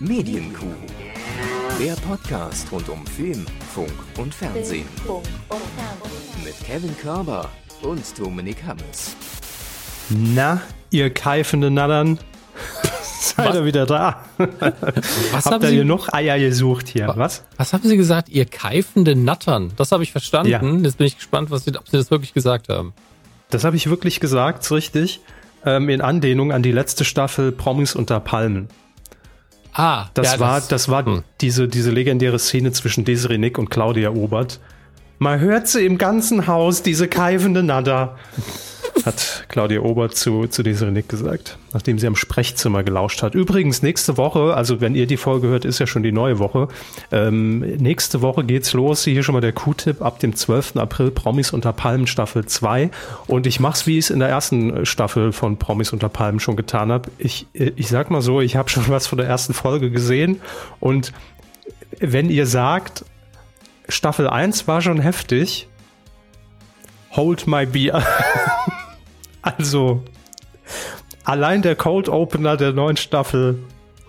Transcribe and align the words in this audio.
Medienkuh. 0.00 0.66
Der 1.80 1.94
Podcast 1.94 2.70
rund 2.72 2.88
um 2.88 3.06
Film, 3.06 3.44
Funk 3.74 3.90
und 4.16 4.34
Fernsehen. 4.34 4.86
Mit 6.44 6.54
Kevin 6.64 6.96
Körber 6.98 7.48
und 7.82 8.00
Dominik 8.18 8.58
Hammes. 8.66 9.16
Na, 10.10 10.60
ihr 10.90 11.10
keifende 11.10 11.70
Nattern. 11.70 12.18
Seid 13.20 13.54
ihr 13.54 13.64
wieder 13.64 13.86
da? 13.86 14.24
Was 14.38 15.44
Habt 15.46 15.46
haben 15.46 15.62
ihr 15.62 15.68
Sie- 15.68 15.74
hier 15.76 15.84
noch 15.84 16.12
Eier 16.12 16.38
gesucht 16.38 16.88
hier? 16.88 17.12
Was? 17.16 17.44
Was 17.56 17.72
haben 17.72 17.86
Sie 17.88 17.96
gesagt? 17.96 18.28
Ihr 18.28 18.44
keifende 18.46 19.14
Nattern. 19.16 19.72
Das 19.76 19.92
habe 19.92 20.02
ich 20.02 20.12
verstanden. 20.12 20.50
Ja. 20.50 20.62
Jetzt 20.62 20.98
bin 20.98 21.06
ich 21.06 21.16
gespannt, 21.16 21.50
was 21.50 21.64
Sie, 21.64 21.76
ob 21.76 21.88
Sie 21.88 21.96
das 21.96 22.10
wirklich 22.10 22.34
gesagt 22.34 22.68
haben. 22.68 22.92
Das 23.50 23.64
habe 23.64 23.76
ich 23.76 23.88
wirklich 23.90 24.20
gesagt, 24.20 24.62
ist 24.64 24.72
richtig. 24.72 25.20
Ähm, 25.64 25.88
in 25.88 26.00
Anlehnung 26.00 26.52
an 26.52 26.62
die 26.62 26.70
letzte 26.72 27.04
Staffel 27.04 27.50
Promis 27.52 27.94
unter 27.96 28.20
Palmen. 28.20 28.68
Ah, 29.72 30.06
Das 30.14 30.32
ja, 30.32 30.40
war, 30.40 30.60
das, 30.60 30.88
war 30.88 31.04
hm. 31.04 31.22
diese, 31.40 31.68
diese 31.68 31.90
legendäre 31.90 32.38
Szene 32.38 32.72
zwischen 32.72 33.04
Desiree 33.04 33.38
Nick 33.38 33.58
und 33.58 33.70
Claudia 33.70 34.10
Obert. 34.10 34.60
Man 35.18 35.40
hört 35.40 35.66
sie 35.68 35.84
im 35.84 35.98
ganzen 35.98 36.46
Haus, 36.46 36.82
diese 36.82 37.08
keifende 37.08 37.62
Natter. 37.62 38.16
Hat 39.04 39.46
Claudia 39.48 39.80
Obert 39.80 40.16
zu, 40.16 40.46
zu 40.46 40.62
Desiree 40.62 40.90
Nick 40.90 41.08
gesagt, 41.08 41.58
nachdem 41.72 41.98
sie 41.98 42.06
am 42.06 42.16
Sprechzimmer 42.16 42.82
gelauscht 42.82 43.22
hat. 43.22 43.34
Übrigens, 43.34 43.82
nächste 43.82 44.16
Woche, 44.16 44.54
also 44.54 44.80
wenn 44.80 44.94
ihr 44.94 45.06
die 45.06 45.16
Folge 45.16 45.48
hört, 45.48 45.64
ist 45.64 45.78
ja 45.78 45.86
schon 45.86 46.02
die 46.02 46.12
neue 46.12 46.38
Woche. 46.38 46.68
Ähm, 47.10 47.60
nächste 47.60 48.22
Woche 48.22 48.44
geht's 48.44 48.72
los. 48.72 49.04
Hier 49.04 49.22
schon 49.22 49.34
mal 49.34 49.40
der 49.40 49.52
Q-Tipp 49.52 50.02
ab 50.02 50.18
dem 50.20 50.34
12. 50.34 50.76
April 50.76 51.10
Promis 51.10 51.52
unter 51.52 51.72
Palmen 51.72 52.06
Staffel 52.06 52.46
2. 52.46 52.90
Und 53.26 53.46
ich 53.46 53.60
mach's, 53.60 53.86
wie 53.86 53.98
ich 53.98 54.06
es 54.06 54.10
in 54.10 54.18
der 54.18 54.28
ersten 54.28 54.84
Staffel 54.86 55.32
von 55.32 55.58
Promis 55.58 55.92
unter 55.92 56.08
Palmen 56.08 56.40
schon 56.40 56.56
getan 56.56 56.90
habe. 56.92 57.10
Ich, 57.18 57.46
äh, 57.54 57.72
ich 57.76 57.88
sag 57.88 58.10
mal 58.10 58.22
so, 58.22 58.40
ich 58.40 58.56
habe 58.56 58.68
schon 58.68 58.88
was 58.88 59.06
von 59.06 59.18
der 59.18 59.26
ersten 59.26 59.54
Folge 59.54 59.90
gesehen. 59.90 60.40
Und 60.80 61.12
wenn 62.00 62.30
ihr 62.30 62.46
sagt, 62.46 63.04
Staffel 63.88 64.28
1 64.28 64.68
war 64.68 64.82
schon 64.82 65.00
heftig, 65.00 65.68
hold 67.12 67.46
my 67.46 67.66
beer. 67.66 68.04
also, 69.56 70.02
allein 71.24 71.62
der 71.62 71.76
Cold 71.76 72.08
Opener 72.08 72.56
der 72.56 72.72
neuen 72.72 72.96
Staffel. 72.96 73.58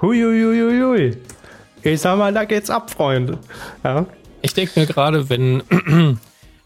Huiuiuiui. 0.02 1.18
Ich 1.84 2.02
sag 2.02 2.18
mal, 2.18 2.34
da 2.34 2.46
geht's 2.46 2.70
ab, 2.70 2.92
Freunde. 2.92 3.40
Ja. 3.84 4.06
Ich 4.42 4.54
denke 4.54 4.80
mir 4.80 4.86
gerade, 4.86 5.30
wenn, 5.30 5.64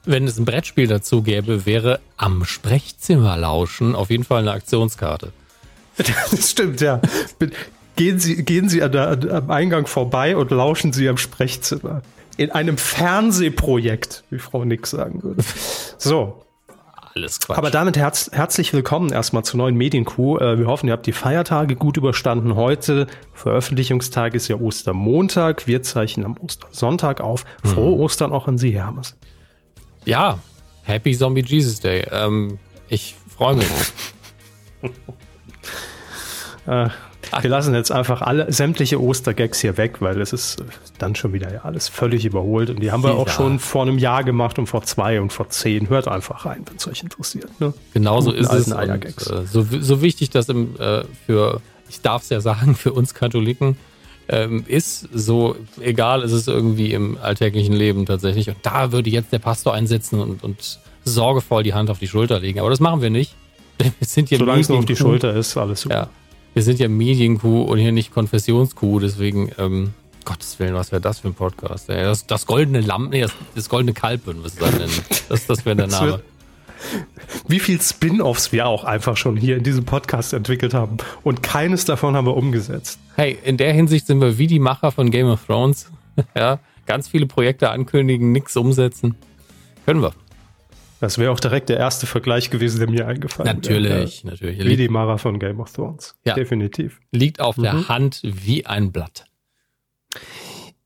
wenn 0.05 0.27
es 0.27 0.38
ein 0.38 0.45
Brettspiel 0.45 0.88
dazu 0.88 1.21
gäbe, 1.21 1.66
wäre 1.66 1.99
am 2.17 2.45
Sprechzimmer 2.45 3.38
lauschen 3.38 3.95
auf 3.95 4.09
jeden 4.09 4.23
Fall 4.23 4.39
eine 4.39 4.51
Aktionskarte. 4.51 5.31
Das 6.31 6.49
stimmt, 6.49 6.81
ja. 6.81 6.99
Gehen 7.95 8.19
Sie, 8.19 8.44
gehen 8.44 8.67
Sie 8.69 8.81
an 8.81 8.91
der, 8.91 9.09
an, 9.09 9.29
am 9.29 9.51
Eingang 9.51 9.85
vorbei 9.85 10.35
und 10.35 10.49
lauschen 10.49 10.91
Sie 10.91 11.07
am 11.07 11.17
Sprechzimmer. 11.17 12.01
In 12.35 12.49
einem 12.49 12.79
Fernsehprojekt, 12.79 14.23
wie 14.31 14.39
Frau 14.39 14.66
Nix 14.66 14.89
sagen 14.89 15.21
würde. 15.21 15.44
So, 15.99 16.44
Alles 17.16 17.39
Quatsch. 17.39 17.58
Aber 17.58 17.69
damit 17.69 17.95
herz 17.97 18.30
herzlich 18.33 18.73
willkommen 18.73 19.11
erstmal 19.11 19.44
zur 19.44 19.59
neuen 19.59 19.75
Medienkuh. 19.75 20.38
Äh, 20.39 20.58
wir 20.58 20.66
hoffen, 20.66 20.88
ihr 20.88 20.94
habt 20.94 21.06
die 21.06 21.11
Feiertage 21.11 21.75
gut 21.75 21.97
überstanden. 21.97 22.56
Heute, 22.56 23.08
Veröffentlichungstag 23.33 24.33
ist 24.33 24.47
ja 24.47 24.56
Ostermontag. 24.56 25.67
Wir 25.67 25.84
zeichnen 25.84 26.25
am 26.25 26.38
Ostersonntag 26.38 27.22
auf. 27.22 27.45
Frohe 27.64 28.00
Ostern 28.00 28.31
auch 28.31 28.47
an 28.47 28.58
Sie, 28.58 28.72
Hermes. 28.72 29.16
ja, 30.06 30.39
Happy 30.84 31.16
Zombie 31.16 31.44
Jesus 31.45 31.80
Day. 31.80 32.06
Ähm, 32.11 32.59
ich 32.89 33.16
freue 33.36 33.56
mich. 33.56 33.67
Äh, 36.66 36.88
wir 37.41 37.49
lassen 37.49 37.73
jetzt 37.73 37.91
einfach 37.91 38.21
alle 38.21 38.51
sämtliche 38.51 39.01
Ostergags 39.01 39.59
hier 39.59 39.77
weg, 39.77 40.01
weil 40.01 40.19
es 40.21 40.33
ist 40.33 40.63
dann 40.97 41.15
schon 41.15 41.33
wieder 41.33 41.51
ja 41.53 41.61
alles 41.61 41.87
völlig 41.89 42.25
überholt. 42.25 42.69
Und 42.69 42.79
die 42.81 42.91
haben 42.91 43.03
wir 43.03 43.15
auch 43.15 43.27
Ja. 43.27 43.33
schon 43.33 43.59
vor 43.59 43.83
einem 43.83 43.97
Jahr 43.97 44.23
gemacht 44.23 44.59
und 44.59 44.67
vor 44.67 44.83
zwei 44.83 45.19
und 45.21 45.33
vor 45.33 45.49
zehn. 45.49 45.89
Hört 45.89 46.07
einfach 46.07 46.45
rein, 46.45 46.63
wenn 46.67 46.77
es 46.77 46.88
euch 46.88 47.03
interessiert. 47.03 47.59
Ne? 47.59 47.73
Genauso 47.93 48.31
Guten 48.31 48.43
ist 48.43 48.53
es. 48.53 48.72
Und, 48.72 48.79
äh, 48.79 49.45
so, 49.45 49.66
so 49.69 50.01
wichtig 50.01 50.29
das 50.29 50.49
im, 50.49 50.75
äh, 50.79 51.03
für, 51.25 51.61
ich 51.89 52.01
darf 52.01 52.23
es 52.23 52.29
ja 52.29 52.41
sagen, 52.41 52.75
für 52.75 52.93
uns 52.93 53.13
Katholiken 53.13 53.77
ähm, 54.29 54.63
ist, 54.67 55.09
so 55.13 55.55
egal 55.81 56.22
ist 56.23 56.31
es 56.31 56.47
irgendwie 56.47 56.93
im 56.93 57.17
alltäglichen 57.22 57.73
Leben 57.73 58.05
tatsächlich. 58.05 58.47
Und 58.49 58.57
da 58.61 58.91
würde 58.91 59.09
jetzt 59.09 59.31
der 59.33 59.39
Pastor 59.39 59.73
einsetzen 59.73 60.19
und, 60.19 60.43
und 60.43 60.79
sorgevoll 61.03 61.63
die 61.63 61.73
Hand 61.73 61.89
auf 61.89 61.99
die 61.99 62.07
Schulter 62.07 62.39
legen. 62.39 62.59
Aber 62.59 62.69
das 62.69 62.79
machen 62.79 63.01
wir 63.01 63.09
nicht. 63.09 63.35
Wir 63.79 63.91
sind 64.01 64.29
hier 64.29 64.38
Solange 64.38 64.61
es 64.61 64.69
nur 64.69 64.77
auf 64.79 64.85
die. 64.85 64.95
Schulter 64.95 65.33
ist, 65.33 65.57
alles 65.57 65.81
super. 65.81 65.95
Ja. 65.95 66.09
Wir 66.53 66.62
sind 66.62 66.80
ja 66.80 66.88
Medienkuh 66.88 67.64
und 67.64 67.80
hier 67.80 67.91
nicht 67.91 68.14
Konfessionskuh, 68.14 69.00
deswegen, 69.00 69.52
ähm, 69.58 69.94
Gottes 70.24 70.59
Willen, 70.59 70.75
was 70.75 70.91
wäre 70.91 71.02
das 71.02 71.19
für 71.19 71.30
ein 71.30 71.34
Podcast? 71.34 71.90
Ey? 71.90 72.03
Das, 72.03 72.28
das 72.28 72.46
goldene 72.46 72.81
Lamm, 72.81 73.09
nee, 73.09 73.22
das, 73.22 73.34
das 73.56 73.69
goldene 73.69 73.94
Kalb 73.94 74.25
würden 74.25 74.44
wir 74.44 74.47
es 74.47 74.56
dann 74.56 74.78
nennen. 74.78 74.94
Das, 75.30 75.47
das 75.47 75.66
wäre 75.66 75.75
der 75.75 75.88
Name. 75.88 76.22
wie 77.47 77.59
viel 77.59 77.81
Spin-offs 77.81 78.52
wir 78.52 78.68
auch 78.68 78.84
einfach 78.84 79.18
schon 79.18 79.36
hier 79.36 79.58
in 79.58 79.64
diesem 79.64 79.86
Podcast 79.86 80.34
entwickelt 80.34 80.74
haben. 80.74 80.97
Und 81.24 81.41
keines 81.41 81.86
davon 81.86 82.16
haben 82.16 82.28
wir 82.28 82.38
umgesetzt. 82.38 83.00
Hey, 83.16 83.38
in 83.44 83.58
der 83.58 83.74
Hinsicht 83.74 84.06
sind 84.06 84.22
wir 84.22 84.38
wie 84.38 84.47
die 84.47 84.59
Macher 84.59 84.91
von 84.91 85.09
Game 85.09 85.28
of 85.28 85.46
Thrones. 85.46 85.91
ja, 86.35 86.59
ganz 86.85 87.08
viele 87.08 87.25
Projekte 87.25 87.72
ankündigen, 87.72 88.31
nichts 88.31 88.56
umsetzen. 88.56 89.16
Können 89.85 90.02
wir. 90.02 90.14
Das 91.03 91.18
wäre 91.18 91.31
auch 91.34 91.40
direkt 91.41 91.68
der 91.68 91.75
erste 91.75 92.06
Vergleich 92.08 92.50
gewesen, 92.50 92.80
der 92.80 92.90
mir 92.90 93.06
eingefallen 93.06 93.53
Natürlich, 93.58 94.24
wäre. 94.24 94.31
natürlich. 94.36 94.58
Wie 94.59 94.64
Liegt, 94.64 94.80
die 94.80 94.88
Mara 94.88 95.18
von 95.18 95.38
Game 95.38 95.59
of 95.59 95.69
Thrones. 95.74 96.16
Ja. 96.24 96.34
Definitiv. 96.34 97.02
liegt 97.12 97.41
auf 97.41 97.58
Mhm. 97.58 97.64
der 97.64 97.90
Hand 97.90 98.22
wie 98.24 98.66
ein 98.66 98.94
Blatt. 98.94 99.25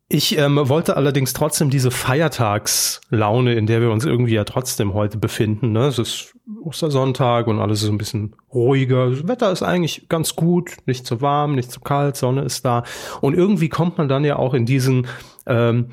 Ich 0.10 0.36
ähm, 0.36 0.58
wollte 0.70 0.98
allerdings 0.98 1.34
trotzdem 1.34 1.70
diese 1.70 1.92
Feiertagslaune, 1.92 3.54
in 3.54 3.68
der 3.68 3.80
wir 3.82 3.92
uns 3.92 4.06
irgendwie 4.06 4.34
ja 4.34 4.44
trotzdem 4.44 4.96
heute 4.96 5.20
befinden. 5.20 5.72
Ne? 5.74 5.86
Es 5.86 6.00
ist 6.00 6.34
Ostersonntag 6.64 7.46
und 7.46 7.60
alles 7.60 7.84
ist 7.84 7.90
ein 7.90 8.00
bisschen 8.00 8.36
ruhiger. 8.52 9.12
Das 9.12 9.28
Wetter 9.28 9.52
ist 9.52 9.62
eigentlich 9.62 10.10
ganz 10.10 10.36
gut, 10.36 10.78
nicht 10.88 11.06
zu 11.06 11.22
warm, 11.22 11.54
nicht 11.54 11.72
zu 11.72 11.80
kalt, 11.80 12.16
Sonne 12.18 12.42
ist 12.42 12.66
da. 12.66 12.84
Und 13.22 13.36
irgendwie 13.36 13.70
kommt 13.70 14.00
man 14.00 14.08
dann 14.08 14.26
ja 14.26 14.38
auch 14.38 14.56
in 14.56 14.66
diesen 14.66 15.06
ähm, 15.46 15.90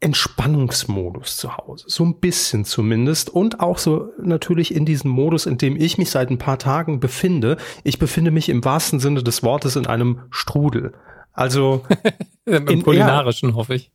Entspannungsmodus 0.00 1.36
zu 1.36 1.56
Hause. 1.56 1.84
So 1.88 2.04
ein 2.04 2.20
bisschen 2.20 2.64
zumindest. 2.64 3.30
Und 3.30 3.60
auch 3.60 3.78
so 3.78 4.10
natürlich 4.22 4.74
in 4.74 4.84
diesem 4.84 5.10
Modus, 5.10 5.46
in 5.46 5.58
dem 5.58 5.76
ich 5.76 5.98
mich 5.98 6.10
seit 6.10 6.30
ein 6.30 6.38
paar 6.38 6.58
Tagen 6.58 7.00
befinde. 7.00 7.56
Ich 7.82 7.98
befinde 7.98 8.30
mich 8.30 8.48
im 8.48 8.64
wahrsten 8.64 9.00
Sinne 9.00 9.22
des 9.24 9.42
Wortes 9.42 9.76
in 9.76 9.86
einem 9.86 10.20
Strudel. 10.30 10.94
Also 11.32 11.84
Im 12.44 12.66
In- 12.68 12.82
kulinarischen, 12.82 13.54
hoffe 13.54 13.74
ich. 13.74 13.90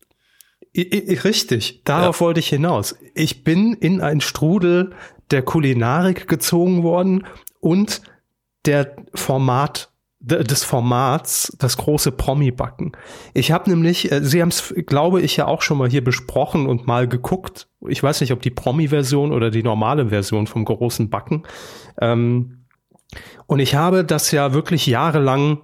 Richtig, 0.75 1.83
darauf 1.83 2.19
wollte 2.19 2.39
ich 2.39 2.47
hinaus. 2.49 2.95
Ich 3.13 3.43
bin 3.43 3.73
in 3.73 4.01
ein 4.01 4.21
Strudel 4.21 4.95
der 5.29 5.43
Kulinarik 5.43 6.27
gezogen 6.27 6.81
worden 6.81 7.27
und 7.59 8.01
der 8.65 8.95
Format 9.13 9.91
des 10.23 10.63
Formats 10.63 11.55
das 11.59 11.75
große 11.75 12.13
Promi-Backen. 12.13 12.93
Ich 13.33 13.51
habe 13.51 13.69
nämlich, 13.69 14.11
äh, 14.11 14.23
Sie 14.23 14.41
haben 14.41 14.49
es, 14.49 14.73
glaube 14.85 15.21
ich, 15.21 15.35
ja 15.35 15.47
auch 15.47 15.61
schon 15.61 15.77
mal 15.77 15.89
hier 15.89 16.03
besprochen 16.03 16.65
und 16.65 16.87
mal 16.87 17.07
geguckt. 17.07 17.67
Ich 17.87 18.01
weiß 18.01 18.21
nicht, 18.21 18.31
ob 18.31 18.41
die 18.41 18.49
Promi-Version 18.49 19.33
oder 19.33 19.51
die 19.51 19.63
normale 19.63 20.09
Version 20.09 20.47
vom 20.47 20.63
großen 20.63 21.09
Backen. 21.09 21.43
Ähm, 21.99 22.65
und 23.47 23.59
ich 23.59 23.75
habe 23.75 24.05
das 24.05 24.31
ja 24.31 24.53
wirklich 24.53 24.87
jahrelang 24.87 25.59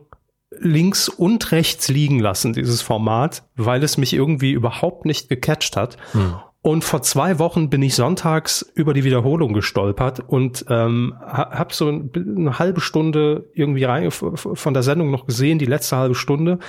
links 0.52 1.08
und 1.08 1.52
rechts 1.52 1.88
liegen 1.88 2.20
lassen, 2.20 2.54
dieses 2.54 2.82
Format, 2.82 3.44
weil 3.56 3.82
es 3.84 3.98
mich 3.98 4.14
irgendwie 4.14 4.52
überhaupt 4.52 5.06
nicht 5.06 5.30
gecatcht 5.30 5.78
hat. 5.78 5.98
Hm. 6.12 6.36
Und 6.62 6.84
vor 6.84 7.02
zwei 7.02 7.40
Wochen 7.40 7.70
bin 7.70 7.82
ich 7.82 7.96
sonntags 7.96 8.70
über 8.76 8.94
die 8.94 9.06
Wiederholung 9.06 9.54
gestolpert 9.54 10.20
und 10.28 10.66
ähm, 10.70 11.14
ha- 11.22 11.52
hab 11.52 11.72
so 11.74 11.88
ein- 11.88 12.12
eine 12.14 12.60
halbe 12.60 12.82
Stunde 12.82 13.50
irgendwie 13.54 13.86
rein, 13.86 14.12
von 14.12 14.74
der 14.74 14.84
Sendung 14.84 15.10
noch 15.10 15.26
gesehen, 15.26 15.58
die 15.58 15.66
letzte 15.66 15.96
halbe 15.96 16.16
Stunde 16.16 16.60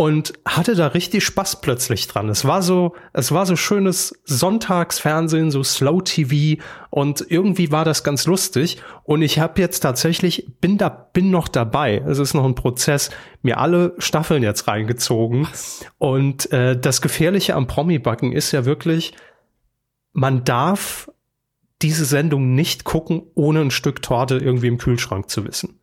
und 0.00 0.32
hatte 0.46 0.76
da 0.76 0.86
richtig 0.86 1.26
Spaß 1.26 1.60
plötzlich 1.60 2.08
dran. 2.08 2.30
Es 2.30 2.46
war 2.46 2.62
so, 2.62 2.94
es 3.12 3.32
war 3.32 3.44
so 3.44 3.54
schönes 3.54 4.18
Sonntagsfernsehen, 4.24 5.50
so 5.50 5.62
Slow 5.62 6.00
TV 6.02 6.62
und 6.88 7.26
irgendwie 7.28 7.70
war 7.70 7.84
das 7.84 8.02
ganz 8.02 8.24
lustig. 8.24 8.78
Und 9.04 9.20
ich 9.20 9.40
habe 9.40 9.60
jetzt 9.60 9.80
tatsächlich 9.80 10.46
bin 10.62 10.78
da 10.78 10.88
bin 10.88 11.30
noch 11.30 11.48
dabei. 11.48 12.02
Es 12.08 12.18
ist 12.18 12.32
noch 12.32 12.46
ein 12.46 12.54
Prozess, 12.54 13.10
mir 13.42 13.58
alle 13.58 13.94
Staffeln 13.98 14.42
jetzt 14.42 14.68
reingezogen. 14.68 15.46
Und 15.98 16.50
äh, 16.50 16.80
das 16.80 17.02
Gefährliche 17.02 17.54
am 17.54 17.66
Promi-Backen 17.66 18.32
ist 18.32 18.52
ja 18.52 18.64
wirklich, 18.64 19.12
man 20.14 20.44
darf 20.44 21.10
diese 21.82 22.06
Sendung 22.06 22.54
nicht 22.54 22.84
gucken, 22.84 23.24
ohne 23.34 23.60
ein 23.60 23.70
Stück 23.70 24.00
Torte 24.00 24.38
irgendwie 24.38 24.68
im 24.68 24.78
Kühlschrank 24.78 25.28
zu 25.28 25.44
wissen. 25.44 25.79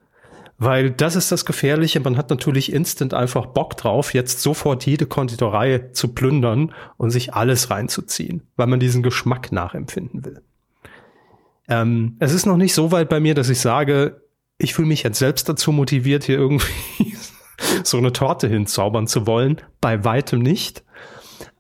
Weil 0.59 0.89
das 0.89 1.15
ist 1.15 1.31
das 1.31 1.45
Gefährliche. 1.45 1.99
Man 1.99 2.17
hat 2.17 2.29
natürlich 2.31 2.73
instant 2.73 3.13
einfach 3.13 3.45
Bock 3.47 3.77
drauf, 3.77 4.13
jetzt 4.13 4.41
sofort 4.41 4.85
jede 4.85 5.05
Konditorei 5.05 5.89
zu 5.93 6.09
plündern 6.09 6.73
und 6.97 7.11
sich 7.11 7.33
alles 7.33 7.69
reinzuziehen, 7.69 8.47
weil 8.55 8.67
man 8.67 8.79
diesen 8.79 9.03
Geschmack 9.03 9.51
nachempfinden 9.51 10.25
will. 10.25 10.41
Ähm, 11.67 12.15
es 12.19 12.33
ist 12.33 12.45
noch 12.45 12.57
nicht 12.57 12.73
so 12.73 12.91
weit 12.91 13.09
bei 13.09 13.19
mir, 13.19 13.35
dass 13.35 13.49
ich 13.49 13.59
sage, 13.59 14.21
ich 14.57 14.73
fühle 14.73 14.87
mich 14.87 15.03
jetzt 15.03 15.19
selbst 15.19 15.47
dazu 15.47 15.71
motiviert, 15.71 16.23
hier 16.23 16.37
irgendwie 16.37 17.15
so 17.83 17.97
eine 17.97 18.13
Torte 18.13 18.47
hinzaubern 18.47 19.05
zu 19.05 19.27
wollen. 19.27 19.61
Bei 19.79 20.03
weitem 20.03 20.39
nicht. 20.39 20.83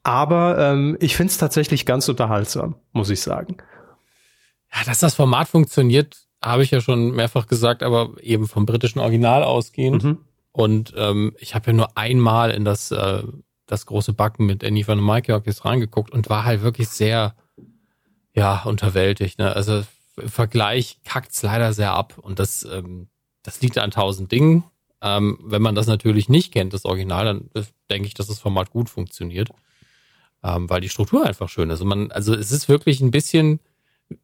Aber 0.01 0.57
ähm, 0.57 0.97
ich 1.01 1.15
finde 1.15 1.31
es 1.31 1.37
tatsächlich 1.37 1.85
ganz 1.85 2.07
unterhaltsam, 2.09 2.75
muss 2.93 3.09
ich 3.09 3.21
sagen. 3.21 3.57
Ja, 4.73 4.83
dass 4.85 4.99
das 4.99 5.15
Format 5.15 5.49
funktioniert, 5.49 6.26
habe 6.43 6.63
ich 6.63 6.71
ja 6.71 6.81
schon 6.81 7.11
mehrfach 7.11 7.47
gesagt, 7.47 7.83
aber 7.83 8.15
eben 8.21 8.47
vom 8.47 8.65
britischen 8.65 8.99
Original 8.99 9.43
ausgehend. 9.43 10.03
Mhm. 10.03 10.17
Und 10.51 10.93
ähm, 10.95 11.35
ich 11.39 11.55
habe 11.55 11.67
ja 11.67 11.73
nur 11.73 11.97
einmal 11.97 12.51
in 12.51 12.65
das, 12.65 12.91
äh, 12.91 13.23
das 13.65 13.85
große 13.85 14.13
Backen 14.13 14.45
mit 14.45 14.63
Annie 14.63 14.87
van 14.87 14.99
Maikiakis 14.99 15.65
reingeguckt 15.65 16.11
und 16.11 16.29
war 16.29 16.45
halt 16.45 16.61
wirklich 16.61 16.89
sehr, 16.89 17.35
ja, 18.33 18.63
unterwältigt. 18.63 19.39
Ne? 19.39 19.55
Also 19.55 19.83
im 20.17 20.29
Vergleich 20.29 20.99
kackt's 21.03 21.43
leider 21.43 21.73
sehr 21.73 21.93
ab. 21.93 22.17
Und 22.17 22.39
das, 22.39 22.63
ähm, 22.63 23.07
das 23.43 23.61
liegt 23.61 23.77
an 23.77 23.91
tausend 23.91 24.31
Dingen. 24.31 24.63
Ähm, 25.01 25.39
wenn 25.43 25.61
man 25.61 25.75
das 25.75 25.85
natürlich 25.85 26.27
nicht 26.27 26.51
kennt, 26.51 26.73
das 26.73 26.85
Original, 26.85 27.25
dann 27.25 27.49
äh, 27.53 27.63
denke 27.89 28.07
ich, 28.07 28.15
dass 28.15 28.27
das 28.27 28.39
Format 28.39 28.71
gut 28.71 28.89
funktioniert. 28.89 29.49
Ähm, 30.43 30.69
weil 30.69 30.81
die 30.81 30.89
Struktur 30.89 31.25
einfach 31.25 31.49
schön 31.49 31.69
ist. 31.69 31.81
Und 31.81 31.87
man, 31.87 32.11
also 32.11 32.33
es 32.33 32.51
ist 32.51 32.69
wirklich 32.69 33.01
ein 33.01 33.11
bisschen 33.11 33.59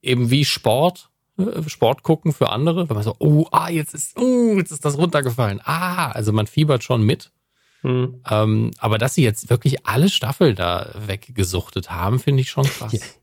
eben 0.02 0.32
wie 0.32 0.46
Sport, 0.46 1.10
Sport 1.68 2.04
gucken 2.04 2.32
für 2.32 2.50
andere, 2.50 2.90
wenn 2.90 2.96
man 2.96 3.04
so, 3.04 3.16
oh, 3.20 3.48
ah, 3.52 3.70
jetzt 3.70 3.94
ist, 3.94 4.18
oh, 4.20 4.56
jetzt 4.58 4.72
ist 4.72 4.86
das 4.86 4.98
runtergefallen. 4.98 5.62
Ah, 5.64 6.12
also 6.12 6.32
man 6.32 6.48
fiebert 6.48 6.84
schon 6.84 7.04
mit. 7.04 7.32
Mhm. 7.82 8.22
Ähm, 8.30 8.72
aber 8.78 8.98
dass 8.98 9.16
sie 9.16 9.24
jetzt 9.24 9.50
wirklich 9.50 9.86
alle 9.86 10.10
Staffeln 10.10 10.56
da 10.56 10.94
weggesuchtet 11.08 11.92
haben, 11.92 12.20
finde 12.20 12.42
ich 12.42 12.50
schon 12.50 12.66
krass. 12.66 13.20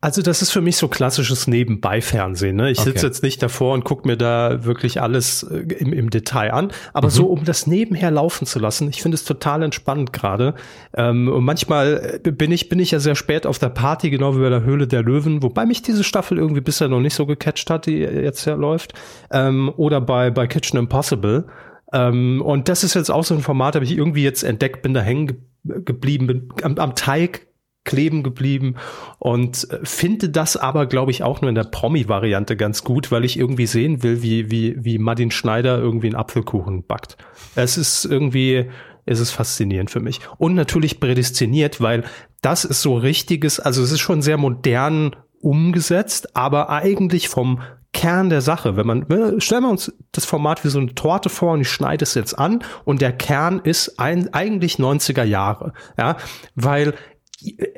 Also 0.00 0.22
das 0.22 0.42
ist 0.42 0.52
für 0.52 0.60
mich 0.60 0.76
so 0.76 0.86
klassisches 0.86 1.48
Nebenbei-Fernsehen. 1.48 2.54
Ne? 2.54 2.70
Ich 2.70 2.78
okay. 2.78 2.90
sitze 2.90 3.06
jetzt 3.06 3.24
nicht 3.24 3.42
davor 3.42 3.74
und 3.74 3.82
gucke 3.82 4.06
mir 4.06 4.16
da 4.16 4.64
wirklich 4.64 5.00
alles 5.02 5.42
äh, 5.42 5.56
im, 5.56 5.92
im 5.92 6.10
Detail 6.10 6.52
an, 6.52 6.70
aber 6.92 7.08
mhm. 7.08 7.12
so 7.12 7.26
um 7.26 7.44
das 7.44 7.66
nebenher 7.66 8.12
laufen 8.12 8.46
zu 8.46 8.60
lassen, 8.60 8.88
ich 8.88 9.02
finde 9.02 9.16
es 9.16 9.24
total 9.24 9.64
entspannend 9.64 10.12
gerade. 10.12 10.54
Ähm, 10.94 11.28
und 11.28 11.42
manchmal 11.42 12.20
äh, 12.24 12.30
bin 12.30 12.52
ich 12.52 12.68
bin 12.68 12.78
ich 12.78 12.92
ja 12.92 13.00
sehr 13.00 13.16
spät 13.16 13.44
auf 13.44 13.58
der 13.58 13.70
Party, 13.70 14.10
genau 14.10 14.36
wie 14.36 14.40
bei 14.40 14.50
der 14.50 14.62
Höhle 14.62 14.86
der 14.86 15.02
Löwen, 15.02 15.42
wobei 15.42 15.66
mich 15.66 15.82
diese 15.82 16.04
Staffel 16.04 16.38
irgendwie 16.38 16.60
bisher 16.60 16.86
noch 16.86 17.00
nicht 17.00 17.14
so 17.14 17.26
gecatcht 17.26 17.68
hat, 17.68 17.86
die 17.86 17.98
jetzt 17.98 18.44
ja 18.44 18.54
läuft. 18.54 18.92
Ähm, 19.32 19.72
oder 19.76 20.00
bei 20.00 20.30
bei 20.30 20.46
Kitchen 20.46 20.78
Impossible. 20.78 21.48
Ähm, 21.92 22.40
und 22.40 22.68
das 22.68 22.84
ist 22.84 22.94
jetzt 22.94 23.10
auch 23.10 23.24
so 23.24 23.34
ein 23.34 23.40
Format, 23.40 23.74
habe 23.74 23.84
ich 23.84 23.96
irgendwie 23.96 24.22
jetzt 24.22 24.44
entdeckt, 24.44 24.82
bin 24.82 24.94
da 24.94 25.00
hängen 25.00 25.26
ge 25.26 25.36
geblieben, 25.84 26.28
bin 26.28 26.48
am, 26.62 26.78
am 26.78 26.94
Teig 26.94 27.47
kleben 27.88 28.22
geblieben 28.22 28.74
und 29.18 29.66
äh, 29.70 29.78
finde 29.82 30.28
das 30.28 30.58
aber, 30.58 30.86
glaube 30.86 31.10
ich, 31.10 31.22
auch 31.22 31.40
nur 31.40 31.48
in 31.48 31.54
der 31.54 31.64
Promi-Variante 31.64 32.54
ganz 32.56 32.84
gut, 32.84 33.10
weil 33.10 33.24
ich 33.24 33.38
irgendwie 33.38 33.66
sehen 33.66 34.02
will, 34.02 34.22
wie, 34.22 34.50
wie, 34.50 34.76
wie 34.78 34.98
Martin 34.98 35.30
Schneider 35.30 35.78
irgendwie 35.78 36.08
einen 36.08 36.16
Apfelkuchen 36.16 36.84
backt. 36.84 37.16
Es 37.54 37.78
ist 37.78 38.04
irgendwie, 38.04 38.66
es 39.06 39.20
ist 39.20 39.30
faszinierend 39.30 39.90
für 39.90 40.00
mich. 40.00 40.20
Und 40.36 40.54
natürlich 40.54 41.00
prädestiniert, 41.00 41.80
weil 41.80 42.04
das 42.42 42.66
ist 42.66 42.82
so 42.82 42.94
richtiges, 42.96 43.58
also 43.58 43.82
es 43.82 43.90
ist 43.90 44.00
schon 44.00 44.20
sehr 44.20 44.36
modern 44.36 45.16
umgesetzt, 45.40 46.36
aber 46.36 46.68
eigentlich 46.68 47.28
vom 47.28 47.60
Kern 47.94 48.28
der 48.28 48.42
Sache. 48.42 48.76
Wenn 48.76 48.86
man, 48.86 49.40
stellen 49.40 49.62
wir 49.62 49.70
uns 49.70 49.92
das 50.12 50.26
Format 50.26 50.62
wie 50.62 50.68
so 50.68 50.78
eine 50.78 50.94
Torte 50.94 51.30
vor 51.30 51.54
und 51.54 51.62
ich 51.62 51.70
schneide 51.70 52.02
es 52.02 52.14
jetzt 52.14 52.38
an 52.38 52.62
und 52.84 53.00
der 53.00 53.12
Kern 53.12 53.60
ist 53.64 53.98
ein, 53.98 54.32
eigentlich 54.34 54.76
90er 54.76 55.24
Jahre. 55.24 55.72
Ja, 55.96 56.18
weil 56.54 56.94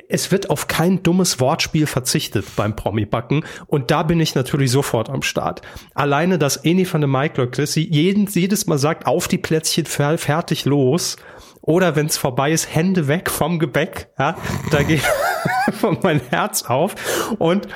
es 0.09 0.31
wird 0.31 0.49
auf 0.49 0.67
kein 0.67 1.03
dummes 1.03 1.39
Wortspiel 1.39 1.85
verzichtet 1.85 2.45
beim 2.55 2.75
Promi-Backen 2.75 3.45
und 3.67 3.91
da 3.91 4.03
bin 4.03 4.19
ich 4.19 4.33
natürlich 4.33 4.71
sofort 4.71 5.09
am 5.09 5.21
Start. 5.21 5.61
Alleine, 5.93 6.39
dass 6.39 6.57
Eni 6.57 6.91
van 6.91 7.01
der 7.01 7.07
Maiklöck 7.07 7.55
sie 7.67 7.87
jeden, 7.87 8.25
jedes 8.27 8.65
Mal 8.65 8.79
sagt, 8.79 9.05
auf 9.05 9.27
die 9.27 9.37
Plätzchen, 9.37 9.85
fertig, 9.85 10.65
los. 10.65 11.17
Oder 11.61 11.95
wenn 11.95 12.07
es 12.07 12.17
vorbei 12.17 12.51
ist, 12.51 12.73
Hände 12.73 13.07
weg 13.07 13.29
vom 13.29 13.59
Gebäck. 13.59 14.09
Ja, 14.17 14.35
da 14.71 14.81
geht 14.81 15.03
mein 16.01 16.19
Herz 16.19 16.63
auf. 16.63 16.95
Und 17.37 17.67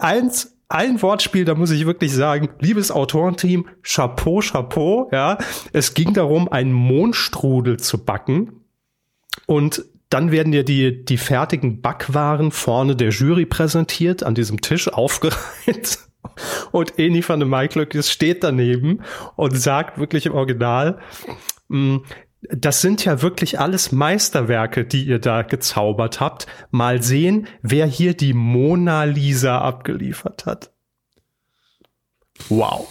eins, 0.00 0.56
ein 0.68 1.00
Wortspiel, 1.00 1.46
da 1.46 1.54
muss 1.54 1.70
ich 1.70 1.86
wirklich 1.86 2.12
sagen, 2.12 2.50
liebes 2.60 2.90
Autorenteam, 2.90 3.66
Chapeau, 3.82 4.40
Chapeau, 4.40 5.08
ja. 5.10 5.38
Es 5.72 5.94
ging 5.94 6.12
darum, 6.12 6.48
einen 6.50 6.72
Mondstrudel 6.72 7.78
zu 7.78 8.04
backen. 8.04 8.64
Und 9.46 9.84
dann 10.14 10.30
werden 10.30 10.52
dir 10.52 10.62
die, 10.62 11.04
die 11.04 11.16
fertigen 11.16 11.80
Backwaren 11.80 12.52
vorne 12.52 12.94
der 12.94 13.08
Jury 13.08 13.46
präsentiert, 13.46 14.22
an 14.22 14.36
diesem 14.36 14.60
Tisch 14.60 14.86
aufgereiht. 14.86 15.98
Und 16.70 17.00
Eni 17.00 17.28
van 17.28 17.40
de 17.40 17.48
Maiklöckes 17.48 18.12
steht 18.12 18.44
daneben 18.44 19.02
und 19.36 19.58
sagt 19.58 19.98
wirklich 19.98 20.26
im 20.26 20.34
Original, 20.34 21.00
mm, 21.68 21.98
das 22.42 22.80
sind 22.80 23.04
ja 23.04 23.22
wirklich 23.22 23.58
alles 23.58 23.90
Meisterwerke, 23.90 24.84
die 24.84 25.04
ihr 25.04 25.18
da 25.18 25.42
gezaubert 25.42 26.20
habt. 26.20 26.46
Mal 26.70 27.02
sehen, 27.02 27.48
wer 27.60 27.86
hier 27.86 28.14
die 28.14 28.34
Mona 28.34 29.04
Lisa 29.04 29.58
abgeliefert 29.58 30.46
hat. 30.46 30.70
Wow. 32.48 32.88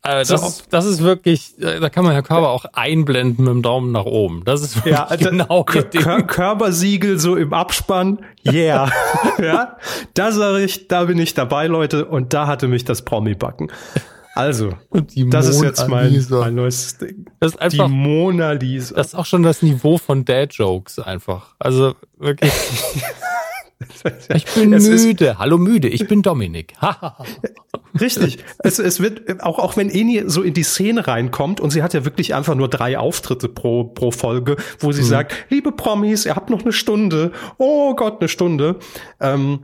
Also 0.00 0.36
das, 0.36 0.68
das 0.68 0.84
ist 0.86 1.02
wirklich, 1.02 1.58
äh, 1.60 1.80
da 1.80 1.90
kann 1.90 2.04
man 2.04 2.12
Herr 2.12 2.22
Körber 2.22 2.50
auch 2.50 2.64
einblenden 2.72 3.44
mit 3.44 3.52
dem 3.52 3.62
Daumen 3.62 3.92
nach 3.92 4.04
oben. 4.04 4.42
Das 4.44 4.62
ist 4.62 4.86
ja, 4.86 5.04
also 5.04 5.28
genau 5.28 5.64
Körpersiegel 5.64 7.18
so 7.18 7.36
im 7.36 7.52
Abspann. 7.52 8.20
Yeah. 8.46 8.90
ja, 9.38 9.76
da 10.14 10.32
sage 10.32 10.62
ich, 10.62 10.88
da 10.88 11.04
bin 11.04 11.18
ich 11.18 11.34
dabei, 11.34 11.66
Leute. 11.66 12.04
Und 12.06 12.32
da 12.32 12.46
hatte 12.46 12.68
mich 12.68 12.84
das 12.84 13.02
Promi-Backen. 13.02 13.70
Also, 14.34 14.74
das 14.92 15.48
ist 15.48 15.62
jetzt 15.62 15.88
mein, 15.88 16.24
mein 16.30 16.54
neues 16.54 16.96
Ding. 16.98 17.26
Das 17.40 17.54
ist 17.54 17.60
einfach, 17.60 17.86
die 17.86 17.92
Mona 17.92 18.52
Lisa. 18.52 18.94
Das 18.94 19.08
ist 19.08 19.14
auch 19.16 19.26
schon 19.26 19.42
das 19.42 19.62
Niveau 19.62 19.98
von 19.98 20.24
Dad-Jokes 20.24 21.00
einfach. 21.00 21.56
Also 21.58 21.96
wirklich. 22.16 22.52
Ich 24.34 24.44
bin 24.54 24.72
es 24.72 24.88
müde. 24.88 25.38
Hallo 25.38 25.58
müde, 25.58 25.88
ich 25.88 26.08
bin 26.08 26.22
Dominik. 26.22 26.74
Richtig. 28.00 28.38
Es, 28.58 28.78
es 28.78 29.00
wird, 29.00 29.42
auch, 29.42 29.58
auch 29.58 29.76
wenn 29.76 29.88
Eni 29.88 30.24
so 30.26 30.42
in 30.42 30.54
die 30.54 30.62
Szene 30.62 31.06
reinkommt 31.06 31.60
und 31.60 31.70
sie 31.70 31.82
hat 31.82 31.94
ja 31.94 32.04
wirklich 32.04 32.34
einfach 32.34 32.54
nur 32.54 32.68
drei 32.68 32.98
Auftritte 32.98 33.48
pro, 33.48 33.84
pro 33.84 34.10
Folge, 34.10 34.56
wo 34.80 34.92
sie 34.92 35.02
mhm. 35.02 35.06
sagt, 35.06 35.34
liebe 35.48 35.72
Promis, 35.72 36.26
ihr 36.26 36.34
habt 36.34 36.50
noch 36.50 36.62
eine 36.62 36.72
Stunde. 36.72 37.32
Oh 37.58 37.94
Gott, 37.94 38.20
eine 38.20 38.28
Stunde. 38.28 38.76
Ähm, 39.20 39.60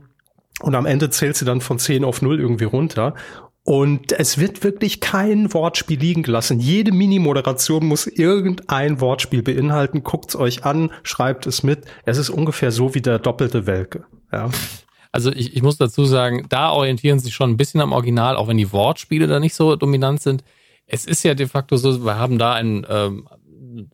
und 0.61 0.73
am 0.73 0.85
Ende 0.85 1.09
zählt 1.09 1.35
sie 1.35 1.45
dann 1.45 1.59
von 1.59 1.79
10 1.79 2.05
auf 2.05 2.21
0 2.21 2.39
irgendwie 2.39 2.63
runter. 2.63 3.13
Und 3.67 4.11
es 4.11 4.37
wird 4.37 4.63
wirklich 4.63 5.01
kein 5.01 5.51
Wortspiel 5.51 5.99
liegen 5.99 6.21
gelassen. 6.21 6.59
Jede 6.59 6.91
Mini-Moderation 6.91 7.83
muss 7.83 8.05
irgendein 8.05 9.01
Wortspiel 9.01 9.41
beinhalten. 9.41 10.03
Guckt's 10.03 10.35
euch 10.35 10.65
an, 10.65 10.91
schreibt 11.01 11.47
es 11.47 11.63
mit. 11.63 11.83
Es 12.05 12.19
ist 12.19 12.29
ungefähr 12.29 12.71
so 12.71 12.93
wie 12.93 13.01
der 13.01 13.17
doppelte 13.17 13.65
Welke. 13.65 14.05
Ja. 14.31 14.51
Also 15.11 15.31
ich, 15.31 15.55
ich 15.55 15.63
muss 15.63 15.77
dazu 15.77 16.05
sagen, 16.05 16.45
da 16.47 16.69
orientieren 16.69 17.17
sie 17.17 17.25
sich 17.25 17.33
schon 17.33 17.49
ein 17.49 17.57
bisschen 17.57 17.81
am 17.81 17.91
Original, 17.91 18.35
auch 18.35 18.47
wenn 18.47 18.57
die 18.57 18.71
Wortspiele 18.71 19.25
da 19.25 19.39
nicht 19.39 19.55
so 19.55 19.75
dominant 19.75 20.21
sind. 20.21 20.43
Es 20.85 21.05
ist 21.05 21.23
ja 21.23 21.33
de 21.33 21.47
facto 21.47 21.75
so, 21.77 22.05
wir 22.05 22.19
haben 22.19 22.37
da 22.37 22.53
ein 22.53 22.85
ähm, 22.87 23.27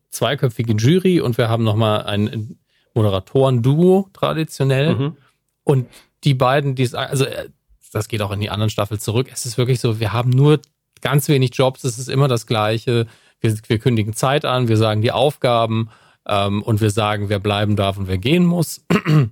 zweiköpfige 0.10 0.74
Jury 0.74 1.22
und 1.22 1.38
wir 1.38 1.48
haben 1.48 1.64
nochmal 1.64 2.04
ein 2.04 2.58
Moderatoren-Duo 2.94 4.10
traditionell. 4.12 4.96
Mhm. 4.96 5.18
Und 5.64 5.88
die 6.26 6.34
beiden, 6.34 6.76
die 6.76 6.94
also 6.94 7.24
äh, 7.24 7.48
das 7.92 8.08
geht 8.08 8.22
auch 8.22 8.32
in 8.32 8.40
die 8.40 8.50
anderen 8.50 8.70
Staffel 8.70 9.00
zurück. 9.00 9.30
Es 9.32 9.46
ist 9.46 9.58
wirklich 9.58 9.80
so, 9.80 10.00
wir 10.00 10.14
haben 10.14 10.30
nur 10.30 10.62
ganz 11.02 11.28
wenig 11.28 11.52
Jobs, 11.54 11.84
es 11.84 12.00
ist 12.00 12.10
immer 12.10 12.28
das 12.28 12.46
Gleiche. 12.48 13.08
Wir, 13.40 13.58
wir 13.68 13.80
kündigen 13.80 14.14
Zeit 14.14 14.46
an, 14.46 14.68
wir 14.68 14.78
sagen 14.78 15.02
die 15.02 15.12
Aufgaben 15.12 15.90
ähm, 16.28 16.62
und 16.64 16.82
wir 16.82 16.92
sagen, 16.92 17.30
wer 17.30 17.40
bleiben 17.40 17.76
darf 17.76 17.98
und 17.98 18.08
wer 18.08 18.18
gehen 18.18 18.46
muss. 18.46 18.86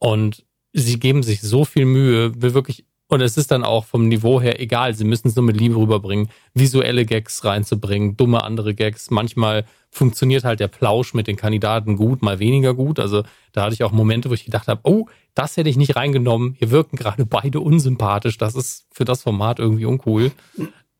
Und 0.00 0.44
sie 0.72 1.00
geben 1.00 1.24
sich 1.24 1.40
so 1.40 1.64
viel 1.64 1.84
Mühe, 1.84 2.32
wir 2.40 2.54
wirklich, 2.54 2.84
und 3.08 3.22
es 3.22 3.38
ist 3.38 3.50
dann 3.50 3.64
auch 3.64 3.86
vom 3.86 4.06
Niveau 4.08 4.40
her 4.40 4.60
egal, 4.60 4.94
sie 4.94 5.04
müssen 5.04 5.28
es 5.28 5.36
nur 5.36 5.44
mit 5.44 5.58
Liebe 5.58 5.76
rüberbringen, 5.76 6.28
visuelle 6.52 7.06
Gags 7.06 7.42
reinzubringen, 7.42 8.18
dumme 8.18 8.44
andere 8.44 8.74
Gags. 8.74 9.10
Manchmal 9.10 9.64
funktioniert 9.90 10.44
halt 10.44 10.60
der 10.60 10.68
Plausch 10.68 11.14
mit 11.14 11.26
den 11.26 11.36
Kandidaten 11.36 11.96
gut, 11.96 12.20
mal 12.20 12.38
weniger 12.38 12.74
gut. 12.74 13.00
Also 13.00 13.22
da 13.52 13.62
hatte 13.62 13.72
ich 13.72 13.82
auch 13.82 13.92
Momente, 13.92 14.28
wo 14.28 14.34
ich 14.34 14.44
gedacht 14.44 14.68
habe, 14.68 14.82
oh, 14.84 15.06
das 15.34 15.56
hätte 15.56 15.70
ich 15.70 15.78
nicht 15.78 15.96
reingenommen. 15.96 16.54
Hier 16.58 16.70
wirken 16.70 16.96
gerade 16.96 17.24
beide 17.24 17.60
unsympathisch. 17.60 18.36
Das 18.36 18.54
ist 18.54 18.86
für 18.92 19.06
das 19.06 19.22
Format 19.22 19.58
irgendwie 19.58 19.86
uncool. 19.86 20.30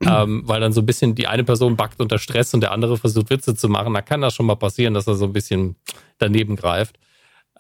ähm, 0.01 0.43
weil 0.47 0.61
dann 0.61 0.73
so 0.73 0.81
ein 0.81 0.87
bisschen 0.87 1.15
die 1.15 1.27
eine 1.27 1.45
Person 1.45 1.77
backt 1.77 2.01
unter 2.01 2.19
Stress 2.19 2.55
und 2.55 2.61
der 2.61 2.73
andere 2.73 2.97
versucht 2.97 3.31
Witze 3.31 3.55
zu 3.55 3.69
machen. 3.69 3.93
Da 3.93 4.01
kann 4.01 4.23
das 4.23 4.35
schon 4.35 4.47
mal 4.47 4.55
passieren, 4.55 4.95
dass 4.95 5.09
er 5.09 5.17
so 5.17 5.27
ein 5.27 5.33
bisschen 5.33 5.77
daneben 6.19 6.57
greift. 6.57 6.99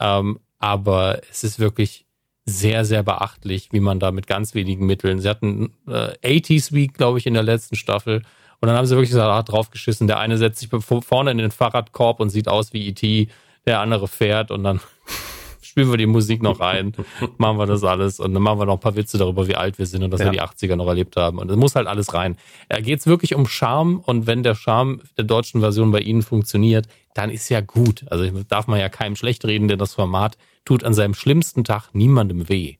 Ähm, 0.00 0.38
aber 0.58 1.20
es 1.30 1.44
ist 1.44 1.58
wirklich 1.58 2.06
sehr, 2.48 2.84
sehr 2.84 3.02
beachtlich, 3.02 3.68
wie 3.72 3.80
man 3.80 4.00
da 4.00 4.10
mit 4.10 4.26
ganz 4.26 4.54
wenigen 4.54 4.86
Mitteln. 4.86 5.20
Sie 5.20 5.28
hatten 5.28 5.70
äh, 5.86 6.40
80s 6.40 6.72
Week, 6.72 6.94
glaube 6.94 7.18
ich, 7.18 7.26
in 7.26 7.34
der 7.34 7.42
letzten 7.42 7.76
Staffel. 7.76 8.22
Und 8.60 8.68
dann 8.68 8.76
haben 8.76 8.86
sie 8.86 8.96
wirklich 8.96 9.12
so 9.12 9.20
ah, 9.20 9.42
draufgeschissen. 9.42 10.06
Der 10.06 10.18
eine 10.18 10.38
setzt 10.38 10.60
sich 10.60 10.70
vorne 10.70 11.30
in 11.30 11.38
den 11.38 11.50
Fahrradkorb 11.50 12.20
und 12.20 12.30
sieht 12.30 12.48
aus 12.48 12.72
wie 12.72 12.88
E.T., 12.88 13.28
der 13.66 13.80
andere 13.80 14.08
fährt 14.08 14.50
und 14.50 14.64
dann 14.64 14.80
spielen 15.60 15.90
wir 15.90 15.98
die 15.98 16.06
Musik 16.06 16.42
noch 16.42 16.58
rein, 16.58 16.94
machen 17.36 17.58
wir 17.58 17.66
das 17.66 17.84
alles 17.84 18.18
und 18.18 18.32
dann 18.32 18.42
machen 18.42 18.58
wir 18.58 18.64
noch 18.64 18.74
ein 18.74 18.80
paar 18.80 18.96
Witze 18.96 19.18
darüber, 19.18 19.46
wie 19.46 19.56
alt 19.56 19.78
wir 19.78 19.84
sind 19.84 20.02
und 20.02 20.10
dass 20.10 20.20
ja. 20.20 20.26
wir 20.26 20.32
die 20.32 20.40
80er 20.40 20.74
noch 20.74 20.86
erlebt 20.86 21.16
haben. 21.16 21.38
Und 21.38 21.50
es 21.50 21.56
muss 21.56 21.74
halt 21.74 21.86
alles 21.86 22.14
rein. 22.14 22.38
Da 22.70 22.80
geht 22.80 23.00
es 23.00 23.06
wirklich 23.06 23.34
um 23.34 23.46
Charme 23.46 24.00
und 24.00 24.26
wenn 24.26 24.42
der 24.42 24.54
Charme 24.54 25.02
der 25.18 25.24
deutschen 25.24 25.60
Version 25.60 25.90
bei 25.90 26.00
Ihnen 26.00 26.22
funktioniert, 26.22 26.88
dann 27.14 27.30
ist 27.30 27.48
ja 27.48 27.60
gut. 27.60 28.04
Also 28.10 28.28
darf 28.44 28.66
man 28.66 28.80
ja 28.80 28.88
keinem 28.88 29.16
schlecht 29.16 29.44
reden, 29.44 29.68
denn 29.68 29.78
das 29.78 29.94
Format 29.94 30.36
tut 30.64 30.84
an 30.84 30.94
seinem 30.94 31.14
schlimmsten 31.14 31.64
Tag 31.64 31.90
niemandem 31.92 32.48
weh. 32.48 32.76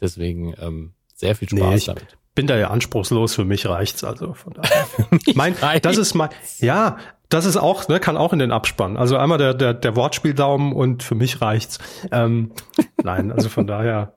Deswegen 0.00 0.54
ähm, 0.60 0.92
sehr 1.14 1.34
viel 1.34 1.48
Spaß 1.48 1.60
nee, 1.60 1.76
ich, 1.76 1.86
damit 1.86 2.18
bin 2.38 2.46
da 2.46 2.56
ja 2.56 2.70
anspruchslos, 2.70 3.34
für 3.34 3.44
mich 3.44 3.66
reicht's 3.66 4.04
also 4.04 4.32
von 4.32 4.52
daher. 4.52 4.86
mein, 5.34 5.56
das 5.82 5.96
ist 5.96 6.14
mein, 6.14 6.28
ja, 6.60 6.98
das 7.28 7.46
ist 7.46 7.56
auch, 7.56 7.88
ne, 7.88 7.98
kann 7.98 8.16
auch 8.16 8.32
in 8.32 8.38
den 8.38 8.52
Abspann. 8.52 8.96
Also 8.96 9.16
einmal 9.16 9.38
der, 9.38 9.54
der, 9.54 9.74
der 9.74 9.96
Wortspieldaumen 9.96 10.72
und 10.72 11.02
für 11.02 11.16
mich 11.16 11.40
reicht's. 11.40 11.80
Ähm, 12.12 12.52
nein, 13.02 13.32
also 13.32 13.48
von 13.48 13.66
daher 13.66 14.14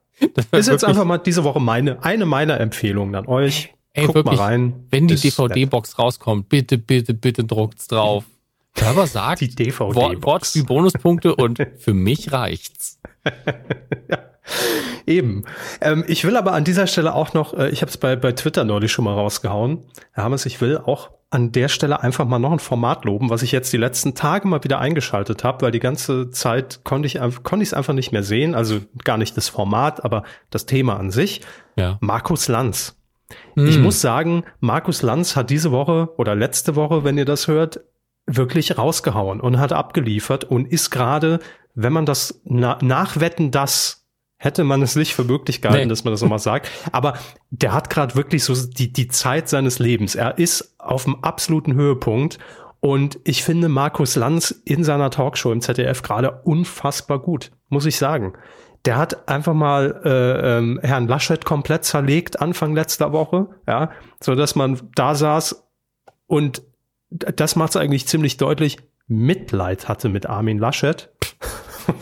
ist 0.51 0.69
jetzt 0.69 0.85
einfach 0.85 1.03
mal 1.03 1.17
diese 1.17 1.43
Woche 1.43 1.59
meine, 1.59 2.03
eine 2.03 2.27
meiner 2.27 2.59
Empfehlungen 2.59 3.15
an 3.15 3.25
euch. 3.25 3.73
Ey, 3.93 4.05
Guckt 4.05 4.17
wirklich, 4.17 4.37
mal 4.37 4.45
rein. 4.45 4.85
Wenn 4.91 5.07
die 5.07 5.15
DVD-Box 5.15 5.97
rauskommt, 5.97 6.47
bitte, 6.47 6.77
bitte, 6.77 7.15
bitte 7.15 7.43
druckt's 7.43 7.87
drauf. 7.87 8.23
Körper 8.75 9.07
sagt, 9.07 9.41
die 9.41 9.53
DVD-Box. 9.53 10.23
Wortspiel-Bonuspunkte 10.23 11.35
und 11.35 11.65
für 11.77 11.93
mich 11.93 12.31
reicht's. 12.31 12.99
ja. 14.09 14.17
Eben. 15.05 15.45
Ähm, 15.81 16.03
ich 16.07 16.23
will 16.25 16.37
aber 16.37 16.53
an 16.53 16.63
dieser 16.63 16.87
Stelle 16.87 17.13
auch 17.13 17.33
noch, 17.33 17.53
äh, 17.53 17.69
ich 17.69 17.81
habe 17.81 17.89
es 17.89 17.97
bei, 17.97 18.15
bei 18.15 18.31
Twitter 18.31 18.63
neulich 18.63 18.91
schon 18.91 19.05
mal 19.05 19.13
rausgehauen, 19.13 19.83
Herr 20.11 20.23
Hammes, 20.23 20.45
ich 20.45 20.61
will 20.61 20.77
auch 20.77 21.11
an 21.29 21.53
der 21.53 21.69
Stelle 21.69 22.01
einfach 22.03 22.25
mal 22.25 22.39
noch 22.39 22.51
ein 22.51 22.59
Format 22.59 23.05
loben, 23.05 23.29
was 23.29 23.41
ich 23.41 23.53
jetzt 23.53 23.71
die 23.71 23.77
letzten 23.77 24.15
Tage 24.15 24.47
mal 24.47 24.63
wieder 24.65 24.79
eingeschaltet 24.79 25.45
habe, 25.45 25.61
weil 25.61 25.71
die 25.71 25.79
ganze 25.79 26.29
Zeit 26.29 26.81
konnte 26.83 27.07
ich 27.07 27.19
konnte 27.43 27.63
ich 27.63 27.69
es 27.69 27.73
einfach 27.73 27.93
nicht 27.93 28.11
mehr 28.11 28.23
sehen, 28.23 28.53
also 28.53 28.79
gar 29.05 29.17
nicht 29.17 29.37
das 29.37 29.47
Format, 29.47 30.03
aber 30.03 30.23
das 30.49 30.65
Thema 30.65 30.97
an 30.99 31.09
sich. 31.09 31.41
Ja. 31.77 31.97
Markus 32.01 32.49
Lanz. 32.49 32.97
Mm. 33.55 33.65
Ich 33.65 33.79
muss 33.79 34.01
sagen, 34.01 34.43
Markus 34.59 35.03
Lanz 35.03 35.37
hat 35.37 35.49
diese 35.49 35.71
Woche 35.71 36.09
oder 36.17 36.35
letzte 36.35 36.75
Woche, 36.75 37.05
wenn 37.05 37.17
ihr 37.17 37.23
das 37.23 37.47
hört, 37.47 37.79
wirklich 38.37 38.77
rausgehauen 38.77 39.39
und 39.39 39.59
hat 39.59 39.73
abgeliefert 39.73 40.43
und 40.43 40.71
ist 40.71 40.89
gerade, 40.89 41.39
wenn 41.75 41.93
man 41.93 42.05
das 42.05 42.41
na 42.43 42.77
nachwetten, 42.81 43.51
das 43.51 44.01
hätte 44.37 44.63
man 44.63 44.81
es 44.81 44.95
nicht 44.95 45.13
für 45.13 45.23
möglich 45.23 45.61
gehalten, 45.61 45.83
nee. 45.83 45.89
dass 45.89 46.03
man 46.03 46.13
das 46.13 46.21
nochmal 46.21 46.39
sagt. 46.39 46.69
Aber 46.91 47.13
der 47.51 47.73
hat 47.73 47.91
gerade 47.91 48.15
wirklich 48.15 48.43
so 48.43 48.55
die, 48.55 48.91
die 48.91 49.07
Zeit 49.07 49.47
seines 49.47 49.77
Lebens. 49.77 50.15
Er 50.15 50.39
ist 50.39 50.73
auf 50.79 51.03
dem 51.03 51.23
absoluten 51.23 51.75
Höhepunkt. 51.75 52.39
Und 52.79 53.19
ich 53.23 53.43
finde 53.43 53.69
Markus 53.69 54.15
Lanz 54.15 54.49
in 54.65 54.83
seiner 54.83 55.11
Talkshow 55.11 55.51
im 55.51 55.61
ZDF 55.61 56.01
gerade 56.01 56.41
unfassbar 56.43 57.19
gut, 57.19 57.51
muss 57.69 57.85
ich 57.85 57.97
sagen. 57.97 58.33
Der 58.85 58.97
hat 58.97 59.29
einfach 59.29 59.53
mal 59.53 60.01
äh, 60.03 60.57
ähm, 60.57 60.79
Herrn 60.81 61.07
Laschet 61.07 61.45
komplett 61.45 61.85
zerlegt 61.85 62.41
Anfang 62.41 62.73
letzter 62.73 63.11
Woche, 63.11 63.49
ja, 63.67 63.91
so 64.19 64.33
dass 64.33 64.55
man 64.55 64.79
da 64.95 65.13
saß 65.13 65.67
und 66.25 66.63
das 67.11 67.55
macht 67.55 67.71
es 67.71 67.75
eigentlich 67.75 68.07
ziemlich 68.07 68.37
deutlich, 68.37 68.77
Mitleid 69.07 69.87
hatte 69.87 70.09
mit 70.09 70.25
Armin 70.25 70.57
Laschet. 70.57 71.09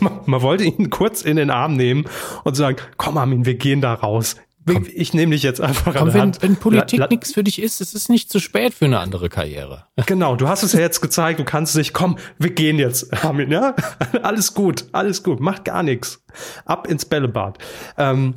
man 0.26 0.42
wollte 0.42 0.64
ihn 0.64 0.90
kurz 0.90 1.22
in 1.22 1.36
den 1.36 1.50
Arm 1.50 1.74
nehmen 1.74 2.04
und 2.44 2.54
sagen, 2.54 2.76
komm 2.96 3.18
Armin, 3.18 3.44
wir 3.44 3.54
gehen 3.54 3.80
da 3.80 3.94
raus. 3.94 4.36
Komm. 4.66 4.86
Ich 4.94 5.14
nehme 5.14 5.32
dich 5.32 5.42
jetzt 5.42 5.60
einfach 5.60 5.94
Komm, 5.94 6.08
an 6.08 6.14
wenn, 6.14 6.20
Hand. 6.20 6.42
wenn 6.42 6.56
Politik 6.56 7.10
nichts 7.10 7.32
für 7.32 7.42
dich 7.42 7.60
ist, 7.60 7.80
es 7.80 7.94
ist 7.94 8.10
nicht 8.10 8.30
zu 8.30 8.38
spät 8.38 8.74
für 8.74 8.84
eine 8.84 9.00
andere 9.00 9.28
Karriere. 9.28 9.86
Genau, 10.06 10.36
du 10.36 10.48
hast 10.48 10.62
es 10.62 10.74
ja 10.74 10.80
jetzt 10.80 11.00
gezeigt, 11.00 11.40
du 11.40 11.44
kannst 11.44 11.76
nicht, 11.76 11.92
komm, 11.92 12.18
wir 12.38 12.50
gehen 12.50 12.78
jetzt, 12.78 13.24
Armin, 13.24 13.50
ja? 13.50 13.74
Alles 14.22 14.54
gut, 14.54 14.84
alles 14.92 15.22
gut, 15.22 15.40
macht 15.40 15.64
gar 15.64 15.82
nichts. 15.82 16.22
Ab 16.66 16.86
ins 16.88 17.04
Bällebad. 17.04 17.58
Ähm, 17.96 18.34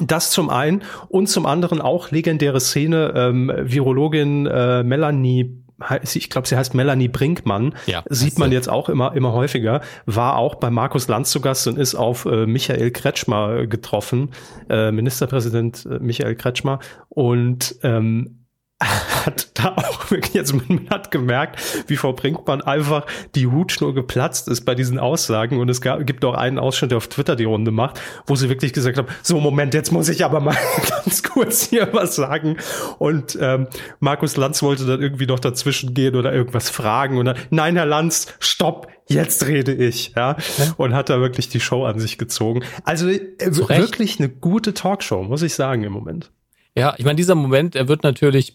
Das 0.00 0.30
zum 0.30 0.50
einen 0.50 0.82
und 1.08 1.28
zum 1.28 1.46
anderen 1.46 1.80
auch 1.80 2.10
legendäre 2.12 2.60
Szene, 2.60 3.12
ähm, 3.16 3.52
Virologin 3.56 4.46
äh, 4.46 4.84
Melanie 4.84 5.59
ich 6.02 6.30
glaube, 6.30 6.48
sie 6.48 6.56
heißt 6.56 6.74
Melanie 6.74 7.08
Brinkmann, 7.08 7.74
ja, 7.86 8.02
sieht 8.08 8.38
man 8.38 8.52
jetzt 8.52 8.68
auch 8.68 8.88
immer, 8.88 9.14
immer 9.14 9.32
häufiger, 9.32 9.80
war 10.06 10.36
auch 10.36 10.56
bei 10.56 10.70
Markus 10.70 11.08
Lanz 11.08 11.30
zu 11.30 11.40
Gast 11.40 11.66
und 11.66 11.78
ist 11.78 11.94
auf 11.94 12.24
äh, 12.26 12.46
Michael 12.46 12.90
Kretschmer 12.90 13.66
getroffen, 13.66 14.30
äh, 14.68 14.92
Ministerpräsident 14.92 15.86
äh, 15.86 15.98
Michael 15.98 16.34
Kretschmer. 16.34 16.80
Und 17.08 17.76
ähm, 17.82 18.39
hat 19.26 19.50
da 19.54 19.74
auch 19.76 20.10
wirklich, 20.10 20.34
jetzt 20.34 20.54
man 20.54 20.88
hat 20.88 21.10
gemerkt, 21.10 21.60
wie 21.86 21.96
Frau 21.96 22.12
Brinkmann 22.14 22.62
einfach 22.62 23.06
die 23.34 23.46
Hutschnur 23.46 23.94
geplatzt 23.94 24.48
ist 24.48 24.62
bei 24.62 24.74
diesen 24.74 24.98
Aussagen. 24.98 25.60
Und 25.60 25.68
es 25.68 25.80
gab, 25.80 26.06
gibt 26.06 26.24
auch 26.24 26.34
einen 26.34 26.58
Ausschnitt, 26.58 26.92
der 26.92 26.98
auf 26.98 27.08
Twitter 27.08 27.36
die 27.36 27.44
Runde 27.44 27.70
macht, 27.70 28.00
wo 28.26 28.36
sie 28.36 28.48
wirklich 28.48 28.72
gesagt 28.72 28.96
haben, 28.96 29.08
so 29.22 29.38
Moment, 29.38 29.74
jetzt 29.74 29.92
muss 29.92 30.08
ich 30.08 30.24
aber 30.24 30.40
mal 30.40 30.56
ganz 31.04 31.22
kurz 31.22 31.68
hier 31.68 31.88
was 31.92 32.16
sagen. 32.16 32.56
Und 32.98 33.38
ähm, 33.40 33.68
Markus 33.98 34.36
Lanz 34.36 34.62
wollte 34.62 34.86
dann 34.86 35.02
irgendwie 35.02 35.26
noch 35.26 35.40
dazwischen 35.40 35.92
gehen 35.92 36.16
oder 36.16 36.32
irgendwas 36.32 36.70
fragen. 36.70 37.18
Und 37.18 37.26
dann, 37.26 37.36
nein, 37.50 37.76
Herr 37.76 37.86
Lanz, 37.86 38.32
stopp, 38.38 38.88
jetzt 39.08 39.46
rede 39.46 39.74
ich, 39.74 40.14
ja, 40.16 40.36
und 40.78 40.94
hat 40.94 41.10
da 41.10 41.20
wirklich 41.20 41.50
die 41.50 41.60
Show 41.60 41.84
an 41.84 41.98
sich 41.98 42.16
gezogen. 42.16 42.62
Also 42.84 43.08
äh, 43.08 43.20
wirklich 43.38 44.18
eine 44.18 44.30
gute 44.30 44.72
Talkshow, 44.72 45.22
muss 45.22 45.42
ich 45.42 45.54
sagen 45.54 45.84
im 45.84 45.92
Moment. 45.92 46.30
Ja, 46.76 46.94
ich 46.98 47.04
meine, 47.04 47.16
dieser 47.16 47.34
Moment, 47.34 47.74
er 47.74 47.88
wird 47.88 48.02
natürlich 48.02 48.54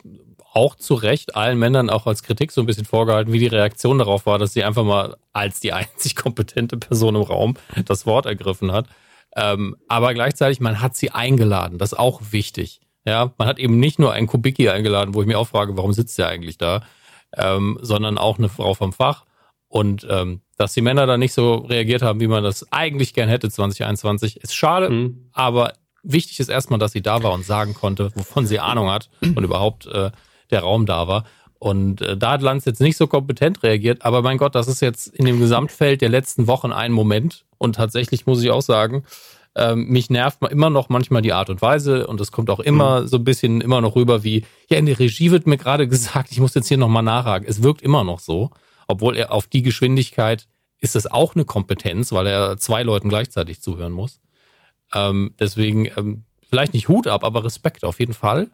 auch 0.54 0.76
zu 0.76 0.94
Recht 0.94 1.36
allen 1.36 1.60
Männern 1.60 1.90
auch 1.90 2.08
als 2.08 2.24
Kritik 2.24 2.52
so 2.52 2.62
ein 2.62 2.66
bisschen 2.66 2.86
vorgehalten, 2.86 3.34
wie 3.34 3.40
die 3.40 3.48
Reaktion 3.48 4.00
darauf 4.00 4.26
war, 4.26 4.40
dass 4.40 4.54
sie 4.54 4.64
einfach 4.64 4.86
mal 4.86 5.18
als 5.34 5.60
die 5.60 5.74
einzig 5.74 6.16
kompetente 6.16 6.78
Person 6.78 7.16
im 7.16 7.22
Raum 7.22 7.56
das 7.86 8.06
Wort 8.06 8.26
ergriffen 8.26 8.72
hat. 8.72 8.88
Ähm, 9.36 9.76
aber 9.90 10.14
gleichzeitig, 10.14 10.62
man 10.62 10.82
hat 10.82 10.96
sie 10.96 11.12
eingeladen, 11.12 11.78
das 11.78 11.92
ist 11.92 12.00
auch 12.00 12.22
wichtig. 12.32 12.80
Ja, 13.06 13.34
man 13.38 13.48
hat 13.48 13.60
eben 13.60 13.80
nicht 13.80 14.00
nur 14.00 14.14
einen 14.14 14.28
Kubicki 14.28 14.70
eingeladen, 14.70 15.14
wo 15.14 15.22
ich 15.22 15.28
mir 15.28 15.38
auch 15.38 15.48
frage, 15.48 15.78
warum 15.78 15.94
sitzt 15.94 16.18
der 16.18 16.30
eigentlich 16.30 16.58
da, 16.58 16.84
ähm, 17.36 17.78
sondern 17.82 18.18
auch 18.18 18.40
eine 18.40 18.50
Frau 18.50 18.74
vom 18.74 18.94
Fach. 18.94 19.26
Und 19.68 20.08
ähm, 20.10 20.42
dass 20.58 20.74
die 20.74 20.82
Männer 20.82 21.06
da 21.06 21.18
nicht 21.18 21.34
so 21.34 21.56
reagiert 21.56 22.02
haben, 22.02 22.22
wie 22.22 22.28
man 22.28 22.44
das 22.44 22.72
eigentlich 22.72 23.14
gern 23.14 23.28
hätte 23.28 23.50
2021, 23.50 24.38
ist 24.42 24.56
schade, 24.56 24.90
mhm. 24.90 25.30
aber 25.34 25.74
wichtig 26.06 26.40
ist 26.40 26.50
erstmal, 26.50 26.80
dass 26.80 26.92
sie 26.92 27.02
da 27.02 27.24
war 27.24 27.34
und 27.34 27.46
sagen 27.46 27.74
konnte, 27.74 28.12
wovon 28.16 28.46
sie 28.46 28.60
Ahnung 28.60 28.90
hat 28.90 29.10
und 29.22 29.44
überhaupt 29.44 29.88
äh, 29.88 30.12
der 30.52 30.62
Raum 30.62 30.86
da 30.86 31.08
war. 31.08 31.26
Und 31.60 32.02
äh, 32.02 32.18
da 32.18 32.32
hat 32.32 32.42
Lanz 32.42 32.66
jetzt 32.66 32.82
nicht 32.82 32.98
so 32.98 33.08
kompetent 33.08 33.64
reagiert, 33.64 34.06
aber 34.06 34.22
mein 34.22 34.38
Gott, 34.38 34.56
das 34.56 34.68
ist 34.68 34.82
jetzt 34.82 35.08
in 35.08 35.26
dem 35.26 35.40
Gesamtfeld 35.40 36.02
der 36.02 36.10
letzten 36.10 36.48
Wochen 36.48 36.72
ein 36.72 36.92
Moment. 36.92 37.46
Und 37.58 37.76
tatsächlich 37.76 38.26
muss 38.26 38.44
ich 38.44 38.52
auch 38.52 38.62
sagen, 38.62 39.04
ähm, 39.56 39.88
mich 39.88 40.10
nervt 40.10 40.42
immer 40.44 40.70
noch 40.70 40.90
manchmal 40.90 41.22
die 41.22 41.34
Art 41.34 41.50
und 41.50 41.62
Weise 41.62 42.08
und 42.08 42.20
es 42.20 42.32
kommt 42.32 42.50
auch 42.50 42.60
immer 42.60 43.02
mhm. 43.02 43.08
so 43.08 43.18
ein 43.18 43.24
bisschen 43.24 43.62
immer 43.62 43.82
noch 43.82 43.96
rüber 43.96 44.24
wie, 44.24 44.44
ja, 44.70 44.78
in 44.78 44.86
der 44.86 45.00
Regie 45.00 45.32
wird 45.32 45.48
mir 45.48 45.58
gerade 45.58 45.88
gesagt, 45.88 46.32
ich 46.32 46.40
muss 46.40 46.54
jetzt 46.54 46.68
hier 46.68 46.78
nochmal 46.78 47.04
nachhaken. 47.04 47.48
Es 47.48 47.64
wirkt 47.64 47.82
immer 47.82 48.04
noch 48.04 48.20
so, 48.20 48.52
obwohl 48.88 49.16
er 49.16 49.32
auf 49.32 49.48
die 49.48 49.62
Geschwindigkeit 49.62 50.48
ist 50.82 50.96
es 50.96 51.10
auch 51.10 51.36
eine 51.36 51.46
Kompetenz, 51.46 52.12
weil 52.12 52.28
er 52.28 52.58
zwei 52.58 52.84
Leuten 52.84 53.10
gleichzeitig 53.10 53.62
zuhören 53.62 53.94
muss. 53.94 54.20
Ähm, 54.94 55.34
deswegen 55.40 55.86
ähm, 55.98 56.24
vielleicht 56.50 56.74
nicht 56.74 56.88
Hut 56.88 57.08
ab, 57.08 57.24
aber 57.24 57.44
Respekt 57.44 57.84
auf 57.84 58.00
jeden 58.00 58.14
Fall. 58.14 58.50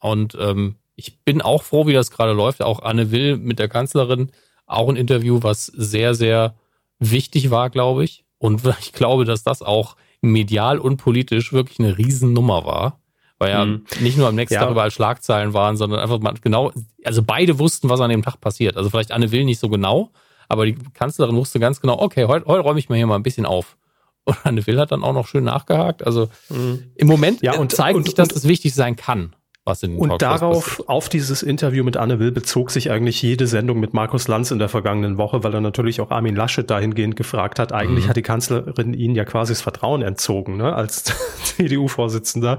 Und 0.00 0.36
ähm, 0.38 0.76
ich 0.96 1.20
bin 1.24 1.40
auch 1.40 1.62
froh, 1.62 1.86
wie 1.86 1.92
das 1.92 2.10
gerade 2.10 2.32
läuft. 2.32 2.62
Auch 2.62 2.82
Anne 2.82 3.10
Will 3.10 3.36
mit 3.36 3.58
der 3.58 3.68
Kanzlerin, 3.68 4.30
auch 4.66 4.88
ein 4.88 4.96
Interview, 4.96 5.42
was 5.42 5.66
sehr, 5.66 6.14
sehr 6.14 6.54
wichtig 6.98 7.50
war, 7.50 7.70
glaube 7.70 8.04
ich. 8.04 8.24
Und 8.38 8.62
ich 8.80 8.92
glaube, 8.92 9.24
dass 9.24 9.42
das 9.42 9.62
auch 9.62 9.96
medial 10.20 10.78
und 10.78 10.98
politisch 10.98 11.52
wirklich 11.52 11.80
eine 11.80 11.98
Riesennummer 11.98 12.64
war. 12.64 12.98
Weil 13.38 13.50
ja 13.50 13.64
mhm. 13.64 13.84
nicht 14.00 14.16
nur 14.16 14.28
am 14.28 14.36
nächsten 14.36 14.54
ja. 14.54 14.60
Tag 14.60 14.70
überall 14.70 14.92
Schlagzeilen 14.92 15.52
waren, 15.52 15.76
sondern 15.76 15.98
einfach 15.98 16.20
mal 16.20 16.34
genau, 16.40 16.70
also 17.04 17.22
beide 17.24 17.58
wussten, 17.58 17.88
was 17.88 18.00
an 18.00 18.10
dem 18.10 18.22
Tag 18.22 18.40
passiert. 18.40 18.76
Also 18.76 18.88
vielleicht 18.88 19.10
Anne 19.10 19.32
Will 19.32 19.44
nicht 19.44 19.58
so 19.58 19.68
genau, 19.68 20.10
aber 20.48 20.64
die 20.64 20.76
Kanzlerin 20.94 21.34
wusste 21.34 21.58
ganz 21.58 21.80
genau, 21.80 21.98
okay, 21.98 22.26
heute, 22.26 22.46
heute 22.46 22.62
räume 22.62 22.78
ich 22.78 22.88
mir 22.88 22.96
hier 22.96 23.06
mal 23.08 23.16
ein 23.16 23.24
bisschen 23.24 23.44
auf. 23.46 23.76
Und 24.24 24.36
Anne 24.44 24.66
Will 24.66 24.78
hat 24.78 24.92
dann 24.92 25.02
auch 25.02 25.12
noch 25.12 25.26
schön 25.26 25.44
nachgehakt. 25.44 26.06
Also 26.06 26.28
mhm. 26.48 26.92
im 26.94 27.06
Moment 27.08 27.42
ja, 27.42 27.58
und, 27.58 27.72
zeigt 27.72 27.96
und, 27.96 28.04
sich, 28.04 28.14
dass 28.14 28.28
und, 28.28 28.36
das 28.36 28.48
wichtig 28.48 28.74
sein 28.74 28.96
kann 28.96 29.34
was 29.64 29.82
in 29.84 29.92
den 29.92 30.00
Und 30.00 30.20
darauf, 30.20 30.64
passiert. 30.64 30.88
auf 30.88 31.08
dieses 31.08 31.42
Interview 31.42 31.84
mit 31.84 31.96
Anne 31.96 32.18
Will 32.18 32.32
bezog 32.32 32.72
sich 32.72 32.90
eigentlich 32.90 33.22
jede 33.22 33.46
Sendung 33.46 33.78
mit 33.78 33.94
Markus 33.94 34.26
Lanz 34.26 34.50
in 34.50 34.58
der 34.58 34.68
vergangenen 34.68 35.18
Woche, 35.18 35.44
weil 35.44 35.54
er 35.54 35.60
natürlich 35.60 36.00
auch 36.00 36.10
Armin 36.10 36.34
Laschet 36.34 36.68
dahingehend 36.68 37.14
gefragt 37.14 37.60
hat. 37.60 37.72
Eigentlich 37.72 38.06
mhm. 38.06 38.08
hat 38.08 38.16
die 38.16 38.22
Kanzlerin 38.22 38.92
ihnen 38.92 39.14
ja 39.14 39.24
quasi 39.24 39.52
das 39.52 39.60
Vertrauen 39.60 40.02
entzogen, 40.02 40.56
ne, 40.56 40.74
als 40.74 41.04
CDU-Vorsitzender. 41.44 42.58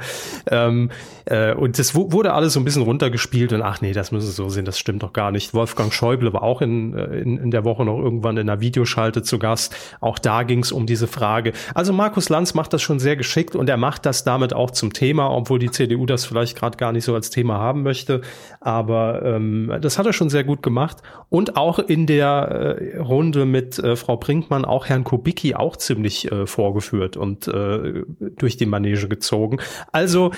Ähm, 0.50 0.92
äh, 1.26 1.54
und 1.54 1.78
das 1.78 1.94
wurde 1.94 2.34
alles 2.34 2.54
so 2.54 2.62
ein 2.62 2.66
bisschen 2.66 2.84
runtergespielt 2.84 3.52
und 3.52 3.62
ach 3.62 3.82
nee, 3.82 3.92
das 3.92 4.14
müssen 4.14 4.32
so 4.32 4.48
sehen, 4.48 4.64
das 4.64 4.80
stimmt 4.80 5.04
doch 5.04 5.12
gar 5.12 5.32
nicht. 5.32 5.54
Wolfgang 5.54 5.94
Schäuble 5.94 6.32
war 6.32 6.44
auch 6.44 6.62
in, 6.62 6.94
äh, 6.94 7.20
in, 7.20 7.38
in 7.38 7.52
der 7.52 7.66
Woche 7.66 7.84
noch 7.84 8.00
irgendwann 8.00 8.38
in 8.38 8.50
einer 8.50 8.62
Videoschalte 8.62 9.24
zu 9.24 9.40
Gast. 9.40 9.76
Auch 10.00 10.20
da 10.20 10.44
ging 10.44 10.60
es 10.60 10.72
um 10.72 10.86
diese 10.86 11.08
Frage. 11.08 11.52
Also 11.76 11.92
Markus 11.92 12.30
Lanz 12.30 12.54
macht 12.54 12.72
das 12.72 12.82
schon 12.82 13.00
sehr 13.00 13.18
geschickt 13.18 13.58
und 13.58 13.70
er 13.70 13.78
macht 13.78 14.06
das 14.06 14.24
damit 14.24 14.54
auch 14.54 14.72
zum 14.72 14.94
Thema, 14.94 15.30
obwohl 15.30 15.60
die 15.60 15.70
CDU 15.70 16.06
das 16.06 16.24
vielleicht 16.24 16.58
gerade 16.58 16.78
gar 16.78 16.93
nicht 16.94 17.06
so 17.06 17.14
als 17.14 17.30
Thema 17.30 17.58
haben 17.58 17.84
möchte. 17.84 18.22
Aber 18.62 19.24
ähm, 19.24 19.74
das 19.82 19.98
hat 19.98 20.06
er 20.06 20.14
schon 20.14 20.30
sehr 20.30 20.44
gut 20.44 20.64
gemacht. 20.64 20.98
Und 21.30 21.58
auch 21.58 21.80
in 21.80 22.06
der 22.06 22.78
äh, 22.80 22.98
Runde 23.00 23.46
mit 23.46 23.80
äh, 23.80 23.96
Frau 23.96 24.18
Brinkmann 24.18 24.66
auch 24.66 24.86
Herrn 24.86 25.04
Kubicki 25.04 25.56
auch 25.56 25.76
ziemlich 25.76 26.32
äh, 26.32 26.48
vorgeführt 26.48 27.18
und 27.18 27.48
äh, 27.48 28.04
durch 28.38 28.58
die 28.58 28.66
Manege 28.66 29.08
gezogen. 29.08 29.60
Also 29.92 30.32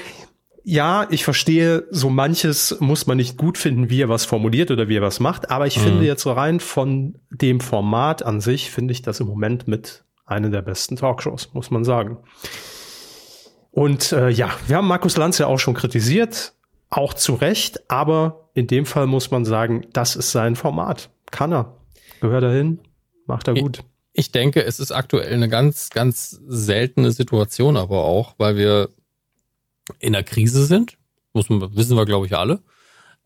ja, 0.68 1.06
ich 1.12 1.24
verstehe, 1.24 1.86
so 1.92 2.10
manches 2.10 2.78
muss 2.80 3.06
man 3.06 3.18
nicht 3.18 3.38
gut 3.38 3.60
finden, 3.60 3.92
wie 3.92 4.02
er 4.02 4.10
was 4.10 4.26
formuliert 4.26 4.72
oder 4.72 4.90
wie 4.90 4.98
er 4.98 5.04
was 5.04 5.20
macht, 5.20 5.52
aber 5.52 5.68
ich 5.68 5.78
mhm. 5.78 5.84
finde 5.84 6.06
jetzt 6.06 6.24
so 6.24 6.32
rein 6.32 6.60
von 6.60 7.20
dem 7.30 7.60
Format 7.60 8.24
an 8.24 8.42
sich, 8.42 8.72
finde 8.72 8.92
ich 8.92 9.04
das 9.04 9.20
im 9.20 9.28
Moment 9.28 9.68
mit 9.68 10.04
einer 10.26 10.50
der 10.50 10.64
besten 10.64 10.96
Talkshows, 10.96 11.54
muss 11.54 11.70
man 11.70 11.84
sagen. 11.84 12.18
Und 13.75 14.13
äh, 14.13 14.29
ja, 14.29 14.51
wir 14.67 14.77
haben 14.77 14.88
Markus 14.88 15.17
Lanz 15.17 15.38
ja 15.38 15.48
auch 15.48 15.60
schon 15.60 15.74
kritisiert, 15.74 16.53
auch 16.89 17.13
zu 17.13 17.34
Recht, 17.34 17.91
aber 17.91 18.50
in 18.53 18.67
dem 18.67 18.86
Fall 18.86 19.05
muss 19.05 19.32
man 19.32 19.44
sagen, 19.44 19.86
das 19.91 20.15
ist 20.15 20.32
sein 20.32 20.55
Format. 20.55 21.10
Kann 21.29 21.51
er. 21.51 21.75
Gehört 22.22 22.44
dahin, 22.44 22.79
macht 23.25 23.50
er 23.50 23.53
gut. 23.55 23.84
Ich 24.13 24.32
denke, 24.32 24.63
es 24.63 24.79
ist 24.79 24.94
aktuell 24.94 25.34
eine 25.34 25.50
ganz, 25.50 25.89
ganz 25.89 26.39
seltene 26.48 27.12
Situation, 27.12 27.75
aber 27.75 28.05
auch, 28.05 28.36
weil 28.38 28.55
wir 28.55 28.91
in 30.00 30.13
der 30.13 30.24
Krise 30.24 30.65
sind. 30.65 30.98
Muss 31.34 31.50
man, 31.50 31.75
wissen 31.75 31.98
wir, 31.98 32.05
glaube 32.05 32.27
ich, 32.27 32.38
alle. 32.38 32.62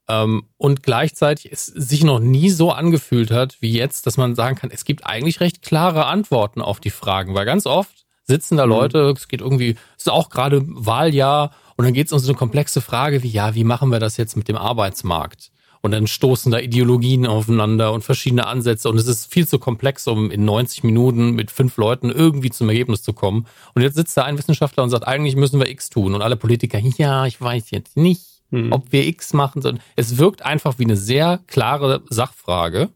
Ähm, 0.08 0.46
und 0.58 0.82
gleichzeitig 0.82 1.51
es 1.51 1.68
sich 1.68 2.03
noch 2.03 2.20
nie 2.20 2.50
so 2.50 2.72
angefühlt 2.72 3.29
hat 3.29 3.62
wie 3.62 3.72
jetzt, 3.72 4.08
dass 4.08 4.18
man 4.18 4.34
sagen 4.34 4.56
kann, 4.56 4.72
es 4.72 4.84
gibt 4.84 5.06
eigentlich 5.06 5.41
recht 5.41 5.62
klare 5.62 6.08
Antworten 6.08 6.63
auf 6.63 6.79
die 6.79 6.89
Fragen, 6.89 7.36
weil 7.36 7.46
ganz 7.46 7.68
oft 7.68 8.08
sitzen 8.30 8.58
da 8.58 8.66
mhm. 8.66 8.72
Leute, 8.72 9.14
es 9.16 9.28
geht 9.28 9.42
irgendwie, 9.42 9.72
es 9.98 10.06
ist 10.06 10.10
auch 10.10 10.30
gerade 10.30 10.64
Wahljahr 10.66 11.52
und 11.76 11.86
dann 11.86 11.94
geht 11.94 12.08
es 12.08 12.14
um 12.14 12.20
so 12.20 12.30
eine 12.30 12.38
komplexe 12.38 12.82
Frage 12.82 13.24
wie, 13.24 13.30
ja, 13.30 13.56
wie 13.56 13.64
machen 13.64 13.92
wir 13.92 14.00
das 14.00 14.18
jetzt 14.18 14.38
mit 14.38 14.48
dem 14.48 14.58
Arbeitsmarkt? 14.58 15.52
Und 15.82 15.92
dann 15.92 16.08
stoßen 16.08 16.52
da 16.52 16.60
Ideologien 16.60 17.26
aufeinander 17.26 17.94
und 17.94 18.04
verschiedene 18.04 18.48
Ansätze. 18.48 18.90
Und 18.90 18.98
es 18.98 19.08
ist 19.08 19.32
viel 19.32 19.48
zu 19.48 19.60
komplex, 19.60 20.08
um 20.08 20.30
in 20.30 20.44
90 20.44 20.84
Minuten 20.84 21.32
mit 21.32 21.52
fünf 21.52 21.78
Leuten 21.78 22.10
irgendwie 22.10 22.50
zum 22.50 22.68
Ergebnis 22.68 23.02
zu 23.02 23.14
kommen. 23.14 23.48
Und 23.76 23.82
jetzt 23.82 23.96
sitzt 23.96 24.18
da 24.18 24.24
ein 24.24 24.38
Wissenschaftler 24.38 24.84
und 24.84 24.90
sagt, 24.90 25.08
eigentlich 25.08 25.38
müssen 25.38 25.60
wir 25.60 25.70
X 25.70 25.90
tun. 25.90 26.16
Und 26.16 26.22
alle 26.22 26.36
Politiker, 26.36 26.80
ja, 26.80 27.26
ich 27.26 27.40
weiß 27.40 27.72
jetzt 27.72 27.96
nicht, 27.96 28.42
mhm. 28.50 28.74
ob 28.74 28.92
wir 28.92 29.08
X 29.08 29.32
machen 29.32 29.62
sollen. 29.62 29.80
Es 29.96 30.18
wirkt 30.18 30.42
einfach 30.42 30.80
wie 30.80 30.84
eine 30.84 30.98
sehr 30.98 31.40
klare 31.48 32.04
Sachfrage. 32.10 32.90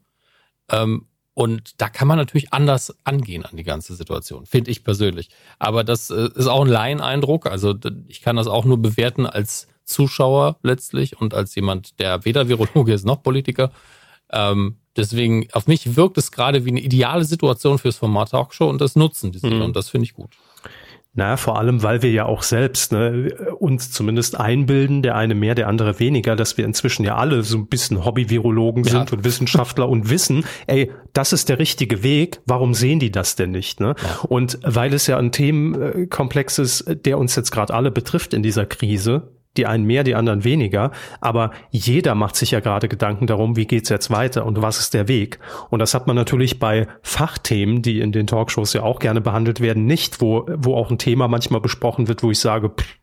Ähm, 0.69 1.05
und 1.33 1.81
da 1.81 1.89
kann 1.89 2.07
man 2.07 2.17
natürlich 2.17 2.53
anders 2.53 2.95
angehen 3.03 3.43
an 3.43 3.57
die 3.57 3.63
ganze 3.63 3.95
Situation, 3.95 4.45
finde 4.45 4.69
ich 4.69 4.83
persönlich. 4.83 5.29
Aber 5.57 5.83
das 5.83 6.11
äh, 6.11 6.29
ist 6.35 6.47
auch 6.47 6.61
ein 6.61 6.67
Laieneindruck. 6.67 7.47
Also 7.47 7.75
ich 8.07 8.21
kann 8.21 8.35
das 8.35 8.47
auch 8.47 8.65
nur 8.65 8.81
bewerten 8.81 9.25
als 9.25 9.67
Zuschauer 9.83 10.57
letztlich 10.61 11.19
und 11.19 11.33
als 11.33 11.55
jemand, 11.55 11.99
der 11.99 12.23
weder 12.25 12.47
Virologe 12.47 12.93
ist 12.93 13.05
noch 13.05 13.23
Politiker. 13.23 13.71
Ähm, 14.31 14.77
deswegen, 14.95 15.47
auf 15.53 15.67
mich 15.67 15.95
wirkt 15.95 16.17
es 16.17 16.31
gerade 16.31 16.65
wie 16.65 16.69
eine 16.69 16.81
ideale 16.81 17.25
Situation 17.25 17.79
fürs 17.79 17.97
Format 17.97 18.31
Talkshow 18.31 18.69
und 18.69 18.79
das 18.79 18.95
nutzen 18.95 19.31
die 19.31 19.39
sich 19.39 19.53
mhm. 19.53 19.61
und 19.63 19.75
das 19.75 19.89
finde 19.89 20.05
ich 20.05 20.13
gut. 20.13 20.31
Na, 21.15 21.37
vor 21.37 21.59
allem, 21.59 21.83
weil 21.83 22.01
wir 22.01 22.11
ja 22.11 22.25
auch 22.25 22.41
selbst 22.41 22.91
ne, 22.91 23.29
uns 23.59 23.91
zumindest 23.91 24.39
einbilden, 24.39 25.03
der 25.03 25.15
eine 25.15 25.35
mehr, 25.35 25.53
der 25.53 25.67
andere 25.67 25.99
weniger, 25.99 26.35
dass 26.35 26.57
wir 26.57 26.65
inzwischen 26.65 27.03
ja 27.03 27.17
alle 27.17 27.43
so 27.43 27.59
ein 27.59 27.67
bisschen 27.67 28.03
Hobby-Virologen 28.03 28.83
sind 28.83 29.11
ja. 29.11 29.15
und 29.17 29.23
Wissenschaftler 29.23 29.87
und 29.87 30.09
wissen, 30.09 30.43
ey, 30.65 30.91
das 31.13 31.31
ist 31.31 31.49
der 31.49 31.59
richtige 31.59 32.01
Weg, 32.01 32.41
warum 32.47 32.73
sehen 32.73 32.97
die 32.97 33.11
das 33.11 33.35
denn 33.35 33.51
nicht? 33.51 33.79
Ne? 33.79 33.93
Ja. 34.01 34.19
Und 34.27 34.57
weil 34.63 34.91
es 34.91 35.05
ja 35.05 35.19
ein 35.19 35.31
Themenkomplex 35.31 36.57
ist, 36.57 36.85
der 37.05 37.19
uns 37.19 37.35
jetzt 37.35 37.51
gerade 37.51 37.75
alle 37.75 37.91
betrifft 37.91 38.33
in 38.33 38.41
dieser 38.41 38.65
Krise, 38.65 39.32
die 39.57 39.65
einen 39.65 39.85
mehr, 39.85 40.03
die 40.03 40.15
anderen 40.15 40.43
weniger, 40.43 40.91
aber 41.21 41.51
jeder 41.69 42.15
macht 42.15 42.35
sich 42.35 42.51
ja 42.51 42.59
gerade 42.59 42.87
Gedanken 42.87 43.27
darum, 43.27 43.55
wie 43.55 43.65
geht's 43.65 43.89
jetzt 43.89 44.09
weiter 44.09 44.45
und 44.45 44.61
was 44.61 44.79
ist 44.79 44.93
der 44.93 45.07
Weg. 45.07 45.39
Und 45.69 45.79
das 45.79 45.93
hat 45.93 46.07
man 46.07 46.15
natürlich 46.15 46.59
bei 46.59 46.87
Fachthemen, 47.01 47.81
die 47.81 47.99
in 47.99 48.11
den 48.11 48.27
Talkshows 48.27 48.73
ja 48.73 48.83
auch 48.83 48.99
gerne 48.99 49.21
behandelt 49.21 49.61
werden, 49.61 49.85
nicht, 49.85 50.21
wo, 50.21 50.45
wo 50.55 50.75
auch 50.75 50.89
ein 50.89 50.97
Thema 50.97 51.27
manchmal 51.27 51.61
besprochen 51.61 52.07
wird, 52.07 52.23
wo 52.23 52.31
ich 52.31 52.39
sage, 52.39 52.69
pff, 52.69 52.97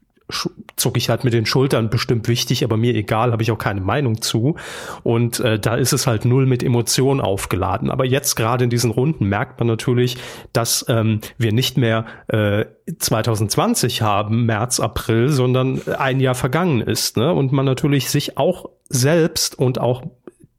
zucke 0.76 0.98
ich 0.98 1.08
halt 1.08 1.24
mit 1.24 1.32
den 1.32 1.46
Schultern, 1.46 1.90
bestimmt 1.90 2.28
wichtig, 2.28 2.64
aber 2.64 2.76
mir 2.76 2.94
egal, 2.94 3.32
habe 3.32 3.42
ich 3.42 3.50
auch 3.50 3.58
keine 3.58 3.80
Meinung 3.80 4.22
zu. 4.22 4.56
Und 5.02 5.40
äh, 5.40 5.58
da 5.58 5.74
ist 5.74 5.92
es 5.92 6.06
halt 6.06 6.24
null 6.24 6.46
mit 6.46 6.62
Emotionen 6.62 7.20
aufgeladen. 7.20 7.90
Aber 7.90 8.04
jetzt 8.04 8.34
gerade 8.34 8.64
in 8.64 8.70
diesen 8.70 8.90
Runden 8.90 9.26
merkt 9.26 9.58
man 9.58 9.68
natürlich, 9.68 10.16
dass 10.52 10.84
ähm, 10.88 11.20
wir 11.38 11.52
nicht 11.52 11.76
mehr 11.76 12.06
äh, 12.28 12.64
2020 12.98 14.02
haben, 14.02 14.46
März, 14.46 14.80
April, 14.80 15.28
sondern 15.28 15.80
ein 15.98 16.20
Jahr 16.20 16.34
vergangen 16.34 16.80
ist. 16.80 17.16
Ne? 17.16 17.32
Und 17.32 17.52
man 17.52 17.66
natürlich 17.66 18.10
sich 18.10 18.36
auch 18.38 18.70
selbst 18.88 19.58
und 19.58 19.80
auch 19.80 20.02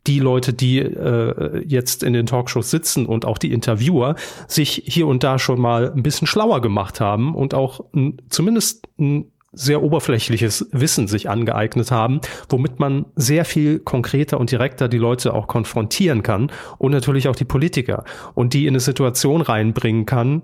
die 0.07 0.19
Leute, 0.19 0.53
die 0.53 0.79
äh, 0.79 1.63
jetzt 1.65 2.03
in 2.03 2.13
den 2.13 2.25
Talkshows 2.25 2.71
sitzen 2.71 3.05
und 3.05 3.25
auch 3.25 3.37
die 3.37 3.51
Interviewer 3.51 4.15
sich 4.47 4.81
hier 4.85 5.07
und 5.07 5.23
da 5.23 5.37
schon 5.37 5.61
mal 5.61 5.91
ein 5.91 6.01
bisschen 6.01 6.27
schlauer 6.27 6.61
gemacht 6.61 6.99
haben 6.99 7.35
und 7.35 7.53
auch 7.53 7.81
zumindest 8.29 8.87
ein 8.99 9.31
sehr 9.51 9.83
oberflächliches 9.83 10.67
Wissen 10.71 11.07
sich 11.07 11.29
angeeignet 11.29 11.91
haben, 11.91 12.21
womit 12.49 12.79
man 12.79 13.05
sehr 13.15 13.45
viel 13.45 13.79
konkreter 13.79 14.39
und 14.39 14.51
direkter 14.51 14.87
die 14.87 14.97
Leute 14.97 15.33
auch 15.33 15.47
konfrontieren 15.47 16.23
kann 16.23 16.51
und 16.77 16.91
natürlich 16.91 17.27
auch 17.27 17.35
die 17.35 17.45
Politiker 17.45 18.05
und 18.33 18.53
die 18.53 18.65
in 18.65 18.71
eine 18.71 18.79
Situation 18.79 19.41
reinbringen 19.41 20.05
kann, 20.05 20.43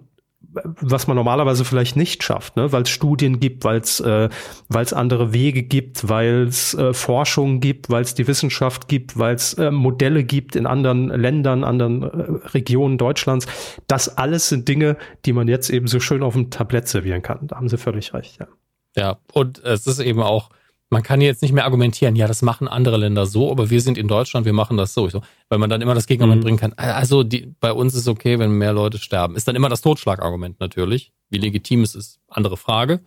was 0.64 1.08
man 1.08 1.16
normalerweise 1.16 1.66
vielleicht 1.66 1.96
nicht 1.96 2.24
schafft, 2.24 2.56
ne? 2.56 2.72
weil 2.72 2.84
es 2.84 2.90
Studien 2.90 3.40
gibt, 3.40 3.64
weil 3.64 3.80
es 3.80 4.00
äh, 4.00 4.30
weil's 4.70 4.94
andere 4.94 5.34
Wege 5.34 5.64
gibt, 5.64 6.10
weil 6.10 6.48
es 6.48 6.74
äh, 6.74 6.94
Forschung 6.94 7.60
gibt, 7.60 7.90
weil 7.90 8.02
es 8.02 8.14
die 8.16 8.28
Wissenschaft 8.28 8.88
gibt, 8.88 9.18
weil 9.18 9.36
es 9.36 9.54
äh, 9.56 9.72
Modelle 9.72 10.24
gibt 10.24 10.56
in 10.56 10.66
anderen 10.66 11.10
Ländern, 11.10 11.64
anderen 11.64 12.04
äh, 12.04 12.48
Regionen 12.50 12.98
Deutschlands. 12.98 13.48
Das 13.88 14.18
alles 14.18 14.50
sind 14.50 14.68
Dinge, 14.68 14.98
die 15.26 15.34
man 15.34 15.48
jetzt 15.48 15.70
eben 15.70 15.88
so 15.88 16.00
schön 16.00 16.24
auf 16.24 16.34
dem 16.34 16.50
Tablett 16.50 16.88
servieren 16.88 17.22
kann. 17.22 17.48
Da 17.48 17.58
haben 17.58 17.70
Sie 17.70 17.78
völlig 17.78 18.14
recht, 18.14 18.40
ja. 18.40 18.48
Ja, 18.98 19.20
und 19.32 19.64
es 19.64 19.86
ist 19.86 20.00
eben 20.00 20.22
auch, 20.22 20.50
man 20.90 21.04
kann 21.04 21.22
jetzt 21.22 21.42
nicht 21.42 21.52
mehr 21.52 21.66
argumentieren, 21.66 22.16
ja, 22.16 22.28
das 22.28 22.42
machen 22.42 22.68
andere 22.68 22.98
Länder 22.98 23.26
so, 23.26 23.52
aber 23.52 23.70
wir 23.70 23.82
sind 23.82 23.98
in 23.98 24.08
Deutschland, 24.08 24.46
wir 24.46 24.54
machen 24.54 24.78
das 24.78 24.94
so. 24.94 25.08
Weil 25.50 25.60
man 25.60 25.70
dann 25.70 25.82
immer 25.82 25.94
das 25.94 26.08
Gegenargument 26.08 26.42
mhm. 26.42 26.46
bringen 26.46 26.58
kann. 26.58 26.74
Also 26.74 27.24
die, 27.24 27.54
bei 27.60 27.72
uns 27.72 27.94
ist 27.94 28.08
okay, 28.08 28.40
wenn 28.40 28.52
mehr 28.52 28.74
Leute 28.74 28.98
sterben. 28.98 29.36
Ist 29.36 29.48
dann 29.48 29.56
immer 29.56 29.70
das 29.70 29.82
Totschlagargument 29.82 30.60
natürlich. 30.60 31.12
Wie 31.30 31.38
legitim 31.38 31.84
es 31.84 31.94
ist, 31.94 32.20
andere 32.28 32.58
Frage. 32.58 33.02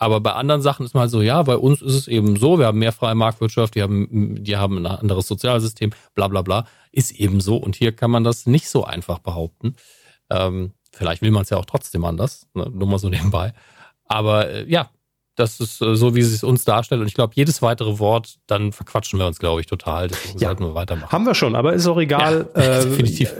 Aber 0.00 0.20
bei 0.20 0.32
anderen 0.32 0.62
Sachen 0.62 0.86
ist 0.86 0.94
man 0.94 1.02
halt 1.02 1.10
so, 1.10 1.20
ja, 1.20 1.42
bei 1.42 1.56
uns 1.56 1.82
ist 1.82 1.94
es 1.94 2.08
eben 2.08 2.36
so, 2.36 2.60
wir 2.60 2.66
haben 2.66 2.78
mehr 2.78 2.92
freie 2.92 3.16
Marktwirtschaft, 3.16 3.74
die 3.74 3.82
haben, 3.82 4.36
die 4.44 4.56
haben 4.56 4.78
ein 4.78 4.86
anderes 4.86 5.26
Sozialsystem, 5.26 5.90
bla 6.14 6.28
bla 6.28 6.42
bla. 6.42 6.66
Ist 6.92 7.10
eben 7.10 7.40
so. 7.40 7.56
Und 7.56 7.74
hier 7.74 7.90
kann 7.90 8.12
man 8.12 8.22
das 8.22 8.46
nicht 8.46 8.70
so 8.70 8.84
einfach 8.84 9.18
behaupten. 9.18 9.74
Ähm, 10.30 10.72
vielleicht 10.92 11.20
will 11.20 11.32
man 11.32 11.42
es 11.42 11.50
ja 11.50 11.56
auch 11.56 11.64
trotzdem 11.64 12.04
anders, 12.04 12.46
ne? 12.54 12.70
nur 12.72 12.86
mal 12.86 12.98
so 12.98 13.08
nebenbei. 13.08 13.52
Aber 14.04 14.48
äh, 14.48 14.70
ja, 14.70 14.88
das 15.38 15.60
ist 15.60 15.80
äh, 15.80 15.94
so, 15.94 16.14
wie 16.16 16.22
sie 16.22 16.34
es 16.34 16.42
uns 16.42 16.64
darstellt. 16.64 17.00
Und 17.00 17.06
ich 17.06 17.14
glaube, 17.14 17.32
jedes 17.36 17.62
weitere 17.62 17.98
Wort, 17.98 18.38
dann 18.46 18.72
verquatschen 18.72 19.18
wir 19.18 19.26
uns, 19.26 19.38
glaube 19.38 19.60
ich, 19.60 19.66
total. 19.66 20.08
Deswegen 20.08 20.38
ja. 20.38 20.48
sollten 20.48 20.64
wir 20.64 20.74
weitermachen. 20.74 21.12
Haben 21.12 21.26
wir 21.26 21.34
schon, 21.34 21.54
aber 21.54 21.74
ist 21.74 21.86
auch 21.86 21.98
egal. 21.98 22.48
Ja, 22.54 22.60
äh, 22.80 22.84
definitiv. 22.84 23.34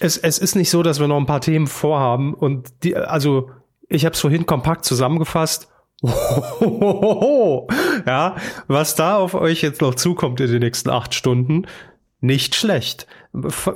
es, 0.00 0.16
es 0.16 0.38
ist 0.38 0.54
nicht 0.54 0.70
so, 0.70 0.82
dass 0.82 0.98
wir 0.98 1.08
noch 1.08 1.18
ein 1.18 1.26
paar 1.26 1.42
Themen 1.42 1.66
vorhaben. 1.66 2.32
Und 2.34 2.84
die, 2.84 2.96
also, 2.96 3.50
ich 3.88 4.04
habe 4.04 4.14
es 4.14 4.20
vorhin 4.20 4.46
kompakt 4.46 4.84
zusammengefasst. 4.84 5.68
ja, 8.06 8.36
was 8.66 8.96
da 8.96 9.18
auf 9.18 9.34
euch 9.34 9.62
jetzt 9.62 9.80
noch 9.82 9.94
zukommt 9.94 10.40
in 10.40 10.50
den 10.50 10.60
nächsten 10.60 10.90
acht 10.90 11.14
Stunden, 11.14 11.66
nicht 12.20 12.56
schlecht. 12.56 13.06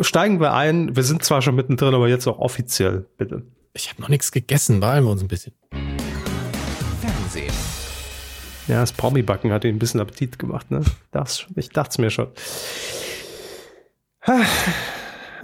Steigen 0.00 0.40
wir 0.40 0.52
ein. 0.52 0.96
Wir 0.96 1.04
sind 1.04 1.22
zwar 1.24 1.42
schon 1.42 1.54
mittendrin, 1.54 1.94
aber 1.94 2.08
jetzt 2.08 2.26
auch 2.26 2.38
offiziell, 2.38 3.06
bitte. 3.16 3.42
Ich 3.74 3.90
habe 3.90 4.00
noch 4.00 4.08
nichts 4.08 4.32
gegessen, 4.32 4.80
beeilen 4.80 5.04
wir 5.04 5.10
uns 5.10 5.22
ein 5.22 5.28
bisschen. 5.28 5.52
Fernsehen. 7.36 7.52
Ja, 8.68 8.80
das 8.80 8.92
Promi-Backen 8.92 9.52
hat 9.52 9.64
ihn 9.64 9.76
ein 9.76 9.78
bisschen 9.78 10.00
Appetit 10.00 10.38
gemacht, 10.38 10.70
ne? 10.70 10.82
Das, 11.12 11.46
ich 11.54 11.68
dachte 11.70 11.90
es 11.90 11.98
mir 11.98 12.10
schon. 12.10 12.28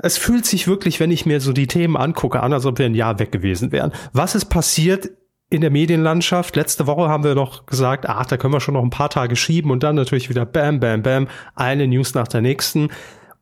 Es 0.02 0.18
fühlt 0.18 0.44
sich 0.44 0.66
wirklich, 0.66 0.98
wenn 0.98 1.12
ich 1.12 1.24
mir 1.26 1.40
so 1.40 1.52
die 1.52 1.68
Themen 1.68 1.96
angucke, 1.96 2.42
an, 2.42 2.52
als 2.52 2.66
ob 2.66 2.78
wir 2.78 2.86
ein 2.86 2.94
Jahr 2.94 3.20
weg 3.20 3.30
gewesen 3.30 3.70
wären. 3.70 3.92
Was 4.12 4.34
ist 4.34 4.46
passiert 4.46 5.10
in 5.50 5.60
der 5.60 5.70
Medienlandschaft? 5.70 6.56
Letzte 6.56 6.88
Woche 6.88 7.08
haben 7.08 7.22
wir 7.22 7.36
noch 7.36 7.66
gesagt, 7.66 8.08
ach, 8.08 8.26
da 8.26 8.36
können 8.36 8.54
wir 8.54 8.60
schon 8.60 8.74
noch 8.74 8.82
ein 8.82 8.90
paar 8.90 9.10
Tage 9.10 9.36
schieben 9.36 9.70
und 9.70 9.84
dann 9.84 9.94
natürlich 9.94 10.28
wieder 10.28 10.44
bam, 10.44 10.80
bam, 10.80 11.02
bam, 11.02 11.28
eine 11.54 11.86
News 11.86 12.14
nach 12.14 12.26
der 12.26 12.40
nächsten. 12.40 12.88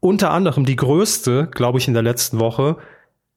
Unter 0.00 0.30
anderem 0.30 0.66
die 0.66 0.76
größte, 0.76 1.48
glaube 1.50 1.78
ich, 1.78 1.88
in 1.88 1.94
der 1.94 2.02
letzten 2.02 2.38
Woche. 2.38 2.76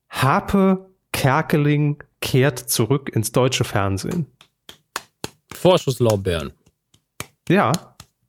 Harpe 0.10 0.90
Kerkeling 1.14 2.04
kehrt 2.20 2.58
zurück 2.58 3.10
ins 3.14 3.32
deutsche 3.32 3.64
Fernsehen. 3.64 4.28
Vorschusslorbeeren. 5.64 6.52
Ja, 7.48 7.72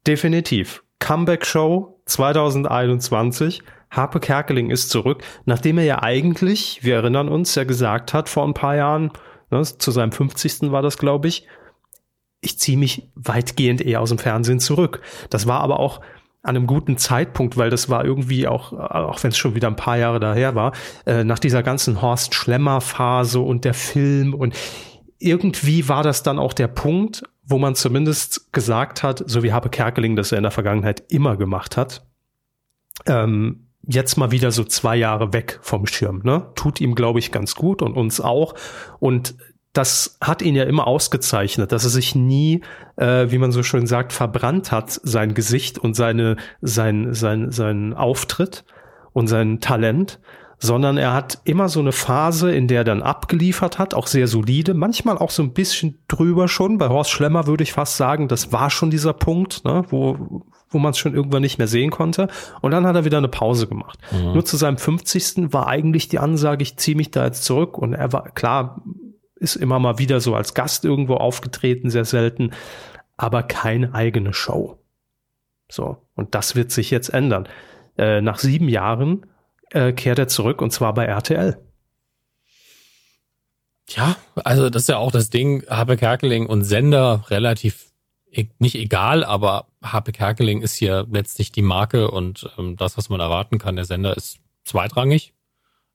definitiv. 0.06 0.84
Comeback 1.00 1.44
Show 1.44 2.00
2021. 2.06 3.60
Harpe 3.90 4.20
Kerkeling 4.20 4.70
ist 4.70 4.90
zurück, 4.90 5.24
nachdem 5.44 5.78
er 5.78 5.84
ja 5.84 6.00
eigentlich, 6.00 6.84
wir 6.84 6.94
erinnern 6.94 7.28
uns, 7.28 7.56
ja 7.56 7.64
gesagt 7.64 8.14
hat 8.14 8.28
vor 8.28 8.46
ein 8.46 8.54
paar 8.54 8.76
Jahren, 8.76 9.10
ne, 9.50 9.62
zu 9.64 9.90
seinem 9.90 10.12
50. 10.12 10.70
war 10.70 10.82
das, 10.82 10.96
glaube 10.96 11.26
ich, 11.26 11.48
ich 12.40 12.56
ziehe 12.60 12.78
mich 12.78 13.10
weitgehend 13.16 13.80
eher 13.80 14.00
aus 14.00 14.10
dem 14.10 14.18
Fernsehen 14.18 14.60
zurück. 14.60 15.00
Das 15.28 15.48
war 15.48 15.58
aber 15.60 15.80
auch 15.80 16.02
an 16.44 16.54
einem 16.54 16.68
guten 16.68 16.98
Zeitpunkt, 16.98 17.56
weil 17.56 17.70
das 17.70 17.88
war 17.88 18.04
irgendwie 18.04 18.46
auch, 18.46 18.72
auch 18.72 19.20
wenn 19.24 19.32
es 19.32 19.38
schon 19.38 19.56
wieder 19.56 19.66
ein 19.66 19.76
paar 19.76 19.96
Jahre 19.96 20.20
daher 20.20 20.54
war, 20.54 20.70
äh, 21.04 21.24
nach 21.24 21.40
dieser 21.40 21.64
ganzen 21.64 22.00
Horst 22.00 22.32
Schlemmer 22.36 22.80
Phase 22.80 23.40
und 23.40 23.64
der 23.64 23.74
Film 23.74 24.34
und 24.34 24.54
irgendwie 25.24 25.88
war 25.88 26.02
das 26.02 26.22
dann 26.22 26.38
auch 26.38 26.52
der 26.52 26.68
Punkt, 26.68 27.24
wo 27.46 27.58
man 27.58 27.74
zumindest 27.74 28.52
gesagt 28.52 29.02
hat, 29.02 29.22
so 29.26 29.42
wie 29.42 29.52
Habe 29.52 29.68
Kerkeling 29.68 30.16
das 30.16 30.32
er 30.32 30.38
in 30.38 30.44
der 30.44 30.50
Vergangenheit 30.50 31.02
immer 31.08 31.36
gemacht 31.36 31.76
hat, 31.76 32.06
ähm, 33.06 33.68
jetzt 33.86 34.16
mal 34.16 34.30
wieder 34.30 34.50
so 34.50 34.64
zwei 34.64 34.96
Jahre 34.96 35.32
weg 35.32 35.58
vom 35.62 35.86
Schirm. 35.86 36.20
Ne? 36.24 36.46
Tut 36.54 36.80
ihm, 36.80 36.94
glaube 36.94 37.18
ich, 37.18 37.32
ganz 37.32 37.54
gut 37.54 37.82
und 37.82 37.94
uns 37.94 38.20
auch. 38.20 38.54
Und 38.98 39.34
das 39.72 40.16
hat 40.20 40.40
ihn 40.40 40.54
ja 40.54 40.64
immer 40.64 40.86
ausgezeichnet, 40.86 41.72
dass 41.72 41.84
er 41.84 41.90
sich 41.90 42.14
nie, 42.14 42.62
äh, 42.96 43.30
wie 43.30 43.38
man 43.38 43.52
so 43.52 43.62
schön 43.62 43.86
sagt, 43.86 44.12
verbrannt 44.12 44.70
hat, 44.70 45.00
sein 45.02 45.34
Gesicht 45.34 45.78
und 45.78 45.94
seine, 45.94 46.36
sein, 46.62 47.12
sein, 47.12 47.50
sein 47.50 47.92
Auftritt 47.92 48.64
und 49.12 49.26
sein 49.26 49.60
Talent, 49.60 50.20
sondern 50.58 50.96
er 50.96 51.12
hat 51.12 51.40
immer 51.44 51.68
so 51.68 51.80
eine 51.80 51.92
Phase, 51.92 52.54
in 52.54 52.68
der 52.68 52.78
er 52.78 52.84
dann 52.84 53.02
abgeliefert 53.02 53.78
hat, 53.78 53.94
auch 53.94 54.06
sehr 54.06 54.28
solide, 54.28 54.74
manchmal 54.74 55.18
auch 55.18 55.30
so 55.30 55.42
ein 55.42 55.52
bisschen 55.52 55.98
drüber 56.08 56.48
schon. 56.48 56.78
Bei 56.78 56.88
Horst 56.88 57.10
Schlemmer 57.10 57.46
würde 57.46 57.62
ich 57.62 57.72
fast 57.72 57.96
sagen, 57.96 58.28
das 58.28 58.52
war 58.52 58.70
schon 58.70 58.90
dieser 58.90 59.12
Punkt, 59.12 59.64
ne, 59.64 59.84
wo, 59.88 60.42
wo 60.68 60.78
man 60.78 60.90
es 60.90 60.98
schon 60.98 61.14
irgendwann 61.14 61.42
nicht 61.42 61.58
mehr 61.58 61.68
sehen 61.68 61.90
konnte. 61.90 62.28
Und 62.60 62.70
dann 62.70 62.86
hat 62.86 62.96
er 62.96 63.04
wieder 63.04 63.18
eine 63.18 63.28
Pause 63.28 63.66
gemacht. 63.66 63.98
Mhm. 64.12 64.32
Nur 64.32 64.44
zu 64.44 64.56
seinem 64.56 64.78
50. 64.78 65.52
war 65.52 65.66
eigentlich 65.66 66.08
die 66.08 66.18
Ansage, 66.18 66.62
ich 66.62 66.76
ziehe 66.76 66.96
mich 66.96 67.10
da 67.10 67.24
jetzt 67.24 67.44
zurück. 67.44 67.78
Und 67.78 67.94
er 67.94 68.12
war, 68.12 68.30
klar, 68.30 68.82
ist 69.36 69.56
immer 69.56 69.78
mal 69.78 69.98
wieder 69.98 70.20
so 70.20 70.34
als 70.34 70.54
Gast 70.54 70.84
irgendwo 70.84 71.14
aufgetreten, 71.14 71.90
sehr 71.90 72.04
selten, 72.04 72.52
aber 73.16 73.42
keine 73.42 73.94
eigene 73.94 74.32
Show. 74.32 74.78
So, 75.70 75.98
und 76.14 76.34
das 76.34 76.56
wird 76.56 76.70
sich 76.70 76.90
jetzt 76.90 77.08
ändern. 77.10 77.48
Äh, 77.96 78.20
nach 78.20 78.38
sieben 78.38 78.68
Jahren 78.68 79.26
äh, 79.74 79.92
kehrt 79.92 80.18
er 80.18 80.28
zurück 80.28 80.62
und 80.62 80.70
zwar 80.70 80.94
bei 80.94 81.04
RTL. 81.04 81.58
Ja, 83.90 84.16
also 84.36 84.70
das 84.70 84.82
ist 84.82 84.88
ja 84.88 84.96
auch 84.96 85.12
das 85.12 85.28
Ding, 85.30 85.66
Habe 85.68 85.96
Kerkeling 85.96 86.46
und 86.46 86.64
Sender 86.64 87.24
relativ 87.28 87.92
e-, 88.30 88.46
nicht 88.58 88.76
egal, 88.76 89.24
aber 89.24 89.66
Habe 89.82 90.12
Kerkeling 90.12 90.62
ist 90.62 90.74
hier 90.74 91.06
letztlich 91.10 91.52
die 91.52 91.62
Marke 91.62 92.10
und 92.10 92.48
ähm, 92.56 92.76
das, 92.76 92.96
was 92.96 93.08
man 93.10 93.20
erwarten 93.20 93.58
kann. 93.58 93.76
Der 93.76 93.84
Sender 93.84 94.16
ist 94.16 94.38
zweitrangig. 94.64 95.34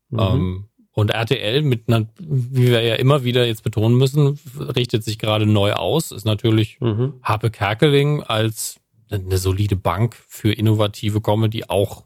Mhm. 0.09 0.19
Ähm, 0.19 0.65
und 0.91 1.11
RTL 1.11 1.61
mit 1.61 1.87
einer, 1.87 2.07
wie 2.17 2.67
wir 2.67 2.81
ja 2.81 2.95
immer 2.95 3.23
wieder 3.23 3.47
jetzt 3.47 3.63
betonen 3.63 3.97
müssen, 3.97 4.37
richtet 4.59 5.03
sich 5.03 5.17
gerade 5.17 5.45
neu 5.45 5.73
aus, 5.73 6.11
ist 6.11 6.25
natürlich 6.25 6.79
mhm. 6.81 7.13
Harpe 7.23 7.49
Kerkeling 7.49 8.21
als 8.21 8.79
eine 9.09 9.37
solide 9.37 9.77
Bank 9.77 10.15
für 10.27 10.51
innovative 10.51 11.21
Comedy 11.21 11.63
auch 11.67 12.03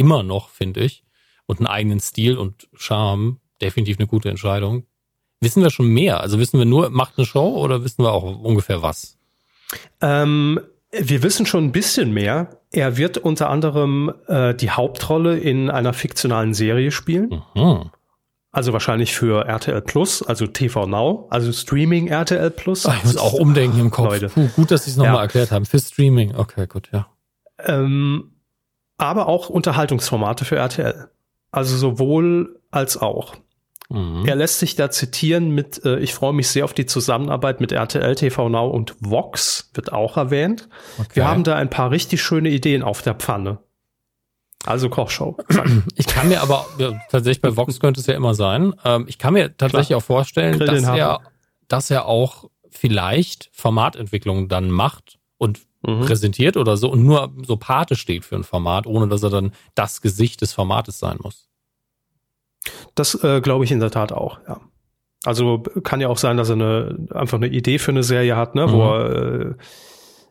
immer 0.00 0.22
noch, 0.22 0.48
finde 0.48 0.80
ich. 0.80 1.04
Und 1.46 1.58
einen 1.58 1.66
eigenen 1.66 2.00
Stil 2.00 2.38
und 2.38 2.68
Charme. 2.74 3.38
Definitiv 3.60 3.98
eine 3.98 4.06
gute 4.06 4.30
Entscheidung. 4.30 4.86
Wissen 5.40 5.62
wir 5.62 5.70
schon 5.70 5.88
mehr? 5.88 6.20
Also 6.20 6.38
wissen 6.38 6.58
wir 6.58 6.64
nur, 6.64 6.90
macht 6.90 7.14
eine 7.18 7.26
Show 7.26 7.56
oder 7.56 7.84
wissen 7.84 8.02
wir 8.02 8.12
auch 8.12 8.40
ungefähr 8.40 8.82
was? 8.82 9.18
Ähm, 10.00 10.60
wir 10.90 11.22
wissen 11.22 11.46
schon 11.46 11.64
ein 11.64 11.72
bisschen 11.72 12.12
mehr. 12.12 12.58
Er 12.72 12.96
wird 12.96 13.18
unter 13.18 13.50
anderem 13.50 14.12
äh, 14.26 14.54
die 14.54 14.70
Hauptrolle 14.70 15.38
in 15.38 15.70
einer 15.70 15.92
fiktionalen 15.92 16.54
Serie 16.54 16.90
spielen. 16.90 17.42
Mhm. 17.54 17.90
Also 18.52 18.72
wahrscheinlich 18.72 19.14
für 19.14 19.46
RTL 19.46 19.80
Plus, 19.80 20.22
also 20.24 20.46
TV 20.46 20.86
Now, 20.86 21.28
also 21.30 21.52
Streaming 21.52 22.08
RTL 22.08 22.50
Plus. 22.50 22.84
Ach, 22.86 22.96
ich 22.96 23.04
muss 23.04 23.16
auch 23.16 23.34
umdenken 23.34 23.78
im 23.78 23.90
Kopf. 23.90 24.06
Leute. 24.06 24.28
Puh, 24.28 24.48
gut, 24.56 24.72
dass 24.72 24.84
Sie 24.84 24.90
es 24.90 24.96
nochmal 24.96 25.14
ja. 25.14 25.22
erklärt 25.22 25.52
haben. 25.52 25.66
Für 25.66 25.78
Streaming, 25.78 26.34
okay, 26.34 26.66
gut, 26.66 26.88
ja. 26.92 27.06
Ähm, 27.64 28.29
aber 29.00 29.28
auch 29.28 29.48
Unterhaltungsformate 29.48 30.44
für 30.44 30.56
RTL. 30.56 31.08
Also 31.50 31.76
sowohl 31.76 32.60
als 32.70 32.96
auch. 32.96 33.34
Mhm. 33.88 34.24
Er 34.26 34.36
lässt 34.36 34.60
sich 34.60 34.76
da 34.76 34.90
zitieren 34.90 35.50
mit, 35.50 35.84
äh, 35.84 35.98
ich 35.98 36.14
freue 36.14 36.32
mich 36.32 36.48
sehr 36.48 36.64
auf 36.64 36.74
die 36.74 36.86
Zusammenarbeit 36.86 37.60
mit 37.60 37.72
RTL, 37.72 38.14
TV 38.14 38.48
Now 38.48 38.68
und 38.68 38.94
Vox, 39.00 39.70
wird 39.74 39.92
auch 39.92 40.16
erwähnt. 40.16 40.68
Okay. 40.98 41.08
Wir 41.14 41.28
haben 41.28 41.42
da 41.42 41.56
ein 41.56 41.70
paar 41.70 41.90
richtig 41.90 42.22
schöne 42.22 42.50
Ideen 42.50 42.82
auf 42.82 43.02
der 43.02 43.14
Pfanne. 43.14 43.58
Also 44.64 44.90
Kochshow. 44.90 45.36
Ich 45.96 46.06
kann 46.06 46.28
mir 46.28 46.42
aber, 46.42 46.66
ja, 46.78 46.92
tatsächlich 47.10 47.40
bei 47.40 47.56
Vox 47.56 47.80
könnte 47.80 48.00
es 48.00 48.06
ja 48.06 48.14
immer 48.14 48.34
sein, 48.34 48.74
ähm, 48.84 49.06
ich 49.08 49.18
kann 49.18 49.32
mir 49.32 49.56
tatsächlich 49.56 49.88
Klar. 49.88 49.98
auch 49.98 50.04
vorstellen, 50.04 50.58
dass 50.58 50.84
er, 50.84 51.20
dass 51.68 51.90
er 51.90 52.04
auch 52.04 52.50
vielleicht 52.70 53.48
Formatentwicklungen 53.52 54.48
dann 54.48 54.70
macht 54.70 55.18
und 55.38 55.60
mhm. 55.82 56.00
präsentiert 56.00 56.56
oder 56.56 56.76
so 56.76 56.90
und 56.90 57.04
nur 57.04 57.32
so 57.46 57.56
Pate 57.56 57.96
steht 57.96 58.24
für 58.24 58.36
ein 58.36 58.44
Format, 58.44 58.86
ohne 58.86 59.08
dass 59.08 59.22
er 59.22 59.30
dann 59.30 59.52
das 59.74 60.00
Gesicht 60.00 60.40
des 60.40 60.52
Formates 60.52 60.98
sein 60.98 61.18
muss. 61.22 61.48
Das 62.94 63.14
äh, 63.24 63.40
glaube 63.40 63.64
ich 63.64 63.72
in 63.72 63.80
der 63.80 63.90
Tat 63.90 64.12
auch, 64.12 64.38
ja. 64.46 64.60
Also 65.24 65.58
kann 65.82 66.00
ja 66.00 66.08
auch 66.08 66.16
sein, 66.16 66.38
dass 66.38 66.48
er 66.48 66.54
eine, 66.54 67.06
einfach 67.10 67.36
eine 67.36 67.48
Idee 67.48 67.78
für 67.78 67.90
eine 67.90 68.02
Serie 68.02 68.36
hat, 68.36 68.54
ne, 68.54 68.66
mhm. 68.66 68.72
wo 68.72 68.82
er 68.82 69.10
äh, 69.10 69.54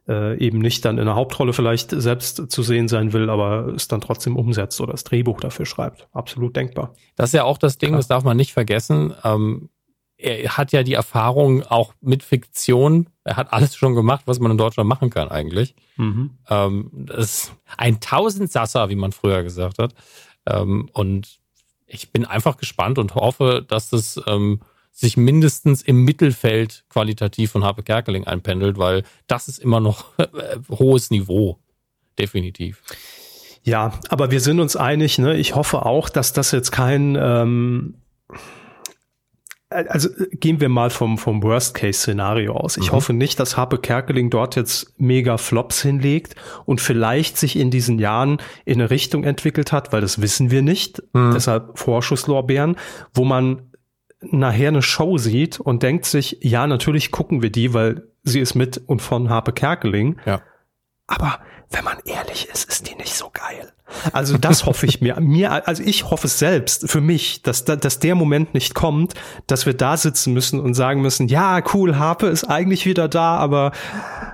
äh, 0.07 0.37
eben 0.39 0.57
nicht 0.57 0.83
dann 0.83 0.97
in 0.97 1.05
der 1.05 1.15
Hauptrolle 1.15 1.53
vielleicht 1.53 1.91
selbst 1.91 2.51
zu 2.51 2.63
sehen 2.63 2.87
sein 2.87 3.13
will, 3.13 3.29
aber 3.29 3.67
es 3.75 3.87
dann 3.87 4.01
trotzdem 4.01 4.35
umsetzt 4.35 4.81
oder 4.81 4.93
das 4.93 5.03
Drehbuch 5.03 5.39
dafür 5.39 5.67
schreibt. 5.67 6.07
Absolut 6.11 6.55
denkbar. 6.55 6.93
Das 7.15 7.29
ist 7.29 7.33
ja 7.33 7.43
auch 7.43 7.59
das 7.59 7.77
Ding, 7.77 7.89
Klar. 7.89 7.99
das 7.99 8.07
darf 8.07 8.23
man 8.23 8.35
nicht 8.35 8.51
vergessen. 8.51 9.13
Ähm, 9.23 9.69
er 10.19 10.57
hat 10.57 10.73
ja 10.73 10.83
die 10.83 10.93
Erfahrung 10.93 11.63
auch 11.63 11.93
mit 12.01 12.23
Fiktion. 12.23 13.07
Er 13.23 13.37
hat 13.37 13.53
alles 13.53 13.75
schon 13.75 13.95
gemacht, 13.95 14.23
was 14.25 14.39
man 14.39 14.51
in 14.51 14.57
Deutschland 14.57 14.89
machen 14.89 15.09
kann 15.09 15.29
eigentlich. 15.29 15.75
Mhm. 15.95 16.31
Ähm, 16.49 16.89
das 16.93 17.25
ist 17.25 17.53
ein 17.77 18.01
Tausendsasser, 18.01 18.89
wie 18.89 18.95
man 18.95 19.13
früher 19.13 19.43
gesagt 19.43 19.79
hat. 19.79 19.93
Ähm, 20.45 20.89
und 20.91 21.39
ich 21.87 22.11
bin 22.11 22.25
einfach 22.25 22.57
gespannt 22.57 22.97
und 22.97 23.15
hoffe, 23.15 23.65
dass 23.65 23.89
das 23.89 24.19
ähm, 24.27 24.59
sich 24.91 25.15
mindestens 25.15 25.81
im 25.81 26.03
Mittelfeld 26.03 26.83
qualitativ 26.89 27.51
von 27.51 27.63
Harpe 27.63 27.83
Kerkeling 27.83 28.27
einpendelt, 28.27 28.77
weil 28.77 29.03
das 29.27 29.47
ist 29.47 29.59
immer 29.59 29.79
noch 29.79 30.05
äh, 30.17 30.57
hohes 30.69 31.11
Niveau. 31.11 31.59
Definitiv. 32.17 32.83
Ja, 33.63 33.93
aber 34.09 34.31
wir 34.31 34.41
sind 34.41 34.59
uns 34.59 34.75
einig, 34.75 35.17
ne? 35.17 35.37
Ich 35.37 35.55
hoffe 35.55 35.85
auch, 35.85 36.09
dass 36.09 36.33
das 36.33 36.51
jetzt 36.51 36.71
kein 36.71 37.17
ähm 37.17 37.95
also 39.69 40.09
gehen 40.31 40.59
wir 40.59 40.69
mal 40.69 40.89
vom, 40.89 41.17
vom 41.17 41.43
Worst-Case-Szenario 41.43 42.53
aus. 42.53 42.77
Ich 42.77 42.87
mhm. 42.87 42.95
hoffe 42.95 43.13
nicht, 43.13 43.39
dass 43.39 43.55
Harpe 43.55 43.77
Kerkeling 43.77 44.29
dort 44.29 44.55
jetzt 44.55 44.99
mega 44.99 45.37
Flops 45.37 45.81
hinlegt 45.81 46.35
und 46.65 46.81
vielleicht 46.81 47.37
sich 47.37 47.55
in 47.55 47.69
diesen 47.69 47.99
Jahren 47.99 48.37
in 48.65 48.79
eine 48.79 48.89
Richtung 48.89 49.23
entwickelt 49.23 49.71
hat, 49.71 49.93
weil 49.93 50.01
das 50.01 50.21
wissen 50.21 50.49
wir 50.49 50.63
nicht. 50.63 51.03
Mhm. 51.13 51.33
Deshalb 51.33 51.77
Vorschusslorbeeren, 51.77 52.77
wo 53.13 53.25
man 53.25 53.61
nachher 54.21 54.69
eine 54.69 54.81
Show 54.81 55.17
sieht 55.17 55.59
und 55.59 55.83
denkt 55.83 56.05
sich, 56.05 56.37
ja, 56.41 56.67
natürlich 56.67 57.11
gucken 57.11 57.41
wir 57.41 57.51
die, 57.51 57.73
weil 57.73 58.07
sie 58.23 58.39
ist 58.39 58.55
mit 58.55 58.81
und 58.87 59.01
von 59.01 59.29
Harpe 59.29 59.53
Kerkeling. 59.53 60.17
Ja. 60.25 60.41
Aber 61.09 61.39
wenn 61.71 61.83
man 61.83 61.97
ehrlich 62.05 62.47
ist, 62.51 62.69
ist 62.69 62.89
die 62.89 62.95
nicht 62.95 63.13
so 63.13 63.29
geil. 63.31 63.71
Also 64.13 64.37
das 64.37 64.65
hoffe 64.65 64.85
ich 64.85 65.01
mir. 65.01 65.19
Mir, 65.19 65.67
also 65.67 65.81
ich 65.83 66.09
hoffe 66.09 66.27
es 66.27 66.37
selbst 66.37 66.89
für 66.89 67.01
mich, 67.01 67.41
dass, 67.41 67.65
dass 67.65 67.99
der 67.99 68.15
Moment 68.15 68.53
nicht 68.53 68.75
kommt, 68.75 69.15
dass 69.47 69.65
wir 69.65 69.73
da 69.73 69.97
sitzen 69.97 70.33
müssen 70.33 70.59
und 70.59 70.75
sagen 70.75 71.01
müssen, 71.01 71.27
ja, 71.27 71.61
cool, 71.73 71.97
Harpe 71.97 72.27
ist 72.27 72.43
eigentlich 72.43 72.85
wieder 72.85 73.07
da, 73.07 73.37
aber 73.37 73.71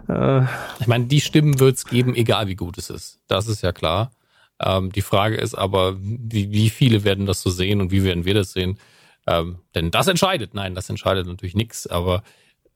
äh, 0.10 0.44
ich 0.80 0.88
meine, 0.88 1.06
die 1.06 1.22
Stimmen 1.22 1.60
wird 1.60 1.78
es 1.78 1.86
geben, 1.86 2.14
egal 2.16 2.48
wie 2.48 2.56
gut 2.56 2.78
es 2.78 2.90
ist. 2.90 3.20
Das 3.28 3.48
ist 3.48 3.62
ja 3.62 3.72
klar. 3.72 4.12
Ähm, 4.60 4.92
die 4.92 5.02
Frage 5.02 5.36
ist 5.38 5.56
aber, 5.56 5.96
wie, 6.00 6.52
wie 6.52 6.70
viele 6.70 7.04
werden 7.06 7.26
das 7.26 7.42
so 7.42 7.50
sehen 7.50 7.82
und 7.82 7.92
wie 7.92 8.04
werden 8.04 8.26
wir 8.26 8.34
das 8.34 8.52
sehen? 8.52 8.78
Ähm, 9.28 9.60
denn 9.74 9.92
das 9.92 10.08
entscheidet. 10.08 10.54
Nein, 10.54 10.76
das 10.76 10.90
entscheidet 10.90 11.26
natürlich 11.26 11.56
nichts, 11.56 11.88
aber 11.88 12.24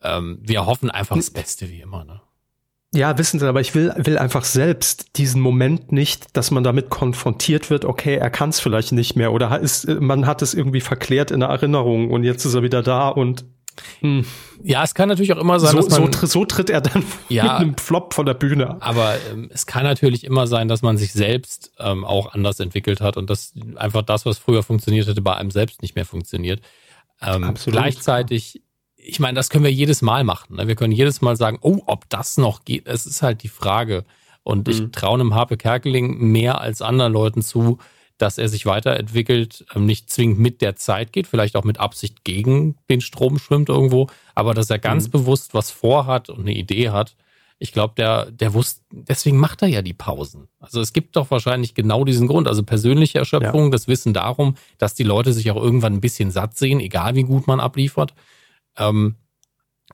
ähm, 0.01 0.39
wir 0.41 0.65
hoffen 0.65 0.89
einfach 0.89 1.17
das 1.17 1.31
Beste 1.31 1.69
wie 1.69 1.81
immer. 1.81 2.05
Ne? 2.05 2.21
Ja, 2.91 3.17
wissen 3.19 3.39
Sie, 3.39 3.47
aber 3.47 3.61
ich 3.61 3.75
will, 3.75 3.93
will 3.97 4.17
einfach 4.17 4.43
selbst 4.43 5.17
diesen 5.17 5.41
Moment 5.41 5.91
nicht, 5.91 6.35
dass 6.35 6.49
man 6.49 6.63
damit 6.63 6.89
konfrontiert 6.89 7.69
wird, 7.69 7.85
okay, 7.85 8.15
er 8.15 8.31
kann 8.31 8.49
es 8.49 8.59
vielleicht 8.59 8.93
nicht 8.93 9.15
mehr 9.15 9.31
oder 9.31 9.59
ist, 9.59 9.87
man 9.87 10.25
hat 10.25 10.41
es 10.41 10.55
irgendwie 10.55 10.81
verklärt 10.81 11.29
in 11.29 11.41
der 11.41 11.49
Erinnerung 11.49 12.09
und 12.09 12.23
jetzt 12.23 12.45
ist 12.45 12.55
er 12.55 12.63
wieder 12.63 12.81
da 12.81 13.09
und 13.09 13.45
hm. 14.01 14.25
Ja, 14.63 14.83
es 14.83 14.93
kann 14.93 15.07
natürlich 15.07 15.31
auch 15.33 15.37
immer 15.37 15.59
sein, 15.59 15.71
so, 15.71 15.77
dass 15.77 15.99
man, 15.99 16.11
so, 16.11 16.25
so 16.25 16.45
tritt 16.45 16.69
er 16.69 16.81
dann 16.81 17.03
ja, 17.29 17.43
mit 17.43 17.51
einem 17.51 17.77
Flop 17.77 18.13
von 18.13 18.25
der 18.25 18.33
Bühne. 18.33 18.81
Aber 18.81 19.15
ähm, 19.31 19.49
es 19.53 19.65
kann 19.65 19.83
natürlich 19.83 20.25
immer 20.25 20.47
sein, 20.47 20.67
dass 20.67 20.81
man 20.81 20.97
sich 20.97 21.13
selbst 21.13 21.71
ähm, 21.79 22.03
auch 22.03 22.33
anders 22.33 22.59
entwickelt 22.59 23.01
hat 23.01 23.17
und 23.17 23.29
dass 23.29 23.53
einfach 23.75 24.01
das, 24.01 24.25
was 24.25 24.37
früher 24.37 24.63
funktioniert 24.63 25.07
hätte, 25.07 25.21
bei 25.21 25.35
einem 25.35 25.51
selbst 25.51 25.81
nicht 25.81 25.95
mehr 25.95 26.05
funktioniert. 26.05 26.61
Ähm, 27.21 27.43
Absolut. 27.43 27.79
Gleichzeitig, 27.79 28.61
ich 29.09 29.19
meine, 29.19 29.35
das 29.35 29.49
können 29.49 29.63
wir 29.63 29.71
jedes 29.71 30.01
Mal 30.01 30.23
machen. 30.23 30.55
Ne? 30.55 30.67
Wir 30.67 30.75
können 30.75 30.93
jedes 30.93 31.21
Mal 31.21 31.35
sagen, 31.35 31.57
oh, 31.61 31.79
ob 31.85 32.09
das 32.09 32.37
noch 32.37 32.65
geht. 32.65 32.87
Es 32.87 33.05
ist 33.05 33.21
halt 33.21 33.43
die 33.43 33.49
Frage. 33.49 34.05
Und 34.43 34.67
mhm. 34.67 34.73
ich 34.73 34.91
traue 34.91 35.19
einem 35.19 35.35
Harpe 35.35 35.57
Kerkeling 35.57 36.17
mehr 36.31 36.61
als 36.61 36.81
anderen 36.81 37.13
Leuten 37.13 37.41
zu, 37.41 37.79
dass 38.17 38.37
er 38.37 38.49
sich 38.49 38.65
weiterentwickelt, 38.65 39.65
ähm, 39.73 39.85
nicht 39.85 40.09
zwingend 40.09 40.39
mit 40.39 40.61
der 40.61 40.75
Zeit 40.75 41.13
geht, 41.13 41.27
vielleicht 41.27 41.55
auch 41.55 41.63
mit 41.63 41.79
Absicht 41.79 42.23
gegen 42.23 42.75
den 42.89 43.01
Strom 43.01 43.39
schwimmt 43.39 43.69
irgendwo, 43.69 44.07
aber 44.35 44.53
dass 44.53 44.69
er 44.69 44.77
ganz 44.77 45.07
mhm. 45.07 45.11
bewusst 45.11 45.53
was 45.53 45.71
vorhat 45.71 46.29
und 46.29 46.41
eine 46.41 46.53
Idee 46.53 46.89
hat. 46.89 47.15
Ich 47.61 47.73
glaube, 47.73 47.93
der, 47.97 48.31
der 48.31 48.53
wusste, 48.53 48.81
deswegen 48.91 49.37
macht 49.37 49.61
er 49.61 49.67
ja 49.67 49.81
die 49.81 49.93
Pausen. 49.93 50.47
Also 50.59 50.79
es 50.79 50.93
gibt 50.93 51.17
doch 51.17 51.29
wahrscheinlich 51.29 51.73
genau 51.73 52.05
diesen 52.05 52.27
Grund. 52.27 52.47
Also 52.47 52.63
persönliche 52.63 53.19
Erschöpfung, 53.19 53.65
ja. 53.65 53.69
das 53.69 53.89
Wissen 53.89 54.13
darum, 54.13 54.55
dass 54.77 54.93
die 54.95 55.03
Leute 55.03 55.33
sich 55.33 55.51
auch 55.51 55.61
irgendwann 55.61 55.93
ein 55.93 56.01
bisschen 56.01 56.31
satt 56.31 56.57
sehen, 56.57 56.79
egal 56.79 57.15
wie 57.15 57.23
gut 57.23 57.47
man 57.47 57.59
abliefert. 57.59 58.13
Ähm, 58.77 59.15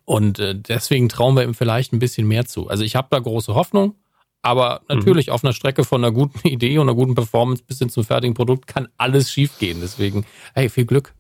und 0.05 0.39
äh, 0.39 0.55
deswegen 0.55 1.09
trauen 1.09 1.35
wir 1.35 1.43
ihm 1.43 1.53
vielleicht 1.53 1.93
ein 1.93 1.99
bisschen 1.99 2.27
mehr 2.27 2.45
zu. 2.45 2.67
Also 2.69 2.83
ich 2.83 2.95
habe 2.95 3.07
da 3.09 3.19
große 3.19 3.55
Hoffnung. 3.55 3.95
Aber 4.41 4.81
natürlich 4.88 5.27
mhm. 5.27 5.33
auf 5.33 5.43
einer 5.43 5.53
Strecke 5.53 5.83
von 5.83 6.03
einer 6.03 6.13
guten 6.13 6.39
Idee 6.47 6.77
und 6.77 6.88
einer 6.88 6.95
guten 6.95 7.15
Performance 7.15 7.63
bis 7.63 7.79
hin 7.79 7.89
zum 7.89 8.03
fertigen 8.03 8.35
Produkt 8.35 8.67
kann 8.67 8.88
alles 8.97 9.31
schiefgehen. 9.31 9.79
Deswegen, 9.81 10.25
hey, 10.53 10.69
viel 10.69 10.85
Glück. 10.85 11.15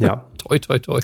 Ja. 0.00 0.26
toi, 0.38 0.58
toi, 0.58 0.78
toi. 0.78 1.00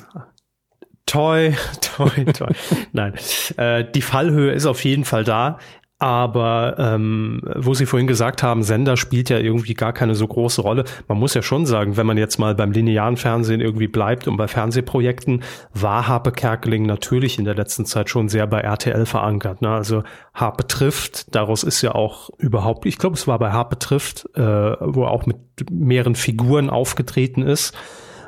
Toi, 1.07 1.53
toi, 1.81 2.25
toi. 2.33 2.49
Nein, 2.93 3.15
äh, 3.57 3.85
die 3.91 4.03
Fallhöhe 4.03 4.53
ist 4.53 4.67
auf 4.67 4.85
jeden 4.85 5.05
Fall 5.05 5.25
da. 5.25 5.59
Aber 6.01 6.77
ähm, 6.79 7.41
wo 7.57 7.75
Sie 7.75 7.85
vorhin 7.85 8.07
gesagt 8.07 8.45
haben, 8.45 8.63
Sender 8.63 8.97
spielt 8.97 9.31
ja 9.31 9.39
irgendwie 9.39 9.75
gar 9.75 9.93
keine 9.93 10.15
so 10.15 10.29
große 10.29 10.63
Rolle. 10.63 10.85
Man 11.09 11.19
muss 11.19 11.35
ja 11.35 11.43
schon 11.43 11.67
sagen, 11.67 11.97
wenn 11.97 12.07
man 12.07 12.17
jetzt 12.17 12.39
mal 12.39 12.55
beim 12.55 12.71
linearen 12.71 13.17
Fernsehen 13.17 13.61
irgendwie 13.61 13.89
bleibt 13.89 14.29
und 14.29 14.37
bei 14.37 14.47
Fernsehprojekten, 14.47 15.43
war 15.75 16.07
Harpe 16.07 16.31
Kerkeling 16.31 16.87
natürlich 16.87 17.37
in 17.41 17.45
der 17.45 17.57
letzten 17.57 17.85
Zeit 17.85 18.11
schon 18.11 18.29
sehr 18.29 18.47
bei 18.47 18.61
RTL 18.61 19.07
verankert. 19.07 19.61
Ne? 19.61 19.71
Also 19.71 20.05
Harpe 20.35 20.69
trifft, 20.69 21.35
daraus 21.35 21.65
ist 21.65 21.83
ja 21.83 21.97
auch 21.97 22.31
überhaupt, 22.39 22.87
ich 22.87 22.99
glaube, 22.99 23.17
es 23.17 23.27
war 23.27 23.41
bei 23.41 23.51
Harpe 23.51 23.77
trifft, 23.81 24.29
äh, 24.37 24.41
wo 24.41 25.03
er 25.03 25.11
auch 25.11 25.27
mit 25.27 25.39
mehreren 25.69 26.15
Figuren 26.15 26.71
aufgetreten 26.71 27.43
ist. 27.43 27.77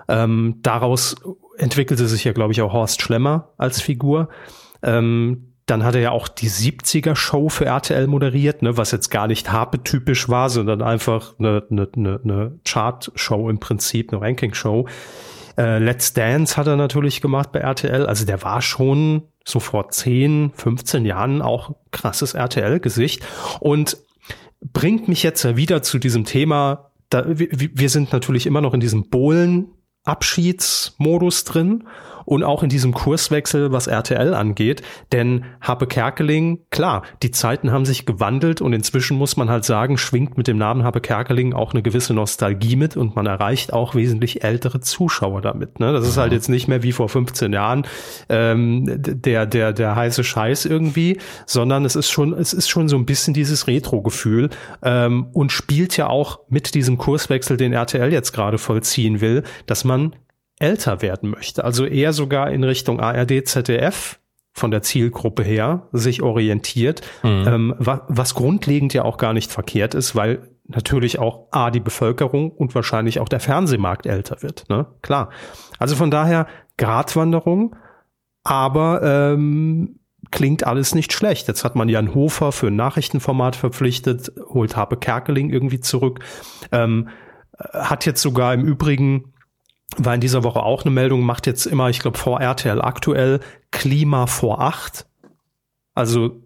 Ähm, 0.08 0.56
daraus 0.62 1.14
entwickelte 1.56 2.08
sich 2.08 2.24
ja, 2.24 2.32
glaube 2.32 2.52
ich, 2.52 2.62
auch 2.62 2.72
Horst 2.72 3.00
Schlemmer 3.00 3.50
als 3.58 3.80
Figur. 3.80 4.28
Ähm, 4.82 5.49
dann 5.70 5.84
hat 5.84 5.94
er 5.94 6.00
ja 6.00 6.10
auch 6.10 6.26
die 6.26 6.50
70er 6.50 7.14
Show 7.14 7.48
für 7.48 7.66
RTL 7.66 8.08
moderiert, 8.08 8.62
ne, 8.62 8.76
was 8.76 8.90
jetzt 8.90 9.10
gar 9.10 9.28
nicht 9.28 9.52
Harpe-typisch 9.52 10.28
war, 10.28 10.50
sondern 10.50 10.82
einfach 10.82 11.38
eine, 11.38 11.62
eine, 11.70 11.88
eine, 11.94 12.20
eine 12.24 12.58
Chart-Show 12.64 13.48
im 13.48 13.60
Prinzip, 13.60 14.12
eine 14.12 14.20
Ranking-Show. 14.20 14.88
Äh, 15.56 15.78
Let's 15.78 16.12
Dance 16.12 16.56
hat 16.56 16.66
er 16.66 16.74
natürlich 16.76 17.20
gemacht 17.20 17.52
bei 17.52 17.60
RTL. 17.60 18.06
Also 18.06 18.26
der 18.26 18.42
war 18.42 18.62
schon 18.62 19.28
so 19.44 19.60
vor 19.60 19.90
10, 19.90 20.50
15 20.54 21.06
Jahren 21.06 21.40
auch 21.40 21.76
krasses 21.92 22.34
RTL-Gesicht 22.34 23.22
und 23.60 23.96
bringt 24.60 25.06
mich 25.08 25.22
jetzt 25.22 25.56
wieder 25.56 25.82
zu 25.82 25.98
diesem 25.98 26.24
Thema. 26.24 26.90
Da, 27.10 27.24
wir, 27.26 27.48
wir 27.52 27.88
sind 27.88 28.12
natürlich 28.12 28.46
immer 28.46 28.60
noch 28.60 28.74
in 28.74 28.80
diesem 28.80 29.08
Bohlen-Abschiedsmodus 29.08 31.44
drin 31.44 31.84
und 32.30 32.44
auch 32.44 32.62
in 32.62 32.68
diesem 32.68 32.94
Kurswechsel, 32.94 33.72
was 33.72 33.88
RTL 33.88 34.34
angeht. 34.34 34.82
Denn 35.10 35.46
Habe 35.60 35.88
Kerkeling, 35.88 36.60
klar, 36.70 37.02
die 37.24 37.32
Zeiten 37.32 37.72
haben 37.72 37.84
sich 37.84 38.06
gewandelt 38.06 38.60
und 38.60 38.72
inzwischen 38.72 39.18
muss 39.18 39.36
man 39.36 39.50
halt 39.50 39.64
sagen, 39.64 39.98
schwingt 39.98 40.38
mit 40.38 40.46
dem 40.46 40.56
Namen 40.56 40.84
Habe 40.84 41.00
Kerkeling 41.00 41.54
auch 41.54 41.72
eine 41.72 41.82
gewisse 41.82 42.14
Nostalgie 42.14 42.76
mit 42.76 42.96
und 42.96 43.16
man 43.16 43.26
erreicht 43.26 43.72
auch 43.72 43.96
wesentlich 43.96 44.44
ältere 44.44 44.78
Zuschauer 44.78 45.40
damit. 45.40 45.80
Ne? 45.80 45.92
Das 45.92 46.06
ist 46.06 46.18
halt 46.18 46.32
jetzt 46.32 46.48
nicht 46.48 46.68
mehr 46.68 46.84
wie 46.84 46.92
vor 46.92 47.08
15 47.08 47.52
Jahren 47.52 47.84
ähm, 48.28 48.84
der, 48.86 49.46
der, 49.46 49.72
der 49.72 49.96
heiße 49.96 50.22
Scheiß 50.22 50.66
irgendwie, 50.66 51.18
sondern 51.46 51.84
es 51.84 51.96
ist 51.96 52.10
schon, 52.10 52.32
es 52.32 52.52
ist 52.52 52.68
schon 52.68 52.88
so 52.88 52.96
ein 52.96 53.06
bisschen 53.06 53.34
dieses 53.34 53.66
Retro-Gefühl 53.66 54.50
ähm, 54.84 55.26
und 55.32 55.50
spielt 55.50 55.96
ja 55.96 56.06
auch 56.06 56.38
mit 56.48 56.76
diesem 56.76 56.96
Kurswechsel, 56.96 57.56
den 57.56 57.72
RTL 57.72 58.12
jetzt 58.12 58.30
gerade 58.30 58.58
vollziehen 58.58 59.20
will, 59.20 59.42
dass 59.66 59.82
man 59.82 60.14
älter 60.60 61.02
werden 61.02 61.30
möchte, 61.30 61.64
also 61.64 61.84
eher 61.84 62.12
sogar 62.12 62.50
in 62.50 62.62
Richtung 62.62 63.00
ARD, 63.00 63.46
ZDF 63.46 64.20
von 64.52 64.70
der 64.70 64.82
Zielgruppe 64.82 65.42
her 65.42 65.88
sich 65.92 66.22
orientiert, 66.22 67.00
mhm. 67.22 67.44
ähm, 67.46 67.74
was, 67.78 68.00
was 68.08 68.34
grundlegend 68.34 68.92
ja 68.94 69.04
auch 69.04 69.16
gar 69.16 69.32
nicht 69.32 69.50
verkehrt 69.50 69.94
ist, 69.94 70.14
weil 70.14 70.48
natürlich 70.66 71.18
auch 71.18 71.48
A, 71.50 71.70
die 71.70 71.80
Bevölkerung 71.80 72.50
und 72.50 72.74
wahrscheinlich 72.74 73.20
auch 73.20 73.28
der 73.28 73.40
Fernsehmarkt 73.40 74.06
älter 74.06 74.42
wird. 74.42 74.68
Ne? 74.68 74.86
Klar. 75.02 75.30
Also 75.78 75.96
von 75.96 76.10
daher 76.10 76.46
Gratwanderung, 76.76 77.76
aber 78.44 79.02
ähm, 79.02 80.00
klingt 80.30 80.66
alles 80.66 80.94
nicht 80.94 81.12
schlecht. 81.12 81.48
Jetzt 81.48 81.64
hat 81.64 81.74
man 81.74 81.88
Jan 81.88 82.14
Hofer 82.14 82.52
für 82.52 82.68
ein 82.68 82.76
Nachrichtenformat 82.76 83.56
verpflichtet, 83.56 84.32
holt 84.48 84.76
Habe 84.76 84.96
Kerkeling 84.96 85.50
irgendwie 85.50 85.80
zurück, 85.80 86.20
ähm, 86.70 87.08
hat 87.72 88.06
jetzt 88.06 88.22
sogar 88.22 88.54
im 88.54 88.64
Übrigen 88.64 89.29
war 89.96 90.14
in 90.14 90.20
dieser 90.20 90.44
Woche 90.44 90.62
auch 90.62 90.84
eine 90.84 90.90
Meldung, 90.92 91.22
macht 91.22 91.46
jetzt 91.46 91.66
immer, 91.66 91.90
ich 91.90 91.98
glaube, 91.98 92.18
vor 92.18 92.40
RTL 92.40 92.80
aktuell 92.80 93.40
Klima 93.70 94.26
vor 94.26 94.60
acht. 94.60 95.06
Also 95.94 96.42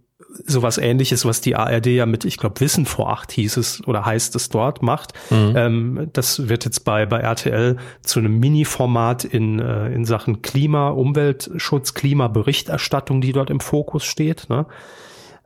sowas 0.46 0.78
ähnliches, 0.78 1.24
was 1.24 1.40
die 1.40 1.54
ARD 1.54 1.86
ja 1.86 2.06
mit, 2.06 2.24
ich 2.24 2.38
glaube, 2.38 2.60
Wissen 2.60 2.86
vor 2.86 3.10
acht 3.10 3.32
hieß 3.32 3.56
es 3.56 3.86
oder 3.86 4.04
heißt 4.04 4.34
es 4.34 4.48
dort, 4.48 4.82
macht. 4.82 5.12
Mhm. 5.30 5.52
Ähm, 5.56 6.10
das 6.12 6.48
wird 6.48 6.64
jetzt 6.64 6.80
bei, 6.80 7.06
bei 7.06 7.20
RTL 7.20 7.76
zu 8.02 8.18
einem 8.18 8.38
Mini-Format 8.38 9.24
in, 9.24 9.60
äh, 9.60 9.92
in 9.92 10.04
Sachen 10.04 10.42
Klima, 10.42 10.88
Umweltschutz, 10.88 11.94
Klimaberichterstattung, 11.94 13.20
die 13.20 13.32
dort 13.32 13.50
im 13.50 13.60
Fokus 13.60 14.04
steht. 14.04 14.48
Ne? 14.48 14.66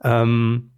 Ähm, 0.03 0.71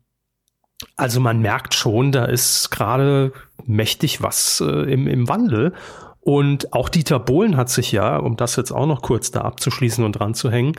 also 0.97 1.19
man 1.19 1.39
merkt 1.39 1.73
schon, 1.73 2.11
da 2.11 2.25
ist 2.25 2.69
gerade 2.71 3.31
mächtig 3.65 4.21
was 4.21 4.61
äh, 4.65 4.91
im, 4.91 5.07
im 5.07 5.29
Wandel. 5.29 5.73
Und 6.21 6.71
auch 6.73 6.87
Dieter 6.89 7.19
Bohlen 7.19 7.57
hat 7.57 7.69
sich 7.69 7.91
ja, 7.91 8.17
um 8.17 8.37
das 8.37 8.55
jetzt 8.55 8.71
auch 8.71 8.85
noch 8.85 9.01
kurz 9.01 9.31
da 9.31 9.41
abzuschließen 9.41 10.03
und 10.05 10.13
dran 10.13 10.35
zu 10.35 10.51
hängen, 10.51 10.73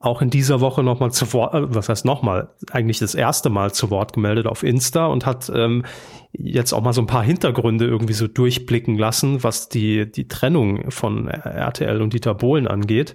auch 0.00 0.22
in 0.22 0.30
dieser 0.30 0.60
Woche 0.60 0.82
nochmal 0.82 1.10
zu 1.10 1.32
Wort, 1.32 1.54
äh, 1.54 1.74
was 1.74 1.88
heißt 1.88 2.04
nochmal, 2.04 2.50
eigentlich 2.70 2.98
das 2.98 3.14
erste 3.14 3.50
Mal 3.50 3.72
zu 3.72 3.90
Wort 3.90 4.12
gemeldet 4.12 4.46
auf 4.46 4.62
Insta 4.62 5.06
und 5.06 5.26
hat 5.26 5.50
ähm, 5.54 5.84
jetzt 6.32 6.72
auch 6.72 6.82
mal 6.82 6.92
so 6.92 7.02
ein 7.02 7.06
paar 7.06 7.22
Hintergründe 7.22 7.86
irgendwie 7.86 8.12
so 8.12 8.28
durchblicken 8.28 8.96
lassen, 8.96 9.42
was 9.42 9.68
die, 9.68 10.10
die 10.10 10.28
Trennung 10.28 10.90
von 10.90 11.26
RTL 11.28 12.00
und 12.00 12.12
Dieter 12.12 12.34
Bohlen 12.34 12.68
angeht. 12.68 13.14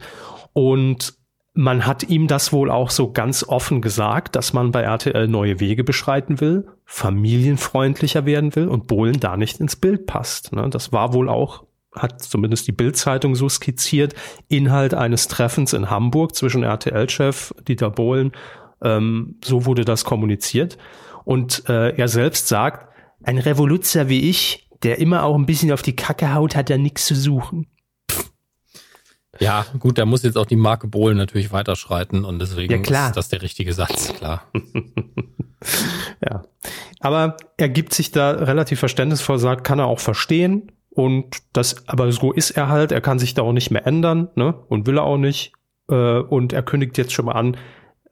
Und 0.51 1.13
man 1.53 1.85
hat 1.85 2.03
ihm 2.09 2.27
das 2.27 2.51
wohl 2.51 2.71
auch 2.71 2.89
so 2.89 3.11
ganz 3.11 3.47
offen 3.47 3.81
gesagt, 3.81 4.35
dass 4.35 4.53
man 4.53 4.71
bei 4.71 4.81
RTL 4.81 5.27
neue 5.27 5.59
Wege 5.59 5.83
beschreiten 5.83 6.41
will, 6.41 6.67
familienfreundlicher 6.85 8.25
werden 8.25 8.55
will 8.55 8.67
und 8.67 8.87
Bohlen 8.87 9.19
da 9.19 9.37
nicht 9.37 9.59
ins 9.59 9.75
Bild 9.75 10.05
passt. 10.07 10.51
Ne? 10.51 10.67
Das 10.69 10.91
war 10.91 11.13
wohl 11.13 11.29
auch 11.29 11.63
hat 11.95 12.21
zumindest 12.21 12.67
die 12.67 12.71
Bildzeitung 12.71 13.35
so 13.35 13.49
skizziert, 13.49 14.13
Inhalt 14.47 14.93
eines 14.93 15.27
Treffens 15.27 15.73
in 15.73 15.89
Hamburg 15.89 16.35
zwischen 16.35 16.63
RTL-Chef 16.63 17.53
Dieter 17.67 17.89
Bohlen. 17.89 18.31
Ähm, 18.81 19.35
so 19.43 19.65
wurde 19.65 19.85
das 19.85 20.03
kommuniziert. 20.03 20.77
Und 21.25 21.69
äh, 21.69 21.95
er 21.95 22.07
selbst 22.07 22.47
sagt, 22.47 22.89
ein 23.23 23.37
Revoluzer 23.37 24.09
wie 24.09 24.29
ich, 24.29 24.69
der 24.83 24.99
immer 24.99 25.23
auch 25.23 25.35
ein 25.35 25.45
bisschen 25.45 25.71
auf 25.71 25.81
die 25.81 25.95
Kacke 25.95 26.33
haut, 26.33 26.55
hat 26.55 26.69
ja 26.69 26.77
nichts 26.77 27.05
zu 27.05 27.15
suchen. 27.15 27.67
Ja, 29.39 29.65
gut, 29.79 29.97
da 29.97 30.05
muss 30.05 30.23
jetzt 30.23 30.37
auch 30.37 30.45
die 30.45 30.55
Marke 30.55 30.87
Bohlen 30.87 31.17
natürlich 31.17 31.51
weiterschreiten 31.51 32.23
und 32.23 32.39
deswegen 32.39 32.71
ja, 32.71 32.79
klar. 32.79 33.09
ist 33.09 33.17
das 33.17 33.29
der 33.29 33.41
richtige 33.41 33.73
Satz, 33.73 34.13
klar. 34.13 34.43
ja. 36.23 36.43
Aber 36.99 37.37
er 37.57 37.69
gibt 37.69 37.93
sich 37.93 38.11
da 38.11 38.31
relativ 38.31 38.79
verständnisvoll, 38.79 39.39
sagt, 39.39 39.63
kann 39.63 39.79
er 39.79 39.87
auch 39.87 39.99
verstehen. 39.99 40.71
Und 40.95 41.37
das, 41.53 41.87
aber 41.87 42.11
so 42.11 42.31
ist 42.31 42.51
er 42.51 42.69
halt, 42.69 42.91
er 42.91 43.01
kann 43.01 43.17
sich 43.17 43.33
da 43.33 43.41
auch 43.41 43.51
nicht 43.51 43.71
mehr 43.71 43.87
ändern, 43.87 44.29
ne? 44.35 44.53
Und 44.67 44.85
will 44.85 44.97
er 44.97 45.03
auch 45.03 45.17
nicht. 45.17 45.53
Äh, 45.89 46.19
und 46.19 46.53
er 46.53 46.61
kündigt 46.61 46.97
jetzt 46.97 47.13
schon 47.13 47.25
mal 47.25 47.33
an, 47.33 47.57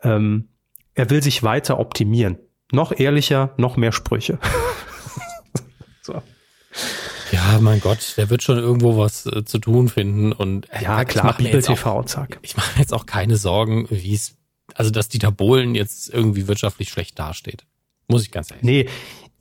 ähm, 0.02 0.50
er 0.96 1.10
will 1.10 1.22
sich 1.22 1.44
weiter 1.44 1.80
optimieren. 1.80 2.40
Noch 2.72 2.92
ehrlicher, 2.98 3.54
noch 3.58 3.78
mehr 3.78 3.92
Sprüche. 3.92 4.40
so. 6.02 6.22
Ja, 7.32 7.60
mein 7.62 7.80
Gott, 7.80 8.16
der 8.18 8.30
wird 8.30 8.44
schon 8.44 8.58
irgendwo 8.58 8.98
was 8.98 9.26
äh, 9.26 9.46
zu 9.46 9.60
tun 9.60 9.88
finden. 9.88 10.32
Und 10.32 10.70
äh, 10.72 10.84
ja, 10.84 11.06
klar, 11.06 11.36
Bibel 11.38 11.62
TV, 11.62 12.04
zack. 12.04 12.40
Ich 12.42 12.58
mache 12.58 12.80
jetzt 12.80 12.94
auch 12.94 13.06
keine 13.06 13.38
Sorgen, 13.38 13.88
wie 13.90 14.14
es, 14.14 14.38
also 14.74 14.90
dass 14.90 15.08
Dieter 15.08 15.32
Bohlen 15.32 15.76
jetzt 15.76 16.10
irgendwie 16.10 16.48
wirtschaftlich 16.48 16.90
schlecht 16.90 17.20
dasteht. 17.20 17.66
Muss 18.08 18.24
ich 18.24 18.32
ganz 18.32 18.52
ehrlich 18.52 18.64
Nee, 18.64 18.90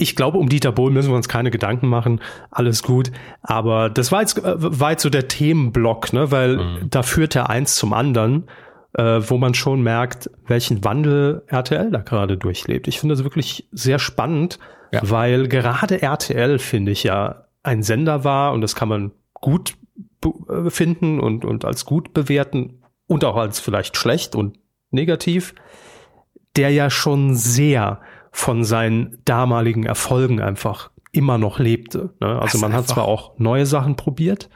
ich 0.00 0.16
glaube, 0.16 0.38
um 0.38 0.48
Dieter 0.48 0.72
Bohlen 0.72 0.94
müssen 0.94 1.10
wir 1.10 1.16
uns 1.16 1.28
keine 1.28 1.50
Gedanken 1.50 1.88
machen. 1.88 2.20
Alles 2.50 2.82
gut. 2.82 3.12
Aber 3.42 3.90
das 3.90 4.10
war 4.10 4.20
jetzt, 4.20 4.38
äh, 4.38 4.54
war 4.56 4.92
jetzt 4.92 5.02
so 5.02 5.10
der 5.10 5.28
Themenblock, 5.28 6.12
ne? 6.12 6.30
weil 6.30 6.56
mhm. 6.56 6.90
da 6.90 7.02
führt 7.02 7.36
er 7.36 7.50
eins 7.50 7.76
zum 7.76 7.92
anderen, 7.92 8.48
äh, 8.94 9.20
wo 9.20 9.36
man 9.36 9.54
schon 9.54 9.82
merkt, 9.82 10.30
welchen 10.46 10.84
Wandel 10.84 11.42
RTL 11.46 11.90
da 11.90 12.00
gerade 12.00 12.36
durchlebt. 12.36 12.88
Ich 12.88 12.98
finde 12.98 13.14
das 13.14 13.24
wirklich 13.24 13.68
sehr 13.72 13.98
spannend, 13.98 14.58
ja. 14.92 15.00
weil 15.02 15.48
gerade 15.48 16.00
RTL, 16.00 16.58
finde 16.58 16.92
ich 16.92 17.04
ja, 17.04 17.44
ein 17.62 17.82
Sender 17.82 18.24
war 18.24 18.52
und 18.52 18.62
das 18.62 18.74
kann 18.74 18.88
man 18.88 19.12
gut 19.34 19.74
äh, 20.24 20.70
finden 20.70 21.20
und, 21.20 21.44
und 21.44 21.64
als 21.66 21.84
gut 21.84 22.14
bewerten 22.14 22.82
und 23.06 23.24
auch 23.24 23.36
als 23.36 23.60
vielleicht 23.60 23.96
schlecht 23.98 24.34
und 24.34 24.58
negativ, 24.90 25.54
der 26.56 26.70
ja 26.70 26.88
schon 26.88 27.34
sehr 27.34 28.00
von 28.32 28.64
seinen 28.64 29.18
damaligen 29.24 29.84
Erfolgen 29.84 30.40
einfach 30.40 30.90
immer 31.12 31.38
noch 31.38 31.58
lebte. 31.58 32.10
Ne? 32.20 32.40
Also 32.40 32.58
man 32.58 32.72
hat 32.72 32.88
zwar 32.88 33.04
auch 33.04 33.32
neue 33.38 33.66
Sachen 33.66 33.96
probiert, 33.96 34.48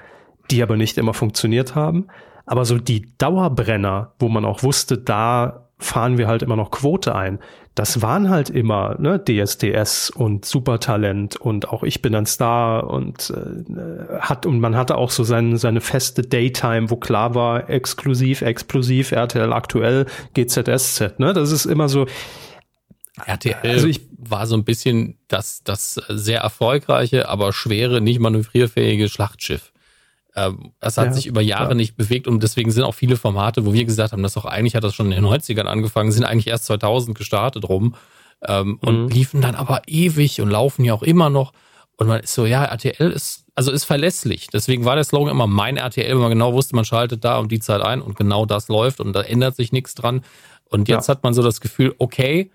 die 0.50 0.62
aber 0.62 0.76
nicht 0.76 0.98
immer 0.98 1.14
funktioniert 1.14 1.74
haben, 1.74 2.06
aber 2.46 2.64
so 2.64 2.78
die 2.78 3.16
Dauerbrenner, 3.18 4.12
wo 4.18 4.28
man 4.28 4.44
auch 4.44 4.62
wusste, 4.62 4.98
da 4.98 5.64
fahren 5.78 6.18
wir 6.18 6.28
halt 6.28 6.42
immer 6.42 6.56
noch 6.56 6.70
Quote 6.70 7.14
ein. 7.14 7.38
Das 7.74 8.00
waren 8.00 8.30
halt 8.30 8.50
immer 8.50 8.94
ne, 9.00 9.22
DSDS 9.22 10.10
und 10.10 10.44
Supertalent 10.44 11.34
und 11.36 11.68
auch 11.68 11.82
ich 11.82 12.00
bin 12.02 12.14
ein 12.14 12.26
Star 12.26 12.88
und 12.88 13.30
äh, 13.30 14.20
hat 14.20 14.46
und 14.46 14.60
man 14.60 14.76
hatte 14.76 14.96
auch 14.96 15.10
so 15.10 15.24
seine 15.24 15.56
seine 15.56 15.80
feste 15.80 16.22
Daytime, 16.22 16.90
wo 16.90 16.96
klar 16.96 17.34
war 17.34 17.68
exklusiv, 17.68 18.42
explosiv, 18.42 19.10
RTL 19.10 19.52
aktuell, 19.52 20.06
GZSZ. 20.34 21.18
Ne, 21.18 21.32
das 21.32 21.50
ist 21.50 21.64
immer 21.66 21.88
so. 21.88 22.06
RTL 23.26 23.56
also 23.62 23.86
ich, 23.86 24.00
war 24.18 24.46
so 24.46 24.56
ein 24.56 24.64
bisschen 24.64 25.18
das 25.28 25.62
das 25.62 25.94
sehr 26.08 26.40
erfolgreiche, 26.40 27.28
aber 27.28 27.52
schwere, 27.52 28.00
nicht 28.00 28.18
manövrierfähige 28.18 29.08
Schlachtschiff. 29.08 29.72
Ähm, 30.36 30.72
es 30.80 30.98
hat 30.98 31.06
ja, 31.06 31.12
sich 31.12 31.26
über 31.26 31.40
Jahre 31.40 31.70
ja. 31.70 31.74
nicht 31.74 31.96
bewegt 31.96 32.26
und 32.26 32.42
deswegen 32.42 32.72
sind 32.72 32.82
auch 32.82 32.94
viele 32.94 33.16
Formate, 33.16 33.64
wo 33.66 33.72
wir 33.72 33.84
gesagt 33.84 34.12
haben, 34.12 34.22
dass 34.22 34.36
auch 34.36 34.44
eigentlich 34.44 34.74
hat 34.74 34.82
das 34.82 34.94
schon 34.94 35.12
in 35.12 35.22
den 35.22 35.24
90ern 35.24 35.66
angefangen, 35.66 36.10
sind 36.10 36.24
eigentlich 36.24 36.48
erst 36.48 36.66
2000 36.66 37.16
gestartet 37.16 37.68
rum 37.68 37.94
ähm, 38.42 38.78
und 38.80 39.04
mhm. 39.04 39.08
liefen 39.10 39.40
dann 39.40 39.54
aber 39.54 39.82
ewig 39.86 40.40
und 40.40 40.50
laufen 40.50 40.84
ja 40.84 40.92
auch 40.92 41.04
immer 41.04 41.30
noch. 41.30 41.52
Und 41.96 42.08
man 42.08 42.20
ist 42.20 42.34
so, 42.34 42.46
ja, 42.46 42.64
RTL 42.64 43.12
ist, 43.12 43.44
also 43.54 43.70
ist 43.70 43.84
verlässlich. 43.84 44.48
Deswegen 44.52 44.84
war 44.84 44.96
der 44.96 45.04
Slogan 45.04 45.30
immer 45.30 45.46
mein 45.46 45.76
RTL, 45.76 46.10
wenn 46.10 46.18
man 46.18 46.30
genau 46.30 46.52
wusste, 46.52 46.74
man 46.74 46.84
schaltet 46.84 47.24
da 47.24 47.38
um 47.38 47.48
die 47.48 47.60
Zeit 47.60 47.82
ein 47.82 48.02
und 48.02 48.16
genau 48.16 48.46
das 48.46 48.66
läuft 48.66 48.98
und 48.98 49.12
da 49.12 49.22
ändert 49.22 49.54
sich 49.54 49.70
nichts 49.70 49.94
dran. 49.94 50.22
Und 50.64 50.88
jetzt 50.88 51.06
ja. 51.06 51.14
hat 51.14 51.22
man 51.22 51.34
so 51.34 51.42
das 51.42 51.60
Gefühl, 51.60 51.94
okay, 51.98 52.50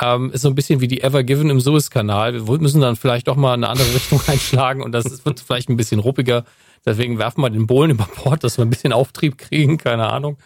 ähm, 0.00 0.30
ist 0.32 0.42
so 0.42 0.48
ein 0.48 0.54
bisschen 0.54 0.80
wie 0.80 0.88
die 0.88 1.02
Ever 1.02 1.22
Given 1.22 1.50
im 1.50 1.60
Suezkanal. 1.60 2.46
Wir 2.46 2.58
müssen 2.58 2.80
dann 2.80 2.96
vielleicht 2.96 3.28
doch 3.28 3.36
mal 3.36 3.54
eine 3.54 3.68
andere 3.68 3.88
Richtung 3.94 4.20
einschlagen 4.26 4.82
und 4.82 4.92
das 4.92 5.24
wird 5.24 5.40
vielleicht 5.40 5.68
ein 5.68 5.76
bisschen 5.76 6.00
ruppiger. 6.00 6.44
Deswegen 6.84 7.18
werfen 7.18 7.42
wir 7.42 7.50
den 7.50 7.66
Bohlen 7.66 7.90
über 7.90 8.08
Bord, 8.22 8.42
dass 8.44 8.58
wir 8.58 8.64
ein 8.64 8.70
bisschen 8.70 8.92
Auftrieb 8.92 9.38
kriegen, 9.38 9.78
keine 9.78 10.08
Ahnung. 10.08 10.38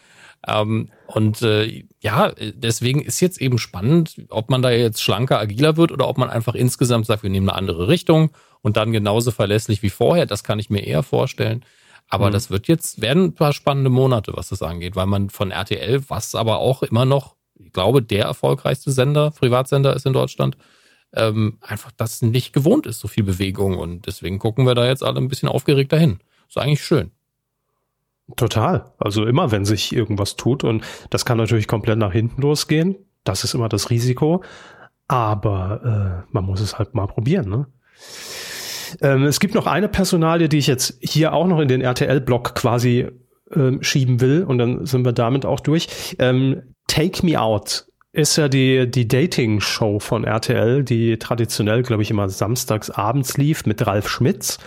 Ähm, 0.47 0.91
und 1.07 1.43
äh, 1.43 1.85
ja, 2.01 2.33
deswegen 2.39 3.01
ist 3.01 3.21
jetzt 3.21 3.41
eben 3.41 3.59
spannend, 3.59 4.17
ob 4.31 4.51
man 4.51 4.63
da 4.63 4.71
jetzt 4.71 5.03
schlanker, 5.03 5.39
agiler 5.39 5.77
wird 5.77 5.93
oder 5.93 6.09
ob 6.09 6.19
man 6.19 6.31
einfach 6.31 6.55
insgesamt 6.55 7.07
sagt, 7.07 7.23
wir 7.23 7.31
nehmen 7.31 7.49
eine 7.49 7.57
andere 7.57 7.89
Richtung 7.89 8.31
und 8.61 8.77
dann 8.77 8.93
genauso 8.93 9.31
verlässlich 9.31 9.83
wie 9.83 9.91
vorher. 9.91 10.27
Das 10.27 10.45
kann 10.45 10.59
ich 10.59 10.71
mir 10.71 10.85
eher 10.85 11.03
vorstellen. 11.03 11.65
Aber 12.09 12.29
mhm. 12.29 12.33
das 12.33 12.51
wird 12.51 12.69
jetzt, 12.69 13.01
werden 13.01 13.25
ein 13.25 13.35
paar 13.35 13.53
spannende 13.53 13.91
Monate, 13.91 14.33
was 14.35 14.49
das 14.49 14.63
angeht, 14.63 14.97
weil 14.97 15.07
man 15.07 15.31
von 15.31 15.51
RTL, 15.51 16.03
was 16.09 16.35
aber 16.35 16.59
auch 16.59 16.83
immer 16.83 17.05
noch, 17.05 17.37
ich 17.57 17.73
glaube, 17.73 18.03
der 18.03 18.25
erfolgreichste 18.25 18.91
Sender, 18.91 19.31
Privatsender 19.31 19.95
ist 19.95 20.07
in 20.07 20.13
Deutschland, 20.13 20.57
ähm, 21.13 21.59
einfach 21.61 21.93
das 21.97 22.23
nicht 22.23 22.53
gewohnt 22.53 22.87
ist, 22.87 23.01
so 23.01 23.09
viel 23.09 23.25
Bewegung. 23.25 23.79
Und 23.79 24.07
deswegen 24.07 24.39
gucken 24.39 24.67
wir 24.67 24.75
da 24.75 24.87
jetzt 24.87 25.03
alle 25.03 25.19
ein 25.19 25.29
bisschen 25.29 25.49
aufgeregt 25.49 25.93
dahin. 25.93 26.19
Ist 26.49 26.59
eigentlich 26.59 26.85
schön. 26.85 27.11
Total. 28.37 28.93
Also 28.99 29.25
immer, 29.27 29.51
wenn 29.51 29.65
sich 29.65 29.95
irgendwas 29.95 30.37
tut 30.37 30.65
und 30.65 30.83
das 31.11 31.25
kann 31.25 31.39
natürlich 31.39 31.69
komplett 31.69 31.99
nach 31.99 32.13
hinten 32.13 32.41
losgehen. 32.43 32.97
Das 33.23 33.45
ist 33.45 33.55
immer 33.55 33.69
das 33.69 33.91
Risiko. 33.91 34.43
Aber 35.07 36.25
äh, 36.25 36.33
man 36.33 36.45
muss 36.45 36.61
es 36.61 36.79
halt 36.79 36.95
mal 36.95 37.07
probieren. 37.07 37.49
Ne? 37.49 37.67
Ähm, 39.03 39.25
es 39.25 39.41
gibt 39.41 39.55
noch 39.55 39.67
eine 39.67 39.89
Personalie, 39.89 40.49
die 40.49 40.59
ich 40.59 40.67
jetzt 40.67 40.99
hier 41.01 41.33
auch 41.35 41.47
noch 41.47 41.61
in 41.61 41.69
den 41.69 41.83
RTL-Block 41.83 42.55
quasi 42.55 43.09
ähm, 43.53 43.83
schieben 43.83 44.21
will 44.21 44.45
und 44.45 44.59
dann 44.59 44.87
sind 44.87 45.05
wir 45.05 45.13
damit 45.13 45.45
auch 45.47 45.61
durch. 45.61 46.17
Ähm, 46.19 46.63
Take 46.87 47.25
Me 47.25 47.41
Out 47.41 47.87
ist 48.13 48.37
ja 48.37 48.49
die, 48.49 48.89
die 48.89 49.09
Dating-Show 49.09 49.99
von 49.99 50.25
RTL, 50.25 50.85
die 50.85 51.19
traditionell, 51.19 51.83
glaube 51.83 52.03
ich, 52.03 52.11
immer 52.11 52.29
samstags 52.29 52.91
abends 52.91 53.37
lief 53.37 53.67
mit 53.67 53.85
Ralf 53.87 54.09
Schmitz. 54.09 54.59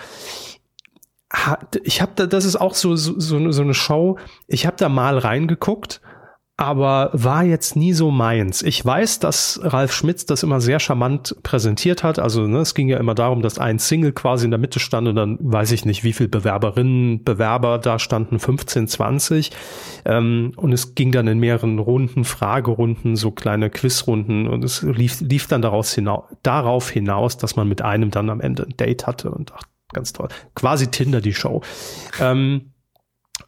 Ich 1.83 2.01
habe 2.01 2.11
da, 2.15 2.25
das 2.25 2.45
ist 2.45 2.57
auch 2.57 2.73
so, 2.73 2.95
so, 2.95 3.19
so 3.19 3.61
eine 3.61 3.73
Show, 3.73 4.17
ich 4.47 4.65
habe 4.65 4.75
da 4.77 4.89
mal 4.89 5.17
reingeguckt, 5.17 6.01
aber 6.59 7.11
war 7.13 7.43
jetzt 7.43 7.75
nie 7.75 7.93
so 7.93 8.09
meins. 8.09 8.63
Ich 8.63 8.83
weiß, 8.83 9.19
dass 9.19 9.59
Ralf 9.63 9.93
Schmitz 9.93 10.25
das 10.25 10.41
immer 10.41 10.59
sehr 10.59 10.79
charmant 10.79 11.35
präsentiert 11.43 12.01
hat. 12.01 12.17
Also 12.17 12.47
ne, 12.47 12.57
es 12.57 12.73
ging 12.73 12.89
ja 12.89 12.97
immer 12.97 13.13
darum, 13.13 13.43
dass 13.43 13.59
ein 13.59 13.77
Single 13.77 14.11
quasi 14.11 14.45
in 14.45 14.51
der 14.51 14.59
Mitte 14.59 14.79
stand 14.79 15.07
und 15.07 15.15
dann 15.15 15.37
weiß 15.39 15.71
ich 15.71 15.85
nicht, 15.85 16.03
wie 16.03 16.13
viel 16.13 16.27
Bewerberinnen, 16.27 17.23
Bewerber 17.23 17.77
da 17.77 17.99
standen, 17.99 18.39
15, 18.39 18.87
20. 18.87 19.51
Ähm, 20.05 20.53
und 20.55 20.73
es 20.73 20.95
ging 20.95 21.11
dann 21.11 21.27
in 21.27 21.37
mehreren 21.37 21.77
Runden, 21.77 22.23
Fragerunden, 22.23 23.15
so 23.15 23.29
kleine 23.29 23.69
Quizrunden 23.69 24.47
und 24.47 24.63
es 24.63 24.81
lief, 24.81 25.21
lief 25.21 25.45
dann 25.45 25.61
daraus 25.61 25.93
hinaus, 25.93 26.23
darauf 26.41 26.89
hinaus, 26.89 27.37
dass 27.37 27.55
man 27.55 27.69
mit 27.69 27.83
einem 27.83 28.09
dann 28.09 28.31
am 28.31 28.41
Ende 28.41 28.63
ein 28.63 28.75
Date 28.77 29.05
hatte 29.05 29.29
und 29.29 29.53
ach, 29.55 29.61
ganz 29.93 30.11
toll. 30.11 30.29
Quasi 30.55 30.87
Tinder 30.87 31.21
die 31.21 31.35
Show. 31.35 31.61
Ähm, 32.19 32.71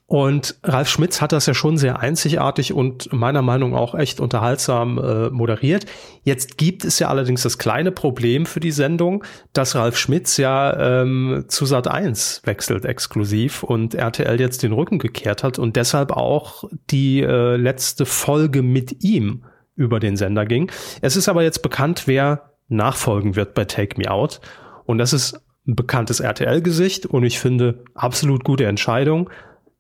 und 0.10 0.56
Ralf 0.64 0.90
Schmitz 0.90 1.22
hat 1.22 1.34
das 1.34 1.46
ja 1.46 1.54
schon 1.54 1.78
sehr 1.78 2.00
einzigartig 2.00 2.74
und 2.74 3.14
meiner 3.14 3.44
Meinung 3.44 3.76
auch 3.76 3.94
echt 3.94 4.20
unterhaltsam 4.20 4.98
äh, 4.98 5.30
moderiert. 5.30 5.86
Jetzt 6.24 6.58
gibt 6.58 6.84
es 6.84 6.98
ja 6.98 7.10
allerdings 7.10 7.44
das 7.44 7.60
kleine 7.60 7.92
Problem 7.92 8.48
für 8.48 8.60
die 8.60 8.72
Sendung, 8.72 9.24
dass 9.54 9.76
Ralf 9.76 10.00
Schmitz 10.00 10.38
ja 10.38 11.02
ähm, 11.02 11.46
zu 11.48 11.68
Sat 11.68 11.88
1 11.88 12.42
wechselt 12.46 12.86
exklusiv 12.86 13.62
und 13.62 13.94
RTL 13.94 14.40
jetzt 14.40 14.64
den 14.64 14.74
Rücken 14.74 14.98
gekehrt 14.98 15.44
hat 15.44 15.60
und 15.60 15.76
deshalb 15.76 16.12
auch 16.12 16.64
die 16.90 17.22
äh, 17.22 17.56
letzte 17.56 18.08
Folge 18.08 18.64
mit 18.64 19.04
ihm 19.04 19.44
über 19.76 20.00
den 20.00 20.18
Sender 20.18 20.48
ging. 20.48 20.72
Es 21.02 21.18
ist 21.18 21.30
aber 21.30 21.44
jetzt 21.44 21.62
bekannt, 21.62 22.08
wer 22.08 22.56
nachfolgen 22.68 23.36
wird 23.36 23.54
bei 23.54 23.66
Take 23.66 24.02
Me 24.02 24.10
Out. 24.10 24.42
Und 24.86 24.98
das 24.98 25.14
ist 25.14 25.40
ein 25.68 25.76
bekanntes 25.76 26.20
RTL-Gesicht 26.20 27.06
und 27.06 27.24
ich 27.24 27.38
finde 27.38 27.84
absolut 27.94 28.44
gute 28.44 28.66
Entscheidung. 28.66 29.30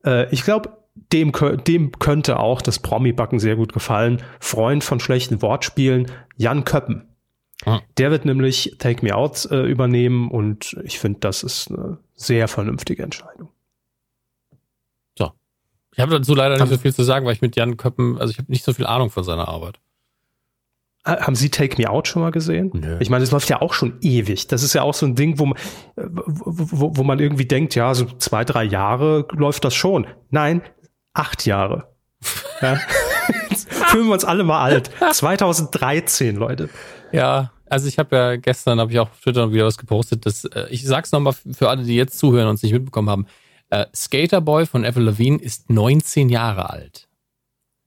Äh, 0.05 0.33
ich 0.33 0.43
glaube, 0.43 0.77
dem, 1.11 1.31
dem 1.67 1.91
könnte 1.93 2.39
auch 2.39 2.61
das 2.61 2.79
Promi-Backen 2.79 3.39
sehr 3.39 3.55
gut 3.55 3.73
gefallen. 3.73 4.21
Freund 4.39 4.83
von 4.83 4.99
schlechten 4.99 5.41
Wortspielen, 5.41 6.11
Jan 6.37 6.65
Köppen. 6.65 7.07
Ah. 7.65 7.81
Der 7.97 8.11
wird 8.11 8.25
nämlich 8.25 8.75
Take 8.79 9.03
Me 9.03 9.15
Out 9.15 9.45
äh, 9.51 9.63
übernehmen 9.63 10.31
und 10.31 10.77
ich 10.83 10.99
finde, 10.99 11.19
das 11.19 11.43
ist 11.43 11.69
eine 11.69 11.97
sehr 12.15 12.47
vernünftige 12.47 13.03
Entscheidung. 13.03 13.49
So. 15.17 15.31
Ich 15.93 15.99
habe 15.99 16.17
dazu 16.17 16.35
leider 16.35 16.57
nicht 16.57 16.69
so 16.69 16.77
viel 16.77 16.93
zu 16.93 17.03
sagen, 17.03 17.25
weil 17.25 17.33
ich 17.33 17.41
mit 17.41 17.55
Jan 17.55 17.75
Köppen, 17.75 18.17
also 18.17 18.31
ich 18.31 18.37
habe 18.37 18.49
nicht 18.51 18.63
so 18.63 18.73
viel 18.73 18.85
Ahnung 18.85 19.09
von 19.09 19.23
seiner 19.23 19.49
Arbeit. 19.49 19.79
Haben 21.05 21.35
Sie 21.35 21.49
Take 21.49 21.81
Me 21.81 21.89
Out 21.89 22.07
schon 22.07 22.21
mal 22.21 22.31
gesehen? 22.31 22.71
Nö. 22.73 22.97
Ich 22.99 23.09
meine, 23.09 23.21
das 23.21 23.31
läuft 23.31 23.49
ja 23.49 23.61
auch 23.61 23.73
schon 23.73 23.97
ewig. 24.01 24.47
Das 24.47 24.63
ist 24.63 24.73
ja 24.73 24.81
auch 24.83 24.93
so 24.93 25.05
ein 25.05 25.15
Ding, 25.15 25.39
wo 25.39 25.45
man, 25.45 25.57
wo, 25.95 26.97
wo 26.97 27.03
man 27.03 27.19
irgendwie 27.19 27.45
denkt, 27.45 27.73
ja, 27.75 27.95
so 27.95 28.05
zwei, 28.05 28.43
drei 28.43 28.65
Jahre 28.65 29.25
läuft 29.31 29.63
das 29.63 29.75
schon. 29.75 30.07
Nein, 30.29 30.61
acht 31.13 31.45
Jahre. 31.45 31.95
Ja. 32.61 32.75
fühlen 33.89 34.07
wir 34.07 34.13
uns 34.13 34.25
alle 34.25 34.43
mal 34.43 34.61
alt. 34.61 34.91
2013, 35.11 36.35
Leute. 36.35 36.69
Ja, 37.13 37.51
also 37.69 37.87
ich 37.87 37.99
habe 37.99 38.15
ja 38.15 38.35
gestern, 38.35 38.79
habe 38.79 38.91
ich 38.91 38.99
auch 38.99 39.09
auf 39.09 39.19
Twitter 39.21 39.51
wieder 39.51 39.65
was 39.65 39.77
gepostet. 39.77 40.25
Dass, 40.25 40.45
äh, 40.45 40.67
ich 40.69 40.85
sag's 40.85 41.11
nochmal 41.11 41.33
für 41.33 41.69
alle, 41.69 41.83
die 41.83 41.95
jetzt 41.95 42.17
zuhören 42.19 42.47
und 42.47 42.55
es 42.55 42.63
nicht 42.63 42.73
mitbekommen 42.73 43.09
haben. 43.09 43.27
Äh, 43.69 43.85
Skaterboy 43.95 44.65
von 44.65 44.83
Evan 44.83 45.03
Levine 45.03 45.37
ist 45.37 45.69
19 45.69 46.29
Jahre 46.29 46.69
alt. 46.69 47.07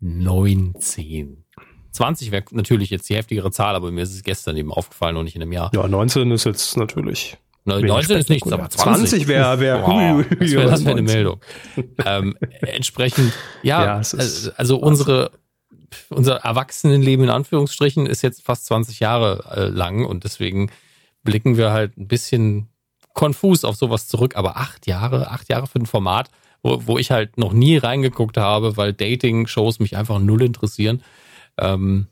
19. 0.00 1.44
20 1.92 2.30
wäre 2.30 2.44
natürlich 2.50 2.90
jetzt 2.90 3.08
die 3.08 3.16
heftigere 3.16 3.50
Zahl, 3.50 3.74
aber 3.74 3.90
mir 3.90 4.02
ist 4.02 4.14
es 4.14 4.22
gestern 4.22 4.56
eben 4.56 4.72
aufgefallen 4.72 5.16
und 5.16 5.24
nicht 5.24 5.36
in 5.36 5.42
einem 5.42 5.52
Jahr. 5.52 5.70
Ja, 5.74 5.86
19 5.86 6.30
ist 6.30 6.44
jetzt 6.44 6.76
natürlich. 6.76 7.36
19 7.64 8.18
ist 8.18 8.28
nichts, 8.28 8.50
aber 8.50 8.68
20, 8.68 9.10
20 9.10 9.28
wäre 9.28 9.60
wär, 9.60 9.82
wow, 9.82 10.24
das 10.28 10.50
wäre 10.50 10.84
wär 10.84 10.90
eine 10.90 11.02
Meldung. 11.02 11.40
ähm, 12.04 12.36
entsprechend, 12.60 13.32
ja, 13.62 13.84
ja 13.84 13.96
also, 13.96 14.50
also 14.56 14.76
unsere 14.78 15.30
unser 16.08 16.36
Erwachsenenleben 16.36 17.26
in 17.26 17.30
Anführungsstrichen 17.30 18.06
ist 18.06 18.22
jetzt 18.22 18.42
fast 18.42 18.66
20 18.66 19.00
Jahre 19.00 19.44
äh, 19.54 19.68
lang 19.68 20.04
und 20.04 20.24
deswegen 20.24 20.70
blicken 21.22 21.56
wir 21.56 21.72
halt 21.72 21.96
ein 21.96 22.08
bisschen 22.08 22.68
konfus 23.14 23.64
auf 23.64 23.76
sowas 23.76 24.08
zurück. 24.08 24.36
Aber 24.36 24.56
acht 24.56 24.86
Jahre, 24.86 25.30
acht 25.30 25.48
Jahre 25.48 25.66
für 25.66 25.78
ein 25.78 25.86
Format, 25.86 26.30
wo, 26.62 26.86
wo 26.86 26.98
ich 26.98 27.10
halt 27.10 27.38
noch 27.38 27.52
nie 27.52 27.76
reingeguckt 27.76 28.36
habe, 28.36 28.76
weil 28.76 28.92
Dating-Shows 28.92 29.78
mich 29.78 29.96
einfach 29.96 30.18
null 30.18 30.42
interessieren. 30.42 31.02
Ähm, 31.58 32.08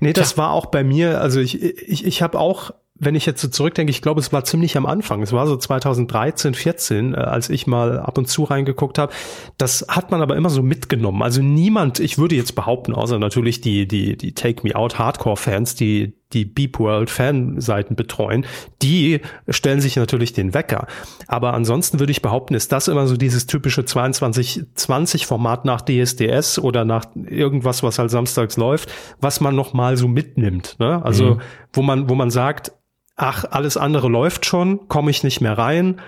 nee, 0.00 0.12
das 0.12 0.32
ja. 0.32 0.38
war 0.38 0.50
auch 0.52 0.66
bei 0.66 0.84
mir, 0.84 1.20
also 1.20 1.40
ich, 1.40 1.62
ich, 1.62 2.04
ich 2.04 2.22
habe 2.22 2.38
auch 2.38 2.72
wenn 2.96 3.16
ich 3.16 3.26
jetzt 3.26 3.40
so 3.40 3.48
zurückdenke, 3.48 3.90
ich 3.90 4.02
glaube, 4.02 4.20
es 4.20 4.32
war 4.32 4.44
ziemlich 4.44 4.76
am 4.76 4.86
Anfang. 4.86 5.20
Es 5.22 5.32
war 5.32 5.46
so 5.48 5.56
2013, 5.56 6.54
14, 6.54 7.14
äh, 7.14 7.16
als 7.16 7.50
ich 7.50 7.66
mal 7.66 7.98
ab 7.98 8.18
und 8.18 8.28
zu 8.28 8.44
reingeguckt 8.44 8.98
habe. 8.98 9.12
Das 9.58 9.86
hat 9.88 10.10
man 10.12 10.22
aber 10.22 10.36
immer 10.36 10.50
so 10.50 10.62
mitgenommen. 10.62 11.22
Also 11.22 11.42
niemand, 11.42 11.98
ich 11.98 12.18
würde 12.18 12.36
jetzt 12.36 12.54
behaupten, 12.54 12.94
außer 12.94 13.18
natürlich 13.18 13.60
die 13.60 13.88
die 13.88 14.16
die 14.16 14.32
Take 14.32 14.66
Me 14.66 14.76
Out 14.76 14.98
Hardcore 14.98 15.36
Fans, 15.36 15.74
die 15.74 16.14
die 16.34 16.44
Beep 16.44 16.78
World 16.78 17.08
Fanseiten 17.10 17.96
betreuen, 17.96 18.44
die 18.82 19.20
stellen 19.48 19.80
sich 19.80 19.96
natürlich 19.96 20.32
den 20.32 20.52
Wecker. 20.52 20.86
Aber 21.26 21.54
ansonsten 21.54 22.00
würde 22.00 22.10
ich 22.10 22.20
behaupten, 22.20 22.54
ist 22.54 22.72
das 22.72 22.88
immer 22.88 23.06
so 23.06 23.16
dieses 23.16 23.46
typische 23.46 23.84
22 23.84 24.64
20 24.74 25.26
Format 25.26 25.64
nach 25.64 25.80
DSDS 25.80 26.58
oder 26.58 26.84
nach 26.84 27.06
irgendwas, 27.14 27.82
was 27.82 27.98
halt 27.98 28.10
samstags 28.10 28.56
läuft, 28.56 28.92
was 29.20 29.40
man 29.40 29.54
noch 29.54 29.72
mal 29.72 29.96
so 29.96 30.08
mitnimmt. 30.08 30.76
Ne? 30.78 31.02
Also 31.04 31.36
mhm. 31.36 31.40
wo 31.72 31.82
man 31.82 32.10
wo 32.10 32.14
man 32.14 32.30
sagt 32.30 32.72
ach, 33.16 33.44
alles 33.50 33.76
andere 33.76 34.08
läuft 34.08 34.46
schon, 34.46 34.88
komme 34.88 35.10
ich 35.10 35.22
nicht 35.22 35.40
mehr 35.40 35.56
rein. 35.56 36.00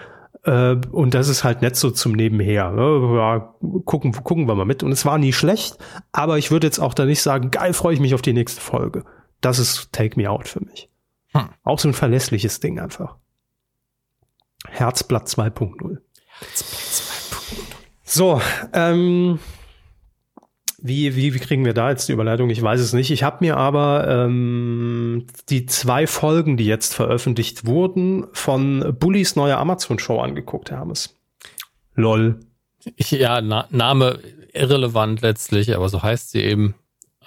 Äh, 0.44 0.76
und 0.90 1.14
das 1.14 1.28
ist 1.28 1.44
halt 1.44 1.62
nett 1.62 1.76
so 1.76 1.90
zum 1.90 2.12
Nebenher. 2.12 2.70
Ne? 2.70 3.16
Ja, 3.16 3.54
gucken, 3.84 4.12
gucken 4.12 4.48
wir 4.48 4.54
mal 4.54 4.64
mit. 4.64 4.82
Und 4.82 4.92
es 4.92 5.04
war 5.04 5.18
nie 5.18 5.32
schlecht, 5.32 5.76
aber 6.12 6.38
ich 6.38 6.50
würde 6.50 6.66
jetzt 6.66 6.78
auch 6.78 6.94
da 6.94 7.04
nicht 7.04 7.22
sagen, 7.22 7.50
geil, 7.50 7.72
freue 7.72 7.94
ich 7.94 8.00
mich 8.00 8.14
auf 8.14 8.22
die 8.22 8.32
nächste 8.32 8.60
Folge. 8.60 9.04
Das 9.40 9.58
ist 9.58 9.92
Take 9.92 10.20
Me 10.20 10.30
Out 10.30 10.48
für 10.48 10.60
mich. 10.60 10.88
Hm. 11.32 11.48
Auch 11.62 11.78
so 11.78 11.88
ein 11.88 11.94
verlässliches 11.94 12.60
Ding 12.60 12.78
einfach. 12.78 13.16
Herzblatt 14.68 15.26
2.0. 15.26 15.98
Herzblatt 16.38 17.58
2.0. 17.58 17.66
So, 18.02 18.40
ähm, 18.72 19.38
wie, 20.78 21.16
wie, 21.16 21.34
wie 21.34 21.38
kriegen 21.38 21.64
wir 21.64 21.74
da 21.74 21.90
jetzt 21.90 22.08
die 22.08 22.12
Überleitung? 22.12 22.50
Ich 22.50 22.62
weiß 22.62 22.80
es 22.80 22.92
nicht. 22.92 23.10
Ich 23.10 23.22
habe 23.22 23.38
mir 23.40 23.56
aber 23.56 24.06
ähm, 24.08 25.26
die 25.48 25.66
zwei 25.66 26.06
Folgen, 26.06 26.56
die 26.56 26.66
jetzt 26.66 26.94
veröffentlicht 26.94 27.66
wurden, 27.66 28.26
von 28.32 28.94
Bullys 28.98 29.36
neuer 29.36 29.58
Amazon-Show 29.58 30.20
angeguckt, 30.20 30.70
Hermes. 30.70 31.16
Lol. 31.94 32.40
Ja, 32.98 33.40
Na 33.40 33.66
Name 33.70 34.20
irrelevant 34.52 35.22
letztlich, 35.22 35.74
aber 35.74 35.88
so 35.88 36.02
heißt 36.02 36.30
sie 36.30 36.42
eben. 36.42 36.74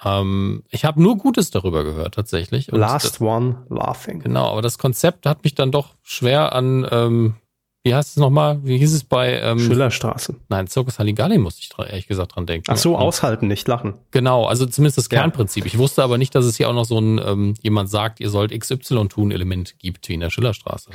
Ähm, 0.04 0.64
ich 0.70 0.84
habe 0.84 1.02
nur 1.02 1.16
Gutes 1.16 1.50
darüber 1.50 1.84
gehört, 1.84 2.14
tatsächlich. 2.14 2.72
Und 2.72 2.80
Last 2.80 3.06
das, 3.06 3.20
One 3.20 3.66
Laughing. 3.68 4.20
Genau, 4.20 4.50
aber 4.50 4.62
das 4.62 4.78
Konzept 4.78 5.26
hat 5.26 5.44
mich 5.44 5.54
dann 5.54 5.72
doch 5.72 5.94
schwer 6.02 6.54
an 6.54 6.86
ähm, 6.90 7.34
wie 7.82 7.94
heißt 7.94 8.10
es 8.10 8.16
nochmal? 8.16 8.60
Wie 8.62 8.76
hieß 8.76 8.92
es 8.92 9.04
bei 9.04 9.40
ähm, 9.40 9.58
Schillerstraße? 9.58 10.36
Nein, 10.50 10.66
Zirkus 10.66 10.98
Halligalli 10.98 11.38
musste 11.38 11.62
ich 11.62 11.70
ehrlich 11.78 12.06
gesagt 12.06 12.36
dran 12.36 12.44
denken. 12.44 12.66
Ach 12.68 12.76
so, 12.76 12.98
aushalten, 12.98 13.48
nicht 13.48 13.66
lachen. 13.68 13.94
Genau, 14.10 14.44
also 14.44 14.66
zumindest 14.66 14.98
das 14.98 15.08
Kernprinzip. 15.08 15.64
Ich 15.64 15.78
wusste 15.78 16.02
aber 16.02 16.18
nicht, 16.18 16.34
dass 16.34 16.44
es 16.44 16.58
hier 16.58 16.68
auch 16.68 16.74
noch 16.74 16.84
so 16.84 16.98
ein 16.98 17.18
ähm, 17.24 17.54
jemand 17.62 17.88
sagt, 17.88 18.20
ihr 18.20 18.28
sollt 18.28 18.52
XY 18.58 19.08
tun 19.08 19.30
Element 19.30 19.78
gibt 19.78 20.10
wie 20.10 20.14
in 20.14 20.20
der 20.20 20.28
Schillerstraße. 20.28 20.90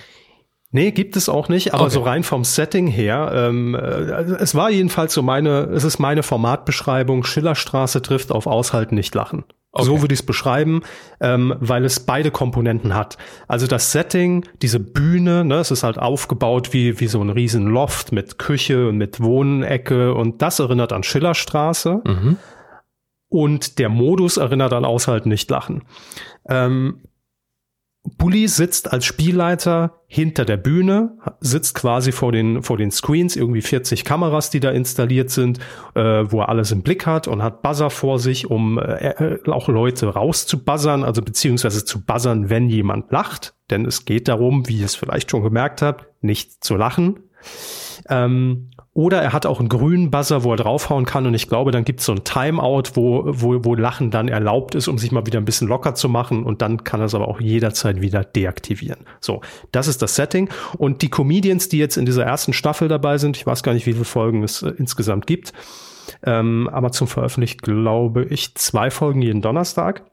Nee, 0.75 0.91
gibt 0.91 1.15
es 1.15 1.29
auch 1.29 1.47
nicht, 1.47 1.73
aber 1.73 1.83
okay. 1.83 1.93
so 1.93 2.01
rein 2.01 2.23
vom 2.23 2.43
Setting 2.43 2.87
her, 2.87 3.31
ähm, 3.33 3.75
äh, 3.75 3.79
es 3.79 4.55
war 4.55 4.69
jedenfalls 4.69 5.13
so 5.13 5.21
meine, 5.21 5.69
es 5.71 5.85
ist 5.85 5.99
meine 5.99 6.21
Formatbeschreibung, 6.21 7.23
Schillerstraße 7.23 8.01
trifft 8.01 8.29
auf 8.29 8.45
Aushalten, 8.45 8.95
nicht 8.95 9.15
lachen. 9.15 9.45
Okay. 9.71 9.85
So 9.85 10.01
würde 10.01 10.13
ich 10.13 10.19
es 10.19 10.25
beschreiben, 10.25 10.81
ähm, 11.21 11.55
weil 11.61 11.85
es 11.85 12.01
beide 12.01 12.29
Komponenten 12.29 12.93
hat. 12.93 13.17
Also 13.47 13.67
das 13.67 13.93
Setting, 13.93 14.43
diese 14.61 14.81
Bühne, 14.81 15.45
ne, 15.45 15.55
es 15.59 15.71
ist 15.71 15.83
halt 15.83 15.97
aufgebaut 15.97 16.73
wie, 16.73 16.99
wie 16.99 17.07
so 17.07 17.21
ein 17.21 17.29
riesen 17.29 17.67
Loft 17.67 18.11
mit 18.11 18.37
Küche 18.37 18.89
und 18.89 18.97
mit 18.97 19.21
Wohnecke 19.21 20.13
und 20.13 20.41
das 20.41 20.59
erinnert 20.59 20.91
an 20.91 21.03
Schillerstraße. 21.03 22.01
Mhm. 22.05 22.37
Und 23.29 23.79
der 23.79 23.87
Modus 23.87 24.35
erinnert 24.35 24.73
an 24.73 24.83
Aushalten, 24.83 25.29
nicht 25.29 25.49
lachen. 25.49 25.83
Ähm, 26.49 26.99
Bully 28.17 28.47
sitzt 28.47 28.93
als 28.93 29.05
Spielleiter 29.05 29.99
hinter 30.07 30.45
der 30.45 30.57
Bühne, 30.57 31.17
sitzt 31.39 31.73
quasi 31.75 32.11
vor 32.11 32.31
den, 32.31 32.61
vor 32.61 32.77
den 32.77 32.91
Screens, 32.91 33.35
irgendwie 33.35 33.61
40 33.61 34.05
Kameras, 34.05 34.49
die 34.49 34.59
da 34.59 34.69
installiert 34.69 35.31
sind, 35.31 35.59
äh, 35.95 36.01
wo 36.01 36.41
er 36.41 36.49
alles 36.49 36.71
im 36.71 36.83
Blick 36.83 37.05
hat 37.05 37.27
und 37.27 37.41
hat 37.41 37.63
Buzzer 37.63 37.89
vor 37.89 38.19
sich, 38.19 38.49
um 38.49 38.77
äh, 38.77 39.09
äh 39.09 39.49
auch 39.49 39.67
Leute 39.67 40.07
rauszubuzzern, 40.07 41.03
also 41.03 41.21
beziehungsweise 41.21 41.83
zu 41.83 42.05
buzzern, 42.05 42.49
wenn 42.49 42.69
jemand 42.69 43.11
lacht. 43.11 43.55
Denn 43.71 43.85
es 43.85 44.05
geht 44.05 44.27
darum, 44.27 44.67
wie 44.67 44.77
ihr 44.77 44.85
es 44.85 44.95
vielleicht 44.95 45.31
schon 45.31 45.41
gemerkt 45.41 45.81
habt, 45.81 46.05
nicht 46.21 46.63
zu 46.63 46.75
lachen. 46.75 47.19
Ähm, 48.09 48.69
oder 48.95 49.21
er 49.21 49.33
hat 49.33 49.45
auch 49.45 49.59
einen 49.59 49.67
grünen 49.67 50.09
Buzzer, 50.09 50.45
wo 50.45 50.51
er 50.51 50.55
draufhauen 50.55 51.03
kann. 51.03 51.27
Und 51.27 51.33
ich 51.33 51.49
glaube, 51.49 51.71
dann 51.71 51.83
gibt 51.83 51.99
es 51.99 52.05
so 52.05 52.13
ein 52.13 52.23
Timeout, 52.23 52.83
wo, 52.93 53.23
wo, 53.25 53.65
wo 53.65 53.75
Lachen 53.75 54.09
dann 54.09 54.29
erlaubt 54.29 54.73
ist, 54.73 54.87
um 54.87 54.97
sich 54.97 55.11
mal 55.11 55.25
wieder 55.25 55.37
ein 55.37 55.43
bisschen 55.43 55.67
locker 55.67 55.95
zu 55.95 56.07
machen. 56.07 56.45
Und 56.45 56.61
dann 56.61 56.85
kann 56.85 57.01
er 57.01 57.07
es 57.07 57.13
aber 57.13 57.27
auch 57.27 57.41
jederzeit 57.41 57.99
wieder 57.99 58.23
deaktivieren. 58.23 59.01
So, 59.19 59.41
das 59.73 59.89
ist 59.89 60.01
das 60.01 60.15
Setting. 60.15 60.49
Und 60.77 61.01
die 61.01 61.09
Comedians, 61.09 61.67
die 61.67 61.77
jetzt 61.77 61.97
in 61.97 62.05
dieser 62.05 62.23
ersten 62.23 62.53
Staffel 62.53 62.87
dabei 62.87 63.17
sind, 63.17 63.35
ich 63.35 63.45
weiß 63.45 63.63
gar 63.63 63.73
nicht, 63.73 63.85
wie 63.85 63.91
viele 63.91 64.05
Folgen 64.05 64.43
es 64.43 64.63
äh, 64.63 64.69
insgesamt 64.77 65.27
gibt, 65.27 65.51
ähm, 66.23 66.69
zum 66.91 67.07
veröffentlicht, 67.07 67.63
glaube 67.63 68.23
ich, 68.23 68.55
zwei 68.55 68.89
Folgen 68.91 69.21
jeden 69.21 69.41
Donnerstag. 69.41 70.09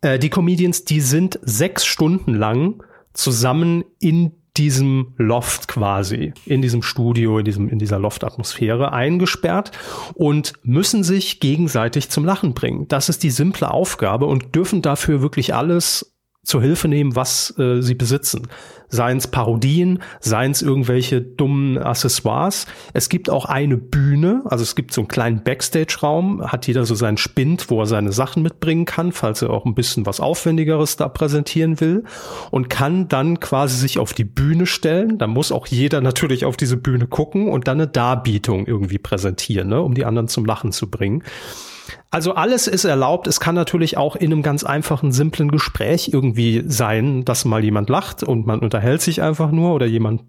Äh, 0.00 0.18
die 0.18 0.30
Comedians, 0.30 0.84
die 0.86 1.00
sind 1.00 1.38
sechs 1.42 1.86
Stunden 1.86 2.34
lang 2.34 2.82
zusammen 3.12 3.84
in 4.00 4.39
diesem 4.56 5.14
Loft 5.16 5.68
quasi, 5.68 6.32
in 6.44 6.62
diesem 6.62 6.82
Studio, 6.82 7.38
in 7.38 7.44
diesem, 7.44 7.68
in 7.68 7.78
dieser 7.78 7.98
Loft-Atmosphäre 7.98 8.92
eingesperrt 8.92 9.72
und 10.14 10.52
müssen 10.62 11.04
sich 11.04 11.40
gegenseitig 11.40 12.10
zum 12.10 12.24
Lachen 12.24 12.54
bringen. 12.54 12.88
Das 12.88 13.08
ist 13.08 13.22
die 13.22 13.30
simple 13.30 13.70
Aufgabe 13.70 14.26
und 14.26 14.54
dürfen 14.54 14.82
dafür 14.82 15.22
wirklich 15.22 15.54
alles 15.54 16.16
zur 16.42 16.62
Hilfe 16.62 16.88
nehmen, 16.88 17.16
was 17.16 17.54
äh, 17.58 17.82
sie 17.82 17.94
besitzen. 17.94 18.48
Seien 18.88 19.18
es 19.18 19.28
Parodien, 19.28 20.02
seien 20.18 20.50
es 20.50 20.62
irgendwelche 20.62 21.20
dummen 21.20 21.78
Accessoires. 21.78 22.66
Es 22.92 23.08
gibt 23.08 23.30
auch 23.30 23.44
eine 23.44 23.76
Bühne, 23.76 24.42
also 24.46 24.62
es 24.62 24.74
gibt 24.74 24.92
so 24.92 25.02
einen 25.02 25.08
kleinen 25.08 25.44
Backstage-Raum, 25.44 26.50
hat 26.50 26.66
jeder 26.66 26.84
so 26.84 26.96
seinen 26.96 27.18
Spind, 27.18 27.70
wo 27.70 27.80
er 27.80 27.86
seine 27.86 28.10
Sachen 28.10 28.42
mitbringen 28.42 28.86
kann, 28.86 29.12
falls 29.12 29.42
er 29.42 29.50
auch 29.50 29.64
ein 29.64 29.74
bisschen 29.74 30.06
was 30.06 30.18
Aufwendigeres 30.18 30.96
da 30.96 31.08
präsentieren 31.08 31.80
will 31.80 32.04
und 32.50 32.68
kann 32.68 33.06
dann 33.06 33.38
quasi 33.38 33.76
sich 33.76 33.98
auf 33.98 34.12
die 34.12 34.24
Bühne 34.24 34.66
stellen. 34.66 35.18
Da 35.18 35.28
muss 35.28 35.52
auch 35.52 35.68
jeder 35.68 36.00
natürlich 36.00 36.44
auf 36.44 36.56
diese 36.56 36.76
Bühne 36.76 37.06
gucken 37.06 37.48
und 37.48 37.68
dann 37.68 37.78
eine 37.78 37.86
Darbietung 37.86 38.66
irgendwie 38.66 38.98
präsentieren, 38.98 39.68
ne, 39.68 39.80
um 39.80 39.94
die 39.94 40.04
anderen 40.04 40.26
zum 40.26 40.46
Lachen 40.46 40.72
zu 40.72 40.90
bringen. 40.90 41.22
Also 42.10 42.34
alles 42.34 42.66
ist 42.66 42.84
erlaubt. 42.84 43.26
Es 43.26 43.40
kann 43.40 43.54
natürlich 43.54 43.96
auch 43.96 44.16
in 44.16 44.32
einem 44.32 44.42
ganz 44.42 44.64
einfachen, 44.64 45.12
simplen 45.12 45.50
Gespräch 45.50 46.10
irgendwie 46.12 46.64
sein, 46.66 47.24
dass 47.24 47.44
mal 47.44 47.62
jemand 47.64 47.88
lacht 47.88 48.22
und 48.22 48.46
man 48.46 48.60
unterhält 48.60 49.02
sich 49.02 49.22
einfach 49.22 49.50
nur 49.50 49.74
oder 49.74 49.86
jemand 49.86 50.22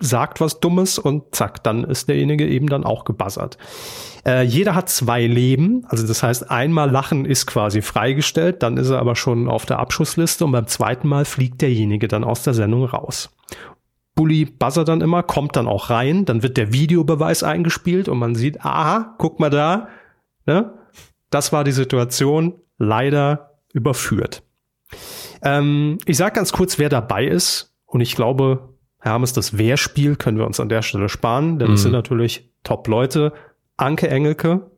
sagt 0.00 0.40
was 0.40 0.60
Dummes 0.60 0.98
und 0.98 1.34
zack, 1.34 1.62
dann 1.62 1.84
ist 1.84 2.08
derjenige 2.08 2.46
eben 2.46 2.68
dann 2.68 2.84
auch 2.84 3.04
gebuzzert. 3.04 3.58
Äh, 4.26 4.42
jeder 4.42 4.74
hat 4.74 4.88
zwei 4.88 5.26
Leben, 5.26 5.84
also 5.88 6.06
das 6.06 6.22
heißt, 6.22 6.50
einmal 6.50 6.90
lachen 6.90 7.24
ist 7.24 7.46
quasi 7.46 7.82
freigestellt, 7.82 8.62
dann 8.62 8.76
ist 8.76 8.90
er 8.90 8.98
aber 8.98 9.16
schon 9.16 9.48
auf 9.48 9.66
der 9.66 9.78
Abschussliste 9.78 10.44
und 10.44 10.52
beim 10.52 10.66
zweiten 10.66 11.08
Mal 11.08 11.24
fliegt 11.24 11.60
derjenige 11.60 12.08
dann 12.08 12.24
aus 12.24 12.42
der 12.42 12.54
Sendung 12.54 12.84
raus. 12.84 13.30
Bully 14.14 14.44
buzzert 14.44 14.88
dann 14.88 15.00
immer, 15.00 15.22
kommt 15.22 15.56
dann 15.56 15.66
auch 15.66 15.88
rein, 15.90 16.24
dann 16.24 16.42
wird 16.42 16.56
der 16.56 16.72
Videobeweis 16.72 17.42
eingespielt 17.42 18.08
und 18.08 18.18
man 18.18 18.34
sieht, 18.34 18.64
aha, 18.64 19.14
guck 19.18 19.40
mal 19.40 19.50
da, 19.50 19.88
ne? 20.46 20.74
Das 21.32 21.50
war 21.50 21.64
die 21.64 21.72
Situation, 21.72 22.60
leider 22.78 23.58
überführt. 23.72 24.42
Ähm, 25.42 25.96
ich 26.04 26.18
sage 26.18 26.34
ganz 26.34 26.52
kurz, 26.52 26.78
wer 26.78 26.90
dabei 26.90 27.24
ist. 27.26 27.74
Und 27.86 28.02
ich 28.02 28.14
glaube, 28.14 28.74
Hermes, 29.00 29.32
das 29.32 29.56
Wehrspiel 29.56 30.16
können 30.16 30.38
wir 30.38 30.46
uns 30.46 30.60
an 30.60 30.68
der 30.68 30.82
Stelle 30.82 31.08
sparen, 31.08 31.58
denn 31.58 31.72
es 31.72 31.80
mhm. 31.80 31.82
sind 31.84 31.92
natürlich 31.92 32.52
Top-Leute. 32.64 33.32
Anke 33.78 34.08
Engelke, 34.08 34.70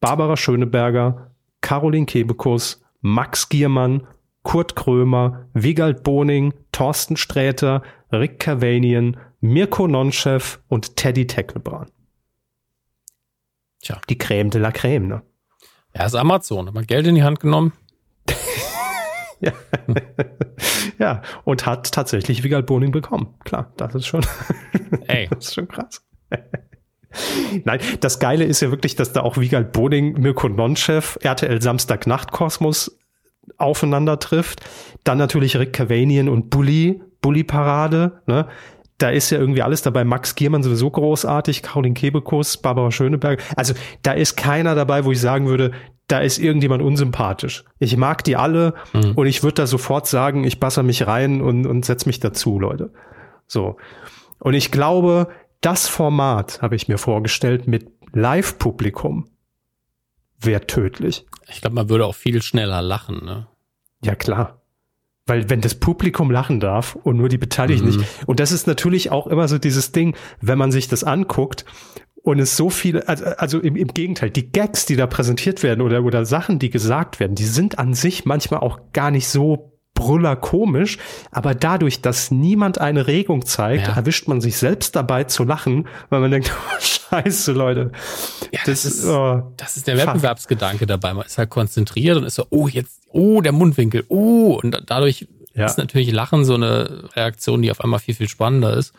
Barbara 0.00 0.36
Schöneberger, 0.36 1.30
Caroline 1.60 2.06
Kebekus, 2.06 2.82
Max 3.00 3.48
Giermann, 3.48 4.06
Kurt 4.42 4.74
Krömer, 4.74 5.46
Wigald 5.54 6.02
Boning, 6.02 6.54
Thorsten 6.72 7.16
Sträter, 7.16 7.82
Rick 8.12 8.40
Cavanian, 8.40 9.16
Mirko 9.40 9.86
Nonchef 9.86 10.60
und 10.66 10.96
Teddy 10.96 11.28
Teckelbrand. 11.28 11.92
Tja. 13.80 14.00
Die 14.08 14.18
Creme 14.18 14.50
de 14.50 14.60
la 14.60 14.72
Creme, 14.72 15.06
ne? 15.06 15.22
Ja, 15.98 16.06
ist 16.06 16.14
Amazon. 16.14 16.68
Hat 16.68 16.74
man 16.74 16.86
Geld 16.86 17.06
in 17.06 17.16
die 17.16 17.24
Hand 17.24 17.40
genommen? 17.40 17.72
ja. 19.40 19.52
ja, 20.98 21.22
und 21.44 21.66
hat 21.66 21.90
tatsächlich 21.90 22.44
Vigal 22.44 22.62
Boning 22.62 22.92
bekommen. 22.92 23.34
Klar, 23.44 23.72
das 23.76 23.94
ist 23.96 24.06
schon, 24.06 24.24
Ey. 25.08 25.28
das 25.28 25.48
ist 25.48 25.54
schon 25.54 25.66
krass. 25.68 26.02
Nein, 27.64 27.80
das 28.00 28.18
Geile 28.20 28.44
ist 28.44 28.60
ja 28.60 28.70
wirklich, 28.70 28.94
dass 28.94 29.12
da 29.12 29.22
auch 29.22 29.38
Wiegald 29.38 29.72
Boning, 29.72 30.20
Mirko 30.20 30.48
Nonchef, 30.48 31.18
RTL 31.22 31.60
Samstag 31.60 32.06
Nachtkosmos 32.06 32.98
aufeinander 33.56 34.18
trifft. 34.18 34.60
Dann 35.04 35.18
natürlich 35.18 35.56
Rick 35.56 35.72
Cavanian 35.72 36.28
und 36.28 36.50
Bully, 36.50 37.00
Bully 37.22 37.44
Parade, 37.44 38.20
ne? 38.26 38.46
Da 38.98 39.10
ist 39.10 39.30
ja 39.30 39.38
irgendwie 39.38 39.62
alles 39.62 39.82
dabei. 39.82 40.04
Max 40.04 40.34
Giermann 40.34 40.62
sowieso 40.62 40.90
großartig, 40.90 41.62
Caroline 41.62 41.94
Kebekus, 41.94 42.56
Barbara 42.56 42.90
Schöneberg. 42.90 43.42
Also 43.56 43.74
da 44.02 44.12
ist 44.12 44.36
keiner 44.36 44.74
dabei, 44.74 45.04
wo 45.04 45.12
ich 45.12 45.20
sagen 45.20 45.46
würde, 45.46 45.72
da 46.08 46.20
ist 46.20 46.38
irgendjemand 46.38 46.82
unsympathisch. 46.82 47.64
Ich 47.78 47.96
mag 47.96 48.24
die 48.24 48.36
alle 48.36 48.74
mhm. 48.92 49.12
und 49.12 49.26
ich 49.26 49.42
würde 49.42 49.54
da 49.54 49.66
sofort 49.66 50.06
sagen, 50.06 50.44
ich 50.44 50.58
basse 50.58 50.82
mich 50.82 51.06
rein 51.06 51.40
und, 51.40 51.66
und 51.66 51.84
setz 51.84 52.06
mich 52.06 52.18
dazu, 52.18 52.58
Leute. 52.58 52.92
So. 53.46 53.76
Und 54.40 54.54
ich 54.54 54.70
glaube, 54.70 55.28
das 55.60 55.86
Format 55.86 56.60
habe 56.62 56.76
ich 56.76 56.88
mir 56.88 56.98
vorgestellt 56.98 57.66
mit 57.66 57.90
Live-Publikum 58.12 59.28
wäre 60.40 60.66
tödlich. 60.66 61.26
Ich 61.48 61.60
glaube, 61.60 61.74
man 61.74 61.88
würde 61.88 62.06
auch 62.06 62.14
viel 62.14 62.42
schneller 62.42 62.82
lachen, 62.82 63.24
ne? 63.24 63.48
Ja, 64.02 64.14
klar. 64.14 64.57
Weil 65.28 65.48
wenn 65.50 65.60
das 65.60 65.74
Publikum 65.74 66.30
lachen 66.30 66.58
darf 66.58 66.96
und 66.96 67.16
nur 67.16 67.28
die 67.28 67.38
Beteiligten 67.38 67.88
mhm. 67.88 67.96
nicht. 67.98 68.08
Und 68.26 68.40
das 68.40 68.50
ist 68.50 68.66
natürlich 68.66 69.10
auch 69.10 69.26
immer 69.26 69.46
so 69.46 69.58
dieses 69.58 69.92
Ding, 69.92 70.16
wenn 70.40 70.58
man 70.58 70.72
sich 70.72 70.88
das 70.88 71.04
anguckt 71.04 71.64
und 72.22 72.38
es 72.40 72.56
so 72.56 72.70
viele, 72.70 73.08
also, 73.08 73.24
also 73.24 73.60
im, 73.60 73.76
im 73.76 73.88
Gegenteil, 73.88 74.30
die 74.30 74.50
Gags, 74.50 74.86
die 74.86 74.96
da 74.96 75.06
präsentiert 75.06 75.62
werden 75.62 75.80
oder, 75.80 76.02
oder 76.02 76.24
Sachen, 76.24 76.58
die 76.58 76.70
gesagt 76.70 77.20
werden, 77.20 77.34
die 77.34 77.44
sind 77.44 77.78
an 77.78 77.94
sich 77.94 78.24
manchmal 78.24 78.60
auch 78.60 78.80
gar 78.92 79.10
nicht 79.10 79.28
so 79.28 79.77
brüller 79.98 80.36
komisch, 80.36 80.96
aber 81.32 81.56
dadurch, 81.56 82.00
dass 82.00 82.30
niemand 82.30 82.80
eine 82.80 83.08
Regung 83.08 83.44
zeigt, 83.44 83.88
ja. 83.88 83.94
erwischt 83.94 84.28
man 84.28 84.40
sich 84.40 84.56
selbst 84.56 84.94
dabei 84.94 85.24
zu 85.24 85.42
lachen, 85.42 85.88
weil 86.08 86.20
man 86.20 86.30
denkt, 86.30 86.52
oh, 86.70 86.80
scheiße, 86.80 87.52
Leute. 87.52 87.90
Ja, 88.52 88.60
das, 88.64 88.82
das, 88.82 88.94
ist, 88.94 89.06
oh, 89.06 89.52
das 89.56 89.76
ist 89.76 89.88
der 89.88 89.98
Wettbewerbsgedanke 89.98 90.86
dabei. 90.86 91.14
Man 91.14 91.26
ist 91.26 91.36
halt 91.36 91.50
konzentriert 91.50 92.16
und 92.16 92.24
ist 92.24 92.36
so, 92.36 92.46
oh, 92.50 92.68
jetzt, 92.68 93.00
oh, 93.10 93.40
der 93.40 93.52
Mundwinkel, 93.52 94.04
oh, 94.08 94.60
und 94.62 94.80
dadurch 94.86 95.26
ja. 95.54 95.66
ist 95.66 95.78
natürlich 95.78 96.12
Lachen 96.12 96.44
so 96.44 96.54
eine 96.54 97.08
Reaktion, 97.16 97.60
die 97.60 97.70
auf 97.72 97.80
einmal 97.80 97.98
viel, 97.98 98.14
viel 98.14 98.28
spannender 98.28 98.74
ist. 98.74 98.94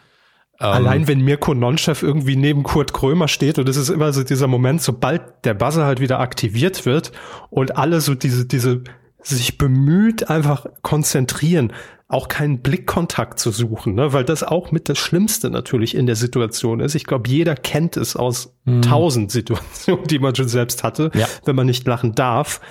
Ähm, 0.59 0.67
Allein 0.67 1.07
wenn 1.07 1.21
Mirko 1.21 1.53
Nonchef 1.53 2.03
irgendwie 2.03 2.35
neben 2.35 2.63
Kurt 2.63 2.91
Krömer 2.91 3.29
steht 3.29 3.57
und 3.57 3.69
es 3.69 3.77
ist 3.77 3.87
immer 3.87 4.11
so 4.11 4.23
dieser 4.23 4.47
Moment, 4.47 4.81
sobald 4.81 5.45
der 5.45 5.53
Buzzer 5.53 5.85
halt 5.85 6.01
wieder 6.01 6.19
aktiviert 6.19 6.85
wird 6.85 7.13
und 7.49 7.77
alle 7.77 8.01
so 8.01 8.15
diese, 8.15 8.45
diese 8.45 8.83
sich 9.35 9.57
bemüht, 9.57 10.29
einfach 10.29 10.65
konzentrieren, 10.81 11.73
auch 12.07 12.27
keinen 12.27 12.59
Blickkontakt 12.59 13.37
zu 13.37 13.51
suchen, 13.51 13.93
ne? 13.93 14.13
weil 14.13 14.23
das 14.23 14.43
auch 14.43 14.71
mit 14.71 14.89
das 14.89 14.97
Schlimmste 14.97 15.51
natürlich 15.51 15.93
in 15.95 16.07
der 16.07 16.15
Situation 16.15 16.79
ist. 16.79 16.95
Ich 16.95 17.05
glaube, 17.05 17.29
jeder 17.29 17.55
kennt 17.55 17.97
es 17.97 18.15
aus 18.15 18.55
mhm. 18.65 18.81
tausend 18.81 19.31
Situationen, 19.31 20.05
die 20.05 20.19
man 20.19 20.35
schon 20.35 20.47
selbst 20.47 20.83
hatte, 20.83 21.11
ja. 21.13 21.27
wenn 21.45 21.55
man 21.55 21.67
nicht 21.67 21.87
lachen 21.87 22.15
darf. 22.15 22.61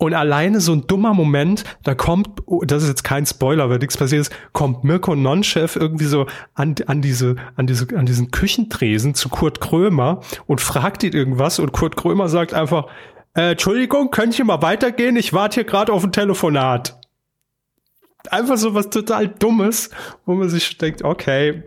Und 0.00 0.14
alleine 0.14 0.60
so 0.60 0.72
ein 0.72 0.86
dummer 0.86 1.12
Moment, 1.12 1.64
da 1.82 1.94
kommt, 1.94 2.28
oh, 2.46 2.62
das 2.64 2.84
ist 2.84 2.88
jetzt 2.88 3.02
kein 3.02 3.26
Spoiler, 3.26 3.68
weil 3.68 3.78
nichts 3.78 3.96
passiert 3.96 4.20
ist, 4.20 4.32
kommt 4.52 4.84
Mirko 4.84 5.16
Nonchef 5.16 5.74
irgendwie 5.74 6.04
so 6.04 6.26
an, 6.54 6.76
an 6.86 7.02
diese, 7.02 7.34
an 7.56 7.66
diese, 7.66 7.88
an 7.96 8.06
diesen 8.06 8.30
Küchentresen 8.30 9.14
zu 9.14 9.28
Kurt 9.28 9.60
Krömer 9.60 10.20
und 10.46 10.60
fragt 10.60 11.02
ihn 11.02 11.12
irgendwas 11.12 11.58
und 11.58 11.72
Kurt 11.72 11.96
Krömer 11.96 12.28
sagt 12.28 12.54
einfach, 12.54 12.86
äh, 13.38 13.52
Entschuldigung, 13.52 14.10
könnt 14.10 14.38
ihr 14.38 14.44
mal 14.44 14.62
weitergehen? 14.62 15.16
Ich 15.16 15.32
warte 15.32 15.54
hier 15.54 15.64
gerade 15.64 15.92
auf 15.92 16.02
ein 16.02 16.12
Telefonat. 16.12 17.00
Einfach 18.30 18.56
so 18.56 18.74
was 18.74 18.90
total 18.90 19.28
Dummes, 19.28 19.90
wo 20.26 20.34
man 20.34 20.48
sich 20.48 20.76
denkt, 20.76 21.04
okay. 21.04 21.62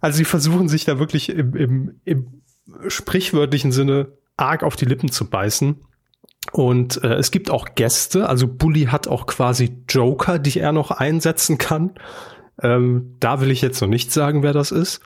Also 0.00 0.18
sie 0.18 0.24
versuchen 0.24 0.68
sich 0.68 0.84
da 0.84 0.98
wirklich 0.98 1.30
im, 1.30 1.56
im, 1.56 2.00
im 2.04 2.42
sprichwörtlichen 2.88 3.72
Sinne 3.72 4.12
arg 4.36 4.62
auf 4.62 4.76
die 4.76 4.84
Lippen 4.84 5.10
zu 5.10 5.28
beißen. 5.28 5.76
Und 6.52 7.02
äh, 7.02 7.14
es 7.14 7.30
gibt 7.30 7.50
auch 7.50 7.74
Gäste, 7.74 8.28
also 8.28 8.46
Bully 8.46 8.84
hat 8.84 9.08
auch 9.08 9.26
quasi 9.26 9.82
Joker, 9.88 10.38
die 10.38 10.60
er 10.60 10.72
noch 10.72 10.90
einsetzen 10.90 11.58
kann. 11.58 11.94
Ähm, 12.62 13.16
da 13.18 13.40
will 13.40 13.50
ich 13.50 13.62
jetzt 13.62 13.80
noch 13.80 13.88
nicht 13.88 14.12
sagen, 14.12 14.42
wer 14.42 14.52
das 14.52 14.72
ist. 14.72 15.00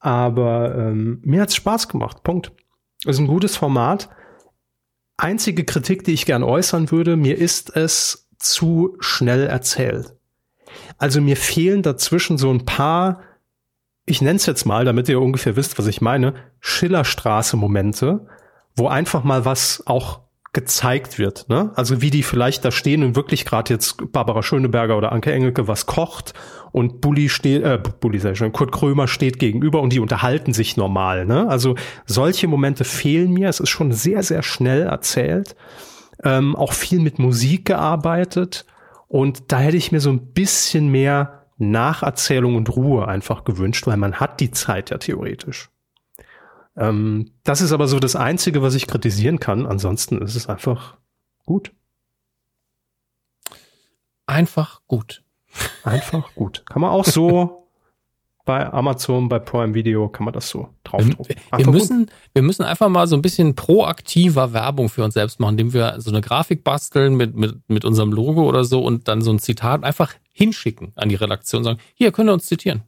Aber 0.00 0.74
ähm, 0.76 1.20
mir 1.22 1.40
hat's 1.40 1.56
Spaß 1.56 1.88
gemacht. 1.88 2.22
Punkt. 2.22 2.52
Es 3.04 3.16
ist 3.16 3.20
ein 3.20 3.26
gutes 3.26 3.56
Format. 3.56 4.10
Einzige 5.16 5.64
Kritik, 5.64 6.04
die 6.04 6.12
ich 6.12 6.26
gern 6.26 6.42
äußern 6.42 6.90
würde, 6.90 7.16
mir 7.16 7.38
ist 7.38 7.76
es 7.76 8.28
zu 8.38 8.96
schnell 9.00 9.46
erzählt. 9.46 10.14
Also 10.98 11.20
mir 11.20 11.36
fehlen 11.36 11.82
dazwischen 11.82 12.38
so 12.38 12.50
ein 12.50 12.64
paar, 12.64 13.20
ich 14.06 14.20
nenne 14.20 14.36
es 14.36 14.46
jetzt 14.46 14.64
mal, 14.66 14.84
damit 14.84 15.08
ihr 15.08 15.20
ungefähr 15.20 15.56
wisst, 15.56 15.78
was 15.78 15.86
ich 15.86 16.00
meine, 16.00 16.34
Schillerstraße-Momente, 16.60 18.26
wo 18.76 18.88
einfach 18.88 19.24
mal 19.24 19.44
was 19.44 19.86
auch 19.86 20.20
gezeigt 20.52 21.18
wird. 21.18 21.48
Ne? 21.48 21.72
Also 21.74 22.00
wie 22.00 22.10
die 22.10 22.22
vielleicht 22.22 22.64
da 22.64 22.70
stehen 22.70 23.02
und 23.02 23.16
wirklich 23.16 23.44
gerade 23.44 23.72
jetzt 23.72 24.12
Barbara 24.12 24.42
Schöneberger 24.42 24.96
oder 24.96 25.12
Anke 25.12 25.32
Engelke 25.32 25.68
was 25.68 25.86
kocht 25.86 26.32
und 26.74 27.00
Bulli 27.00 27.28
steht, 27.28 27.62
äh, 27.62 27.80
Bulli 28.00 28.18
sei 28.18 28.34
schon, 28.34 28.50
Kurt 28.50 28.72
Krömer 28.72 29.06
steht 29.06 29.38
gegenüber 29.38 29.80
und 29.80 29.92
die 29.92 30.00
unterhalten 30.00 30.52
sich 30.52 30.76
normal. 30.76 31.24
Ne? 31.24 31.48
Also 31.48 31.76
solche 32.04 32.48
Momente 32.48 32.82
fehlen 32.82 33.30
mir. 33.32 33.48
Es 33.48 33.60
ist 33.60 33.68
schon 33.68 33.92
sehr, 33.92 34.24
sehr 34.24 34.42
schnell 34.42 34.82
erzählt. 34.82 35.54
Ähm, 36.24 36.56
auch 36.56 36.72
viel 36.72 36.98
mit 36.98 37.20
Musik 37.20 37.66
gearbeitet. 37.66 38.66
Und 39.06 39.52
da 39.52 39.60
hätte 39.60 39.76
ich 39.76 39.92
mir 39.92 40.00
so 40.00 40.10
ein 40.10 40.32
bisschen 40.32 40.88
mehr 40.88 41.46
Nacherzählung 41.58 42.56
und 42.56 42.74
Ruhe 42.74 43.06
einfach 43.06 43.44
gewünscht, 43.44 43.86
weil 43.86 43.96
man 43.96 44.14
hat 44.14 44.40
die 44.40 44.50
Zeit 44.50 44.90
ja 44.90 44.98
theoretisch. 44.98 45.70
Ähm, 46.76 47.30
das 47.44 47.60
ist 47.60 47.70
aber 47.70 47.86
so 47.86 48.00
das 48.00 48.16
Einzige, 48.16 48.62
was 48.62 48.74
ich 48.74 48.88
kritisieren 48.88 49.38
kann. 49.38 49.64
Ansonsten 49.64 50.20
ist 50.20 50.34
es 50.34 50.48
einfach 50.48 50.96
gut. 51.46 51.70
Einfach 54.26 54.80
gut. 54.88 55.23
Einfach 55.84 56.34
gut. 56.34 56.64
Kann 56.66 56.82
man 56.82 56.90
auch 56.90 57.04
so 57.04 57.64
bei 58.44 58.70
Amazon, 58.72 59.28
bei 59.28 59.38
Prime 59.38 59.74
Video, 59.74 60.08
kann 60.08 60.24
man 60.24 60.34
das 60.34 60.48
so 60.48 60.68
draufdrucken. 60.84 61.36
Wir, 61.56 61.70
müssen, 61.70 62.10
wir 62.34 62.42
müssen 62.42 62.62
einfach 62.62 62.88
mal 62.88 63.06
so 63.06 63.16
ein 63.16 63.22
bisschen 63.22 63.54
proaktiver 63.54 64.52
Werbung 64.52 64.88
für 64.88 65.02
uns 65.02 65.14
selbst 65.14 65.40
machen, 65.40 65.52
indem 65.52 65.72
wir 65.72 66.00
so 66.00 66.10
eine 66.10 66.20
Grafik 66.20 66.62
basteln 66.62 67.14
mit, 67.14 67.34
mit, 67.34 67.56
mit 67.68 67.84
unserem 67.84 68.12
Logo 68.12 68.46
oder 68.46 68.64
so 68.64 68.82
und 68.82 69.08
dann 69.08 69.22
so 69.22 69.32
ein 69.32 69.38
Zitat 69.38 69.82
einfach 69.82 70.14
hinschicken 70.32 70.92
an 70.96 71.08
die 71.08 71.14
Redaktion 71.14 71.60
und 71.60 71.64
sagen, 71.64 71.78
hier, 71.94 72.12
könnt 72.12 72.28
ihr 72.28 72.34
uns 72.34 72.46
zitieren. 72.46 72.82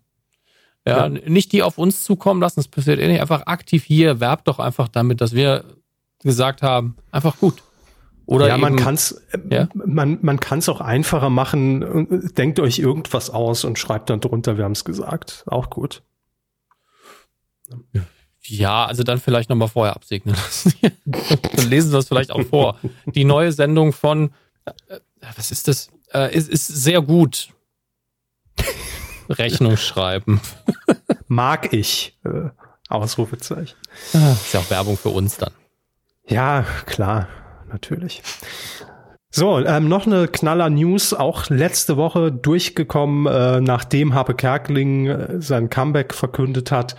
Ja, 0.86 1.06
ja, 1.06 1.08
nicht 1.08 1.52
die 1.52 1.62
auf 1.62 1.78
uns 1.78 2.04
zukommen 2.04 2.40
lassen, 2.40 2.60
das 2.60 2.68
passiert 2.68 3.00
eh 3.00 3.08
nicht. 3.08 3.20
Einfach 3.20 3.46
aktiv 3.46 3.82
hier, 3.82 4.20
werbt 4.20 4.46
doch 4.46 4.58
einfach 4.58 4.88
damit, 4.88 5.20
dass 5.20 5.34
wir 5.34 5.64
gesagt 6.22 6.62
haben, 6.62 6.96
einfach 7.10 7.38
gut. 7.38 7.62
Oder 8.26 8.48
ja, 8.48 8.58
man 8.58 8.74
kann 8.76 8.94
es 8.94 9.22
ja? 9.50 9.68
man, 9.74 10.18
man 10.20 10.40
kann's 10.40 10.68
auch 10.68 10.80
einfacher 10.80 11.30
machen. 11.30 12.32
Denkt 12.36 12.58
euch 12.58 12.80
irgendwas 12.80 13.30
aus 13.30 13.64
und 13.64 13.78
schreibt 13.78 14.10
dann 14.10 14.20
drunter, 14.20 14.58
wir 14.58 14.64
haben 14.64 14.72
es 14.72 14.84
gesagt. 14.84 15.44
Auch 15.46 15.70
gut. 15.70 16.02
Ja, 18.42 18.84
also 18.84 19.04
dann 19.04 19.20
vielleicht 19.20 19.48
nochmal 19.48 19.68
vorher 19.68 19.94
absegnen 19.94 20.34
lassen. 20.34 20.74
dann 21.04 21.68
lesen 21.68 21.92
wir 21.92 21.98
es 21.98 22.08
vielleicht 22.08 22.32
auch 22.32 22.44
vor. 22.44 22.78
Die 23.06 23.24
neue 23.24 23.52
Sendung 23.52 23.92
von, 23.92 24.32
äh, 24.64 24.98
was 25.36 25.50
ist 25.50 25.68
das? 25.68 25.90
Äh, 26.12 26.34
ist, 26.34 26.48
ist 26.48 26.66
sehr 26.66 27.02
gut. 27.02 27.50
Rechnung 29.28 29.76
schreiben. 29.76 30.40
Mag 31.28 31.72
ich. 31.72 32.16
Äh, 32.24 32.50
Ausrufezeichen. 32.88 33.76
Ah, 34.12 34.32
ist 34.32 34.54
ja 34.54 34.60
auch 34.60 34.70
Werbung 34.70 34.96
für 34.96 35.08
uns 35.08 35.36
dann. 35.36 35.52
Ja, 36.28 36.64
klar, 36.86 37.28
natürlich. 37.76 38.22
So, 39.30 39.58
ähm, 39.58 39.88
noch 39.88 40.06
eine 40.06 40.28
knaller 40.28 40.70
News, 40.70 41.12
auch 41.12 41.50
letzte 41.50 41.98
Woche 41.98 42.32
durchgekommen, 42.32 43.26
äh, 43.26 43.60
nachdem 43.60 44.14
Harpe 44.14 44.34
Kerkeling 44.34 45.06
äh, 45.08 45.42
sein 45.42 45.68
Comeback 45.68 46.14
verkündet 46.14 46.72
hat, 46.72 46.96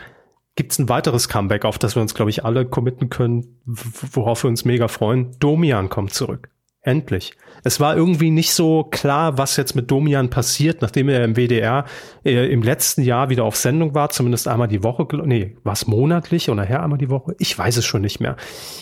gibt's 0.56 0.78
ein 0.78 0.88
weiteres 0.88 1.30
Comeback, 1.30 1.66
auf 1.66 1.80
das 1.80 1.96
wir 1.96 2.02
uns, 2.04 2.14
glaube 2.14 2.30
ich, 2.30 2.46
alle 2.46 2.68
committen 2.68 3.10
können, 3.10 3.60
worauf 3.66 4.44
wir 4.44 4.50
uns 4.50 4.66
mega 4.66 4.88
freuen. 4.88 5.36
Domian 5.40 5.90
kommt 5.90 6.14
zurück. 6.14 6.50
Endlich. 6.82 7.34
Es 7.64 7.80
war 7.80 7.98
irgendwie 7.98 8.30
nicht 8.30 8.54
so 8.54 8.84
klar, 8.84 9.40
was 9.40 9.58
jetzt 9.58 9.76
mit 9.76 9.90
Domian 9.90 10.30
passiert, 10.30 10.84
nachdem 10.84 11.10
er 11.10 11.24
im 11.24 11.36
WDR 11.36 11.86
äh, 12.24 12.52
im 12.52 12.62
letzten 12.62 13.02
Jahr 13.02 13.30
wieder 13.30 13.46
auf 13.46 13.56
Sendung 13.56 13.96
war, 13.96 14.10
zumindest 14.10 14.48
einmal 14.48 14.68
die 14.68 14.84
Woche, 14.84 15.08
nee, 15.26 15.58
war 15.64 15.74
es 15.74 15.88
monatlich 15.88 16.52
oder 16.52 16.64
her 16.64 16.84
einmal 16.84 17.00
die 17.00 17.10
Woche? 17.10 17.36
Ich 17.40 17.58
weiß 17.58 17.78
es 17.78 17.86
schon 17.86 18.02
nicht 18.02 18.20
mehr. 18.20 18.38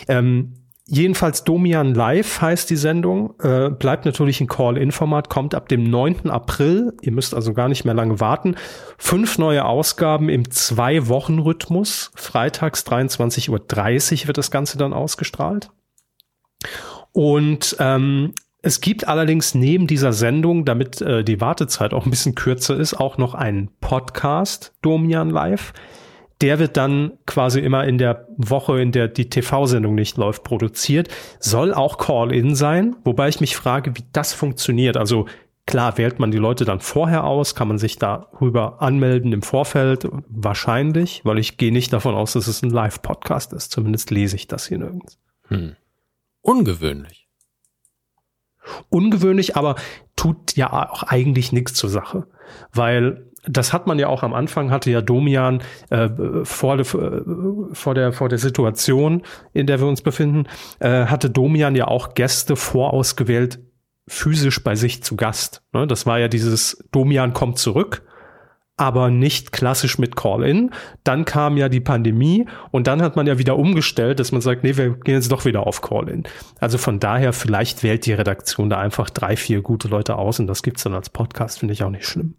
Ähm, 0.08 0.65
jedenfalls 0.86 1.44
Domian 1.44 1.94
Live 1.94 2.40
heißt 2.40 2.70
die 2.70 2.76
Sendung, 2.76 3.34
äh, 3.40 3.70
bleibt 3.70 4.04
natürlich 4.04 4.40
ein 4.40 4.46
Call-In-Format, 4.46 5.28
kommt 5.28 5.54
ab 5.54 5.68
dem 5.68 5.84
9. 5.84 6.30
April, 6.30 6.94
ihr 7.02 7.12
müsst 7.12 7.34
also 7.34 7.52
gar 7.52 7.68
nicht 7.68 7.84
mehr 7.84 7.94
lange 7.94 8.20
warten. 8.20 8.56
Fünf 8.96 9.38
neue 9.38 9.64
Ausgaben 9.64 10.28
im 10.28 10.50
Zwei-Wochen-Rhythmus, 10.50 12.12
freitags 12.14 12.86
23.30 12.86 13.50
Uhr 14.22 14.26
wird 14.28 14.38
das 14.38 14.50
Ganze 14.50 14.78
dann 14.78 14.92
ausgestrahlt. 14.92 15.70
Und 17.12 17.76
ähm, 17.78 18.34
es 18.62 18.80
gibt 18.80 19.06
allerdings 19.06 19.54
neben 19.54 19.86
dieser 19.86 20.12
Sendung, 20.12 20.64
damit 20.64 21.00
äh, 21.00 21.22
die 21.22 21.40
Wartezeit 21.40 21.94
auch 21.94 22.04
ein 22.04 22.10
bisschen 22.10 22.34
kürzer 22.34 22.76
ist, 22.76 22.94
auch 22.94 23.16
noch 23.16 23.34
einen 23.34 23.70
Podcast, 23.80 24.74
Domian 24.82 25.30
Live. 25.30 25.72
Der 26.42 26.58
wird 26.58 26.76
dann 26.76 27.12
quasi 27.24 27.60
immer 27.60 27.84
in 27.84 27.96
der 27.96 28.28
Woche, 28.36 28.80
in 28.80 28.92
der 28.92 29.08
die 29.08 29.30
TV-Sendung 29.30 29.94
nicht 29.94 30.18
läuft, 30.18 30.44
produziert. 30.44 31.08
Soll 31.40 31.72
auch 31.72 31.96
Call-In 31.96 32.54
sein, 32.54 32.96
wobei 33.04 33.28
ich 33.28 33.40
mich 33.40 33.56
frage, 33.56 33.96
wie 33.96 34.04
das 34.12 34.34
funktioniert. 34.34 34.98
Also 34.98 35.26
klar, 35.64 35.96
wählt 35.96 36.18
man 36.18 36.30
die 36.30 36.38
Leute 36.38 36.64
dann 36.64 36.80
vorher 36.80 37.24
aus, 37.24 37.54
kann 37.54 37.68
man 37.68 37.78
sich 37.78 37.98
darüber 37.98 38.82
anmelden 38.82 39.32
im 39.32 39.42
Vorfeld? 39.42 40.08
Wahrscheinlich, 40.28 41.22
weil 41.24 41.38
ich 41.38 41.56
gehe 41.56 41.72
nicht 41.72 41.92
davon 41.92 42.14
aus, 42.14 42.34
dass 42.34 42.48
es 42.48 42.62
ein 42.62 42.70
Live-Podcast 42.70 43.52
ist. 43.52 43.72
Zumindest 43.72 44.10
lese 44.10 44.36
ich 44.36 44.46
das 44.46 44.66
hier 44.66 44.78
nirgends. 44.78 45.18
Hm. 45.48 45.74
Ungewöhnlich. 46.42 47.28
Ungewöhnlich, 48.88 49.56
aber 49.56 49.76
tut 50.16 50.56
ja 50.56 50.90
auch 50.90 51.02
eigentlich 51.02 51.52
nichts 51.52 51.74
zur 51.74 51.90
Sache. 51.90 52.26
Weil 52.72 53.30
das 53.48 53.72
hat 53.72 53.86
man 53.86 53.98
ja 53.98 54.08
auch 54.08 54.22
am 54.22 54.34
Anfang, 54.34 54.70
hatte 54.70 54.90
ja 54.90 55.00
Domian 55.00 55.62
äh, 55.90 56.08
vor, 56.44 56.76
de, 56.76 56.84
vor, 56.84 57.94
der, 57.94 58.12
vor 58.12 58.28
der 58.28 58.38
Situation, 58.38 59.22
in 59.52 59.66
der 59.66 59.80
wir 59.80 59.86
uns 59.86 60.02
befinden, 60.02 60.46
äh, 60.80 61.06
hatte 61.06 61.30
Domian 61.30 61.74
ja 61.74 61.88
auch 61.88 62.14
Gäste 62.14 62.56
vorausgewählt, 62.56 63.60
physisch 64.08 64.62
bei 64.62 64.74
sich 64.74 65.02
zu 65.02 65.16
Gast. 65.16 65.62
Ne? 65.72 65.86
Das 65.86 66.06
war 66.06 66.18
ja 66.18 66.28
dieses 66.28 66.84
Domian 66.92 67.32
kommt 67.32 67.58
zurück 67.58 68.02
aber 68.76 69.10
nicht 69.10 69.52
klassisch 69.52 69.98
mit 69.98 70.16
Call-in. 70.16 70.70
Dann 71.02 71.24
kam 71.24 71.56
ja 71.56 71.68
die 71.68 71.80
Pandemie 71.80 72.46
und 72.70 72.86
dann 72.86 73.00
hat 73.00 73.16
man 73.16 73.26
ja 73.26 73.38
wieder 73.38 73.56
umgestellt, 73.56 74.20
dass 74.20 74.32
man 74.32 74.42
sagt, 74.42 74.64
nee, 74.64 74.76
wir 74.76 74.90
gehen 74.90 75.14
jetzt 75.14 75.32
doch 75.32 75.44
wieder 75.44 75.66
auf 75.66 75.80
Call-in. 75.80 76.24
Also 76.60 76.76
von 76.76 77.00
daher, 77.00 77.32
vielleicht 77.32 77.82
wählt 77.82 78.04
die 78.06 78.12
Redaktion 78.12 78.68
da 78.68 78.78
einfach 78.78 79.08
drei, 79.08 79.36
vier 79.36 79.62
gute 79.62 79.88
Leute 79.88 80.16
aus 80.16 80.40
und 80.40 80.46
das 80.46 80.62
gibt's 80.62 80.82
dann 80.82 80.94
als 80.94 81.08
Podcast, 81.08 81.58
finde 81.58 81.72
ich 81.72 81.82
auch 81.82 81.90
nicht 81.90 82.06
schlimm. 82.06 82.34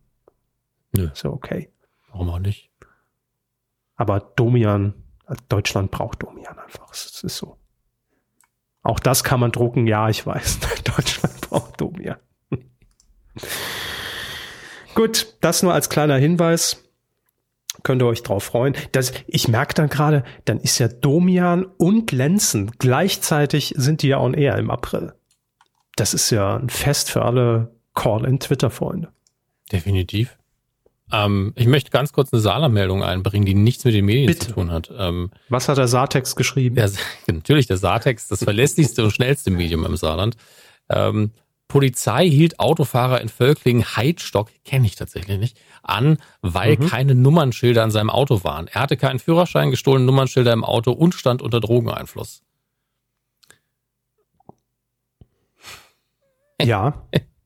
Nö. 0.92 1.10
Ist 1.12 1.24
ja 1.24 1.30
okay. 1.30 1.72
Warum 2.12 2.30
auch 2.30 2.40
nicht? 2.40 2.70
Aber 3.96 4.20
Domian, 4.20 4.94
Deutschland 5.50 5.92
braucht 5.92 6.24
Domian 6.24 6.58
einfach. 6.58 6.92
Es 6.92 7.24
ist 7.24 7.38
so. 7.38 7.58
Auch 8.84 9.00
das 9.00 9.24
kann 9.24 9.40
man 9.40 9.52
drucken, 9.52 9.88
ja, 9.88 10.08
ich 10.10 10.26
weiß. 10.26 10.60
Deutschland 10.96 11.42
braucht 11.42 11.82
Domian. 11.82 12.18
Gut, 14.96 15.36
das 15.42 15.62
nur 15.62 15.74
als 15.74 15.90
kleiner 15.90 16.18
Hinweis. 16.18 16.84
Könnt 17.84 18.02
ihr 18.02 18.08
euch 18.08 18.24
drauf 18.24 18.44
freuen. 18.44 18.76
Das, 18.94 19.14
ich 19.28 19.48
merke 19.48 19.74
dann 19.74 19.90
gerade, 19.90 20.24
dann 20.46 20.60
ist 20.60 20.80
ja 20.80 20.88
Domian 20.88 21.66
und 21.66 22.12
Lenzen 22.12 22.72
gleichzeitig 22.80 23.74
sind 23.78 24.02
die 24.02 24.10
ja 24.10 24.20
on 24.20 24.34
air 24.34 24.58
im 24.58 24.72
April. 24.72 25.14
Das 25.96 26.14
ist 26.14 26.30
ja 26.30 26.58
ein 26.58 26.70
Fest 26.70 27.12
für 27.12 27.24
alle 27.24 27.76
Call-in-Twitter-Freunde. 27.94 29.12
Definitiv. 29.72 30.37
Ähm, 31.12 31.54
ich 31.56 31.68
möchte 31.68 31.90
ganz 31.90 32.12
kurz 32.12 32.34
eine 32.34 32.42
Saarland-Meldung 32.42 33.04
einbringen, 33.04 33.46
die 33.46 33.54
nichts 33.54 33.86
mit 33.86 33.94
den 33.94 34.06
Medien 34.06 34.28
Bitte. 34.28 34.48
zu 34.48 34.54
tun 34.54 34.72
hat. 34.72 34.92
Ähm, 34.98 35.32
Was 35.50 35.70
hat 35.70 35.78
der 35.78 35.88
Saartext 35.88 36.36
geschrieben? 36.36 36.76
Der, 36.76 36.92
natürlich, 37.28 37.68
der 37.68 37.78
Saartext, 37.78 38.32
das 38.32 38.44
verlässlichste 38.44 39.04
und 39.04 39.12
schnellste 39.12 39.52
Medium 39.52 39.86
im 39.86 39.96
Saarland. 39.96 40.36
Ähm, 40.90 41.32
Polizei 41.68 42.30
hielt 42.30 42.60
Autofahrer 42.60 43.20
in 43.22 43.30
Völklingen 43.30 43.84
Heidstock, 43.96 44.50
kenne 44.64 44.86
ich 44.86 44.96
tatsächlich 44.96 45.38
nicht, 45.38 45.60
an, 45.84 46.18
weil 46.42 46.78
mhm. 46.78 46.88
keine 46.88 47.16
Nummernschilder 47.16 47.84
an 47.84 47.92
seinem 47.92 48.10
Auto 48.10 48.44
waren. 48.44 48.68
Er 48.68 48.82
hatte 48.82 48.96
keinen 48.96 49.20
Führerschein, 49.20 49.72
gestohlene 49.72 50.06
Nummernschilder 50.06 50.54
im 50.54 50.64
Auto 50.64 50.92
und 50.92 51.14
stand 51.14 51.42
unter 51.42 51.60
Drogeneinfluss. 51.60 52.42
Ja. 56.62 57.08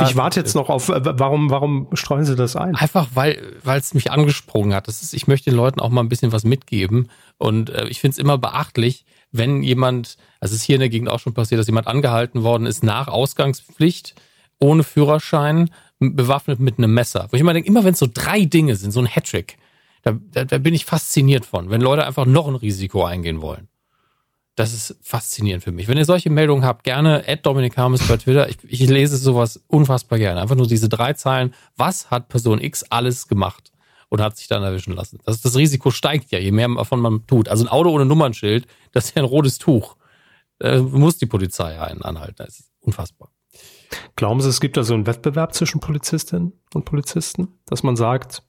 Ich 0.00 0.16
warte 0.16 0.40
jetzt 0.40 0.54
noch 0.54 0.70
auf, 0.70 0.88
warum, 0.88 1.50
warum 1.50 1.88
streuen 1.92 2.24
Sie 2.24 2.34
das 2.34 2.56
ein? 2.56 2.74
Einfach, 2.76 3.08
weil, 3.12 3.56
weil 3.62 3.78
es 3.78 3.92
mich 3.92 4.10
angesprungen 4.10 4.74
hat. 4.74 4.88
Das 4.88 5.02
ist, 5.02 5.12
ich 5.12 5.26
möchte 5.26 5.50
den 5.50 5.56
Leuten 5.56 5.80
auch 5.80 5.90
mal 5.90 6.00
ein 6.00 6.08
bisschen 6.08 6.32
was 6.32 6.44
mitgeben. 6.44 7.10
Und 7.36 7.68
äh, 7.68 7.86
ich 7.88 8.00
finde 8.00 8.12
es 8.12 8.18
immer 8.18 8.38
beachtlich, 8.38 9.04
wenn 9.32 9.62
jemand, 9.62 10.16
also 10.40 10.54
es 10.54 10.60
ist 10.60 10.64
hier 10.64 10.76
in 10.76 10.80
der 10.80 10.88
Gegend 10.88 11.10
auch 11.10 11.20
schon 11.20 11.34
passiert, 11.34 11.58
dass 11.58 11.66
jemand 11.66 11.88
angehalten 11.88 12.42
worden 12.42 12.66
ist 12.66 12.82
nach 12.82 13.08
Ausgangspflicht, 13.08 14.14
ohne 14.58 14.82
Führerschein, 14.82 15.68
bewaffnet 15.98 16.58
mit 16.58 16.78
einem 16.78 16.94
Messer. 16.94 17.28
Wo 17.30 17.36
ich 17.36 17.40
immer 17.40 17.52
denke, 17.52 17.68
immer 17.68 17.84
wenn 17.84 17.92
es 17.92 17.98
so 17.98 18.08
drei 18.12 18.46
Dinge 18.46 18.76
sind, 18.76 18.92
so 18.92 19.00
ein 19.00 19.06
Hattrick, 19.06 19.58
da, 20.02 20.16
da, 20.32 20.44
da 20.44 20.58
bin 20.58 20.72
ich 20.72 20.86
fasziniert 20.86 21.44
von, 21.44 21.70
wenn 21.70 21.80
Leute 21.82 22.06
einfach 22.06 22.24
noch 22.24 22.48
ein 22.48 22.54
Risiko 22.54 23.04
eingehen 23.04 23.42
wollen. 23.42 23.68
Das 24.54 24.74
ist 24.74 24.96
faszinierend 25.00 25.64
für 25.64 25.72
mich. 25.72 25.88
Wenn 25.88 25.96
ihr 25.96 26.04
solche 26.04 26.28
Meldungen 26.28 26.64
habt, 26.64 26.84
gerne 26.84 27.24
at 27.26 27.46
Dominik 27.46 27.76
Harmes 27.76 28.06
bei 28.06 28.18
Twitter. 28.18 28.48
Ich, 28.48 28.58
ich 28.64 28.86
lese 28.88 29.16
sowas 29.16 29.62
unfassbar 29.66 30.18
gerne. 30.18 30.42
Einfach 30.42 30.56
nur 30.56 30.66
diese 30.66 30.90
drei 30.90 31.14
Zeilen. 31.14 31.54
Was 31.76 32.10
hat 32.10 32.28
Person 32.28 32.60
X 32.60 32.84
alles 32.90 33.28
gemacht? 33.28 33.72
und 34.12 34.20
hat 34.20 34.36
sich 34.36 34.46
dann 34.46 34.62
erwischen 34.62 34.92
lassen. 34.92 35.20
Das, 35.24 35.40
das 35.40 35.56
Risiko 35.56 35.90
steigt 35.90 36.32
ja, 36.32 36.38
je 36.38 36.52
mehr 36.52 36.68
davon 36.68 37.00
man 37.00 37.26
tut. 37.26 37.48
Also 37.48 37.64
ein 37.64 37.68
Auto 37.68 37.88
ohne 37.88 38.04
Nummernschild, 38.04 38.66
das 38.92 39.06
ist 39.06 39.16
ja 39.16 39.22
ein 39.22 39.26
rotes 39.26 39.56
Tuch. 39.56 39.96
Äh, 40.60 40.80
muss 40.80 41.16
die 41.16 41.24
Polizei 41.24 41.80
einen 41.80 42.02
anhalten. 42.02 42.34
Das 42.36 42.60
ist 42.60 42.70
unfassbar. 42.80 43.30
Glauben 44.14 44.42
Sie, 44.42 44.50
es 44.50 44.60
gibt 44.60 44.76
da 44.76 44.82
so 44.82 44.92
einen 44.92 45.06
Wettbewerb 45.06 45.54
zwischen 45.54 45.80
Polizistinnen 45.80 46.52
und 46.74 46.84
Polizisten, 46.84 47.58
dass 47.64 47.82
man 47.82 47.96
sagt, 47.96 48.42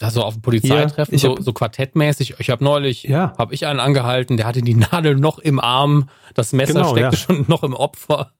also 0.00 0.22
auf 0.22 0.34
dem 0.34 0.42
Polizeitreffen, 0.42 1.18
so, 1.18 1.36
so 1.40 1.52
quartettmäßig. 1.52 2.34
Ich 2.38 2.50
habe 2.50 2.64
neulich, 2.64 3.02
ja. 3.04 3.34
habe 3.36 3.54
ich 3.54 3.66
einen 3.66 3.80
angehalten, 3.80 4.36
der 4.36 4.46
hatte 4.46 4.62
die 4.62 4.74
Nadel 4.74 5.16
noch 5.16 5.38
im 5.38 5.60
Arm, 5.60 6.08
das 6.34 6.52
Messer 6.52 6.74
genau, 6.74 6.92
steckte 6.92 7.16
ja. 7.16 7.22
schon 7.22 7.44
noch 7.48 7.62
im 7.62 7.74
Opfer. 7.74 8.32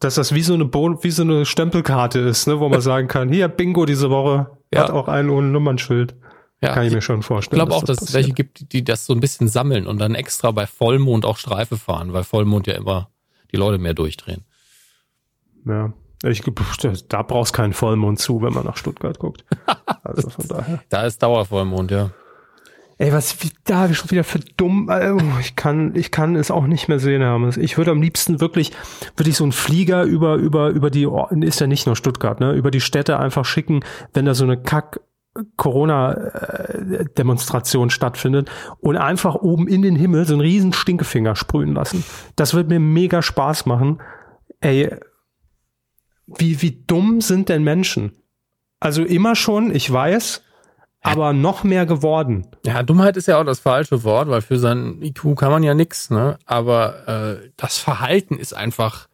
Dass 0.00 0.16
das 0.16 0.34
wie 0.34 0.42
so 0.42 0.54
eine 0.54 0.64
Bo 0.64 1.02
wie 1.02 1.10
so 1.10 1.22
eine 1.22 1.46
Stempelkarte 1.46 2.18
ist, 2.18 2.48
ne, 2.48 2.58
wo 2.58 2.68
man 2.68 2.80
sagen 2.82 3.06
kann, 3.08 3.32
hier 3.32 3.48
Bingo 3.48 3.86
diese 3.86 4.10
Woche, 4.10 4.50
ja. 4.72 4.84
Hat 4.84 4.90
auch 4.90 5.08
einen 5.08 5.30
ohne 5.30 5.48
Nummernschild. 5.48 6.14
Ja, 6.62 6.74
Kann 6.74 6.86
ich 6.86 6.92
mir 6.92 7.02
schon 7.02 7.22
vorstellen. 7.22 7.60
Ich 7.60 7.66
glaube 7.66 7.76
auch, 7.76 7.84
dass, 7.84 7.98
dass 7.98 8.10
es 8.10 8.14
welche 8.14 8.32
gibt, 8.32 8.72
die 8.72 8.84
das 8.84 9.04
so 9.04 9.12
ein 9.12 9.20
bisschen 9.20 9.48
sammeln 9.48 9.86
und 9.86 9.98
dann 9.98 10.14
extra 10.14 10.52
bei 10.52 10.66
Vollmond 10.66 11.26
auch 11.26 11.36
Streife 11.36 11.76
fahren, 11.76 12.12
weil 12.12 12.22
Vollmond 12.22 12.68
ja 12.68 12.74
immer 12.74 13.10
die 13.50 13.56
Leute 13.56 13.78
mehr 13.78 13.94
durchdrehen. 13.94 14.44
Ja. 15.66 15.92
Ich, 16.24 16.42
da 17.08 17.22
brauchst 17.22 17.52
keinen 17.52 17.72
Vollmond 17.72 18.18
zu, 18.18 18.42
wenn 18.42 18.52
man 18.52 18.64
nach 18.64 18.76
Stuttgart 18.76 19.18
guckt. 19.18 19.44
Also 20.04 20.30
von 20.30 20.48
daher. 20.48 20.82
da 20.88 21.04
ist 21.04 21.22
Dauervollmond, 21.22 21.92
ja. 21.92 22.10
Ey, 22.98 23.12
was 23.12 23.36
da 23.64 23.78
habe 23.78 23.92
ich 23.92 23.98
schon 23.98 24.10
wieder 24.10 24.24
für 24.24 24.40
dumm. 24.56 24.88
Äh, 24.90 25.14
ich 25.40 25.54
kann, 25.54 25.94
ich 25.94 26.10
kann 26.10 26.36
es 26.36 26.50
auch 26.50 26.66
nicht 26.66 26.88
mehr 26.88 26.98
sehen, 26.98 27.22
Hermes. 27.22 27.56
Ich 27.56 27.78
würde 27.78 27.92
am 27.92 28.02
liebsten 28.02 28.40
wirklich, 28.40 28.72
würde 29.16 29.30
ich 29.30 29.36
so 29.36 29.44
einen 29.44 29.52
Flieger 29.52 30.02
über, 30.02 30.36
über, 30.36 30.70
über 30.70 30.90
die, 30.90 31.08
ist 31.40 31.60
ja 31.60 31.66
nicht 31.66 31.86
nur 31.86 31.96
Stuttgart, 31.96 32.40
ne, 32.40 32.52
über 32.52 32.70
die 32.70 32.80
Städte 32.80 33.18
einfach 33.18 33.44
schicken, 33.44 33.80
wenn 34.12 34.24
da 34.24 34.34
so 34.34 34.44
eine 34.44 34.60
Kack 34.60 35.00
Corona-Demonstration 35.56 37.90
stattfindet 37.90 38.50
und 38.80 38.96
einfach 38.96 39.34
oben 39.36 39.66
in 39.66 39.80
den 39.82 39.96
Himmel 39.96 40.26
so 40.26 40.34
einen 40.34 40.42
riesen 40.42 40.74
Stinkefinger 40.74 41.34
sprühen 41.36 41.74
lassen. 41.74 42.04
Das 42.36 42.54
wird 42.54 42.68
mir 42.68 42.80
mega 42.80 43.22
Spaß 43.22 43.66
machen. 43.66 44.00
Ey, 44.60 44.94
wie, 46.38 46.62
wie 46.62 46.82
dumm 46.86 47.20
sind 47.20 47.48
denn 47.48 47.62
Menschen? 47.62 48.12
Also 48.80 49.04
immer 49.04 49.36
schon, 49.36 49.74
ich 49.74 49.90
weiß, 49.90 50.42
aber 51.02 51.32
noch 51.32 51.64
mehr 51.64 51.86
geworden. 51.86 52.46
Ja, 52.64 52.82
Dummheit 52.82 53.16
ist 53.16 53.26
ja 53.26 53.40
auch 53.40 53.44
das 53.44 53.60
falsche 53.60 54.04
Wort, 54.04 54.28
weil 54.28 54.40
für 54.40 54.58
sein 54.58 55.02
IQ 55.02 55.36
kann 55.36 55.50
man 55.50 55.62
ja 55.62 55.74
nix, 55.74 56.10
ne? 56.10 56.38
Aber 56.46 57.08
äh, 57.08 57.50
das 57.56 57.78
Verhalten 57.78 58.38
ist 58.38 58.54
einfach 58.54 59.08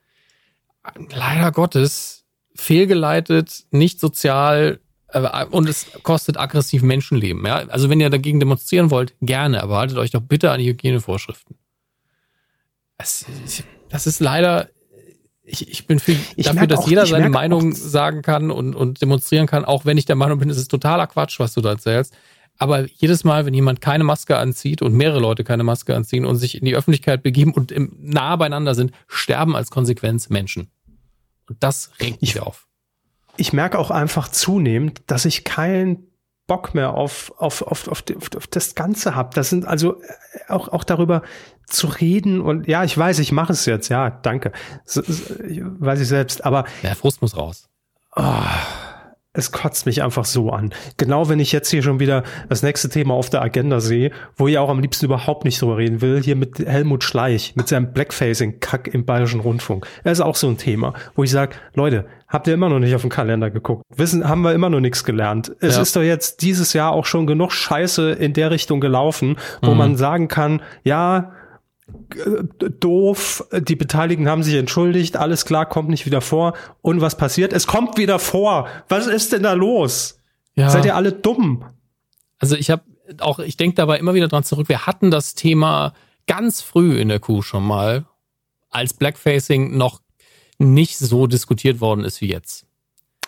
leider 1.10 1.52
Gottes 1.52 2.24
fehlgeleitet, 2.54 3.64
nicht 3.70 4.00
sozial 4.00 4.80
äh, 5.08 5.44
und 5.46 5.68
es 5.68 5.86
kostet 6.02 6.38
aggressiv 6.38 6.82
Menschenleben. 6.82 7.44
Ja? 7.46 7.66
Also 7.68 7.88
wenn 7.88 8.00
ihr 8.00 8.10
dagegen 8.10 8.40
demonstrieren 8.40 8.90
wollt, 8.90 9.14
gerne, 9.20 9.62
aber 9.62 9.78
haltet 9.78 9.98
euch 9.98 10.10
doch 10.10 10.20
bitte 10.20 10.50
an 10.50 10.60
die 10.60 10.68
Hygienevorschriften. 10.68 11.56
Das, 12.98 13.24
das 13.88 14.06
ist 14.06 14.20
leider 14.20 14.68
ich, 15.49 15.68
ich 15.68 15.86
bin 15.86 15.99
für, 15.99 16.14
ich 16.36 16.46
dafür, 16.46 16.66
dass 16.66 16.80
auch, 16.80 16.88
jeder 16.88 17.07
seine 17.07 17.30
Meinung 17.30 17.72
auch, 17.72 17.76
sagen 17.76 18.22
kann 18.22 18.51
und, 18.51 18.74
und 18.74 19.01
demonstrieren 19.01 19.46
kann, 19.46 19.64
auch 19.64 19.84
wenn 19.84 19.99
ich 19.99 20.05
der 20.05 20.16
Meinung 20.16 20.38
bin, 20.38 20.51
es 20.51 20.59
ist 20.59 20.68
totaler 20.68 21.07
Quatsch, 21.07 21.40
was 21.40 21.55
du 21.55 21.61
da 21.61 21.70
erzählst. 21.70 22.14
Aber 22.59 22.86
jedes 22.86 23.24
Mal, 23.24 23.46
wenn 23.46 23.55
jemand 23.55 23.80
keine 23.80 24.05
Maske 24.05 24.36
anzieht 24.36 24.82
und 24.82 24.92
mehrere 24.92 25.20
Leute 25.20 25.44
keine 25.44 25.62
Maske 25.62 25.94
anziehen 25.94 26.24
und 26.24 26.36
sich 26.36 26.59
in 26.59 26.64
die 26.64 26.74
Öffentlichkeit 26.74 27.22
begeben 27.22 27.53
und 27.53 27.70
im, 27.72 27.96
nah 28.01 28.34
beieinander 28.36 28.74
sind, 28.74 28.92
sterben 29.07 29.55
als 29.55 29.70
Konsequenz 29.70 30.28
Menschen. 30.28 30.70
Und 31.49 31.57
das 31.61 31.92
regt 32.01 32.20
mich 32.20 32.40
auf. 32.40 32.66
Ich 33.36 33.53
merke 33.53 33.78
auch 33.78 33.92
einfach 33.92 34.28
zunehmend, 34.28 35.03
dass 35.07 35.24
ich 35.24 35.44
kein 35.44 36.07
Bock 36.49 36.74
mehr 36.74 36.94
auf, 36.94 37.32
auf, 37.36 37.62
auf, 37.62 37.86
auf, 37.86 38.03
auf 38.36 38.46
das 38.49 38.74
Ganze 38.74 39.14
habe. 39.14 39.30
Das 39.34 39.51
sind 39.51 39.64
also 39.64 40.01
äh, 40.03 40.07
auch, 40.49 40.68
auch 40.68 40.82
darüber 40.82 41.22
zu 41.66 41.86
reden 41.86 42.40
und 42.40 42.66
ja, 42.66 42.82
ich 42.82 42.96
weiß, 42.96 43.20
ich 43.20 43.30
mache 43.30 43.53
es 43.53 43.66
jetzt, 43.66 43.88
ja, 43.90 44.11
danke. 44.11 44.53
So, 44.84 45.03
so, 45.03 45.34
weiß 45.36 46.01
ich 46.01 46.09
selbst, 46.09 46.44
aber. 46.44 46.64
Der 46.82 46.96
Frust 46.96 47.22
muss 47.22 47.36
raus. 47.36 47.68
Oh, 48.16 48.22
es 49.39 49.53
kotzt 49.53 49.86
mich 49.86 50.03
einfach 50.03 50.24
so 50.24 50.51
an. 50.51 50.74
Genau 50.97 51.28
wenn 51.28 51.39
ich 51.39 51.53
jetzt 51.53 51.70
hier 51.70 51.82
schon 51.82 52.01
wieder 52.01 52.24
das 52.49 52.62
nächste 52.62 52.89
Thema 52.89 53.14
auf 53.14 53.30
der 53.30 53.41
Agenda 53.41 53.80
sehe, 53.80 54.11
wo 54.36 54.49
ich 54.49 54.59
auch 54.59 54.68
am 54.68 54.80
liebsten 54.80 55.07
überhaupt 55.07 55.45
nicht 55.45 55.62
drüber 55.62 55.76
reden 55.76 56.01
will, 56.01 56.20
hier 56.22 56.36
mit 56.36 56.59
Helmut 56.59 57.05
Schleich, 57.05 57.55
mit 57.55 57.68
seinem 57.68 57.93
Blackfacing-Kack 57.93 58.89
im 58.93 59.05
Bayerischen 59.05 59.41
Rundfunk. 59.41 59.86
Er 60.03 60.12
ist 60.12 60.20
auch 60.20 60.34
so 60.34 60.49
ein 60.49 60.59
Thema, 60.59 60.93
wo 61.14 61.22
ich 61.22 61.30
sage, 61.30 61.55
Leute, 61.74 62.07
habt 62.26 62.49
ihr 62.49 62.55
immer 62.55 62.68
noch 62.68 62.80
nicht 62.80 62.95
auf 62.95 63.03
den 63.03 63.11
Kalender 63.11 63.51
geguckt? 63.51 63.84
Wissen, 63.95 64.28
haben 64.28 64.43
wir 64.43 64.53
immer 64.53 64.70
noch 64.70 64.80
nichts 64.80 65.05
gelernt. 65.05 65.53
Es 65.61 65.76
ja. 65.76 65.82
ist 65.82 65.95
doch 65.95 66.03
jetzt 66.03 66.43
dieses 66.43 66.72
Jahr 66.72 66.93
auch 66.93 67.07
schon 67.07 67.26
genug 67.26 67.53
Scheiße 67.53 68.11
in 68.11 68.32
der 68.32 68.51
Richtung 68.51 68.80
gelaufen, 68.80 69.36
wo 69.62 69.70
mhm. 69.70 69.78
man 69.78 69.97
sagen 69.97 70.28
kann, 70.28 70.62
ja, 70.82 71.32
doof, 72.80 73.47
die 73.53 73.76
Beteiligten 73.76 74.28
haben 74.28 74.43
sich 74.43 74.55
entschuldigt, 74.55 75.16
alles 75.16 75.45
klar, 75.45 75.66
kommt 75.66 75.89
nicht 75.89 76.07
wieder 76.07 76.20
vor. 76.20 76.55
Und 76.82 77.01
was 77.01 77.16
passiert? 77.16 77.53
Es 77.53 77.66
kommt 77.66 77.97
wieder 77.97 78.18
vor. 78.18 78.68
Was 78.89 79.07
ist 79.07 79.32
denn 79.32 79.43
da 79.43 79.53
los? 79.53 80.20
Ja. 80.55 80.70
Seid 80.70 80.84
ihr 80.84 80.97
alle 80.97 81.12
dumm? 81.12 81.64
Also 82.39 82.57
ich 82.57 82.70
habe 82.70 82.82
auch, 83.20 83.39
ich 83.39 83.57
denke 83.57 83.76
dabei 83.76 83.99
immer 83.99 84.14
wieder 84.14 84.28
dran 84.28 84.45
zurück, 84.45 84.68
wir 84.68 84.86
hatten 84.86 85.11
das 85.11 85.34
Thema 85.34 85.95
ganz 86.26 86.61
früh 86.61 86.99
in 86.99 87.09
der 87.09 87.20
Kuh 87.20 87.43
schon 87.43 87.64
mal, 87.64 88.07
als 88.70 88.95
Blackfacing 88.95 89.76
noch 89.76 90.01
nicht 90.59 90.99
so 90.99 91.26
diskutiert 91.26 91.80
worden 91.80 92.05
ist 92.05 92.20
wie 92.20 92.28
jetzt. 92.28 92.67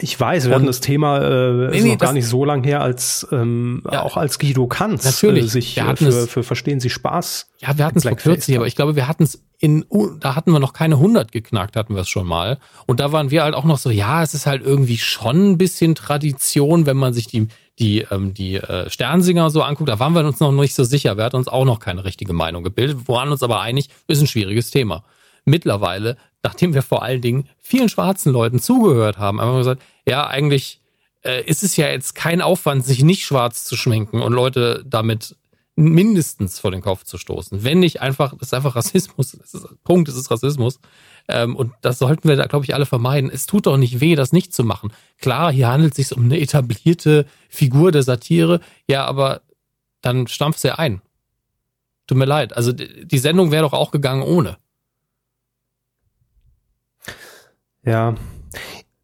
Ich 0.03 0.19
weiß, 0.19 0.49
wir 0.49 0.55
hatten 0.55 0.67
das 0.67 0.81
Thema 0.81 1.19
äh, 1.19 1.71
nee, 1.71 1.81
nee, 1.83 1.93
noch 1.93 1.99
gar 1.99 2.13
nicht 2.13 2.27
so 2.27 2.45
lang 2.45 2.65
her, 2.65 2.81
als 2.81 3.27
ähm, 3.33 3.83
ja, 3.91 4.03
auch 4.03 4.17
als 4.17 4.39
Guido 4.39 4.67
Kanz 4.67 5.05
natürlich, 5.05 5.45
äh, 5.45 5.49
sich 5.49 5.77
äh, 5.77 5.97
für, 5.97 6.13
für, 6.13 6.27
für 6.27 6.43
Verstehen 6.43 6.81
Sie 6.81 6.91
Spaß. 6.91 7.49
Ja, 7.59 7.77
wir 7.77 7.85
hatten 7.85 7.99
es 7.99 8.05
vor 8.05 8.17
kürzlich, 8.17 8.57
aber 8.57 8.67
ich 8.67 8.77
glaube, 8.77 8.97
wir 8.97 9.07
hatten 9.07 9.25
es 9.25 9.43
in, 9.59 9.85
da 10.21 10.35
hatten 10.35 10.53
wir 10.53 10.59
noch 10.59 10.73
keine 10.73 10.95
100 10.95 11.33
geknackt, 11.33 11.77
hatten 11.77 11.95
wir 11.95 12.01
es 12.01 12.09
schon 12.09 12.27
mal. 12.27 12.59
Und 12.87 12.99
da 12.99 13.13
waren 13.13 13.31
wir 13.31 13.43
halt 13.43 13.55
auch 13.55 13.65
noch 13.65 13.77
so, 13.77 13.91
ja, 13.91 14.23
es 14.23 14.33
ist 14.33 14.47
halt 14.47 14.63
irgendwie 14.65 14.97
schon 14.97 15.53
ein 15.53 15.59
bisschen 15.59 15.95
Tradition, 15.95 16.87
wenn 16.87 16.97
man 16.97 17.13
sich 17.13 17.27
die, 17.27 17.49
die, 17.79 18.07
ähm, 18.11 18.33
die 18.33 18.57
äh, 18.57 18.89
Sternsinger 18.89 19.51
so 19.51 19.63
anguckt. 19.63 19.91
Da 19.91 19.99
waren 19.99 20.15
wir 20.15 20.25
uns 20.25 20.41
noch 20.41 20.51
nicht 20.51 20.75
so 20.75 20.85
sicher. 20.85 21.19
Wir 21.19 21.25
hatten 21.25 21.37
uns 21.37 21.49
auch 21.49 21.67
noch 21.67 21.79
keine 21.79 22.07
richtige 22.07 22.33
Meinung 22.33 22.65
gebildet. 22.65 23.01
Woran 23.05 23.31
uns 23.31 23.43
aber 23.43 23.61
einig, 23.61 23.91
ist 24.07 24.23
ein 24.23 24.27
schwieriges 24.27 24.71
Thema. 24.71 25.05
Mittlerweile, 25.45 26.17
nachdem 26.43 26.73
wir 26.73 26.83
vor 26.83 27.03
allen 27.03 27.21
Dingen 27.21 27.47
vielen 27.59 27.91
schwarzen 27.91 28.33
Leuten 28.33 28.61
zugehört 28.61 29.19
haben, 29.19 29.43
haben 29.43 29.53
wir 29.53 29.59
gesagt, 29.59 29.83
ja, 30.07 30.27
eigentlich 30.27 30.81
äh, 31.23 31.45
ist 31.45 31.63
es 31.63 31.77
ja 31.77 31.89
jetzt 31.89 32.15
kein 32.15 32.41
Aufwand, 32.41 32.85
sich 32.85 33.03
nicht 33.03 33.25
schwarz 33.25 33.65
zu 33.65 33.77
schminken 33.77 34.23
und 34.23 34.33
Leute 34.33 34.85
damit 34.87 35.37
mindestens 35.77 36.59
vor 36.59 36.71
den 36.71 36.83
Kopf 36.83 37.05
zu 37.05 37.17
stoßen. 37.17 37.65
Wenn 37.65 37.81
nicht 37.81 38.01
einfach, 38.01 38.33
das 38.37 38.49
ist 38.49 38.55
einfach 38.55 38.77
Rassismus. 38.77 39.35
Ist, 39.35 39.83
Punkt, 39.83 40.09
es 40.09 40.17
ist 40.17 40.31
Rassismus. 40.31 40.79
Ähm, 41.29 41.57
und 41.57 41.73
das 41.81 41.99
sollten 41.99 42.29
wir 42.29 42.37
da, 42.37 42.47
glaube 42.47 42.65
ich, 42.65 42.75
alle 42.75 42.87
vermeiden. 42.87 43.31
Es 43.33 43.47
tut 43.47 43.67
doch 43.67 43.77
nicht 43.77 44.01
weh, 44.01 44.15
das 44.15 44.33
nicht 44.33 44.53
zu 44.53 44.63
machen. 44.63 44.93
Klar, 45.19 45.53
hier 45.53 45.69
handelt 45.69 45.93
es 45.93 46.09
sich 46.09 46.17
um 46.17 46.25
eine 46.25 46.39
etablierte 46.39 47.27
Figur 47.49 47.93
der 47.93 48.03
Satire. 48.03 48.61
Ja, 48.89 49.07
aber 49.07 49.43
dann 50.03 50.27
stampf 50.27 50.59
sie 50.59 50.77
ein. 50.77 51.01
Tut 52.07 52.19
mir 52.19 52.27
leid. 52.27 52.55
Also 52.55 52.73
die 52.73 53.19
Sendung 53.19 53.51
wäre 53.51 53.63
doch 53.63 53.73
auch 53.73 53.91
gegangen 53.91 54.23
ohne. 54.23 54.59
Ja, 57.85 58.17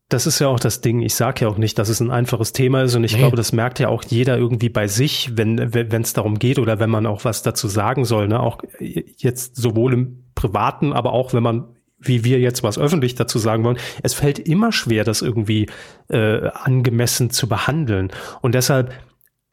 das 0.08 0.26
ist 0.26 0.38
ja 0.38 0.48
auch 0.48 0.60
das 0.60 0.80
Ding. 0.80 1.02
Ich 1.02 1.14
sage 1.14 1.42
ja 1.42 1.48
auch 1.48 1.58
nicht, 1.58 1.78
dass 1.78 1.88
es 1.88 2.00
ein 2.00 2.12
einfaches 2.12 2.52
Thema 2.52 2.82
ist 2.82 2.94
und 2.94 3.02
ich 3.02 3.14
nee. 3.14 3.18
glaube, 3.18 3.36
das 3.36 3.52
merkt 3.52 3.80
ja 3.80 3.88
auch 3.88 4.04
jeder 4.04 4.38
irgendwie 4.38 4.68
bei 4.68 4.86
sich, 4.86 5.36
wenn 5.36 5.74
wenn 5.74 6.02
es 6.02 6.12
darum 6.12 6.38
geht 6.38 6.58
oder 6.58 6.78
wenn 6.78 6.90
man 6.90 7.06
auch 7.06 7.24
was 7.24 7.42
dazu 7.42 7.66
sagen 7.66 8.04
soll. 8.04 8.28
Ne? 8.28 8.38
Auch 8.38 8.58
jetzt 8.78 9.56
sowohl 9.56 9.94
im 9.94 10.24
Privaten, 10.34 10.92
aber 10.92 11.12
auch 11.12 11.32
wenn 11.34 11.42
man 11.42 11.76
wie 11.98 12.24
wir 12.24 12.38
jetzt 12.38 12.62
was 12.62 12.78
öffentlich 12.78 13.14
dazu 13.14 13.38
sagen 13.38 13.64
wollen, 13.64 13.78
es 14.02 14.14
fällt 14.14 14.38
immer 14.38 14.70
schwer, 14.70 15.02
das 15.02 15.22
irgendwie 15.22 15.66
äh, 16.08 16.48
angemessen 16.50 17.30
zu 17.30 17.48
behandeln. 17.48 18.12
Und 18.42 18.54
deshalb 18.54 18.92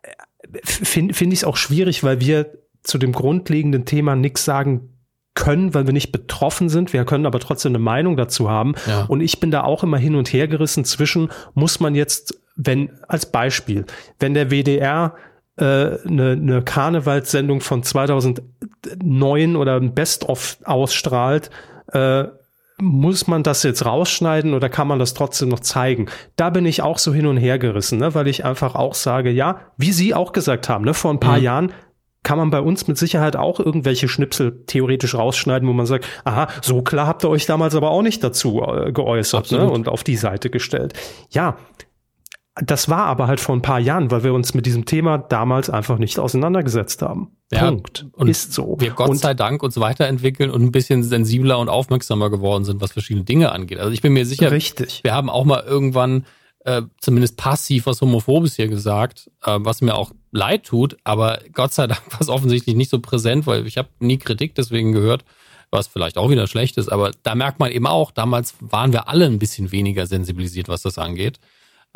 äh, 0.03 0.09
finde 0.63 1.13
find 1.13 1.33
ich 1.33 1.39
es 1.39 1.45
auch 1.45 1.57
schwierig, 1.57 2.03
weil 2.03 2.19
wir 2.19 2.51
zu 2.83 2.97
dem 2.97 3.13
grundlegenden 3.13 3.85
Thema 3.85 4.15
nichts 4.15 4.45
sagen 4.45 4.92
können, 5.35 5.73
weil 5.73 5.87
wir 5.87 5.93
nicht 5.93 6.11
betroffen 6.11 6.69
sind. 6.69 6.93
Wir 6.93 7.05
können 7.05 7.25
aber 7.25 7.39
trotzdem 7.39 7.71
eine 7.71 7.79
Meinung 7.79 8.17
dazu 8.17 8.49
haben. 8.49 8.75
Ja. 8.87 9.05
Und 9.05 9.21
ich 9.21 9.39
bin 9.39 9.51
da 9.51 9.63
auch 9.63 9.83
immer 9.83 9.97
hin 9.97 10.15
und 10.15 10.31
her 10.31 10.47
gerissen 10.47 10.85
zwischen, 10.85 11.29
muss 11.53 11.79
man 11.79 11.95
jetzt, 11.95 12.39
wenn, 12.55 12.91
als 13.07 13.25
Beispiel, 13.25 13.85
wenn 14.19 14.33
der 14.33 14.51
WDR 14.51 15.15
äh, 15.57 15.63
eine, 15.63 16.31
eine 16.31 16.61
Karnevalssendung 16.61 17.61
von 17.61 17.83
2009 17.83 19.55
oder 19.55 19.75
ein 19.75 19.93
Best-of 19.93 20.57
ausstrahlt, 20.63 21.49
äh, 21.91 22.25
muss 22.77 23.27
man 23.27 23.43
das 23.43 23.63
jetzt 23.63 23.85
rausschneiden 23.85 24.53
oder 24.53 24.67
kann 24.67 24.87
man 24.87 24.99
das 24.99 25.13
trotzdem 25.13 25.49
noch 25.49 25.59
zeigen? 25.59 26.07
Da 26.35 26.49
bin 26.49 26.65
ich 26.65 26.81
auch 26.81 26.97
so 26.97 27.13
hin 27.13 27.27
und 27.27 27.37
her 27.37 27.59
gerissen, 27.59 27.99
ne? 27.99 28.13
weil 28.15 28.27
ich 28.27 28.45
einfach 28.45 28.75
auch 28.75 28.93
sage, 28.95 29.29
ja, 29.29 29.61
wie 29.77 29.91
Sie 29.91 30.13
auch 30.13 30.31
gesagt 30.31 30.69
haben, 30.69 30.85
ne, 30.85 30.93
vor 30.93 31.11
ein 31.11 31.19
paar 31.19 31.37
mhm. 31.37 31.43
Jahren, 31.43 31.71
kann 32.23 32.37
man 32.37 32.49
bei 32.49 32.61
uns 32.61 32.87
mit 32.87 32.97
Sicherheit 32.97 33.35
auch 33.35 33.59
irgendwelche 33.59 34.07
Schnipsel 34.07 34.63
theoretisch 34.65 35.15
rausschneiden, 35.15 35.67
wo 35.67 35.73
man 35.73 35.85
sagt, 35.85 36.05
aha, 36.23 36.47
so 36.61 36.81
klar 36.81 37.07
habt 37.07 37.23
ihr 37.23 37.29
euch 37.29 37.45
damals 37.45 37.75
aber 37.75 37.91
auch 37.91 38.01
nicht 38.01 38.23
dazu 38.23 38.61
äh, 38.61 38.91
geäußert 38.91 39.51
ne, 39.51 39.69
und 39.69 39.89
auf 39.89 40.03
die 40.03 40.15
Seite 40.15 40.49
gestellt. 40.49 40.93
Ja, 41.29 41.57
das 42.55 42.87
war 42.87 43.05
aber 43.05 43.27
halt 43.27 43.39
vor 43.39 43.55
ein 43.55 43.63
paar 43.63 43.79
Jahren, 43.79 44.11
weil 44.11 44.23
wir 44.23 44.33
uns 44.33 44.53
mit 44.53 44.67
diesem 44.67 44.85
Thema 44.85 45.17
damals 45.17 45.71
einfach 45.71 45.97
nicht 45.97 46.19
auseinandergesetzt 46.19 47.01
haben. 47.01 47.31
Ja, 47.51 47.69
Punkt. 47.69 48.05
Und 48.13 48.27
ist 48.27 48.53
so. 48.53 48.77
Wir 48.79 48.91
Gott 48.91 49.09
und, 49.09 49.17
sei 49.17 49.33
Dank 49.33 49.63
uns 49.63 49.79
weiterentwickeln 49.79 50.51
und 50.51 50.61
ein 50.61 50.71
bisschen 50.71 51.03
sensibler 51.03 51.57
und 51.57 51.69
aufmerksamer 51.69 52.29
geworden 52.29 52.63
sind, 52.63 52.79
was 52.79 52.91
verschiedene 52.91 53.25
Dinge 53.25 53.51
angeht. 53.51 53.79
Also 53.79 53.91
ich 53.91 54.01
bin 54.01 54.13
mir 54.13 54.25
sicher, 54.25 54.51
richtig. 54.51 55.03
wir 55.03 55.15
haben 55.15 55.29
auch 55.31 55.45
mal 55.45 55.63
irgendwann 55.65 56.25
äh, 56.65 56.83
zumindest 56.99 57.37
passiv 57.37 57.85
was 57.85 58.01
Homophobes 58.01 58.55
hier 58.55 58.67
gesagt, 58.67 59.29
äh, 59.43 59.57
was 59.59 59.81
mir 59.81 59.95
auch 59.95 60.11
leid 60.31 60.65
tut, 60.65 60.97
aber 61.03 61.39
Gott 61.53 61.73
sei 61.73 61.87
Dank 61.87 62.01
war 62.11 62.21
es 62.21 62.29
offensichtlich 62.29 62.75
nicht 62.75 62.89
so 62.89 62.99
präsent, 62.99 63.45
weil 63.47 63.67
ich 63.67 63.77
habe 63.77 63.89
nie 63.99 64.17
Kritik 64.17 64.55
deswegen 64.55 64.91
gehört, 64.91 65.25
was 65.71 65.87
vielleicht 65.87 66.17
auch 66.17 66.29
wieder 66.29 66.47
schlecht 66.47 66.77
ist, 66.77 66.89
aber 66.89 67.11
da 67.23 67.35
merkt 67.35 67.59
man 67.59 67.71
eben 67.71 67.87
auch, 67.87 68.11
damals 68.11 68.55
waren 68.59 68.93
wir 68.93 69.07
alle 69.07 69.25
ein 69.25 69.39
bisschen 69.39 69.71
weniger 69.71 70.05
sensibilisiert, 70.07 70.69
was 70.69 70.83
das 70.83 70.97
angeht. 70.97 71.39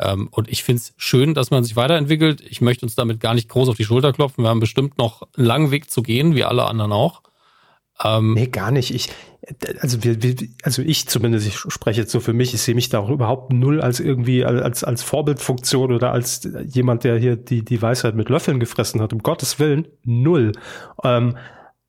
Ähm, 0.00 0.28
und 0.30 0.48
ich 0.48 0.62
finde 0.62 0.80
es 0.80 0.94
schön, 0.96 1.34
dass 1.34 1.50
man 1.50 1.64
sich 1.64 1.76
weiterentwickelt. 1.76 2.40
Ich 2.40 2.60
möchte 2.60 2.86
uns 2.86 2.94
damit 2.94 3.20
gar 3.20 3.34
nicht 3.34 3.48
groß 3.48 3.68
auf 3.68 3.76
die 3.76 3.84
Schulter 3.84 4.12
klopfen. 4.12 4.44
Wir 4.44 4.48
haben 4.48 4.60
bestimmt 4.60 4.98
noch 4.98 5.22
einen 5.36 5.46
langen 5.46 5.70
Weg 5.70 5.90
zu 5.90 6.02
gehen, 6.02 6.34
wie 6.34 6.44
alle 6.44 6.66
anderen 6.66 6.92
auch. 6.92 7.22
Ähm, 8.04 8.34
nee, 8.34 8.46
gar 8.46 8.70
nicht. 8.70 8.94
Ich, 8.94 9.10
also 9.80 10.04
wir, 10.04 10.22
wir, 10.22 10.34
also 10.62 10.82
ich 10.82 11.08
zumindest, 11.08 11.46
ich 11.46 11.56
spreche 11.56 12.00
jetzt 12.00 12.12
so 12.12 12.20
für 12.20 12.32
mich, 12.32 12.54
ich 12.54 12.62
sehe 12.62 12.74
mich 12.74 12.88
da 12.88 13.00
auch 13.00 13.10
überhaupt 13.10 13.52
null 13.52 13.80
als 13.80 13.98
irgendwie 14.00 14.44
als 14.44 14.84
als 14.84 15.02
Vorbildfunktion 15.02 15.92
oder 15.92 16.12
als 16.12 16.48
jemand, 16.64 17.04
der 17.04 17.18
hier 17.18 17.36
die 17.36 17.64
die 17.64 17.82
Weisheit 17.82 18.14
mit 18.14 18.28
Löffeln 18.28 18.60
gefressen 18.60 19.00
hat. 19.00 19.12
Um 19.12 19.20
Gottes 19.20 19.58
Willen 19.58 19.88
null. 20.04 20.52
Ähm, 21.02 21.36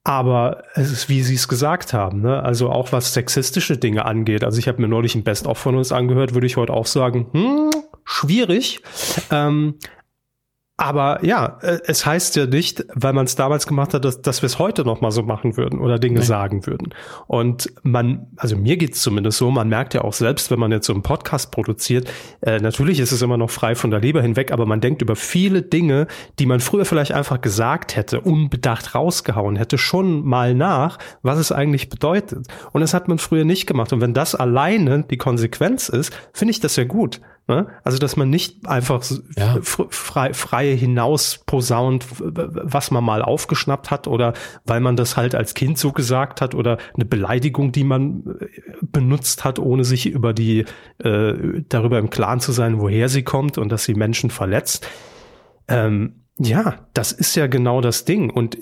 aber 0.02 0.64
es 0.74 0.90
ist, 0.90 1.08
wie 1.10 1.22
Sie 1.22 1.34
es 1.34 1.46
gesagt 1.46 1.92
haben, 1.92 2.22
ne? 2.22 2.42
also 2.42 2.70
auch 2.70 2.90
was 2.90 3.12
sexistische 3.12 3.76
Dinge 3.76 4.06
angeht. 4.06 4.44
Also 4.44 4.58
ich 4.58 4.66
habe 4.66 4.80
mir 4.80 4.88
neulich 4.88 5.14
ein 5.14 5.24
Best-of 5.24 5.58
von 5.58 5.76
uns 5.76 5.92
angehört, 5.92 6.32
würde 6.32 6.46
ich 6.46 6.56
heute 6.56 6.72
auch 6.72 6.86
sagen, 6.86 7.26
hm, 7.32 7.70
schwierig. 8.04 8.80
Ähm, 9.30 9.74
aber 10.80 11.22
ja, 11.22 11.58
äh, 11.60 11.78
es 11.84 12.06
heißt 12.06 12.36
ja 12.36 12.46
nicht, 12.46 12.86
weil 12.94 13.12
man 13.12 13.26
es 13.26 13.36
damals 13.36 13.66
gemacht 13.66 13.92
hat, 13.92 14.02
dass, 14.02 14.22
dass 14.22 14.40
wir 14.40 14.46
es 14.46 14.58
heute 14.58 14.82
noch 14.82 15.02
mal 15.02 15.10
so 15.10 15.22
machen 15.22 15.58
würden 15.58 15.78
oder 15.78 15.98
Dinge 15.98 16.20
Nein. 16.20 16.24
sagen 16.26 16.66
würden. 16.66 16.94
Und 17.26 17.70
man, 17.82 18.28
also 18.36 18.56
mir 18.56 18.78
geht's 18.78 19.02
zumindest 19.02 19.36
so, 19.36 19.50
man 19.50 19.68
merkt 19.68 19.92
ja 19.92 20.00
auch 20.00 20.14
selbst, 20.14 20.50
wenn 20.50 20.58
man 20.58 20.72
jetzt 20.72 20.86
so 20.86 20.94
einen 20.94 21.02
Podcast 21.02 21.50
produziert, 21.50 22.10
äh, 22.40 22.60
natürlich 22.60 22.98
ist 22.98 23.12
es 23.12 23.20
immer 23.20 23.36
noch 23.36 23.50
frei 23.50 23.74
von 23.74 23.90
der 23.90 24.00
Leber 24.00 24.22
hinweg, 24.22 24.52
aber 24.52 24.64
man 24.64 24.80
denkt 24.80 25.02
über 25.02 25.16
viele 25.16 25.60
Dinge, 25.60 26.06
die 26.38 26.46
man 26.46 26.60
früher 26.60 26.86
vielleicht 26.86 27.12
einfach 27.12 27.42
gesagt 27.42 27.94
hätte, 27.94 28.22
unbedacht 28.22 28.94
rausgehauen 28.94 29.56
hätte, 29.56 29.76
schon 29.76 30.24
mal 30.24 30.54
nach, 30.54 30.98
was 31.20 31.38
es 31.38 31.52
eigentlich 31.52 31.90
bedeutet. 31.90 32.46
Und 32.72 32.80
das 32.80 32.94
hat 32.94 33.06
man 33.06 33.18
früher 33.18 33.44
nicht 33.44 33.66
gemacht. 33.66 33.92
Und 33.92 34.00
wenn 34.00 34.14
das 34.14 34.34
alleine 34.34 35.04
die 35.10 35.18
Konsequenz 35.18 35.90
ist, 35.90 36.10
finde 36.32 36.52
ich 36.52 36.60
das 36.60 36.76
ja 36.76 36.84
gut. 36.84 37.20
Ne? 37.50 37.66
Also, 37.82 37.98
dass 37.98 38.16
man 38.16 38.30
nicht 38.30 38.68
einfach 38.68 39.04
ja. 39.36 39.58
frei, 39.60 40.32
frei 40.34 40.76
hinaus 40.76 41.42
posaunt, 41.46 42.06
was 42.20 42.92
man 42.92 43.02
mal 43.02 43.22
aufgeschnappt 43.22 43.90
hat 43.90 44.06
oder 44.06 44.34
weil 44.64 44.78
man 44.78 44.94
das 44.94 45.16
halt 45.16 45.34
als 45.34 45.54
Kind 45.54 45.76
so 45.76 45.90
gesagt 45.90 46.40
hat 46.40 46.54
oder 46.54 46.78
eine 46.94 47.04
Beleidigung, 47.04 47.72
die 47.72 47.82
man 47.82 48.22
äh, 48.38 48.46
benutzt 48.82 49.42
hat, 49.42 49.58
ohne 49.58 49.82
sich 49.82 50.06
über 50.06 50.32
die, 50.32 50.64
äh, 50.98 51.62
darüber 51.68 51.98
im 51.98 52.08
Klaren 52.08 52.38
zu 52.38 52.52
sein, 52.52 52.78
woher 52.78 53.08
sie 53.08 53.24
kommt 53.24 53.58
und 53.58 53.70
dass 53.72 53.82
sie 53.82 53.94
Menschen 53.94 54.30
verletzt. 54.30 54.86
Ähm, 55.66 56.22
ja, 56.38 56.86
das 56.94 57.10
ist 57.10 57.34
ja 57.34 57.48
genau 57.48 57.80
das 57.80 58.04
Ding. 58.04 58.30
Und 58.30 58.58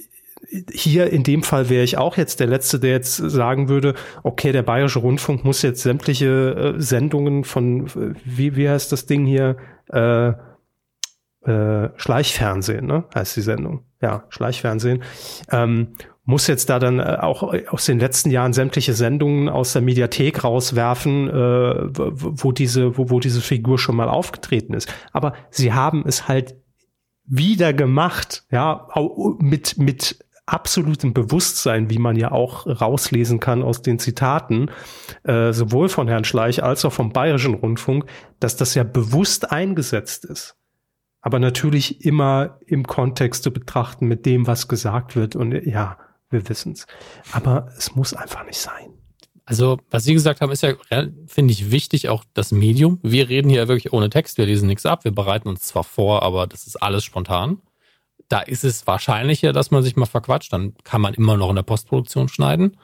hier 0.72 1.10
in 1.12 1.22
dem 1.22 1.42
Fall 1.42 1.68
wäre 1.68 1.84
ich 1.84 1.98
auch 1.98 2.16
jetzt 2.16 2.40
der 2.40 2.46
Letzte, 2.46 2.80
der 2.80 2.90
jetzt 2.90 3.16
sagen 3.16 3.68
würde, 3.68 3.94
okay, 4.22 4.52
der 4.52 4.62
Bayerische 4.62 5.00
Rundfunk 5.00 5.44
muss 5.44 5.62
jetzt 5.62 5.82
sämtliche 5.82 6.74
äh, 6.76 6.80
Sendungen 6.80 7.44
von, 7.44 8.14
wie, 8.24 8.56
wie 8.56 8.68
heißt 8.68 8.92
das 8.92 9.06
Ding 9.06 9.26
hier, 9.26 9.56
äh, 9.90 10.32
äh, 11.48 11.90
Schleichfernsehen, 11.96 12.86
ne? 12.86 13.04
heißt 13.14 13.36
die 13.36 13.42
Sendung. 13.42 13.84
Ja, 14.00 14.24
Schleichfernsehen. 14.28 15.02
Ähm, 15.50 15.94
muss 16.24 16.46
jetzt 16.46 16.68
da 16.68 16.78
dann 16.78 16.98
äh, 16.98 17.16
auch 17.20 17.42
aus 17.68 17.86
den 17.86 17.98
letzten 17.98 18.30
Jahren 18.30 18.52
sämtliche 18.52 18.92
Sendungen 18.92 19.48
aus 19.48 19.72
der 19.72 19.82
Mediathek 19.82 20.44
rauswerfen, 20.44 21.28
äh, 21.28 21.32
wo 21.32 22.52
diese, 22.52 22.98
wo, 22.98 23.08
wo 23.08 23.18
diese 23.18 23.40
Figur 23.40 23.78
schon 23.78 23.96
mal 23.96 24.08
aufgetreten 24.08 24.74
ist. 24.74 24.92
Aber 25.12 25.32
sie 25.50 25.72
haben 25.72 26.04
es 26.06 26.28
halt 26.28 26.54
wieder 27.24 27.72
gemacht, 27.72 28.44
ja, 28.50 28.88
mit, 29.38 29.78
mit 29.78 30.18
absolutem 30.48 31.12
Bewusstsein, 31.12 31.90
wie 31.90 31.98
man 31.98 32.16
ja 32.16 32.32
auch 32.32 32.66
rauslesen 32.66 33.40
kann 33.40 33.62
aus 33.62 33.82
den 33.82 33.98
Zitaten, 33.98 34.70
äh, 35.24 35.52
sowohl 35.52 35.88
von 35.88 36.08
Herrn 36.08 36.24
Schleich 36.24 36.62
als 36.62 36.84
auch 36.84 36.92
vom 36.92 37.12
Bayerischen 37.12 37.54
Rundfunk, 37.54 38.06
dass 38.40 38.56
das 38.56 38.74
ja 38.74 38.84
bewusst 38.84 39.52
eingesetzt 39.52 40.24
ist. 40.24 40.56
Aber 41.20 41.38
natürlich 41.38 42.04
immer 42.04 42.58
im 42.66 42.86
Kontext 42.86 43.42
zu 43.42 43.52
betrachten 43.52 44.06
mit 44.06 44.24
dem, 44.24 44.46
was 44.46 44.68
gesagt 44.68 45.16
wird. 45.16 45.36
Und 45.36 45.52
ja, 45.66 45.98
wir 46.30 46.48
wissen's. 46.48 46.86
Aber 47.32 47.68
es 47.76 47.94
muss 47.94 48.14
einfach 48.14 48.46
nicht 48.46 48.58
sein. 48.58 48.94
Also, 49.44 49.78
was 49.90 50.04
Sie 50.04 50.12
gesagt 50.12 50.40
haben, 50.40 50.52
ist 50.52 50.62
ja, 50.62 50.74
finde 51.26 51.52
ich, 51.52 51.70
wichtig, 51.70 52.08
auch 52.08 52.24
das 52.34 52.52
Medium. 52.52 53.00
Wir 53.02 53.28
reden 53.28 53.48
hier 53.48 53.66
wirklich 53.66 53.92
ohne 53.92 54.10
Text, 54.10 54.36
wir 54.36 54.44
lesen 54.44 54.68
nichts 54.68 54.84
ab, 54.84 55.04
wir 55.04 55.12
bereiten 55.12 55.48
uns 55.48 55.62
zwar 55.62 55.84
vor, 55.84 56.22
aber 56.22 56.46
das 56.46 56.66
ist 56.66 56.76
alles 56.76 57.02
spontan 57.04 57.58
da 58.28 58.40
ist 58.40 58.64
es 58.64 58.86
wahrscheinlicher, 58.86 59.52
dass 59.52 59.70
man 59.70 59.82
sich 59.82 59.96
mal 59.96 60.06
verquatscht. 60.06 60.52
Dann 60.52 60.74
kann 60.84 61.00
man 61.00 61.14
immer 61.14 61.36
noch 61.36 61.50
in 61.50 61.56
der 61.56 61.62
Postproduktion 61.62 62.28
schneiden. 62.28 62.76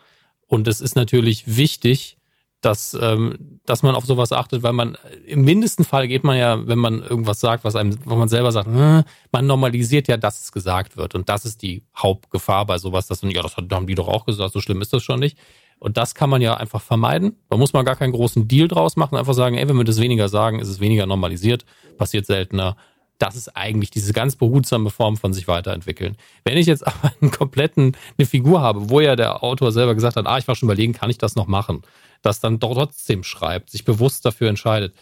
Und 0.46 0.68
es 0.68 0.80
ist 0.80 0.96
natürlich 0.96 1.56
wichtig, 1.56 2.16
dass, 2.64 2.96
ähm, 2.98 3.60
dass 3.66 3.82
man 3.82 3.94
auf 3.94 4.06
sowas 4.06 4.32
achtet, 4.32 4.62
weil 4.62 4.72
man 4.72 4.96
im 5.26 5.42
mindesten 5.42 5.84
Fall 5.84 6.08
geht 6.08 6.24
man 6.24 6.38
ja, 6.38 6.66
wenn 6.66 6.78
man 6.78 7.02
irgendwas 7.02 7.40
sagt, 7.40 7.64
was 7.64 7.76
einem, 7.76 7.98
wo 8.04 8.16
man 8.16 8.28
selber 8.28 8.52
sagt, 8.52 8.68
äh, 8.68 9.04
man 9.32 9.46
normalisiert 9.46 10.08
ja, 10.08 10.16
dass 10.16 10.40
es 10.40 10.52
gesagt 10.52 10.96
wird. 10.96 11.14
Und 11.14 11.28
das 11.28 11.44
ist 11.44 11.62
die 11.62 11.82
Hauptgefahr 11.96 12.64
bei 12.64 12.78
sowas, 12.78 13.06
dass 13.06 13.22
man, 13.22 13.32
ja, 13.32 13.42
das 13.42 13.56
haben 13.56 13.86
die 13.86 13.94
doch 13.94 14.08
auch 14.08 14.24
gesagt, 14.24 14.52
so 14.52 14.60
schlimm 14.60 14.80
ist 14.80 14.92
das 14.92 15.02
schon 15.02 15.20
nicht. 15.20 15.36
Und 15.78 15.98
das 15.98 16.14
kann 16.14 16.30
man 16.30 16.40
ja 16.40 16.54
einfach 16.54 16.80
vermeiden. 16.80 17.36
Da 17.50 17.58
muss 17.58 17.74
man 17.74 17.84
gar 17.84 17.96
keinen 17.96 18.12
großen 18.12 18.48
Deal 18.48 18.68
draus 18.68 18.96
machen, 18.96 19.18
einfach 19.18 19.34
sagen, 19.34 19.56
ey, 19.56 19.68
wenn 19.68 19.76
wir 19.76 19.84
das 19.84 20.00
weniger 20.00 20.28
sagen, 20.28 20.60
ist 20.60 20.68
es 20.68 20.80
weniger 20.80 21.04
normalisiert, 21.04 21.66
passiert 21.98 22.24
seltener. 22.24 22.76
Das 23.24 23.36
ist 23.36 23.56
eigentlich 23.56 23.90
diese 23.90 24.12
ganz 24.12 24.36
behutsame 24.36 24.90
Form 24.90 25.16
von 25.16 25.32
sich 25.32 25.48
weiterentwickeln. 25.48 26.16
Wenn 26.44 26.58
ich 26.58 26.66
jetzt 26.66 26.86
aber 26.86 27.12
einen 27.20 27.30
kompletten, 27.30 27.96
eine 28.18 28.26
Figur 28.26 28.60
habe, 28.60 28.90
wo 28.90 29.00
ja 29.00 29.16
der 29.16 29.42
Autor 29.42 29.72
selber 29.72 29.94
gesagt 29.94 30.16
hat, 30.16 30.26
ah, 30.26 30.38
ich 30.38 30.46
war 30.48 30.54
schon 30.54 30.68
überlegen, 30.68 30.92
kann 30.92 31.10
ich 31.10 31.18
das 31.18 31.36
noch 31.36 31.46
machen? 31.46 31.82
das 32.24 32.40
dann 32.40 32.60
trotzdem 32.60 33.22
schreibt, 33.22 33.70
sich 33.70 33.84
bewusst 33.84 34.24
dafür 34.24 34.48
entscheidet. 34.48 34.94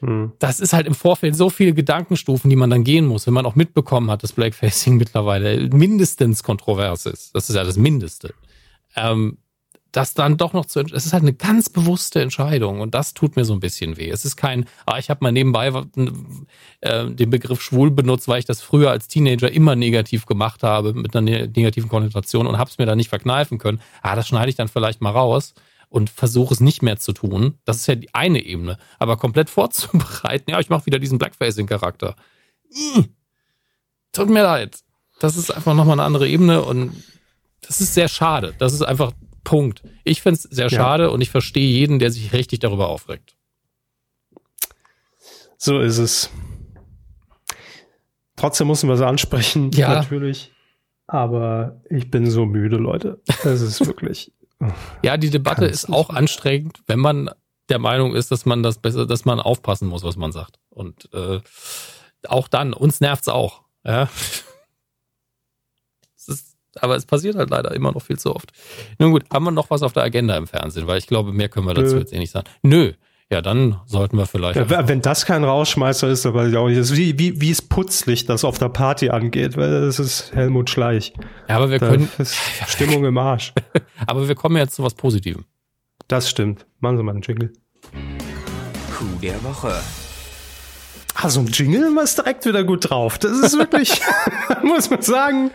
Hm. 0.00 0.32
Das 0.38 0.60
ist 0.60 0.72
halt 0.72 0.86
im 0.86 0.94
Vorfeld 0.94 1.34
so 1.36 1.50
viele 1.50 1.72
Gedankenstufen, 1.72 2.50
die 2.50 2.56
man 2.56 2.70
dann 2.70 2.84
gehen 2.84 3.06
muss, 3.06 3.26
wenn 3.26 3.34
man 3.34 3.46
auch 3.46 3.54
mitbekommen 3.54 4.10
hat, 4.10 4.22
dass 4.22 4.32
Blackfacing 4.32 4.96
mittlerweile 4.98 5.68
mindestens 5.70 6.42
kontrovers 6.42 7.06
ist. 7.06 7.34
Das 7.34 7.48
ist 7.48 7.56
ja 7.56 7.64
das 7.64 7.76
Mindeste. 7.76 8.34
Ähm, 8.96 9.38
das 9.94 10.12
dann 10.12 10.36
doch 10.36 10.52
noch 10.52 10.66
zu, 10.66 10.80
es 10.80 11.06
ist 11.06 11.12
halt 11.12 11.22
eine 11.22 11.34
ganz 11.34 11.68
bewusste 11.68 12.20
Entscheidung 12.20 12.80
und 12.80 12.94
das 12.94 13.14
tut 13.14 13.36
mir 13.36 13.44
so 13.44 13.52
ein 13.52 13.60
bisschen 13.60 13.96
weh. 13.96 14.10
Es 14.10 14.24
ist 14.24 14.34
kein, 14.36 14.66
ah, 14.86 14.98
ich 14.98 15.08
habe 15.08 15.22
mal 15.22 15.30
nebenbei 15.30 15.68
äh, 16.80 17.10
den 17.10 17.30
Begriff 17.30 17.62
schwul 17.62 17.92
benutzt, 17.92 18.26
weil 18.26 18.40
ich 18.40 18.44
das 18.44 18.60
früher 18.60 18.90
als 18.90 19.06
Teenager 19.06 19.52
immer 19.52 19.76
negativ 19.76 20.26
gemacht 20.26 20.64
habe 20.64 20.94
mit 20.94 21.14
einer 21.14 21.22
ne-, 21.22 21.46
negativen 21.46 21.88
Konnotation 21.88 22.48
und 22.48 22.58
habe 22.58 22.68
es 22.68 22.78
mir 22.78 22.86
da 22.86 22.96
nicht 22.96 23.08
verkneifen 23.08 23.58
können. 23.58 23.80
Ah, 24.02 24.16
das 24.16 24.26
schneide 24.26 24.50
ich 24.50 24.56
dann 24.56 24.66
vielleicht 24.66 25.00
mal 25.00 25.12
raus 25.12 25.54
und 25.90 26.10
versuche 26.10 26.52
es 26.52 26.58
nicht 26.58 26.82
mehr 26.82 26.96
zu 26.98 27.12
tun. 27.12 27.54
Das 27.64 27.76
ist 27.76 27.86
ja 27.86 27.94
die 27.94 28.12
eine 28.12 28.40
Ebene. 28.44 28.78
Aber 28.98 29.16
komplett 29.16 29.48
vorzubereiten, 29.48 30.50
ja, 30.50 30.58
ich 30.58 30.70
mache 30.70 30.86
wieder 30.86 30.98
diesen 30.98 31.18
Blackfacing-Charakter. 31.18 32.16
Tut 34.12 34.28
mir 34.28 34.42
leid. 34.42 34.80
Das 35.20 35.36
ist 35.36 35.52
einfach 35.52 35.74
nochmal 35.74 35.94
eine 35.94 36.02
andere 36.02 36.28
Ebene 36.28 36.62
und 36.62 37.00
das 37.60 37.80
ist 37.80 37.94
sehr 37.94 38.08
schade. 38.08 38.54
Das 38.58 38.72
ist 38.72 38.82
einfach 38.82 39.12
Punkt. 39.44 39.82
Ich 40.02 40.22
finde 40.22 40.38
es 40.38 40.42
sehr 40.42 40.68
ja. 40.68 40.70
schade 40.70 41.10
und 41.10 41.20
ich 41.20 41.30
verstehe 41.30 41.68
jeden, 41.68 41.98
der 41.98 42.10
sich 42.10 42.32
richtig 42.32 42.60
darüber 42.60 42.88
aufregt. 42.88 43.36
So 45.56 45.80
ist 45.80 45.98
es. 45.98 46.30
Trotzdem 48.36 48.66
müssen 48.66 48.88
wir 48.88 48.94
es 48.94 49.00
ansprechen, 49.00 49.70
ja. 49.74 49.94
natürlich. 49.94 50.52
Aber 51.06 51.80
ich 51.90 52.10
bin 52.10 52.30
so 52.30 52.46
müde, 52.46 52.76
Leute. 52.76 53.20
Es 53.44 53.60
ist 53.60 53.86
wirklich. 53.86 54.32
Ja, 55.02 55.16
die 55.16 55.30
Debatte 55.30 55.66
ist 55.66 55.90
auch 55.90 56.10
anstrengend, 56.10 56.78
wenn 56.86 56.98
man 56.98 57.30
der 57.68 57.78
Meinung 57.78 58.14
ist, 58.14 58.30
dass 58.30 58.46
man 58.46 58.62
das 58.62 58.78
besser, 58.78 59.06
dass 59.06 59.24
man 59.24 59.40
aufpassen 59.40 59.88
muss, 59.88 60.02
was 60.02 60.16
man 60.16 60.32
sagt. 60.32 60.58
Und 60.70 61.08
äh, 61.12 61.40
auch 62.26 62.48
dann, 62.48 62.72
uns 62.72 63.00
nervt's 63.00 63.28
auch. 63.28 63.62
Ja. 63.84 64.08
Aber 66.82 66.96
es 66.96 67.06
passiert 67.06 67.36
halt 67.36 67.50
leider 67.50 67.72
immer 67.72 67.92
noch 67.92 68.02
viel 68.02 68.18
zu 68.18 68.34
oft. 68.34 68.52
Nun 68.98 69.12
gut, 69.12 69.24
haben 69.32 69.44
wir 69.44 69.50
noch 69.50 69.70
was 69.70 69.82
auf 69.82 69.92
der 69.92 70.02
Agenda 70.02 70.36
im 70.36 70.46
Fernsehen? 70.46 70.86
Weil 70.86 70.98
ich 70.98 71.06
glaube, 71.06 71.32
mehr 71.32 71.48
können 71.48 71.66
wir 71.66 71.74
dazu 71.74 71.94
Nö. 71.94 72.00
jetzt 72.00 72.12
eh 72.12 72.18
nicht 72.18 72.30
sagen. 72.30 72.46
Nö, 72.62 72.92
ja, 73.30 73.40
dann 73.40 73.80
sollten 73.86 74.18
wir 74.18 74.26
vielleicht. 74.26 74.56
Ja, 74.70 74.86
wenn 74.86 75.00
das 75.00 75.24
kein 75.24 75.44
Rausschmeißer 75.44 76.08
ist, 76.08 76.24
dann 76.24 76.34
weiß 76.34 76.50
ich 76.50 76.56
auch 76.56 76.68
nicht. 76.68 76.96
Wie, 76.96 77.18
wie, 77.18 77.40
wie 77.40 77.50
es 77.50 77.62
putzlich 77.62 78.26
das 78.26 78.44
auf 78.44 78.58
der 78.58 78.68
Party 78.68 79.10
angeht, 79.10 79.56
weil 79.56 79.86
das 79.86 79.98
ist 79.98 80.34
Helmut 80.34 80.68
Schleich. 80.68 81.14
Ja, 81.48 81.56
aber 81.56 81.70
wir 81.70 81.78
da 81.78 81.88
können. 81.88 82.08
Stimmung 82.66 83.04
im 83.04 83.16
Arsch. 83.16 83.52
aber 84.06 84.28
wir 84.28 84.34
kommen 84.34 84.56
jetzt 84.56 84.76
zu 84.76 84.82
was 84.82 84.94
Positivem. 84.94 85.44
Das 86.06 86.28
stimmt. 86.28 86.66
Machen 86.80 86.98
Sie 86.98 87.02
mal 87.02 87.12
einen 87.12 87.22
Jingle. 87.22 87.52
Coup 88.92 89.20
der 89.22 89.42
Woche. 89.42 89.72
Also 91.14 91.40
ein 91.40 91.46
Jingle 91.46 91.96
ist 92.02 92.18
direkt 92.18 92.44
wieder 92.44 92.64
gut 92.64 92.90
drauf. 92.90 93.18
Das 93.18 93.32
ist 93.32 93.56
wirklich, 93.56 94.00
muss 94.62 94.90
man 94.90 95.02
sagen, 95.02 95.50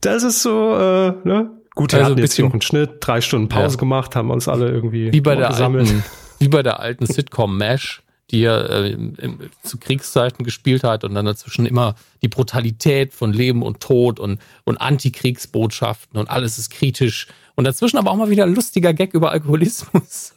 das 0.00 0.22
ist 0.22 0.42
so, 0.42 0.74
äh, 0.74 1.12
ne? 1.24 1.50
Gut, 1.74 1.92
wir 1.92 2.00
also 2.00 2.10
hatten 2.12 2.20
jetzt 2.20 2.34
hier 2.34 2.44
noch 2.44 2.52
einen 2.52 2.62
Schnitt, 2.62 2.96
drei 3.00 3.20
Stunden 3.20 3.48
Pause 3.48 3.76
ja. 3.76 3.80
gemacht, 3.80 4.16
haben 4.16 4.30
uns 4.30 4.48
alle 4.48 4.70
irgendwie 4.70 5.12
wie 5.12 5.20
bei 5.20 5.36
der 5.36 5.48
gesammelt. 5.48 5.88
Alten, 5.88 6.04
wie 6.38 6.48
bei 6.48 6.62
der 6.62 6.80
alten 6.80 7.06
Sitcom 7.06 7.56
MASH, 7.56 8.02
die 8.30 8.42
er 8.42 8.68
äh, 8.70 8.90
im, 8.92 9.38
zu 9.62 9.78
Kriegszeiten 9.78 10.44
gespielt 10.44 10.84
hat 10.84 11.04
und 11.04 11.14
dann 11.14 11.24
dazwischen 11.24 11.66
immer 11.66 11.94
die 12.22 12.28
Brutalität 12.28 13.12
von 13.12 13.32
Leben 13.32 13.62
und 13.62 13.80
Tod 13.80 14.20
und, 14.20 14.40
und 14.64 14.78
Antikriegsbotschaften 14.78 16.18
und 16.18 16.28
alles 16.28 16.58
ist 16.58 16.70
kritisch. 16.70 17.28
Und 17.54 17.64
dazwischen 17.64 17.98
aber 17.98 18.10
auch 18.10 18.16
mal 18.16 18.30
wieder 18.30 18.44
ein 18.44 18.54
lustiger 18.54 18.92
Gag 18.92 19.14
über 19.14 19.30
Alkoholismus. 19.30 20.34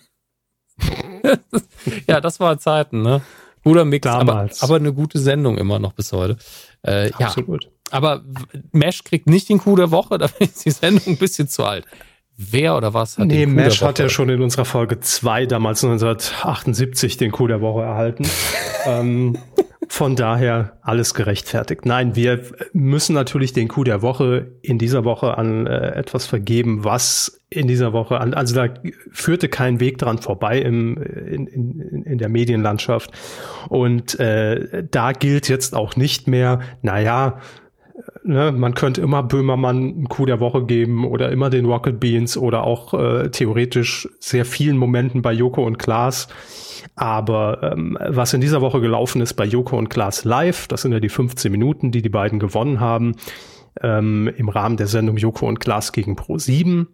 ja, 2.08 2.22
das 2.22 2.40
war 2.40 2.58
Zeiten, 2.58 3.02
ne? 3.02 3.22
Guter 3.64 3.86
Mix, 3.86 4.08
aber, 4.08 4.50
aber 4.60 4.76
eine 4.76 4.94
gute 4.94 5.20
Sendung 5.20 5.58
immer 5.58 5.80
noch 5.80 5.94
bis 5.94 6.12
heute. 6.12 6.38
Äh, 6.82 7.12
Absolut. 7.14 7.64
Ja, 7.64 7.70
aber 7.92 8.24
Mesh 8.72 9.04
kriegt 9.04 9.28
nicht 9.28 9.50
den 9.50 9.60
Coup 9.60 9.76
der 9.76 9.92
Woche, 9.92 10.18
da 10.20 10.30
ist 10.40 10.66
die 10.66 10.72
Sendung 10.72 11.04
ein 11.08 11.18
bisschen 11.18 11.48
zu 11.48 11.64
alt. 11.64 11.86
Wer 12.36 12.76
oder 12.76 12.94
was 12.96 13.18
hat 13.18 13.28
nee, 13.28 13.46
den 13.46 13.50
Coup 13.50 13.56
Mesh 13.56 13.82
hat 13.82 14.00
ja 14.00 14.10
schon 14.10 14.30
in 14.30 14.42
unserer 14.42 14.66
Folge 14.66 15.00
2 15.00 15.46
damals 15.46 15.84
1978 15.84 17.18
den 17.18 17.32
Coup 17.32 17.48
der 17.48 17.62
Woche 17.62 17.84
erhalten. 17.84 18.28
ähm, 18.86 19.38
von 19.94 20.16
daher 20.16 20.80
alles 20.82 21.14
gerechtfertigt. 21.14 21.86
Nein, 21.86 22.16
wir 22.16 22.42
müssen 22.74 23.14
natürlich 23.14 23.54
den 23.54 23.68
Coup 23.68 23.84
der 23.84 24.02
Woche 24.02 24.54
in 24.64 24.80
dieser 24.80 25.06
Woche 25.06 25.38
an 25.38 25.68
äh, 25.68 25.92
etwas 25.92 26.26
vergeben, 26.26 26.84
was 26.84 27.44
in 27.52 27.68
dieser 27.68 27.94
Woche 27.94 28.20
an, 28.20 28.34
also 28.34 28.56
da 28.56 28.74
führte 29.12 29.50
kein 29.50 29.80
Weg 29.80 30.00
dran 30.00 30.18
vorbei 30.18 30.58
im, 30.58 30.98
in, 30.98 31.46
in, 31.46 32.04
in 32.06 32.18
der 32.18 32.28
Medienlandschaft. 32.28 33.12
Und 33.70 34.20
äh, 34.20 34.84
da 34.90 35.12
gilt 35.12 35.48
jetzt 35.48 35.76
auch 35.76 35.96
nicht 35.96 36.28
mehr, 36.28 36.62
naja, 36.82 37.40
ne, 38.24 38.52
man 38.52 38.74
könnte 38.74 39.02
immer 39.02 39.24
Böhmermann 39.24 39.78
einen 39.78 40.10
Coup 40.10 40.26
der 40.26 40.40
Woche 40.40 40.66
geben 40.66 41.06
oder 41.06 41.32
immer 41.32 41.50
den 41.50 41.66
Rocket 41.66 42.00
Beans 42.00 42.38
oder 42.38 42.64
auch 42.64 42.94
äh, 42.94 43.30
theoretisch 43.30 44.08
sehr 44.20 44.46
vielen 44.46 44.78
Momenten 44.78 45.22
bei 45.22 45.34
Joko 45.34 45.66
und 45.66 45.80
Klaas. 45.80 46.28
Aber 46.96 47.72
ähm, 47.74 47.98
was 48.08 48.34
in 48.34 48.42
dieser 48.42 48.62
Woche 48.62 48.82
gelaufen 48.82 49.22
ist 49.22 49.34
bei 49.34 49.46
Joko 49.46 49.78
und 49.78 49.90
Klaas 49.90 50.26
live, 50.26 50.68
das 50.68 50.82
sind 50.82 50.92
ja 50.92 51.00
die 51.00 51.10
15 51.10 51.52
Minuten, 51.52 51.92
die 51.92 52.02
die 52.02 52.10
beiden 52.10 52.40
gewonnen 52.40 52.80
haben, 52.80 53.16
ähm, 53.82 54.32
im 54.36 54.50
Rahmen 54.50 54.78
der 54.78 54.88
Sendung 54.88 55.18
Joko 55.18 55.48
und 55.48 55.60
Klaas 55.60 55.92
gegen 55.92 56.16
Pro 56.16 56.38
7, 56.38 56.88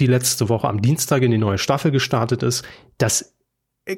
die 0.00 0.06
letzte 0.06 0.48
Woche 0.48 0.68
am 0.68 0.80
Dienstag 0.80 1.22
in 1.22 1.30
die 1.30 1.38
neue 1.38 1.58
Staffel 1.58 1.90
gestartet 1.90 2.42
ist. 2.42 2.64
Das 2.98 3.34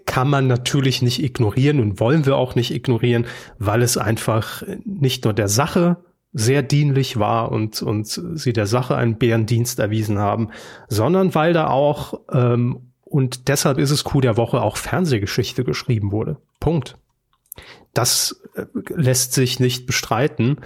kann 0.06 0.30
man 0.30 0.46
natürlich 0.46 1.02
nicht 1.02 1.22
ignorieren 1.22 1.78
und 1.78 2.00
wollen 2.00 2.24
wir 2.24 2.36
auch 2.36 2.54
nicht 2.54 2.72
ignorieren, 2.72 3.26
weil 3.58 3.82
es 3.82 3.98
einfach 3.98 4.62
nicht 4.84 5.24
nur 5.24 5.34
der 5.34 5.48
Sache 5.48 5.98
sehr 6.34 6.62
dienlich 6.62 7.18
war 7.18 7.52
und, 7.52 7.80
und 7.80 8.06
sie 8.06 8.52
der 8.52 8.66
Sache 8.66 8.96
einen 8.96 9.16
Bärendienst 9.16 9.78
erwiesen 9.78 10.18
haben, 10.18 10.50
sondern 10.88 11.34
weil 11.34 11.52
da 11.52 11.68
auch, 11.68 12.20
ähm, 12.32 12.90
und 13.04 13.48
deshalb 13.48 13.78
ist 13.78 13.92
es 13.92 14.02
Coup 14.02 14.20
der 14.20 14.36
Woche, 14.36 14.60
auch 14.60 14.76
Fernsehgeschichte 14.76 15.62
geschrieben 15.62 16.10
wurde. 16.10 16.38
Punkt. 16.58 16.98
Das 17.92 18.42
äh, 18.56 18.64
lässt 18.88 19.32
sich 19.32 19.60
nicht 19.60 19.86
bestreiten. 19.86 20.56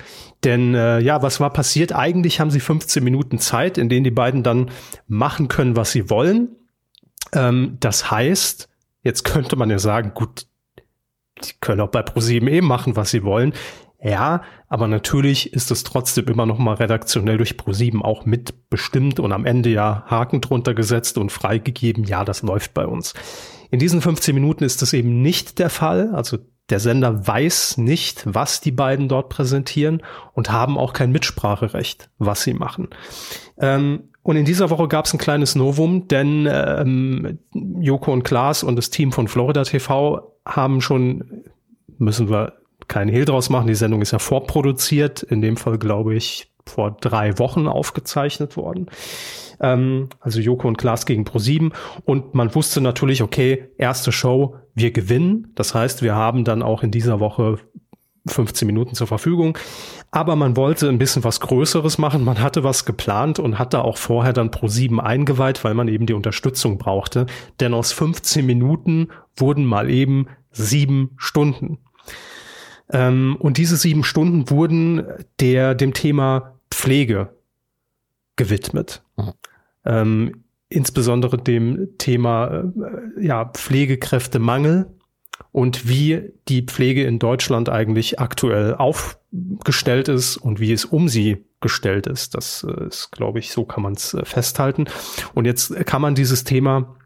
Denn 0.43 0.75
äh, 0.75 1.01
ja, 1.01 1.21
was 1.21 1.39
war 1.39 1.53
passiert? 1.53 1.95
Eigentlich 1.95 2.41
haben 2.41 2.51
sie 2.51 2.61
15 2.61 3.05
Minuten 3.05 3.39
Zeit, 3.39 3.77
in 3.77 3.91
denen 3.91 4.05
die 4.05 4.11
beiden 4.11 4.43
dann 4.43 4.71
machen 5.07 5.49
können, 5.49 5.77
was 5.77 5.93
sie 5.93 6.09
wollen. 6.09 6.57
Ähm, 7.35 7.77
das 7.81 8.11
heißt, 8.11 8.71
jetzt 9.03 9.25
könnte 9.25 9.57
man 9.57 9.69
ja 9.69 9.79
sagen, 9.79 10.13
gut, 10.15 10.47
die 11.45 11.53
können 11.61 11.83
auch 11.83 11.91
bei 11.91 12.03
ProSieben 12.03 12.49
eh 12.49 12.63
machen, 12.63 12.97
was 12.97 13.11
sie 13.11 13.23
wollen. 13.23 13.53
Ja, 14.01 14.43
aber 14.69 14.87
natürlich 14.87 15.53
ist 15.53 15.73
es 15.73 15.83
trotzdem 15.83 16.27
immer 16.27 16.47
noch 16.47 16.59
mal 16.59 16.75
redaktionell 16.75 17.37
durch 17.37 17.57
ProSieben 17.57 18.03
auch 18.03 18.27
mitbestimmt 18.27 19.19
und 19.19 19.33
am 19.33 19.45
Ende 19.45 19.71
ja 19.71 20.05
Haken 20.07 20.41
drunter 20.41 20.73
gesetzt 20.73 21.19
und 21.19 21.33
freigegeben. 21.33 22.05
Ja, 22.05 22.25
das 22.25 22.43
läuft 22.43 22.75
bei 22.75 22.87
uns. 22.87 23.15
In 23.71 23.81
diesen 23.81 24.01
15 24.01 24.35
Minuten 24.35 24.63
ist 24.63 24.83
das 24.83 24.93
eben 24.93 25.21
nicht 25.21 25.59
der 25.59 25.69
Fall. 25.69 26.15
Also 26.15 26.39
der 26.71 26.79
Sender 26.79 27.27
weiß 27.27 27.79
nicht, 27.79 28.23
was 28.25 28.61
die 28.61 28.71
beiden 28.71 29.09
dort 29.09 29.31
präsentieren 29.31 30.03
und 30.33 30.53
haben 30.53 30.79
auch 30.79 30.93
kein 30.93 31.11
Mitspracherecht, 31.11 32.11
was 32.19 32.43
sie 32.43 32.55
machen. 32.55 32.89
Ähm, 33.59 34.11
und 34.23 34.37
in 34.37 34.45
dieser 34.45 34.71
Woche 34.71 34.89
gab 34.89 35.07
es 35.07 35.15
ein 35.15 35.19
kleines 35.19 35.55
Novum, 35.55 36.07
denn 36.07 36.47
ähm, 36.51 37.39
Joko 37.53 38.13
und 38.13 38.23
Klaas 38.23 38.63
und 38.63 38.77
das 38.77 38.91
Team 38.91 39.11
von 39.11 39.27
Florida 39.27 39.65
TV 39.65 40.37
haben 40.45 40.83
schon, 40.83 41.45
müssen 41.99 42.29
wir 42.29 42.58
keinen 42.89 43.11
Hehl 43.11 43.25
draus 43.25 43.51
machen. 43.51 43.67
Die 43.67 43.75
Sendung 43.75 44.03
ist 44.03 44.13
ja 44.13 44.19
vorproduziert, 44.19 45.23
in 45.23 45.41
dem 45.41 45.57
Fall 45.57 45.79
glaube 45.79 46.15
ich 46.15 46.51
vor 46.67 46.97
drei 47.01 47.39
Wochen 47.39 47.67
aufgezeichnet 47.67 48.57
worden. 48.57 48.87
Ähm, 49.61 50.09
also 50.21 50.41
Joko 50.41 50.69
und 50.69 50.77
Klaas 50.77 51.07
gegen 51.07 51.25
Pro7 51.25 51.73
und 52.05 52.35
man 52.35 52.55
wusste 52.55 52.81
natürlich, 52.81 53.23
okay, 53.23 53.69
erste 53.79 54.13
Show, 54.13 54.57
wir 54.75 54.93
gewinnen. 54.93 55.53
Das 55.55 55.75
heißt, 55.75 56.03
wir 56.03 56.15
haben 56.15 56.45
dann 56.45 56.63
auch 56.63 56.83
in 56.83 56.91
dieser 56.91 57.21
Woche 57.21 57.59
15 58.27 58.67
Minuten 58.67 58.95
zur 58.95 59.07
Verfügung. 59.07 59.57
Aber 60.11 60.37
man 60.37 60.57
wollte 60.57 60.89
ein 60.89 60.99
bisschen 60.99 61.25
was 61.25 61.41
Größeres 61.41 61.99
machen. 61.99 62.25
Man 62.25 62.41
hatte 62.41 62.63
was 62.65 62.85
geplant 62.85 63.39
und 63.39 63.59
hat 63.59 63.75
da 63.75 63.81
auch 63.81 63.97
vorher 63.97 64.33
dann 64.33 64.51
pro 64.51 64.69
sieben 64.69 65.01
eingeweiht, 65.01 65.65
weil 65.65 65.75
man 65.75 65.89
eben 65.89 66.07
die 66.07 66.15
Unterstützung 66.15 66.79
brauchte. 66.79 67.27
Denn 67.61 67.75
aus 67.75 67.93
15 67.93 68.45
Minuten 68.45 69.09
wurden 69.37 69.65
mal 69.65 69.91
eben 69.91 70.29
sieben 70.51 71.11
Stunden. 71.17 71.79
Ähm, 72.91 73.37
und 73.39 73.59
diese 73.59 73.77
sieben 73.77 74.05
Stunden 74.05 74.51
wurden 74.51 75.05
der, 75.41 75.75
dem 75.75 75.93
Thema 75.93 76.55
Pflege 76.71 77.31
gewidmet. 78.37 79.03
Mhm. 79.17 79.33
Ähm, 79.85 80.45
insbesondere 80.69 81.39
dem 81.39 81.97
Thema 81.99 82.49
äh, 82.49 83.25
ja, 83.25 83.47
Pflegekräftemangel 83.47 84.87
und 85.53 85.89
wie 85.89 86.33
die 86.49 86.63
Pflege 86.63 87.05
in 87.05 87.19
Deutschland 87.19 87.69
eigentlich 87.69 88.19
aktuell 88.19 88.75
aufgestellt 88.75 90.09
ist 90.09 90.37
und 90.37 90.61
wie 90.61 90.73
es 90.73 90.85
um 90.85 91.09
sie 91.09 91.45
gestellt 91.61 92.07
ist. 92.07 92.35
Das 92.35 92.67
äh, 92.69 92.87
ist, 92.87 93.11
glaube 93.13 93.39
ich, 93.39 93.51
so 93.51 93.65
kann 93.65 93.83
man 93.83 93.95
es 93.95 94.15
äh, 94.15 94.25
festhalten. 94.25 94.87
Und 95.35 95.45
jetzt 95.45 95.75
kann 95.87 96.03
man 96.03 96.15
dieses 96.15 96.45
Thema 96.45 96.97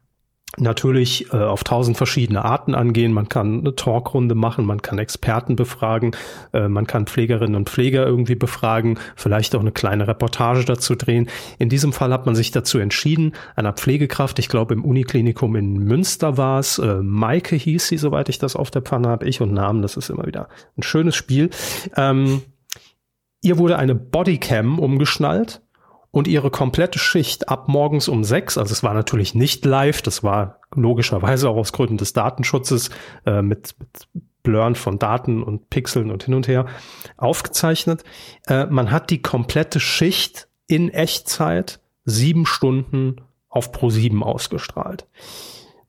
natürlich 0.58 1.32
äh, 1.32 1.36
auf 1.36 1.64
tausend 1.64 1.96
verschiedene 1.96 2.44
Arten 2.44 2.74
angehen. 2.74 3.12
Man 3.12 3.28
kann 3.28 3.60
eine 3.60 3.74
Talkrunde 3.74 4.34
machen, 4.34 4.66
man 4.66 4.82
kann 4.82 4.98
Experten 4.98 5.56
befragen, 5.56 6.14
äh, 6.52 6.68
man 6.68 6.86
kann 6.86 7.06
Pflegerinnen 7.06 7.56
und 7.56 7.70
Pfleger 7.70 8.06
irgendwie 8.06 8.34
befragen, 8.34 8.98
vielleicht 9.16 9.54
auch 9.54 9.60
eine 9.60 9.72
kleine 9.72 10.06
Reportage 10.08 10.64
dazu 10.64 10.94
drehen. 10.94 11.28
In 11.58 11.70
diesem 11.70 11.92
Fall 11.92 12.12
hat 12.12 12.26
man 12.26 12.34
sich 12.34 12.50
dazu 12.50 12.78
entschieden, 12.78 13.32
einer 13.56 13.72
Pflegekraft, 13.72 14.38
ich 14.38 14.48
glaube 14.48 14.74
im 14.74 14.84
Uniklinikum 14.84 15.56
in 15.56 15.78
Münster 15.78 16.36
war 16.36 16.58
es, 16.58 16.78
äh, 16.78 16.96
Maike 17.02 17.56
hieß 17.56 17.88
sie, 17.88 17.96
soweit 17.96 18.28
ich 18.28 18.38
das 18.38 18.54
auf 18.54 18.70
der 18.70 18.82
Pfanne 18.82 19.08
habe, 19.08 19.26
ich 19.26 19.40
und 19.40 19.54
Namen, 19.54 19.80
das 19.80 19.96
ist 19.96 20.10
immer 20.10 20.26
wieder 20.26 20.48
ein 20.76 20.82
schönes 20.82 21.16
Spiel. 21.16 21.48
Ähm, 21.96 22.42
ihr 23.40 23.56
wurde 23.56 23.78
eine 23.78 23.94
Bodycam 23.94 24.78
umgeschnallt 24.78 25.61
und 26.12 26.28
ihre 26.28 26.50
komplette 26.50 27.00
Schicht 27.00 27.48
ab 27.48 27.68
morgens 27.68 28.06
um 28.06 28.22
sechs, 28.22 28.56
also 28.56 28.72
es 28.72 28.84
war 28.84 28.94
natürlich 28.94 29.34
nicht 29.34 29.64
live, 29.64 30.02
das 30.02 30.22
war 30.22 30.60
logischerweise 30.74 31.48
auch 31.48 31.56
aus 31.56 31.72
Gründen 31.72 31.96
des 31.96 32.12
Datenschutzes 32.12 32.90
äh, 33.26 33.42
mit, 33.42 33.74
mit 33.80 34.08
Blurren 34.42 34.74
von 34.74 34.98
Daten 34.98 35.42
und 35.42 35.70
Pixeln 35.70 36.10
und 36.10 36.24
hin 36.24 36.34
und 36.34 36.46
her 36.46 36.66
aufgezeichnet. 37.16 38.04
Äh, 38.46 38.66
man 38.66 38.90
hat 38.90 39.10
die 39.10 39.22
komplette 39.22 39.80
Schicht 39.80 40.48
in 40.66 40.90
Echtzeit 40.90 41.80
sieben 42.04 42.46
Stunden 42.46 43.16
auf 43.48 43.72
Pro 43.72 43.90
7 43.90 44.22
ausgestrahlt. 44.22 45.06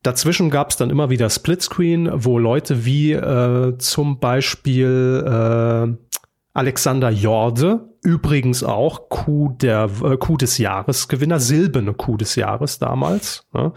Dazwischen 0.04 0.50
gab 0.50 0.70
es 0.70 0.78
dann 0.78 0.90
immer 0.90 1.10
wieder 1.10 1.30
Splitscreen, 1.30 2.10
wo 2.14 2.38
Leute 2.38 2.86
wie 2.86 3.14
äh, 3.14 3.78
zum 3.78 4.20
Beispiel 4.20 5.24
äh, 5.26 6.14
Alexander 6.54 7.10
Jorde, 7.10 7.93
übrigens 8.04 8.64
auch 8.64 9.10
Coup, 9.10 9.58
der, 9.60 9.90
äh, 10.04 10.18
Coup 10.18 10.38
des 10.38 10.58
Jahres 10.58 11.08
Gewinner, 11.08 11.40
silberne 11.40 11.94
Coup 11.94 12.18
des 12.18 12.36
Jahres 12.36 12.80
damals, 12.80 13.48
ne? 13.54 13.74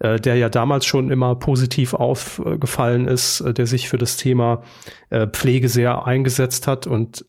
äh, 0.00 0.20
der 0.20 0.36
ja 0.36 0.48
damals 0.48 0.84
schon 0.86 1.10
immer 1.10 1.34
positiv 1.36 1.94
aufgefallen 1.94 3.06
ist, 3.06 3.40
äh, 3.40 3.54
der 3.54 3.66
sich 3.66 3.88
für 3.88 3.98
das 3.98 4.16
Thema 4.16 4.62
äh, 5.10 5.26
Pflege 5.26 5.68
sehr 5.68 6.06
eingesetzt 6.06 6.66
hat 6.66 6.86
und 6.86 7.24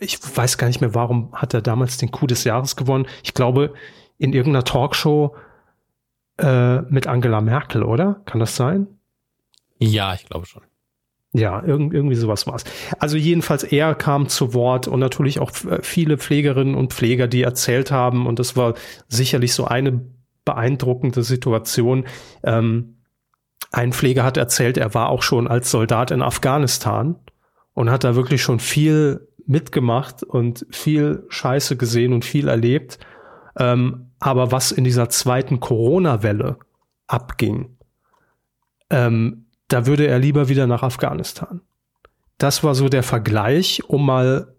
ich 0.00 0.18
weiß 0.20 0.58
gar 0.58 0.66
nicht 0.66 0.82
mehr, 0.82 0.94
warum 0.94 1.32
hat 1.32 1.54
er 1.54 1.62
damals 1.62 1.96
den 1.96 2.10
Coup 2.10 2.28
des 2.28 2.44
Jahres 2.44 2.76
gewonnen. 2.76 3.06
Ich 3.22 3.32
glaube, 3.32 3.72
in 4.18 4.34
irgendeiner 4.34 4.64
Talkshow 4.64 5.34
äh, 6.38 6.82
mit 6.82 7.06
Angela 7.06 7.40
Merkel, 7.40 7.82
oder? 7.82 8.20
Kann 8.26 8.40
das 8.40 8.54
sein? 8.54 8.86
Ja, 9.78 10.12
ich 10.12 10.26
glaube 10.26 10.44
schon. 10.44 10.62
Ja, 11.34 11.62
irg 11.62 11.92
irgendwie 11.92 12.14
sowas 12.14 12.46
war's. 12.46 12.64
Also 12.98 13.18
jedenfalls 13.18 13.62
er 13.62 13.94
kam 13.94 14.28
zu 14.28 14.54
Wort 14.54 14.88
und 14.88 15.00
natürlich 15.00 15.40
auch 15.40 15.50
viele 15.82 16.16
Pflegerinnen 16.16 16.74
und 16.74 16.94
Pfleger, 16.94 17.28
die 17.28 17.42
erzählt 17.42 17.90
haben 17.90 18.26
und 18.26 18.38
das 18.38 18.56
war 18.56 18.74
sicherlich 19.08 19.52
so 19.52 19.66
eine 19.66 20.00
beeindruckende 20.46 21.22
Situation. 21.22 22.06
Ähm, 22.42 23.02
ein 23.70 23.92
Pfleger 23.92 24.24
hat 24.24 24.38
erzählt, 24.38 24.78
er 24.78 24.94
war 24.94 25.10
auch 25.10 25.22
schon 25.22 25.46
als 25.46 25.70
Soldat 25.70 26.10
in 26.10 26.22
Afghanistan 26.22 27.16
und 27.74 27.90
hat 27.90 28.04
da 28.04 28.16
wirklich 28.16 28.42
schon 28.42 28.58
viel 28.58 29.28
mitgemacht 29.44 30.22
und 30.22 30.66
viel 30.70 31.24
Scheiße 31.28 31.76
gesehen 31.76 32.14
und 32.14 32.24
viel 32.24 32.48
erlebt. 32.48 32.98
Ähm, 33.58 34.12
aber 34.18 34.52
was 34.52 34.72
in 34.72 34.84
dieser 34.84 35.10
zweiten 35.10 35.60
Corona-Welle 35.60 36.58
abging, 37.06 37.76
ähm, 38.90 39.47
da 39.68 39.86
würde 39.86 40.06
er 40.06 40.18
lieber 40.18 40.48
wieder 40.48 40.66
nach 40.66 40.82
Afghanistan. 40.82 41.60
Das 42.38 42.64
war 42.64 42.74
so 42.74 42.88
der 42.88 43.02
Vergleich, 43.02 43.82
um 43.88 44.06
mal 44.06 44.54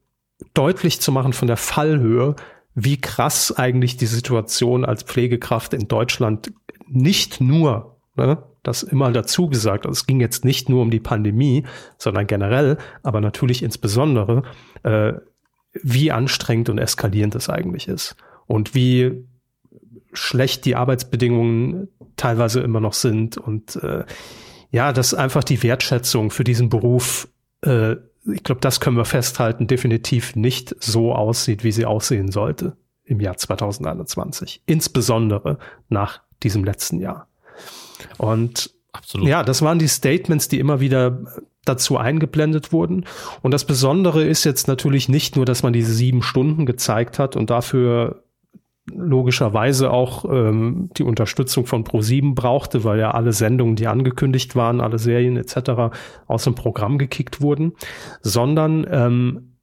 deutlich 0.53 1.01
zu 1.01 1.11
machen 1.11 1.33
von 1.33 1.47
der 1.47 1.57
Fallhöhe, 1.57 2.35
wie 2.75 3.01
krass 3.01 3.51
eigentlich 3.55 3.97
die 3.97 4.05
Situation 4.05 4.85
als 4.85 5.03
Pflegekraft 5.03 5.73
in 5.73 5.87
Deutschland 5.87 6.53
nicht 6.87 7.41
nur, 7.41 7.97
ne, 8.15 8.43
das 8.63 8.83
immer 8.83 9.11
dazu 9.11 9.47
gesagt, 9.47 9.85
also 9.85 9.97
es 9.97 10.05
ging 10.05 10.19
jetzt 10.19 10.45
nicht 10.45 10.69
nur 10.69 10.81
um 10.81 10.91
die 10.91 10.99
Pandemie, 10.99 11.65
sondern 11.97 12.27
generell, 12.27 12.77
aber 13.03 13.21
natürlich 13.21 13.63
insbesondere, 13.63 14.43
äh, 14.83 15.13
wie 15.73 16.11
anstrengend 16.11 16.69
und 16.69 16.77
eskalierend 16.77 17.35
es 17.35 17.49
eigentlich 17.49 17.87
ist 17.87 18.15
und 18.47 18.75
wie 18.75 19.25
schlecht 20.13 20.65
die 20.65 20.75
Arbeitsbedingungen 20.75 21.89
teilweise 22.15 22.61
immer 22.61 22.79
noch 22.79 22.93
sind 22.93 23.37
und 23.37 23.75
äh, 23.77 24.03
ja, 24.71 24.93
dass 24.93 25.13
einfach 25.13 25.43
die 25.43 25.61
Wertschätzung 25.63 26.31
für 26.31 26.43
diesen 26.43 26.69
Beruf, 26.69 27.27
äh, 27.61 27.95
ich 28.31 28.43
glaube, 28.43 28.61
das 28.61 28.79
können 28.79 28.97
wir 28.97 29.05
festhalten, 29.05 29.67
definitiv 29.67 30.35
nicht 30.35 30.75
so 30.79 31.13
aussieht, 31.13 31.63
wie 31.63 31.71
sie 31.71 31.85
aussehen 31.85 32.31
sollte 32.31 32.77
im 33.05 33.19
Jahr 33.19 33.37
2021. 33.37 34.61
Insbesondere 34.65 35.57
nach 35.87 36.21
diesem 36.43 36.63
letzten 36.63 36.99
Jahr. 36.99 37.27
Und 38.17 38.73
Absolut. 38.91 39.27
ja, 39.27 39.43
das 39.43 39.61
waren 39.61 39.79
die 39.79 39.87
Statements, 39.87 40.47
die 40.47 40.59
immer 40.59 40.79
wieder 40.79 41.19
dazu 41.65 41.97
eingeblendet 41.97 42.71
wurden. 42.71 43.05
Und 43.41 43.51
das 43.51 43.65
Besondere 43.65 44.23
ist 44.23 44.43
jetzt 44.43 44.67
natürlich 44.67 45.09
nicht 45.09 45.35
nur, 45.35 45.45
dass 45.45 45.63
man 45.63 45.73
diese 45.73 45.93
sieben 45.93 46.21
Stunden 46.21 46.65
gezeigt 46.65 47.19
hat 47.19 47.35
und 47.35 47.49
dafür 47.49 48.23
logischerweise 48.95 49.91
auch 49.91 50.25
ähm, 50.25 50.89
die 50.97 51.03
Unterstützung 51.03 51.65
von 51.65 51.83
Pro7 51.83 52.35
brauchte, 52.35 52.83
weil 52.83 52.99
ja 52.99 53.11
alle 53.11 53.33
Sendungen, 53.33 53.75
die 53.75 53.87
angekündigt 53.87 54.55
waren, 54.55 54.81
alle 54.81 54.99
Serien 54.99 55.37
etc. 55.37 55.93
aus 56.27 56.43
dem 56.43 56.55
Programm 56.55 56.97
gekickt 56.97 57.41
wurden, 57.41 57.73
sondern 58.21 58.85
ähm, 58.89 59.55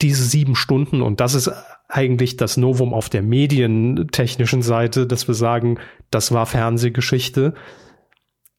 diese 0.00 0.24
sieben 0.24 0.54
Stunden, 0.54 1.02
und 1.02 1.20
das 1.20 1.34
ist 1.34 1.50
eigentlich 1.88 2.36
das 2.36 2.56
Novum 2.56 2.94
auf 2.94 3.10
der 3.10 3.22
medientechnischen 3.22 4.62
Seite, 4.62 5.06
dass 5.06 5.28
wir 5.28 5.34
sagen, 5.34 5.78
das 6.10 6.32
war 6.32 6.46
Fernsehgeschichte, 6.46 7.54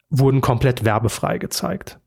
wurden 0.10 0.42
komplett 0.42 0.86
werbefrei 0.86 1.40
gezeigt. 1.40 2.00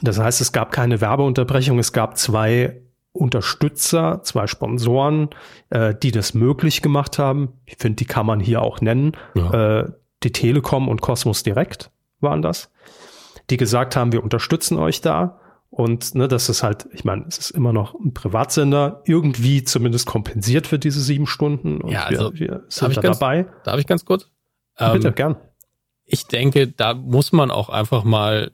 Das 0.00 0.18
heißt, 0.18 0.40
es 0.40 0.52
gab 0.52 0.72
keine 0.72 1.00
Werbeunterbrechung, 1.00 1.78
es 1.78 1.92
gab 1.92 2.16
zwei 2.16 2.80
Unterstützer, 3.16 4.20
zwei 4.22 4.46
Sponsoren, 4.46 5.30
äh, 5.70 5.94
die 5.94 6.10
das 6.10 6.34
möglich 6.34 6.82
gemacht 6.82 7.18
haben. 7.18 7.54
Ich 7.64 7.76
finde, 7.78 7.96
die 7.96 8.04
kann 8.04 8.26
man 8.26 8.40
hier 8.40 8.62
auch 8.62 8.80
nennen. 8.80 9.12
Ja. 9.34 9.80
Äh, 9.80 9.92
die 10.22 10.32
Telekom 10.32 10.88
und 10.88 11.02
Cosmos 11.02 11.42
Direkt 11.42 11.90
waren 12.20 12.42
das, 12.42 12.70
die 13.50 13.56
gesagt 13.56 13.96
haben, 13.96 14.12
wir 14.12 14.22
unterstützen 14.22 14.78
euch 14.78 15.00
da. 15.00 15.40
Und 15.68 16.14
ne, 16.14 16.26
das 16.26 16.48
ist 16.48 16.62
halt, 16.62 16.88
ich 16.92 17.04
meine, 17.04 17.26
es 17.28 17.38
ist 17.38 17.50
immer 17.50 17.72
noch 17.72 17.94
ein 17.94 18.14
Privatsender, 18.14 19.02
irgendwie 19.04 19.62
zumindest 19.62 20.06
kompensiert 20.06 20.66
für 20.66 20.78
diese 20.78 21.00
sieben 21.00 21.26
Stunden. 21.26 21.80
Und 21.82 21.90
ja, 21.90 22.04
also 22.04 22.32
wir, 22.32 22.40
wir 22.40 22.64
sind 22.68 22.96
da 22.96 23.00
ganz, 23.02 23.18
dabei. 23.18 23.46
Darf 23.64 23.78
ich 23.78 23.86
ganz 23.86 24.04
kurz? 24.04 24.30
Bitte, 24.78 25.08
ähm, 25.08 25.14
gern. 25.14 25.36
Ich 26.04 26.26
denke, 26.26 26.68
da 26.68 26.94
muss 26.94 27.32
man 27.32 27.50
auch 27.50 27.68
einfach 27.68 28.04
mal 28.04 28.52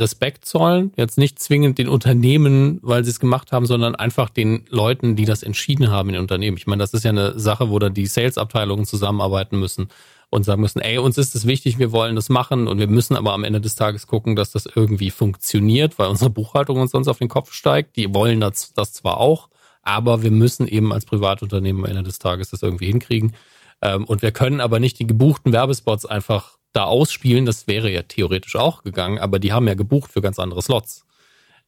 Respekt 0.00 0.44
zollen. 0.44 0.92
Jetzt 0.96 1.18
nicht 1.18 1.38
zwingend 1.38 1.78
den 1.78 1.88
Unternehmen, 1.88 2.78
weil 2.82 3.04
sie 3.04 3.10
es 3.10 3.20
gemacht 3.20 3.52
haben, 3.52 3.66
sondern 3.66 3.94
einfach 3.94 4.30
den 4.30 4.64
Leuten, 4.68 5.16
die 5.16 5.24
das 5.24 5.42
entschieden 5.42 5.90
haben 5.90 6.08
in 6.08 6.14
den 6.14 6.22
Unternehmen. 6.22 6.56
Ich 6.56 6.66
meine, 6.66 6.82
das 6.82 6.94
ist 6.94 7.04
ja 7.04 7.10
eine 7.10 7.38
Sache, 7.38 7.70
wo 7.70 7.78
dann 7.78 7.94
die 7.94 8.06
Sales-Abteilungen 8.06 8.84
zusammenarbeiten 8.84 9.58
müssen 9.58 9.88
und 10.30 10.44
sagen 10.44 10.60
müssen, 10.60 10.80
ey, 10.80 10.98
uns 10.98 11.16
ist 11.16 11.34
es 11.34 11.46
wichtig, 11.46 11.78
wir 11.78 11.92
wollen 11.92 12.16
das 12.16 12.28
machen 12.28 12.66
und 12.66 12.78
wir 12.78 12.88
müssen 12.88 13.16
aber 13.16 13.32
am 13.32 13.44
Ende 13.44 13.60
des 13.60 13.76
Tages 13.76 14.06
gucken, 14.06 14.34
dass 14.34 14.50
das 14.50 14.66
irgendwie 14.66 15.10
funktioniert, 15.10 15.98
weil 15.98 16.08
unsere 16.08 16.30
Buchhaltung 16.30 16.78
uns 16.80 16.90
sonst 16.90 17.08
auf 17.08 17.18
den 17.18 17.28
Kopf 17.28 17.52
steigt. 17.52 17.96
Die 17.96 18.12
wollen 18.12 18.40
das, 18.40 18.72
das 18.74 18.92
zwar 18.92 19.18
auch, 19.18 19.48
aber 19.82 20.22
wir 20.22 20.32
müssen 20.32 20.66
eben 20.66 20.92
als 20.92 21.04
Privatunternehmen 21.04 21.84
am 21.84 21.90
Ende 21.90 22.02
des 22.02 22.18
Tages 22.18 22.50
das 22.50 22.62
irgendwie 22.62 22.86
hinkriegen. 22.86 23.34
Ähm, 23.80 24.04
und 24.04 24.22
wir 24.22 24.32
können 24.32 24.60
aber 24.60 24.80
nicht 24.80 24.98
die 24.98 25.06
gebuchten 25.06 25.52
Werbespots 25.52 26.06
einfach 26.06 26.58
da 26.74 26.84
ausspielen, 26.84 27.46
das 27.46 27.66
wäre 27.66 27.90
ja 27.90 28.02
theoretisch 28.02 28.56
auch 28.56 28.82
gegangen, 28.82 29.18
aber 29.18 29.38
die 29.38 29.52
haben 29.52 29.66
ja 29.66 29.74
gebucht 29.74 30.12
für 30.12 30.20
ganz 30.20 30.38
andere 30.38 30.60
Slots. 30.60 31.06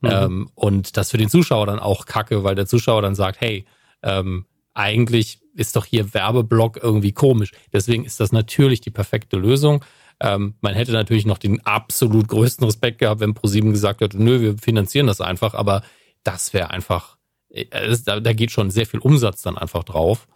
Mhm. 0.00 0.10
Ähm, 0.12 0.50
und 0.54 0.96
das 0.96 1.10
für 1.10 1.16
den 1.16 1.30
Zuschauer 1.30 1.66
dann 1.66 1.78
auch 1.78 2.04
kacke, 2.04 2.44
weil 2.44 2.54
der 2.54 2.66
Zuschauer 2.66 3.02
dann 3.02 3.14
sagt, 3.14 3.40
hey, 3.40 3.64
ähm, 4.02 4.44
eigentlich 4.74 5.40
ist 5.54 5.76
doch 5.76 5.86
hier 5.86 6.12
Werbeblock 6.12 6.78
irgendwie 6.82 7.12
komisch. 7.12 7.52
Deswegen 7.72 8.04
ist 8.04 8.20
das 8.20 8.32
natürlich 8.32 8.82
die 8.82 8.90
perfekte 8.90 9.36
Lösung. 9.36 9.84
Ähm, 10.20 10.54
man 10.60 10.74
hätte 10.74 10.92
natürlich 10.92 11.24
noch 11.24 11.38
den 11.38 11.64
absolut 11.64 12.28
größten 12.28 12.64
Respekt 12.64 12.98
gehabt, 12.98 13.20
wenn 13.20 13.34
ProSieben 13.34 13.72
gesagt 13.72 14.00
hätte, 14.00 14.22
nö, 14.22 14.40
wir 14.40 14.58
finanzieren 14.58 15.06
das 15.06 15.20
einfach, 15.20 15.54
aber 15.54 15.82
das 16.24 16.52
wäre 16.52 16.70
einfach, 16.70 17.16
äh, 17.48 17.64
da, 18.04 18.20
da 18.20 18.32
geht 18.32 18.50
schon 18.50 18.70
sehr 18.70 18.86
viel 18.86 19.00
Umsatz 19.00 19.42
dann 19.42 19.56
einfach 19.56 19.84
drauf. 19.84 20.26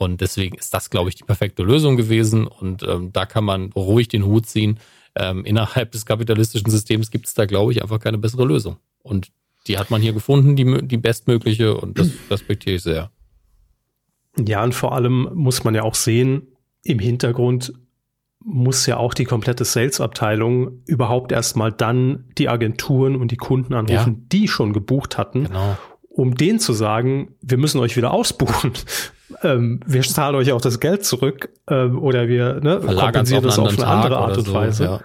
Und 0.00 0.22
deswegen 0.22 0.56
ist 0.56 0.72
das, 0.72 0.88
glaube 0.88 1.10
ich, 1.10 1.16
die 1.16 1.24
perfekte 1.24 1.62
Lösung 1.62 1.98
gewesen. 1.98 2.46
Und 2.46 2.82
ähm, 2.84 3.12
da 3.12 3.26
kann 3.26 3.44
man 3.44 3.70
ruhig 3.72 4.08
den 4.08 4.24
Hut 4.24 4.46
ziehen. 4.46 4.80
Ähm, 5.14 5.44
innerhalb 5.44 5.92
des 5.92 6.06
kapitalistischen 6.06 6.70
Systems 6.70 7.10
gibt 7.10 7.26
es 7.26 7.34
da, 7.34 7.44
glaube 7.44 7.72
ich, 7.72 7.82
einfach 7.82 8.00
keine 8.00 8.16
bessere 8.16 8.46
Lösung. 8.46 8.78
Und 9.02 9.30
die 9.66 9.76
hat 9.76 9.90
man 9.90 10.00
hier 10.00 10.14
gefunden, 10.14 10.56
die, 10.56 10.88
die 10.88 10.96
bestmögliche. 10.96 11.76
Und 11.76 11.98
das 11.98 12.08
respektiere 12.30 12.76
ich 12.76 12.82
sehr. 12.82 13.10
Ja, 14.38 14.64
und 14.64 14.74
vor 14.74 14.94
allem 14.94 15.28
muss 15.34 15.64
man 15.64 15.74
ja 15.74 15.82
auch 15.82 15.94
sehen, 15.94 16.46
im 16.82 16.98
Hintergrund 16.98 17.74
muss 18.42 18.86
ja 18.86 18.96
auch 18.96 19.12
die 19.12 19.26
komplette 19.26 19.66
Sales-Abteilung 19.66 20.82
überhaupt 20.86 21.30
erstmal 21.30 21.72
dann 21.72 22.24
die 22.38 22.48
Agenturen 22.48 23.16
und 23.16 23.32
die 23.32 23.36
Kunden 23.36 23.74
anrufen, 23.74 24.14
ja. 24.14 24.26
die 24.32 24.48
schon 24.48 24.72
gebucht 24.72 25.18
hatten, 25.18 25.44
genau. 25.44 25.76
um 26.08 26.36
denen 26.36 26.58
zu 26.58 26.72
sagen, 26.72 27.34
wir 27.42 27.58
müssen 27.58 27.80
euch 27.80 27.98
wieder 27.98 28.14
ausbuchen. 28.14 28.72
Ähm, 29.42 29.80
wir 29.86 30.02
zahlen 30.02 30.34
euch 30.34 30.52
auch 30.52 30.60
das 30.60 30.80
Geld 30.80 31.04
zurück 31.04 31.50
ähm, 31.68 31.98
oder 31.98 32.28
wir 32.28 32.60
ne, 32.60 32.80
kompensieren 32.80 33.42
das 33.42 33.58
auf 33.58 33.78
eine 33.78 33.86
andere 33.86 34.18
Art 34.18 34.36
und 34.36 34.46
so, 34.46 34.54
Weise. 34.54 34.84
Ja. 34.84 35.00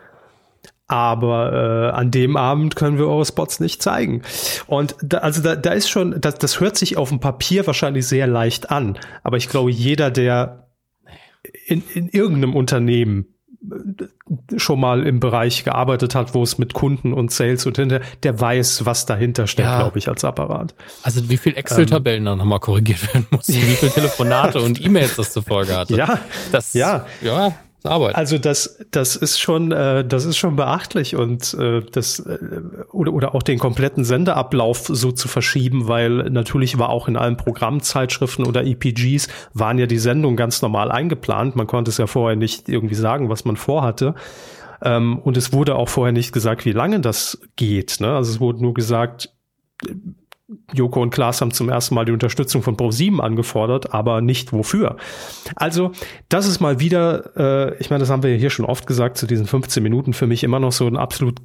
Aber 0.87 1.91
äh, 1.93 1.97
an 1.97 2.11
dem 2.11 2.37
Abend 2.37 2.75
können 2.75 2.97
wir 2.97 3.07
eure 3.07 3.25
Spots 3.25 3.59
nicht 3.59 3.81
zeigen. 3.81 4.21
Und 4.67 4.95
da, 5.01 5.19
also 5.19 5.41
da, 5.41 5.55
da 5.55 5.71
ist 5.71 5.89
schon, 5.89 6.19
das, 6.21 6.35
das 6.35 6.59
hört 6.59 6.77
sich 6.77 6.97
auf 6.97 7.09
dem 7.09 7.19
Papier 7.19 7.65
wahrscheinlich 7.65 8.07
sehr 8.07 8.27
leicht 8.27 8.69
an. 8.69 8.97
Aber 9.23 9.37
ich 9.37 9.49
glaube, 9.49 9.71
jeder, 9.71 10.11
der 10.11 10.67
in, 11.65 11.83
in 11.93 12.09
irgendeinem 12.09 12.55
Unternehmen 12.55 13.34
schon 14.57 14.79
mal 14.79 15.05
im 15.05 15.19
Bereich 15.19 15.63
gearbeitet 15.63 16.15
hat, 16.15 16.33
wo 16.33 16.43
es 16.43 16.57
mit 16.57 16.73
Kunden 16.73 17.13
und 17.13 17.31
Sales 17.31 17.65
und 17.65 17.77
hinter, 17.77 18.01
der 18.23 18.39
weiß, 18.39 18.85
was 18.85 19.05
dahinter 19.05 19.47
steckt, 19.47 19.67
ja. 19.67 19.79
glaube 19.79 19.97
ich, 19.97 20.07
als 20.07 20.23
Apparat. 20.23 20.75
Also 21.03 21.29
wie 21.29 21.37
viel 21.37 21.55
Excel-Tabellen 21.55 22.19
ähm, 22.19 22.25
dann 22.25 22.37
nochmal 22.39 22.59
korrigiert 22.59 23.13
werden 23.13 23.27
mussten, 23.31 23.53
wie 23.53 23.75
viele 23.75 23.91
Telefonate 23.91 24.61
und 24.61 24.83
E-Mails 24.83 25.15
das 25.15 25.31
zur 25.31 25.43
Folge 25.43 25.75
hatte. 25.75 25.95
Ja, 25.95 26.19
das, 26.51 26.73
ja, 26.73 27.05
ja, 27.21 27.53
Arbeit. 27.87 28.15
Also 28.15 28.37
das, 28.37 28.79
das 28.91 29.15
ist 29.15 29.39
schon, 29.39 29.71
äh, 29.71 30.05
das 30.05 30.25
ist 30.25 30.37
schon 30.37 30.55
beachtlich 30.55 31.15
und 31.15 31.53
äh, 31.55 31.81
das 31.91 32.19
äh, 32.19 32.37
oder 32.91 33.13
oder 33.13 33.35
auch 33.35 33.43
den 33.43 33.59
kompletten 33.59 34.03
Sendeablauf 34.03 34.87
so 34.87 35.11
zu 35.11 35.27
verschieben, 35.27 35.87
weil 35.87 36.29
natürlich 36.29 36.77
war 36.77 36.89
auch 36.89 37.07
in 37.07 37.17
allen 37.17 37.37
Programmzeitschriften 37.37 38.45
oder 38.45 38.65
EPGs 38.65 39.27
waren 39.53 39.77
ja 39.77 39.85
die 39.85 39.97
Sendungen 39.97 40.37
ganz 40.37 40.61
normal 40.61 40.91
eingeplant. 40.91 41.55
Man 41.55 41.67
konnte 41.67 41.89
es 41.89 41.97
ja 41.97 42.07
vorher 42.07 42.35
nicht 42.35 42.69
irgendwie 42.69 42.95
sagen, 42.95 43.29
was 43.29 43.45
man 43.45 43.57
vorhatte. 43.57 44.15
Ähm, 44.81 45.19
und 45.19 45.37
es 45.37 45.53
wurde 45.53 45.75
auch 45.75 45.89
vorher 45.89 46.13
nicht 46.13 46.31
gesagt, 46.31 46.65
wie 46.65 46.71
lange 46.71 46.99
das 46.99 47.41
geht. 47.55 47.99
Ne? 47.99 48.13
Also 48.13 48.31
es 48.31 48.39
wurde 48.39 48.61
nur 48.61 48.73
gesagt, 48.73 49.31
Joko 50.73 51.01
und 51.01 51.09
Klaas 51.09 51.41
haben 51.41 51.51
zum 51.51 51.69
ersten 51.69 51.95
Mal 51.95 52.05
die 52.05 52.11
Unterstützung 52.11 52.61
von 52.61 52.77
Pro7 52.77 53.19
angefordert, 53.19 53.93
aber 53.93 54.21
nicht 54.21 54.53
wofür. 54.53 54.97
Also, 55.55 55.91
das 56.29 56.47
ist 56.47 56.59
mal 56.59 56.79
wieder, 56.79 57.31
äh, 57.35 57.77
ich 57.79 57.89
meine, 57.89 58.01
das 58.01 58.09
haben 58.11 58.21
wir 58.21 58.35
hier 58.35 58.51
schon 58.51 58.65
oft 58.65 58.85
gesagt, 58.85 59.17
zu 59.17 59.25
diesen 59.25 59.47
15 59.47 59.81
Minuten 59.81 60.13
für 60.13 60.27
mich 60.27 60.43
immer 60.43 60.59
noch 60.59 60.71
so 60.71 60.85
ein 60.85 60.97
absolut 60.97 61.41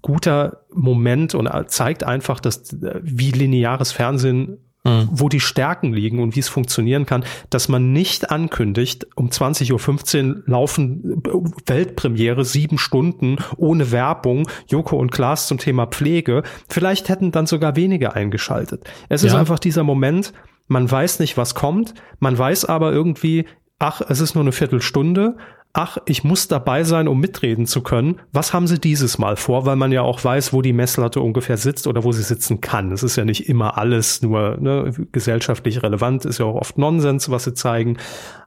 guter 0.00 0.64
Moment 0.72 1.34
und 1.34 1.48
zeigt 1.66 2.04
einfach, 2.04 2.40
dass 2.40 2.72
äh, 2.72 3.00
wie 3.02 3.32
lineares 3.32 3.92
Fernsehen 3.92 4.58
mhm. 4.84 5.08
wo 5.10 5.28
die 5.28 5.40
Stärken 5.40 5.92
liegen 5.92 6.20
und 6.20 6.36
wie 6.36 6.40
es 6.40 6.48
funktionieren 6.48 7.06
kann, 7.06 7.24
dass 7.50 7.68
man 7.68 7.92
nicht 7.92 8.30
ankündigt, 8.30 9.06
um 9.16 9.28
20.15 9.28 10.28
Uhr 10.28 10.42
laufen 10.46 11.22
Weltpremiere, 11.66 12.44
sieben 12.44 12.78
Stunden 12.78 13.36
ohne 13.56 13.92
Werbung, 13.92 14.48
Joko 14.66 14.96
und 14.96 15.12
Klaas 15.12 15.46
zum 15.46 15.58
Thema 15.58 15.86
Pflege. 15.86 16.42
Vielleicht 16.68 17.08
hätten 17.08 17.32
dann 17.32 17.46
sogar 17.46 17.76
wenige 17.76 18.14
eingeschaltet. 18.14 18.84
Es 19.08 19.22
ja. 19.22 19.28
ist 19.28 19.34
einfach 19.34 19.58
dieser 19.58 19.84
Moment, 19.84 20.32
man 20.68 20.90
weiß 20.90 21.20
nicht, 21.20 21.36
was 21.36 21.54
kommt, 21.54 21.94
man 22.18 22.36
weiß 22.36 22.64
aber 22.64 22.92
irgendwie, 22.92 23.46
ach, 23.78 24.00
es 24.08 24.20
ist 24.20 24.34
nur 24.34 24.44
eine 24.44 24.52
Viertelstunde, 24.52 25.36
ach, 25.72 25.98
ich 26.04 26.22
muss 26.22 26.48
dabei 26.48 26.84
sein, 26.84 27.08
um 27.08 27.18
mitreden 27.18 27.66
zu 27.66 27.82
können. 27.82 28.20
Was 28.32 28.52
haben 28.52 28.66
sie 28.66 28.78
dieses 28.78 29.18
Mal 29.18 29.36
vor? 29.36 29.64
Weil 29.64 29.76
man 29.76 29.90
ja 29.90 30.02
auch 30.02 30.22
weiß, 30.22 30.52
wo 30.52 30.60
die 30.60 30.74
Messlatte 30.74 31.20
ungefähr 31.20 31.56
sitzt 31.56 31.86
oder 31.86 32.04
wo 32.04 32.12
sie 32.12 32.22
sitzen 32.22 32.60
kann. 32.60 32.92
Es 32.92 33.02
ist 33.02 33.16
ja 33.16 33.24
nicht 33.24 33.48
immer 33.48 33.78
alles 33.78 34.20
nur 34.20 34.58
ne, 34.60 34.92
gesellschaftlich 35.12 35.82
relevant, 35.82 36.24
ist 36.26 36.38
ja 36.38 36.44
auch 36.44 36.56
oft 36.56 36.76
Nonsens, 36.76 37.30
was 37.30 37.44
sie 37.44 37.54
zeigen. 37.54 37.96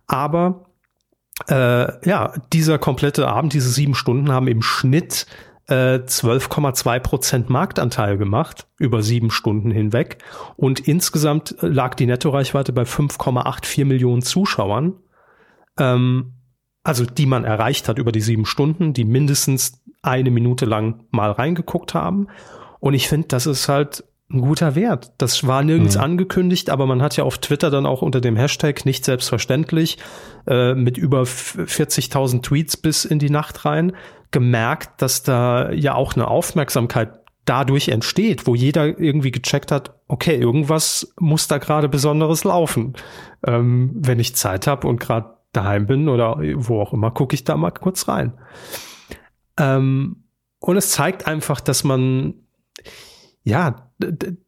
Aber 0.05 0.65
äh, 1.47 2.07
ja, 2.07 2.33
dieser 2.53 2.77
komplette 2.77 3.27
Abend, 3.27 3.53
diese 3.53 3.69
sieben 3.69 3.95
Stunden 3.95 4.31
haben 4.31 4.47
im 4.47 4.61
Schnitt 4.61 5.25
äh, 5.67 5.95
12,2 5.95 6.99
Prozent 6.99 7.49
Marktanteil 7.49 8.17
gemacht 8.19 8.67
über 8.77 9.01
sieben 9.01 9.31
Stunden 9.31 9.71
hinweg. 9.71 10.19
Und 10.57 10.87
insgesamt 10.87 11.55
lag 11.59 11.95
die 11.95 12.05
Nettoreichweite 12.05 12.71
bei 12.71 12.83
5,84 12.83 13.83
Millionen 13.85 14.21
Zuschauern. 14.21 14.93
Ähm, 15.79 16.34
also 16.85 17.03
die 17.03 17.25
man 17.25 17.43
erreicht 17.43 17.89
hat 17.89 17.97
über 17.97 18.11
die 18.11 18.21
sieben 18.21 18.45
Stunden, 18.45 18.93
die 18.93 19.05
mindestens 19.05 19.81
eine 20.03 20.29
Minute 20.29 20.65
lang 20.65 21.03
mal 21.09 21.31
reingeguckt 21.31 21.95
haben. 21.95 22.27
Und 22.79 22.93
ich 22.93 23.09
finde, 23.09 23.27
das 23.27 23.47
ist 23.47 23.67
halt 23.67 24.03
ein 24.29 24.41
guter 24.41 24.75
Wert. 24.75 25.11
Das 25.17 25.47
war 25.47 25.63
nirgends 25.63 25.95
mhm. 25.95 26.03
angekündigt, 26.03 26.69
aber 26.69 26.85
man 26.85 27.01
hat 27.01 27.17
ja 27.17 27.23
auf 27.23 27.39
Twitter 27.39 27.71
dann 27.71 27.87
auch 27.87 28.03
unter 28.03 28.21
dem 28.21 28.35
Hashtag 28.35 28.85
nicht 28.85 29.03
selbstverständlich 29.03 29.97
äh, 30.45 30.75
mit 30.75 30.97
über 30.97 31.23
40.000 31.23 32.43
Tweets 32.43 32.77
bis 32.77 33.03
in 33.03 33.17
die 33.17 33.31
Nacht 33.31 33.65
rein 33.65 33.93
gemerkt, 34.29 35.01
dass 35.01 35.23
da 35.23 35.71
ja 35.71 35.95
auch 35.95 36.13
eine 36.13 36.27
Aufmerksamkeit 36.27 37.19
dadurch 37.45 37.89
entsteht, 37.89 38.45
wo 38.45 38.53
jeder 38.53 38.99
irgendwie 38.99 39.31
gecheckt 39.31 39.71
hat, 39.71 39.95
okay, 40.07 40.35
irgendwas 40.35 41.13
muss 41.19 41.47
da 41.47 41.57
gerade 41.57 41.89
Besonderes 41.89 42.43
laufen. 42.43 42.93
Ähm, 43.45 43.91
wenn 43.95 44.19
ich 44.19 44.35
Zeit 44.35 44.67
habe 44.67 44.87
und 44.87 44.99
gerade 44.99 45.34
daheim 45.55 45.85
bin 45.85 46.09
oder 46.09 46.39
wo 46.55 46.81
auch 46.81 46.93
immer, 46.93 47.11
gucke 47.11 47.35
ich 47.35 47.43
da 47.43 47.57
mal 47.57 47.71
kurz 47.71 48.07
rein. 48.07 48.33
Ähm, 49.57 50.23
und 50.59 50.77
es 50.77 50.89
zeigt 50.89 51.27
einfach, 51.27 51.61
dass 51.61 51.83
man, 51.83 52.33
ja, 53.43 53.85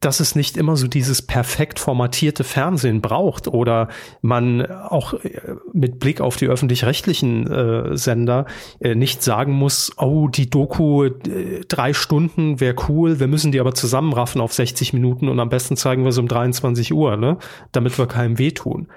dass 0.01 0.19
es 0.19 0.35
nicht 0.35 0.57
immer 0.57 0.75
so 0.75 0.87
dieses 0.87 1.21
perfekt 1.21 1.79
formatierte 1.79 2.43
Fernsehen 2.43 3.01
braucht 3.01 3.47
oder 3.47 3.87
man 4.21 4.65
auch 4.65 5.13
äh, 5.13 5.55
mit 5.71 5.99
Blick 5.99 6.19
auf 6.19 6.35
die 6.35 6.47
öffentlich-rechtlichen 6.47 7.47
äh, 7.47 7.97
Sender 7.97 8.45
äh, 8.81 8.95
nicht 8.95 9.23
sagen 9.23 9.53
muss, 9.53 9.93
oh, 9.97 10.27
die 10.27 10.49
Doku 10.49 11.05
äh, 11.05 11.61
drei 11.67 11.93
Stunden 11.93 12.59
wäre 12.59 12.75
cool, 12.89 13.21
wir 13.21 13.27
müssen 13.27 13.53
die 13.53 13.61
aber 13.61 13.73
zusammenraffen 13.73 14.41
auf 14.41 14.53
60 14.53 14.91
Minuten 14.91 15.29
und 15.29 15.39
am 15.39 15.49
besten 15.49 15.77
zeigen 15.77 16.03
wir 16.03 16.09
es 16.09 16.17
um 16.17 16.27
23 16.27 16.93
Uhr, 16.93 17.15
ne, 17.15 17.37
damit 17.71 17.97
wir 17.97 18.07
keinem 18.07 18.37
wehtun. 18.39 18.89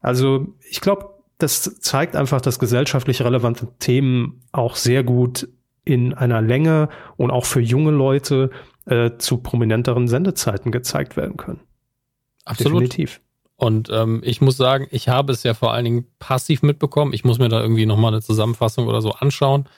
Also 0.00 0.46
ich 0.70 0.80
glaube, 0.80 1.11
das 1.42 1.80
zeigt 1.80 2.16
einfach, 2.16 2.40
dass 2.40 2.58
gesellschaftlich 2.58 3.22
relevante 3.22 3.68
Themen 3.78 4.42
auch 4.52 4.76
sehr 4.76 5.02
gut 5.02 5.48
in 5.84 6.14
einer 6.14 6.40
Länge 6.40 6.88
und 7.16 7.30
auch 7.30 7.44
für 7.44 7.60
junge 7.60 7.90
Leute 7.90 8.50
äh, 8.86 9.12
zu 9.18 9.38
prominenteren 9.38 10.08
Sendezeiten 10.08 10.70
gezeigt 10.70 11.16
werden 11.16 11.36
können. 11.36 11.60
Absolut. 12.44 12.82
Definitiv. 12.82 13.20
Und 13.56 13.90
ähm, 13.90 14.22
ich 14.24 14.40
muss 14.40 14.56
sagen, 14.56 14.88
ich 14.90 15.08
habe 15.08 15.32
es 15.32 15.42
ja 15.44 15.54
vor 15.54 15.72
allen 15.72 15.84
Dingen 15.84 16.06
passiv 16.18 16.62
mitbekommen. 16.62 17.12
Ich 17.12 17.24
muss 17.24 17.38
mir 17.38 17.48
da 17.48 17.60
irgendwie 17.60 17.86
nochmal 17.86 18.12
eine 18.12 18.22
Zusammenfassung 18.22 18.88
oder 18.88 19.00
so 19.00 19.12
anschauen. 19.12 19.68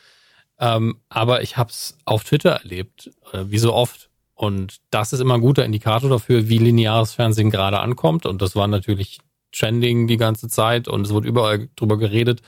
Ähm, 0.58 0.96
aber 1.08 1.42
ich 1.42 1.56
habe 1.56 1.70
es 1.70 1.98
auf 2.04 2.24
Twitter 2.24 2.50
erlebt, 2.50 3.10
äh, 3.32 3.44
wie 3.46 3.58
so 3.58 3.74
oft. 3.74 4.08
Und 4.34 4.78
das 4.90 5.12
ist 5.12 5.20
immer 5.20 5.34
ein 5.34 5.40
guter 5.40 5.64
Indikator 5.64 6.08
dafür, 6.08 6.48
wie 6.48 6.58
lineares 6.58 7.12
Fernsehen 7.12 7.50
gerade 7.50 7.80
ankommt. 7.80 8.26
Und 8.26 8.40
das 8.40 8.56
war 8.56 8.68
natürlich 8.68 9.18
trending 9.56 10.06
die 10.06 10.16
ganze 10.16 10.48
Zeit 10.48 10.88
und 10.88 11.02
es 11.02 11.12
wurde 11.12 11.28
überall 11.28 11.68
drüber 11.76 11.98
geredet. 11.98 12.42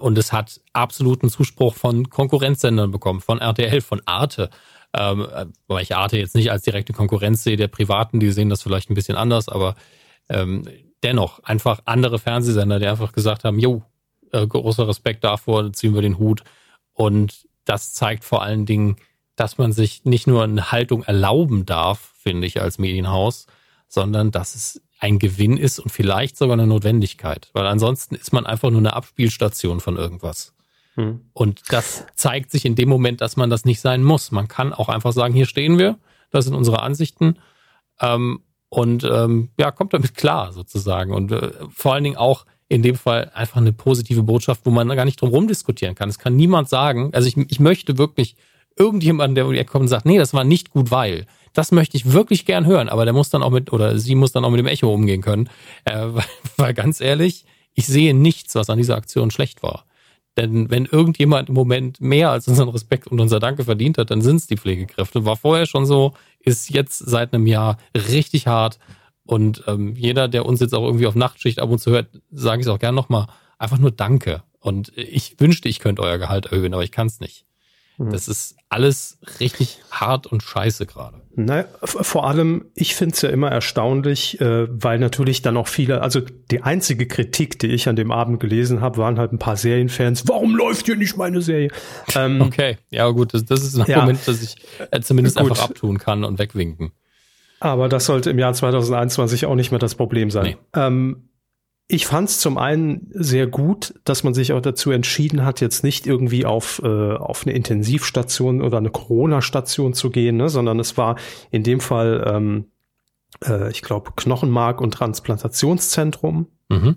Und 0.00 0.18
es 0.18 0.32
hat 0.32 0.60
absoluten 0.72 1.30
Zuspruch 1.30 1.74
von 1.74 2.10
Konkurrenzsendern 2.10 2.90
bekommen, 2.90 3.20
von 3.20 3.40
RTL, 3.40 3.80
von 3.80 4.02
Arte. 4.04 4.50
Ähm, 4.92 5.26
weil 5.66 5.82
ich 5.82 5.94
Arte 5.94 6.18
jetzt 6.18 6.34
nicht 6.34 6.50
als 6.50 6.62
direkte 6.62 6.92
Konkurrenz 6.92 7.44
sehe 7.44 7.56
der 7.56 7.68
Privaten, 7.68 8.18
die 8.18 8.32
sehen 8.32 8.48
das 8.48 8.62
vielleicht 8.62 8.90
ein 8.90 8.94
bisschen 8.94 9.16
anders, 9.16 9.48
aber 9.48 9.74
ähm, 10.28 10.64
dennoch 11.02 11.40
einfach 11.44 11.80
andere 11.84 12.18
Fernsehsender, 12.18 12.78
die 12.78 12.86
einfach 12.86 13.12
gesagt 13.12 13.44
haben, 13.44 13.58
jo, 13.58 13.82
äh, 14.32 14.46
großer 14.46 14.88
Respekt 14.88 15.24
davor, 15.24 15.72
ziehen 15.72 15.94
wir 15.94 16.02
den 16.02 16.18
Hut. 16.18 16.42
Und 16.92 17.46
das 17.64 17.92
zeigt 17.92 18.24
vor 18.24 18.42
allen 18.42 18.66
Dingen, 18.66 18.96
dass 19.36 19.58
man 19.58 19.72
sich 19.72 20.04
nicht 20.04 20.26
nur 20.26 20.44
eine 20.44 20.72
Haltung 20.72 21.02
erlauben 21.02 21.66
darf, 21.66 22.14
finde 22.18 22.46
ich, 22.46 22.60
als 22.60 22.78
Medienhaus, 22.78 23.46
sondern 23.88 24.30
dass 24.30 24.54
es 24.54 24.82
ein 24.98 25.18
Gewinn 25.18 25.56
ist 25.56 25.78
und 25.78 25.90
vielleicht 25.90 26.36
sogar 26.36 26.54
eine 26.54 26.66
Notwendigkeit, 26.66 27.50
weil 27.52 27.66
ansonsten 27.66 28.14
ist 28.14 28.32
man 28.32 28.46
einfach 28.46 28.70
nur 28.70 28.80
eine 28.80 28.94
Abspielstation 28.94 29.80
von 29.80 29.96
irgendwas. 29.96 30.54
Hm. 30.94 31.20
Und 31.34 31.62
das 31.70 32.06
zeigt 32.14 32.50
sich 32.50 32.64
in 32.64 32.74
dem 32.74 32.88
Moment, 32.88 33.20
dass 33.20 33.36
man 33.36 33.50
das 33.50 33.64
nicht 33.64 33.80
sein 33.80 34.02
muss. 34.02 34.30
Man 34.30 34.48
kann 34.48 34.72
auch 34.72 34.88
einfach 34.88 35.12
sagen, 35.12 35.34
hier 35.34 35.46
stehen 35.46 35.78
wir, 35.78 35.98
das 36.30 36.46
sind 36.46 36.54
unsere 36.54 36.82
Ansichten 36.82 37.38
ähm, 38.00 38.40
und 38.68 39.04
ähm, 39.04 39.50
ja, 39.58 39.70
kommt 39.70 39.92
damit 39.92 40.14
klar 40.14 40.52
sozusagen. 40.52 41.12
Und 41.12 41.30
äh, 41.32 41.52
vor 41.70 41.94
allen 41.94 42.04
Dingen 42.04 42.16
auch 42.16 42.46
in 42.68 42.82
dem 42.82 42.96
Fall 42.96 43.30
einfach 43.34 43.58
eine 43.58 43.72
positive 43.72 44.22
Botschaft, 44.22 44.62
wo 44.64 44.70
man 44.70 44.88
gar 44.88 45.04
nicht 45.04 45.20
drum 45.20 45.30
rumdiskutieren 45.30 45.94
kann. 45.94 46.08
Es 46.08 46.18
kann 46.18 46.34
niemand 46.34 46.68
sagen, 46.68 47.10
also 47.12 47.28
ich, 47.28 47.36
ich 47.36 47.60
möchte 47.60 47.98
wirklich 47.98 48.34
irgendjemanden, 48.76 49.34
der 49.34 49.46
um 49.46 49.52
die 49.52 49.58
Ecke 49.58 49.72
kommt 49.72 49.82
und 49.82 49.88
sagt, 49.88 50.06
nee, 50.06 50.18
das 50.18 50.34
war 50.34 50.44
nicht 50.44 50.70
gut, 50.70 50.90
weil. 50.90 51.26
Das 51.52 51.72
möchte 51.72 51.96
ich 51.96 52.12
wirklich 52.12 52.44
gern 52.44 52.66
hören, 52.66 52.90
aber 52.90 53.04
der 53.04 53.14
muss 53.14 53.30
dann 53.30 53.42
auch 53.42 53.50
mit, 53.50 53.72
oder 53.72 53.98
sie 53.98 54.14
muss 54.14 54.32
dann 54.32 54.44
auch 54.44 54.50
mit 54.50 54.58
dem 54.58 54.66
Echo 54.66 54.92
umgehen 54.92 55.22
können. 55.22 55.48
Äh, 55.84 55.96
weil, 56.08 56.24
weil 56.56 56.74
ganz 56.74 57.00
ehrlich, 57.00 57.44
ich 57.74 57.86
sehe 57.86 58.14
nichts, 58.14 58.54
was 58.54 58.70
an 58.70 58.78
dieser 58.78 58.96
Aktion 58.96 59.30
schlecht 59.30 59.62
war. 59.62 59.84
Denn 60.36 60.70
wenn 60.70 60.84
irgendjemand 60.84 61.48
im 61.48 61.54
Moment 61.54 62.00
mehr 62.00 62.30
als 62.30 62.46
unseren 62.46 62.68
Respekt 62.68 63.06
und 63.06 63.20
unser 63.20 63.40
Danke 63.40 63.64
verdient 63.64 63.96
hat, 63.96 64.10
dann 64.10 64.20
sind 64.20 64.36
es 64.36 64.46
die 64.46 64.58
Pflegekräfte. 64.58 65.24
War 65.24 65.36
vorher 65.36 65.64
schon 65.64 65.86
so, 65.86 66.12
ist 66.40 66.68
jetzt 66.68 66.98
seit 66.98 67.32
einem 67.32 67.46
Jahr 67.46 67.78
richtig 67.94 68.46
hart. 68.46 68.78
Und 69.24 69.64
ähm, 69.66 69.94
jeder, 69.96 70.28
der 70.28 70.44
uns 70.44 70.60
jetzt 70.60 70.74
auch 70.74 70.84
irgendwie 70.84 71.06
auf 71.06 71.14
Nachtschicht 71.14 71.58
ab 71.58 71.70
und 71.70 71.78
zu 71.78 71.90
hört, 71.90 72.08
sage 72.30 72.60
ich 72.60 72.66
es 72.66 72.72
auch 72.72 72.78
gern 72.78 72.94
nochmal, 72.94 73.26
einfach 73.58 73.78
nur 73.78 73.90
Danke. 73.90 74.42
Und 74.60 74.92
ich 74.96 75.40
wünschte, 75.40 75.68
ich 75.68 75.80
könnte 75.80 76.02
euer 76.02 76.18
Gehalt 76.18 76.46
erhöhen, 76.46 76.74
aber 76.74 76.84
ich 76.84 76.92
kann 76.92 77.06
es 77.06 77.20
nicht. 77.20 77.46
Mhm. 77.98 78.10
Das 78.10 78.28
ist 78.28 78.56
alles 78.68 79.18
richtig 79.40 79.80
hart 79.90 80.26
und 80.26 80.42
scheiße 80.42 80.86
gerade. 80.86 81.22
Naja, 81.34 81.66
vor 81.82 82.26
allem, 82.26 82.66
ich 82.74 82.94
finde 82.94 83.14
es 83.14 83.22
ja 83.22 83.28
immer 83.30 83.50
erstaunlich, 83.50 84.40
äh, 84.40 84.66
weil 84.70 84.98
natürlich 84.98 85.42
dann 85.42 85.56
auch 85.56 85.68
viele, 85.68 86.02
also 86.02 86.20
die 86.50 86.62
einzige 86.62 87.06
Kritik, 87.06 87.58
die 87.58 87.68
ich 87.68 87.88
an 87.88 87.96
dem 87.96 88.10
Abend 88.10 88.40
gelesen 88.40 88.80
habe, 88.80 88.98
waren 88.98 89.18
halt 89.18 89.32
ein 89.32 89.38
paar 89.38 89.56
Serienfans, 89.56 90.26
warum 90.28 90.56
läuft 90.56 90.86
hier 90.86 90.96
nicht 90.96 91.16
meine 91.16 91.42
Serie? 91.42 91.70
Ähm, 92.14 92.40
okay, 92.40 92.78
ja 92.90 93.08
gut, 93.10 93.34
das, 93.34 93.44
das 93.44 93.62
ist 93.62 93.78
ein 93.78 93.90
ja, 93.90 94.00
Moment, 94.00 94.20
das 94.26 94.42
ich 94.42 94.56
äh, 94.90 95.00
zumindest 95.00 95.36
gut. 95.36 95.50
einfach 95.50 95.64
abtun 95.64 95.98
kann 95.98 96.24
und 96.24 96.38
wegwinken. 96.38 96.92
Aber 97.60 97.88
das 97.88 98.06
sollte 98.06 98.30
im 98.30 98.38
Jahr 98.38 98.52
2021 98.52 99.46
auch 99.46 99.54
nicht 99.54 99.70
mehr 99.70 99.78
das 99.78 99.94
Problem 99.94 100.30
sein. 100.30 100.44
Nee. 100.44 100.56
Ähm, 100.74 101.28
ich 101.88 102.06
fand 102.06 102.28
es 102.28 102.40
zum 102.40 102.58
einen 102.58 103.08
sehr 103.12 103.46
gut, 103.46 103.94
dass 104.04 104.24
man 104.24 104.34
sich 104.34 104.52
auch 104.52 104.60
dazu 104.60 104.90
entschieden 104.90 105.44
hat, 105.44 105.60
jetzt 105.60 105.84
nicht 105.84 106.06
irgendwie 106.06 106.44
auf, 106.44 106.80
äh, 106.82 107.14
auf 107.14 107.46
eine 107.46 107.54
Intensivstation 107.54 108.60
oder 108.60 108.78
eine 108.78 108.90
Corona-Station 108.90 109.94
zu 109.94 110.10
gehen, 110.10 110.36
ne, 110.36 110.48
sondern 110.48 110.80
es 110.80 110.96
war 110.96 111.16
in 111.50 111.62
dem 111.62 111.80
Fall, 111.80 112.24
ähm, 112.26 112.66
äh, 113.44 113.70
ich 113.70 113.82
glaube, 113.82 114.12
Knochenmark- 114.16 114.80
und 114.80 114.94
Transplantationszentrum. 114.94 116.48
Mhm. 116.68 116.96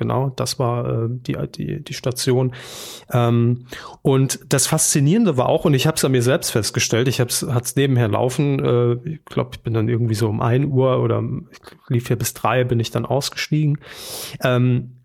Genau, 0.00 0.30
das 0.30 0.58
war 0.58 0.88
äh, 0.88 1.08
die, 1.10 1.36
die, 1.54 1.84
die 1.84 1.92
Station. 1.92 2.54
Ähm, 3.12 3.66
und 4.00 4.40
das 4.48 4.66
Faszinierende 4.66 5.36
war 5.36 5.50
auch, 5.50 5.66
und 5.66 5.74
ich 5.74 5.86
habe 5.86 5.98
es 5.98 6.04
an 6.06 6.12
mir 6.12 6.22
selbst 6.22 6.52
festgestellt, 6.52 7.06
ich 7.06 7.20
habe 7.20 7.28
es 7.28 7.76
nebenher 7.76 8.08
laufen, 8.08 8.64
äh, 8.64 8.92
ich 9.06 9.22
glaube, 9.26 9.50
ich 9.52 9.60
bin 9.60 9.74
dann 9.74 9.90
irgendwie 9.90 10.14
so 10.14 10.30
um 10.30 10.40
ein 10.40 10.72
Uhr 10.72 11.02
oder 11.02 11.22
lief 11.88 12.06
hier 12.06 12.16
bis 12.16 12.32
drei, 12.32 12.64
bin 12.64 12.80
ich 12.80 12.90
dann 12.90 13.04
ausgestiegen. 13.04 13.78
Ähm, 14.42 15.02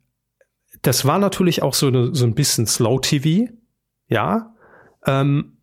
das 0.82 1.04
war 1.04 1.20
natürlich 1.20 1.62
auch 1.62 1.74
so, 1.74 1.88
eine, 1.88 2.16
so 2.16 2.26
ein 2.26 2.34
bisschen 2.34 2.66
Slow-TV, 2.66 3.52
ja. 4.08 4.56
Ähm, 5.06 5.58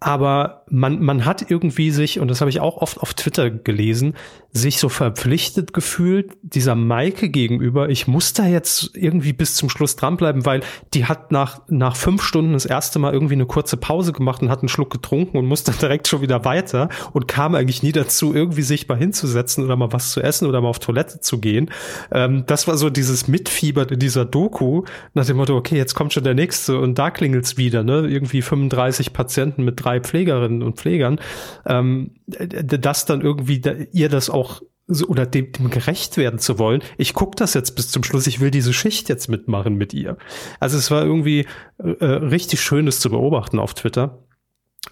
aber 0.00 0.64
man, 0.68 1.00
man 1.00 1.24
hat 1.24 1.50
irgendwie 1.50 1.92
sich, 1.92 2.18
und 2.18 2.28
das 2.28 2.40
habe 2.40 2.50
ich 2.50 2.58
auch 2.58 2.78
oft 2.78 2.98
auf 3.00 3.14
Twitter 3.14 3.48
gelesen, 3.48 4.14
sich 4.56 4.78
so 4.78 4.88
verpflichtet 4.88 5.72
gefühlt, 5.72 6.32
dieser 6.42 6.74
Maike 6.74 7.28
gegenüber, 7.28 7.88
ich 7.88 8.06
muss 8.06 8.32
da 8.32 8.46
jetzt 8.46 8.90
irgendwie 8.94 9.32
bis 9.32 9.54
zum 9.54 9.70
Schluss 9.70 9.96
dranbleiben, 9.96 10.44
weil 10.46 10.62
die 10.94 11.04
hat 11.04 11.32
nach, 11.32 11.60
nach 11.68 11.96
fünf 11.96 12.22
Stunden 12.22 12.54
das 12.54 12.64
erste 12.66 12.98
Mal 12.98 13.12
irgendwie 13.12 13.34
eine 13.34 13.46
kurze 13.46 13.76
Pause 13.76 14.12
gemacht 14.12 14.42
und 14.42 14.50
hat 14.50 14.60
einen 14.60 14.68
Schluck 14.68 14.90
getrunken 14.90 15.38
und 15.38 15.46
musste 15.46 15.72
direkt 15.80 16.08
schon 16.08 16.22
wieder 16.22 16.44
weiter 16.44 16.88
und 17.12 17.28
kam 17.28 17.54
eigentlich 17.54 17.82
nie 17.82 17.92
dazu, 17.92 18.34
irgendwie 18.34 18.62
sich 18.62 18.88
mal 18.88 18.98
hinzusetzen 18.98 19.64
oder 19.64 19.76
mal 19.76 19.92
was 19.92 20.10
zu 20.10 20.20
essen 20.20 20.46
oder 20.46 20.60
mal 20.60 20.68
auf 20.68 20.78
Toilette 20.78 21.20
zu 21.20 21.38
gehen. 21.38 21.70
Ähm, 22.10 22.44
das 22.46 22.66
war 22.66 22.76
so 22.76 22.90
dieses 22.90 23.28
Mitfiebern 23.28 23.88
in 23.88 23.98
dieser 23.98 24.24
Doku, 24.24 24.84
nach 25.14 25.26
dem 25.26 25.36
Motto, 25.36 25.56
okay, 25.56 25.76
jetzt 25.76 25.94
kommt 25.94 26.12
schon 26.12 26.24
der 26.24 26.34
nächste 26.34 26.78
und 26.78 26.98
da 26.98 27.10
klingelt's 27.10 27.56
wieder, 27.56 27.82
ne? 27.82 28.06
Irgendwie 28.06 28.42
35 28.42 29.12
Patienten 29.12 29.64
mit 29.64 29.82
drei 29.82 30.00
Pflegerinnen 30.00 30.62
und 30.62 30.76
Pflegern, 30.76 31.20
ähm, 31.66 32.12
dass 32.26 33.04
dann 33.04 33.20
irgendwie 33.20 33.60
ihr 33.92 34.08
das 34.08 34.30
auch 34.30 34.45
so, 34.86 35.06
oder 35.06 35.26
dem, 35.26 35.52
dem 35.52 35.70
gerecht 35.70 36.16
werden 36.16 36.38
zu 36.38 36.58
wollen. 36.58 36.82
Ich 36.96 37.14
gucke 37.14 37.36
das 37.36 37.54
jetzt 37.54 37.72
bis 37.74 37.90
zum 37.90 38.04
Schluss. 38.04 38.26
Ich 38.26 38.40
will 38.40 38.50
diese 38.50 38.72
Schicht 38.72 39.08
jetzt 39.08 39.28
mitmachen 39.28 39.74
mit 39.74 39.92
ihr. 39.92 40.16
Also 40.60 40.78
es 40.78 40.90
war 40.90 41.02
irgendwie 41.04 41.46
äh, 41.78 42.04
richtig 42.04 42.60
schönes 42.60 43.00
zu 43.00 43.10
beobachten 43.10 43.58
auf 43.58 43.74
Twitter. 43.74 44.22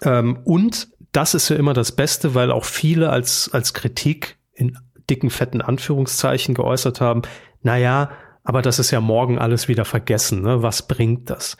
Ähm, 0.01 0.39
und 0.43 0.89
das 1.11 1.33
ist 1.33 1.49
ja 1.49 1.55
immer 1.55 1.73
das 1.73 1.93
Beste, 1.93 2.35
weil 2.35 2.51
auch 2.51 2.65
viele 2.65 3.09
als, 3.09 3.49
als 3.53 3.73
Kritik 3.73 4.37
in 4.53 4.77
dicken, 5.09 5.29
fetten 5.29 5.61
Anführungszeichen 5.61 6.55
geäußert 6.55 6.99
haben. 6.99 7.21
Naja, 7.61 8.11
aber 8.43 8.61
das 8.61 8.79
ist 8.79 8.91
ja 8.91 9.01
morgen 9.01 9.39
alles 9.39 9.67
wieder 9.67 9.85
vergessen. 9.85 10.41
Ne? 10.41 10.61
Was 10.61 10.87
bringt 10.87 11.29
das? 11.29 11.57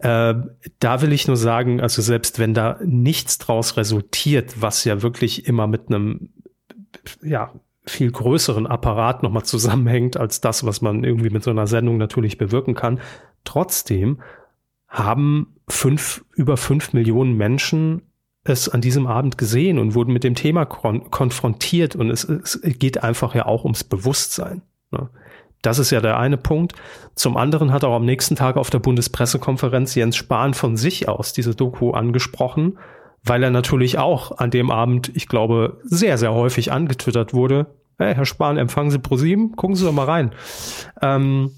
Äh, 0.00 0.34
da 0.80 1.02
will 1.02 1.12
ich 1.12 1.26
nur 1.26 1.36
sagen, 1.36 1.80
also 1.80 2.02
selbst 2.02 2.38
wenn 2.38 2.52
da 2.52 2.78
nichts 2.84 3.38
draus 3.38 3.76
resultiert, 3.76 4.60
was 4.60 4.84
ja 4.84 5.02
wirklich 5.02 5.46
immer 5.46 5.66
mit 5.66 5.88
einem 5.88 6.30
ja, 7.22 7.52
viel 7.84 8.10
größeren 8.10 8.66
Apparat 8.66 9.22
nochmal 9.22 9.44
zusammenhängt 9.44 10.16
als 10.16 10.40
das, 10.40 10.66
was 10.66 10.80
man 10.80 11.04
irgendwie 11.04 11.30
mit 11.30 11.44
so 11.44 11.50
einer 11.50 11.66
Sendung 11.66 11.98
natürlich 11.98 12.36
bewirken 12.36 12.74
kann, 12.74 13.00
trotzdem 13.44 14.20
haben 14.88 15.54
fünf, 15.68 16.24
über 16.34 16.56
fünf 16.56 16.92
Millionen 16.92 17.36
Menschen 17.36 18.02
es 18.48 18.68
an 18.68 18.80
diesem 18.80 19.06
Abend 19.06 19.38
gesehen 19.38 19.78
und 19.78 19.94
wurden 19.94 20.12
mit 20.12 20.24
dem 20.24 20.34
Thema 20.34 20.64
kon 20.64 21.10
konfrontiert 21.10 21.96
und 21.96 22.10
es, 22.10 22.24
es, 22.24 22.60
geht 22.62 23.02
einfach 23.02 23.34
ja 23.34 23.46
auch 23.46 23.64
ums 23.64 23.84
Bewusstsein. 23.84 24.62
Ne? 24.90 25.08
Das 25.62 25.78
ist 25.78 25.90
ja 25.90 26.00
der 26.00 26.18
eine 26.18 26.36
Punkt. 26.36 26.74
Zum 27.16 27.36
anderen 27.36 27.72
hat 27.72 27.82
auch 27.82 27.96
am 27.96 28.04
nächsten 28.04 28.36
Tag 28.36 28.56
auf 28.56 28.70
der 28.70 28.78
Bundespressekonferenz 28.78 29.94
Jens 29.96 30.16
Spahn 30.16 30.54
von 30.54 30.76
sich 30.76 31.08
aus 31.08 31.32
diese 31.32 31.54
Doku 31.54 31.90
angesprochen, 31.90 32.78
weil 33.26 33.42
er 33.42 33.50
natürlich 33.50 33.98
auch 33.98 34.38
an 34.38 34.50
dem 34.50 34.70
Abend, 34.70 35.10
ich 35.14 35.28
glaube, 35.28 35.80
sehr, 35.82 36.16
sehr 36.18 36.32
häufig 36.32 36.72
angetwittert 36.72 37.34
wurde. 37.34 37.66
Hey, 37.98 38.14
Herr 38.14 38.26
Spahn, 38.26 38.56
empfangen 38.56 38.90
Sie 38.90 38.98
ProSieben? 38.98 39.56
Gucken 39.56 39.76
Sie 39.76 39.84
doch 39.84 39.92
mal 39.92 40.04
rein. 40.04 40.32
Ähm, 41.02 41.50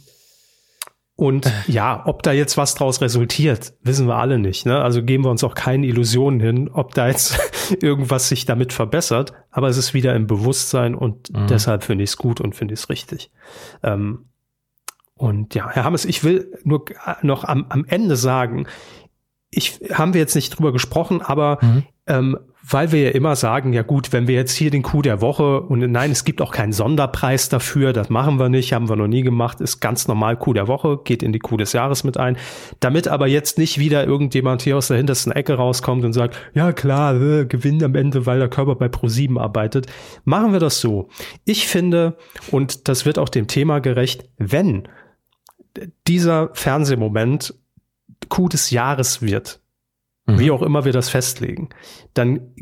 und 1.17 1.47
äh. 1.47 1.51
ja, 1.67 2.03
ob 2.07 2.23
da 2.23 2.31
jetzt 2.31 2.57
was 2.57 2.77
draus 2.77 3.01
resultiert, 3.01 3.75
wissen 3.83 4.07
wir 4.07 4.17
alle 4.17 4.39
nicht. 4.39 4.67
Ne? 4.67 4.81
Also 4.81 5.03
geben 5.03 5.25
wir 5.25 5.31
uns 5.31 5.43
auch 5.43 5.57
keine 5.57 5.87
Illusionen 5.87 6.39
hin, 6.39 6.71
ob 6.73 6.95
da 6.95 7.09
jetzt 7.09 7.39
irgendwas 7.83 8.29
sich 8.29 8.47
damit 8.47 8.73
verbessert. 8.73 9.33
Aber 9.51 9.69
es 9.69 9.77
ist 9.77 9.95
wieder 9.95 10.15
im 10.15 10.29
Bewusstsein 10.29 10.95
und 10.95 11.33
mhm. 11.33 11.49
deshalb 11.49 11.83
finde 11.83 12.05
ich 12.05 12.11
es 12.11 12.17
gut 12.19 12.41
und 12.41 12.55
finde 12.55 12.75
ich 12.75 12.81
es 12.81 12.89
richtig. 12.89 13.33
Ähm, 13.83 14.27
und 15.17 15.57
ja, 15.57 15.69
Herr 15.69 15.83
Hammes, 15.83 16.05
ich 16.05 16.23
will 16.23 16.57
nur 16.63 16.85
noch 17.23 17.43
am, 17.43 17.67
am 17.69 17.85
Ende 17.85 18.15
sagen, 18.15 18.69
ich 19.51 19.81
haben 19.93 20.15
wir 20.15 20.21
jetzt 20.21 20.35
nicht 20.35 20.51
drüber 20.51 20.73
gesprochen, 20.73 21.23
aber 21.23 21.59
mhm. 21.63 21.83
ähm, 22.07 22.39
weil 22.71 22.93
wir 22.93 23.01
ja 23.01 23.11
immer 23.11 23.35
sagen, 23.35 23.73
ja 23.73 23.83
gut, 23.83 24.13
wenn 24.13 24.29
wir 24.29 24.35
jetzt 24.35 24.55
hier 24.55 24.71
den 24.71 24.83
Coup 24.83 25.03
der 25.03 25.23
Woche 25.23 25.61
und 25.61 25.79
nein, 25.79 26.11
es 26.11 26.25
gibt 26.25 26.43
auch 26.43 26.53
keinen 26.53 26.73
Sonderpreis 26.73 27.49
dafür, 27.49 27.95
das 27.95 28.11
machen 28.11 28.39
wir 28.39 28.51
nicht, 28.51 28.75
haben 28.75 28.91
wir 28.91 28.97
noch 28.97 29.07
nie 29.07 29.23
gemacht, 29.23 29.61
ist 29.61 29.81
ganz 29.81 30.07
normal 30.07 30.37
Coup 30.37 30.53
der 30.55 30.69
Woche, 30.69 30.99
geht 31.03 31.23
in 31.23 31.33
die 31.33 31.39
Coup 31.39 31.57
des 31.57 31.73
Jahres 31.73 32.05
mit 32.05 32.19
ein. 32.19 32.37
Damit 32.81 33.09
aber 33.09 33.27
jetzt 33.27 33.57
nicht 33.57 33.79
wieder 33.79 34.05
irgendjemand 34.07 34.63
hier 34.63 34.77
aus 34.77 34.89
der 34.89 34.99
hintersten 34.99 35.33
Ecke 35.33 35.55
rauskommt 35.55 36.05
und 36.05 36.13
sagt, 36.13 36.37
ja 36.53 36.73
klar, 36.73 37.15
äh, 37.21 37.47
gewinnt 37.47 37.83
am 37.83 37.95
Ende, 37.95 38.27
weil 38.27 38.39
der 38.39 38.49
Körper 38.49 38.75
bei 38.75 38.87
Pro7 38.87 39.41
arbeitet, 39.41 39.87
machen 40.25 40.53
wir 40.53 40.61
das 40.61 40.81
so. 40.81 41.09
Ich 41.47 41.69
finde, 41.69 42.19
und 42.51 42.89
das 42.89 43.07
wird 43.07 43.19
auch 43.19 43.31
dem 43.31 43.47
Thema 43.47 43.79
gerecht, 43.79 44.29
wenn 44.37 44.89
dieser 46.07 46.51
Fernsehmoment 46.53 47.55
Coup 48.29 48.49
des 48.49 48.71
Jahres 48.71 49.23
wird, 49.23 49.61
mhm. 50.27 50.39
wie 50.39 50.51
auch 50.51 50.63
immer 50.63 50.85
wir 50.85 50.93
das 50.93 51.09
festlegen, 51.09 51.71
dann 52.15 52.55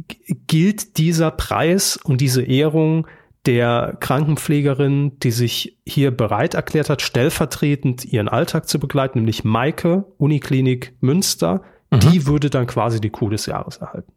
gilt 0.46 0.98
dieser 0.98 1.30
Preis 1.30 1.96
und 1.96 2.20
diese 2.20 2.42
Ehrung 2.42 3.06
der 3.46 3.96
Krankenpflegerin, 4.00 5.18
die 5.20 5.30
sich 5.30 5.78
hier 5.86 6.10
bereit 6.10 6.54
erklärt 6.54 6.90
hat, 6.90 7.00
stellvertretend 7.00 8.04
ihren 8.04 8.28
Alltag 8.28 8.68
zu 8.68 8.80
begleiten, 8.80 9.20
nämlich 9.20 9.44
Maike, 9.44 10.04
Uniklinik 10.18 10.96
Münster, 11.00 11.62
mhm. 11.90 12.00
die 12.00 12.26
würde 12.26 12.50
dann 12.50 12.66
quasi 12.66 13.00
die 13.00 13.10
Coup 13.10 13.30
des 13.30 13.46
Jahres 13.46 13.76
erhalten. 13.76 14.12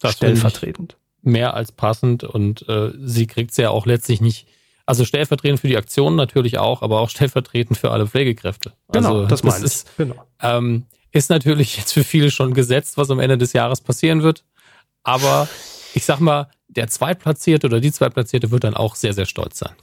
Das 0.00 0.14
stellvertretend. 0.14 0.96
Mehr 1.22 1.54
als 1.54 1.72
passend 1.72 2.24
und 2.24 2.68
äh, 2.68 2.92
sie 2.98 3.26
kriegt 3.26 3.52
es 3.52 3.56
ja 3.56 3.70
auch 3.70 3.86
letztlich 3.86 4.20
nicht 4.20 4.46
also 4.86 5.04
stellvertretend 5.04 5.60
für 5.60 5.68
die 5.68 5.76
Aktion 5.76 6.16
natürlich 6.16 6.58
auch, 6.58 6.82
aber 6.82 7.00
auch 7.00 7.10
stellvertretend 7.10 7.78
für 7.78 7.90
alle 7.90 8.06
Pflegekräfte. 8.06 8.72
Genau, 8.92 9.22
also, 9.22 9.26
das, 9.26 9.42
das 9.42 9.62
ist, 9.62 9.96
genau. 9.96 10.26
Ähm, 10.42 10.86
ist 11.12 11.30
natürlich 11.30 11.76
jetzt 11.76 11.92
für 11.92 12.04
viele 12.04 12.30
schon 12.30 12.54
gesetzt, 12.54 12.96
was 12.96 13.10
am 13.10 13.20
Ende 13.20 13.38
des 13.38 13.52
Jahres 13.52 13.80
passieren 13.80 14.22
wird. 14.22 14.44
Aber 15.02 15.48
ich 15.94 16.04
sag 16.04 16.20
mal, 16.20 16.48
der 16.68 16.88
Zweitplatzierte 16.88 17.66
oder 17.66 17.80
die 17.80 17.92
Zweitplatzierte 17.92 18.50
wird 18.50 18.64
dann 18.64 18.74
auch 18.74 18.96
sehr, 18.96 19.12
sehr 19.12 19.26
stolz 19.26 19.58
sein. 19.58 19.74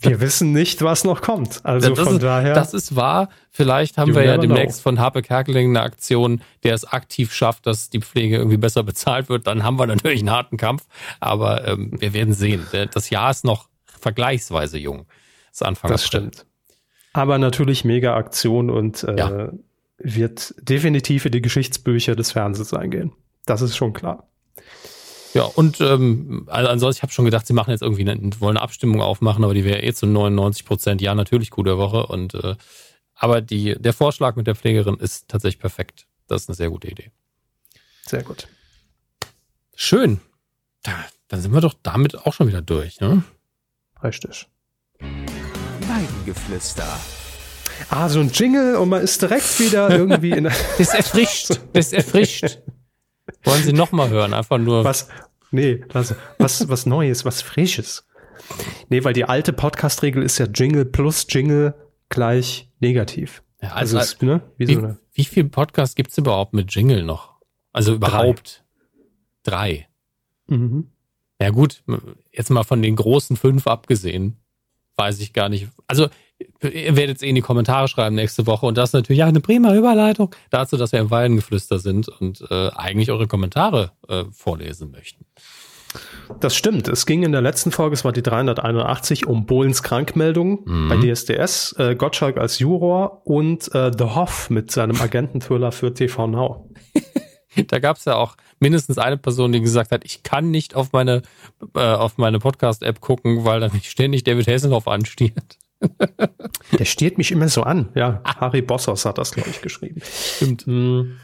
Wir 0.00 0.20
wissen 0.20 0.52
nicht, 0.52 0.82
was 0.82 1.04
noch 1.04 1.22
kommt. 1.22 1.64
Also 1.64 1.90
das 1.90 2.04
von 2.06 2.16
ist, 2.16 2.22
daher. 2.22 2.54
Das 2.54 2.74
ist 2.74 2.94
wahr. 2.96 3.28
Vielleicht 3.50 3.98
haben 3.98 4.14
wir 4.14 4.24
ja 4.24 4.38
demnächst 4.38 4.78
know. 4.78 4.90
von 4.90 5.00
Harpe 5.00 5.22
Kerkeling 5.22 5.70
eine 5.70 5.82
Aktion, 5.82 6.42
der 6.62 6.74
es 6.74 6.84
aktiv 6.84 7.32
schafft, 7.32 7.66
dass 7.66 7.90
die 7.90 8.00
Pflege 8.00 8.36
irgendwie 8.36 8.58
besser 8.58 8.82
bezahlt 8.82 9.28
wird. 9.28 9.46
Dann 9.46 9.62
haben 9.62 9.78
wir 9.78 9.86
natürlich 9.86 10.20
einen 10.20 10.30
harten 10.30 10.56
Kampf. 10.56 10.84
Aber 11.20 11.66
ähm, 11.66 11.92
wir 11.98 12.12
werden 12.12 12.34
sehen. 12.34 12.66
Das 12.92 13.10
Jahr 13.10 13.30
ist 13.30 13.44
noch 13.44 13.68
vergleichsweise 13.84 14.78
jung. 14.78 15.06
Das 15.50 15.60
ist 15.60 15.66
Anfang. 15.66 15.90
Das 15.90 16.06
stimmt. 16.06 16.46
Aber 17.12 17.38
natürlich 17.38 17.84
mega 17.84 18.14
Aktion 18.16 18.70
und 18.70 19.04
äh, 19.04 19.16
ja. 19.16 19.52
wird 19.98 20.54
definitiv 20.60 21.26
in 21.26 21.32
die 21.32 21.42
Geschichtsbücher 21.42 22.16
des 22.16 22.32
Fernsehens 22.32 22.72
eingehen. 22.72 23.12
Das 23.44 23.60
ist 23.60 23.76
schon 23.76 23.92
klar. 23.92 24.28
Ja, 25.34 25.44
und 25.44 25.80
ähm, 25.80 26.46
also 26.48 26.68
ansonsten, 26.68 26.98
ich 26.98 27.02
habe 27.02 27.12
schon 27.12 27.24
gedacht, 27.24 27.46
sie 27.46 27.54
machen 27.54 27.70
jetzt 27.70 27.82
irgendwie 27.82 28.08
eine, 28.08 28.40
wollen 28.40 28.56
eine 28.56 28.64
Abstimmung 28.64 29.00
aufmachen, 29.00 29.44
aber 29.44 29.54
die 29.54 29.64
wäre 29.64 29.82
eh 29.82 29.92
zu 29.94 30.06
99 30.06 30.64
Prozent 30.64 31.00
ja 31.00 31.14
natürlich 31.14 31.50
gute 31.50 31.78
Woche. 31.78 32.06
Und 32.06 32.34
äh, 32.34 32.56
aber 33.14 33.40
die, 33.40 33.76
der 33.78 33.92
Vorschlag 33.92 34.36
mit 34.36 34.46
der 34.46 34.54
Pflegerin 34.54 34.96
ist 34.96 35.28
tatsächlich 35.28 35.60
perfekt. 35.60 36.06
Das 36.26 36.42
ist 36.42 36.48
eine 36.48 36.56
sehr 36.56 36.70
gute 36.70 36.88
Idee. 36.88 37.10
Sehr 38.06 38.22
gut. 38.22 38.48
Schön. 39.74 40.20
Da, 40.82 40.92
dann 41.28 41.40
sind 41.40 41.54
wir 41.54 41.60
doch 41.60 41.74
damit 41.82 42.26
auch 42.26 42.34
schon 42.34 42.48
wieder 42.48 42.60
durch, 42.60 43.00
ne? 43.00 43.22
Richtig. 44.02 44.48
Weidengeflüster. 45.00 47.00
Ah, 47.88 48.08
so 48.08 48.20
ein 48.20 48.30
Jingle 48.30 48.76
und 48.76 48.88
man 48.88 49.02
ist 49.02 49.22
direkt 49.22 49.60
wieder 49.60 49.90
irgendwie 49.90 50.30
in. 50.30 50.44
Das 50.78 50.94
erfrischt. 50.94 51.60
Das 51.72 51.92
erfrischt. 51.92 52.58
Wollen 53.44 53.62
Sie 53.62 53.72
noch 53.72 53.92
mal 53.92 54.08
hören? 54.08 54.34
Einfach 54.34 54.58
nur. 54.58 54.84
Was? 54.84 55.08
Nee, 55.50 55.84
was, 55.92 56.14
was, 56.38 56.68
was 56.68 56.86
Neues, 56.86 57.24
was 57.24 57.42
Frisches. 57.42 58.06
Nee, 58.88 59.04
weil 59.04 59.12
die 59.12 59.24
alte 59.24 59.52
Podcast-Regel 59.52 60.22
ist 60.22 60.38
ja 60.38 60.46
Jingle 60.46 60.84
plus 60.84 61.26
Jingle 61.28 61.74
gleich 62.08 62.70
negativ. 62.80 63.42
Ja, 63.60 63.70
also, 63.70 63.98
also 63.98 64.12
ist, 64.14 64.22
ne? 64.22 64.42
Wie, 64.56 64.68
wie, 64.68 64.74
so 64.74 64.96
wie 65.12 65.24
viel 65.24 65.44
Podcast 65.44 65.96
gibt's 65.96 66.18
überhaupt 66.18 66.54
mit 66.54 66.74
Jingle 66.74 67.04
noch? 67.04 67.40
Also 67.72 67.94
überhaupt 67.94 68.64
drei. 69.44 69.86
drei. 70.48 70.56
Mhm. 70.56 70.88
Ja 71.40 71.50
gut, 71.50 71.82
jetzt 72.30 72.50
mal 72.50 72.64
von 72.64 72.82
den 72.82 72.96
großen 72.96 73.36
fünf 73.36 73.66
abgesehen, 73.66 74.36
weiß 74.96 75.20
ich 75.20 75.32
gar 75.32 75.48
nicht. 75.48 75.68
Also 75.86 76.08
ihr 76.62 76.96
werdet 76.96 77.16
es 77.16 77.22
eh 77.22 77.28
in 77.28 77.34
die 77.34 77.40
Kommentare 77.40 77.88
schreiben 77.88 78.14
nächste 78.14 78.46
Woche 78.46 78.66
und 78.66 78.78
das 78.78 78.90
ist 78.90 78.94
natürlich 78.94 79.20
ja 79.20 79.26
eine 79.26 79.40
prima 79.40 79.74
Überleitung 79.74 80.34
dazu, 80.50 80.76
dass 80.76 80.92
wir 80.92 81.00
im 81.00 81.10
Weidengeflüster 81.10 81.78
sind 81.78 82.08
und 82.08 82.44
äh, 82.50 82.68
eigentlich 82.70 83.10
eure 83.10 83.26
Kommentare 83.26 83.92
äh, 84.08 84.24
vorlesen 84.32 84.90
möchten. 84.90 85.24
Das 86.40 86.54
stimmt. 86.56 86.88
Es 86.88 87.06
ging 87.06 87.22
in 87.22 87.32
der 87.32 87.42
letzten 87.42 87.70
Folge, 87.70 87.94
es 87.94 88.04
war 88.04 88.12
die 88.12 88.22
381, 88.22 89.26
um 89.26 89.46
Bohlens 89.46 89.82
Krankmeldung 89.82 90.60
mhm. 90.64 90.88
bei 90.88 90.96
DSDS, 90.96 91.74
äh, 91.78 91.94
Gottschalk 91.94 92.38
als 92.38 92.58
Juror 92.58 93.22
und 93.26 93.74
äh, 93.74 93.90
The 93.96 94.04
Hoff 94.04 94.50
mit 94.50 94.70
seinem 94.70 95.00
Agententhriller 95.00 95.72
für 95.72 95.92
TV 95.92 96.26
Now. 96.26 96.70
da 97.68 97.78
gab 97.78 97.98
es 97.98 98.04
ja 98.06 98.16
auch 98.16 98.36
mindestens 98.60 98.98
eine 98.98 99.18
Person, 99.18 99.52
die 99.52 99.60
gesagt 99.60 99.92
hat, 99.92 100.04
ich 100.04 100.22
kann 100.22 100.50
nicht 100.50 100.74
auf 100.74 100.92
meine, 100.92 101.22
äh, 101.74 101.80
auf 101.80 102.16
meine 102.16 102.38
Podcast-App 102.38 103.00
gucken, 103.00 103.44
weil 103.44 103.60
da 103.60 103.68
mich 103.68 103.90
ständig 103.90 104.24
David 104.24 104.46
Hasselhoff 104.46 104.88
anstiert. 104.88 105.58
Der 106.78 106.84
stiert 106.84 107.18
mich 107.18 107.32
immer 107.32 107.48
so 107.48 107.62
an. 107.62 107.90
Ja, 107.94 108.22
Harry 108.24 108.62
Bossos 108.62 109.04
hat 109.04 109.18
das, 109.18 109.32
glaube 109.32 109.50
ich, 109.50 109.60
geschrieben. 109.60 110.00
Stimmt. 110.04 110.66
Mm. 110.66 111.18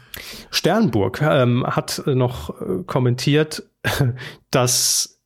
Sternburg 0.51 1.21
ähm, 1.21 1.65
hat 1.65 2.03
noch 2.05 2.49
äh, 2.61 2.83
kommentiert, 2.85 3.63
dass 4.51 5.19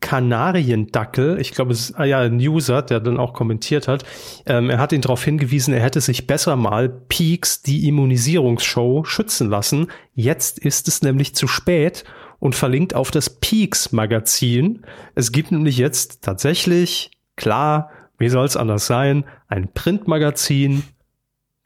Kanariendackel, 0.00 1.40
ich 1.40 1.52
glaube, 1.52 1.72
es 1.72 1.90
ist 1.90 1.94
ah 1.94 2.04
ja, 2.04 2.20
ein 2.20 2.38
User, 2.38 2.82
der 2.82 3.00
dann 3.00 3.18
auch 3.18 3.32
kommentiert 3.32 3.88
hat, 3.88 4.04
ähm, 4.44 4.68
er 4.68 4.78
hat 4.78 4.92
ihn 4.92 5.00
darauf 5.00 5.24
hingewiesen, 5.24 5.72
er 5.72 5.82
hätte 5.82 6.00
sich 6.00 6.26
besser 6.26 6.56
mal 6.56 6.88
Peaks, 6.88 7.62
die 7.62 7.88
Immunisierungsshow, 7.88 9.04
schützen 9.04 9.48
lassen. 9.48 9.88
Jetzt 10.14 10.58
ist 10.58 10.88
es 10.88 11.02
nämlich 11.02 11.34
zu 11.34 11.46
spät 11.46 12.04
und 12.38 12.54
verlinkt 12.54 12.94
auf 12.94 13.10
das 13.10 13.30
Peaks 13.30 13.92
Magazin. 13.92 14.84
Es 15.14 15.32
gibt 15.32 15.52
nämlich 15.52 15.78
jetzt 15.78 16.22
tatsächlich, 16.22 17.12
klar, 17.36 17.90
wie 18.18 18.28
soll 18.28 18.46
es 18.46 18.56
anders 18.56 18.86
sein, 18.86 19.24
ein 19.48 19.72
Printmagazin, 19.72 20.82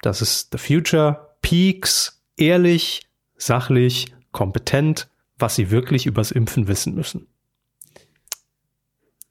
das 0.03 0.23
ist 0.23 0.51
The 0.53 0.59
Future, 0.59 1.35
Peaks, 1.43 2.23
ehrlich, 2.37 3.03
sachlich, 3.37 4.15
kompetent, 4.33 5.09
was 5.39 5.57
sie 5.57 5.71
wirklich 5.71 6.07
übers 6.07 6.31
Impfen 6.31 6.69
wissen 6.69 6.95
müssen. 6.95 7.27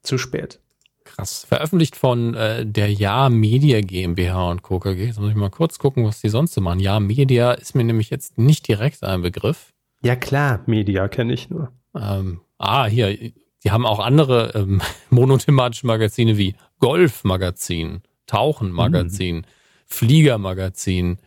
Zu 0.02 0.18
spät. 0.18 0.60
Krass. 1.04 1.46
Veröffentlicht 1.48 1.96
von 1.96 2.36
äh, 2.36 2.66
der 2.66 2.92
Ja 2.92 3.30
Media 3.30 3.82
GmbH 3.82 4.52
und 4.52 4.62
Co. 4.62 4.80
KG. 4.80 5.08
Jetzt 5.08 5.20
muss 5.20 5.30
ich 5.30 5.36
mal 5.36 5.50
kurz 5.50 5.80
gucken, 5.80 6.06
was 6.06 6.22
die 6.22 6.30
sonst 6.30 6.54
so 6.54 6.62
machen. 6.62 6.80
Ja 6.80 7.00
Media 7.00 7.52
ist 7.54 7.76
mir 7.76 7.84
nämlich 7.84 8.10
jetzt 8.10 8.38
nicht 8.38 8.68
direkt 8.68 9.04
ein 9.04 9.22
Begriff. 9.22 9.74
Ja 10.02 10.16
klar, 10.16 10.62
Media 10.66 11.08
kenne 11.08 11.34
ich 11.34 11.50
nur. 11.50 11.72
Ähm, 11.96 12.42
ah, 12.58 12.86
hier, 12.86 13.18
die 13.64 13.72
haben 13.72 13.86
auch 13.86 14.00
andere 14.00 14.54
ähm, 14.56 14.82
monothematische 15.10 15.88
Magazine 15.88 16.38
wie 16.38 16.56
Golf-Magazin, 16.80 18.02
Tauchen-Magazin, 18.28 19.38
mhm. 19.38 19.46
Flieger-Magazin, 19.86 21.18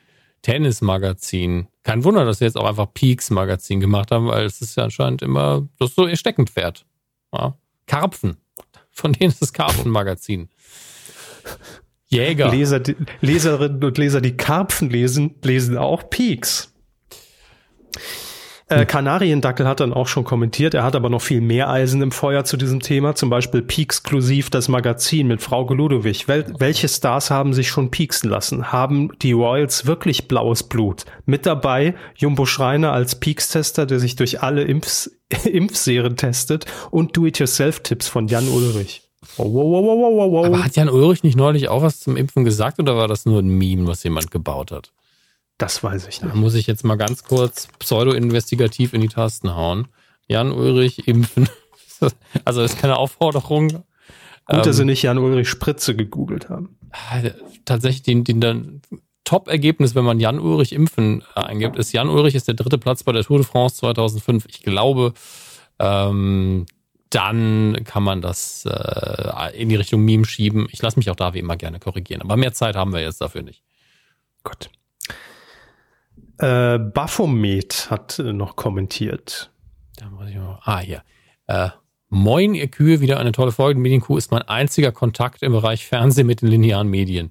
Tennis-Magazin. 0.43 1.69
Kein 1.83 2.05
Wunder, 2.05 2.25
dass 2.25 2.39
sie 2.39 2.45
jetzt 2.45 2.57
auch 2.57 2.69
einfach 2.69 2.93
Peaks-Magazin 2.93 3.81
gemacht 3.81 4.11
haben, 4.11 4.27
weil 4.29 4.45
es 4.45 4.61
ist 4.61 4.77
ja 4.77 4.85
anscheinend 4.85 5.23
immer, 5.23 5.69
das 5.79 5.91
ist 5.91 5.97
so 5.97 6.07
ihr 6.07 6.17
Steckenpferd. 6.17 6.85
Ja. 7.33 7.57
Karpfen. 7.87 8.37
Von 8.91 9.13
denen 9.13 9.31
ist 9.31 9.43
das 9.43 9.53
Karpfen-Magazin. 9.53 10.49
Jäger. 12.09 12.51
Leser, 12.51 12.83
Leserinnen 13.21 13.83
und 13.83 13.99
Leser, 13.99 14.21
die 14.21 14.37
Karpfen 14.37 14.91
lesen, 14.91 15.37
lesen 15.43 15.79
auch 15.79 16.11
Peaks. 16.11 16.73
Äh, 18.69 18.81
hm. 18.81 18.87
Kanariendackel 18.87 19.67
hat 19.67 19.81
dann 19.81 19.93
auch 19.93 20.07
schon 20.07 20.25
kommentiert, 20.25 20.75
er 20.75 20.85
hat 20.85 20.97
aber 20.97 21.11
noch 21.11 21.23
viel 21.23 21.41
mehr 21.41 21.69
Eisen 21.69 22.03
im 22.03 22.13
Feuer 22.13 22.45
zu 22.45 22.57
diesem 22.57 22.81
Thema, 22.81 23.15
zum 23.15 23.31
Beispiel 23.31 23.63
Peaksklusiv 23.63 24.51
das 24.51 24.69
Magazin 24.69 25.27
mit 25.29 25.43
Frau 25.43 25.69
Ludowig. 25.73 26.29
Wel 26.29 26.47
welche 26.59 26.89
Stars 26.89 27.31
haben 27.31 27.55
sich 27.55 27.69
schon 27.69 27.91
pieksen 27.91 28.31
lassen? 28.31 28.73
Haben 28.73 29.11
die 29.21 29.33
Royals 29.33 29.87
wirklich 29.87 30.29
blaues 30.29 30.63
Blut? 30.63 31.05
Mit 31.27 31.47
dabei 31.47 31.95
Jumbo 32.17 32.47
Schreiner 32.47 32.93
als 32.93 33.19
Peaks-Tester, 33.19 33.87
der 33.87 33.99
sich 33.99 34.17
durch 34.17 34.43
alle 34.43 34.63
Impfs 34.63 35.11
Impfserien 35.45 36.17
testet 36.17 36.67
und 36.91 37.17
Do-it-yourself-Tipps 37.17 38.09
von 38.09 38.29
Jan 38.29 38.49
Ulrich. 38.49 39.03
Wow, 39.37 39.47
wow, 39.47 39.85
wow, 39.85 40.15
wow, 40.17 40.33
wow. 40.33 40.47
Aber 40.47 40.65
hat 40.65 40.77
Jan 40.77 40.89
Ulrich 40.89 41.23
nicht 41.23 41.37
neulich 41.37 41.69
auch 41.69 41.83
was 41.83 42.01
zum 42.01 42.17
Impfen 42.17 42.45
gesagt 42.45 42.81
oder 42.81 42.97
war 42.97 43.09
das 43.09 43.25
nur 43.25 43.41
ein 43.41 43.49
Meme, 43.49 43.87
was 43.87 44.03
jemand 44.03 44.31
gebaut 44.31 44.73
hat? 44.73 44.93
Das 45.63 45.81
weiß 45.85 46.09
ich 46.09 46.21
nicht. 46.21 46.35
Da 46.35 46.37
muss 46.37 46.55
ich 46.55 46.67
jetzt 46.67 46.83
mal 46.83 46.97
ganz 46.97 47.23
kurz 47.23 47.69
pseudo-investigativ 47.79 48.95
in 48.95 49.01
die 49.01 49.09
Tasten 49.09 49.55
hauen. 49.55 49.87
Jan 50.27 50.51
Ulrich 50.51 51.07
impfen. 51.07 51.49
Also 52.45 52.63
das 52.63 52.73
ist 52.73 52.81
keine 52.81 52.97
Aufforderung. 52.97 53.69
Gut, 53.69 53.85
ähm, 54.49 54.63
dass 54.65 54.75
sie 54.75 54.85
nicht 54.85 55.03
Jan 55.03 55.19
Ulrich 55.19 55.49
Spritze 55.49 55.95
gegoogelt 55.95 56.49
haben. 56.49 56.77
Tatsächlich 57.65 58.03
den, 58.03 58.25
den 58.25 58.41
dann 58.41 58.83
Top-Ergebnis, 59.23 59.95
wenn 59.95 60.05
man 60.05 60.19
Jan 60.19 60.41
Ulrich 60.41 60.73
impfen 60.73 61.23
äh, 61.37 61.43
eingibt, 61.43 61.77
ist 61.77 61.93
Jan 61.93 62.09
Ulrich 62.09 62.35
ist 62.35 62.49
der 62.49 62.57
dritte 62.57 62.79
Platz 62.79 63.05
bei 63.05 63.13
der 63.13 63.23
Tour 63.23 63.39
de 63.39 63.47
France 63.47 63.77
2005. 63.77 64.47
Ich 64.49 64.65
glaube, 64.65 65.15
ähm, 65.79 66.67
dann 67.11 67.85
kann 67.85 68.03
man 68.03 68.21
das 68.21 68.65
äh, 68.67 69.57
in 69.57 69.69
die 69.69 69.77
Richtung 69.77 70.05
Meme 70.05 70.25
schieben. 70.25 70.67
Ich 70.73 70.83
lasse 70.83 70.99
mich 70.99 71.09
auch 71.09 71.15
da 71.15 71.35
wie 71.35 71.39
immer 71.39 71.57
gerne 71.57 71.79
korrigieren. 71.79 72.23
Aber 72.23 72.37
mehr 72.37 72.53
Zeit 72.53 72.75
haben 72.75 72.93
wir 72.93 73.01
jetzt 73.01 73.21
dafür 73.21 73.43
nicht. 73.43 73.63
Gut. 74.43 74.71
Äh, 76.39 76.79
Baphomet 76.79 77.89
hat 77.91 78.19
äh, 78.19 78.33
noch 78.33 78.57
kommentiert. 78.57 79.53
Da 79.97 80.11
muss 80.11 80.29
ich 80.29 80.37
mal. 80.37 80.59
Ah, 80.65 80.81
hier. 80.81 81.03
Äh, 81.47 81.71
Moin, 82.15 82.55
ihr 82.55 82.69
Kühe, 82.69 83.01
wieder 83.01 83.19
eine 83.19 83.33
tolle 83.33 83.53
Folge. 83.53 83.81
Medienkuh 83.81 84.19
ist 84.19 84.31
mein 84.31 84.43
einziger 84.43 84.93
Kontakt 84.93 85.43
im 85.43 85.53
Bereich 85.53 85.87
Fernsehen 85.87 86.27
mit 86.27 86.43
den 86.43 86.49
linearen 86.49 86.87
Medien. 86.87 87.31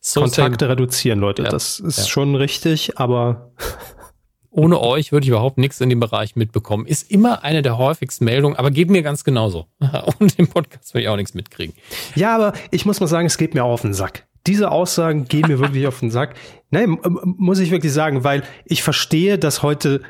So 0.00 0.20
Kontakte 0.22 0.68
reduzieren, 0.68 1.20
Leute. 1.20 1.44
Ja, 1.44 1.48
das 1.48 1.78
ist 1.78 1.98
ja. 1.98 2.04
schon 2.06 2.34
richtig, 2.34 2.98
aber 2.98 3.52
ohne 4.50 4.80
euch 4.80 5.12
würde 5.12 5.22
ich 5.22 5.28
überhaupt 5.28 5.58
nichts 5.58 5.80
in 5.80 5.90
dem 5.90 6.00
Bereich 6.00 6.34
mitbekommen. 6.34 6.86
Ist 6.86 7.08
immer 7.08 7.44
eine 7.44 7.62
der 7.62 7.78
häufigsten 7.78 8.24
Meldungen, 8.24 8.56
aber 8.56 8.72
geht 8.72 8.90
mir 8.90 9.02
ganz 9.02 9.22
genauso. 9.22 9.68
Und 10.18 10.36
im 10.40 10.48
Podcast 10.48 10.92
würde 10.92 11.02
ich 11.02 11.08
auch 11.08 11.16
nichts 11.16 11.34
mitkriegen. 11.34 11.76
Ja, 12.16 12.34
aber 12.34 12.52
ich 12.72 12.84
muss 12.84 12.98
mal 12.98 13.06
sagen, 13.06 13.26
es 13.26 13.38
geht 13.38 13.54
mir 13.54 13.62
auch 13.62 13.74
auf 13.74 13.82
den 13.82 13.94
Sack 13.94 14.26
diese 14.46 14.70
Aussagen 14.70 15.24
gehen 15.24 15.48
mir 15.48 15.58
wirklich 15.58 15.86
auf 15.86 16.00
den 16.00 16.10
Sack. 16.10 16.34
Nein, 16.70 16.98
muss 17.24 17.58
ich 17.58 17.70
wirklich 17.70 17.92
sagen, 17.92 18.24
weil 18.24 18.42
ich 18.64 18.82
verstehe, 18.82 19.38
dass 19.38 19.62
heute 19.62 20.02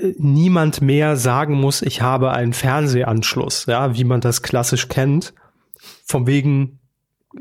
äh, 0.00 0.14
niemand 0.18 0.80
mehr 0.80 1.16
sagen 1.16 1.54
muss, 1.54 1.82
ich 1.82 2.02
habe 2.02 2.32
einen 2.32 2.52
Fernsehanschluss, 2.52 3.66
ja, 3.66 3.96
wie 3.96 4.04
man 4.04 4.20
das 4.20 4.42
klassisch 4.42 4.88
kennt. 4.88 5.34
Von 6.04 6.26
wegen, 6.26 6.78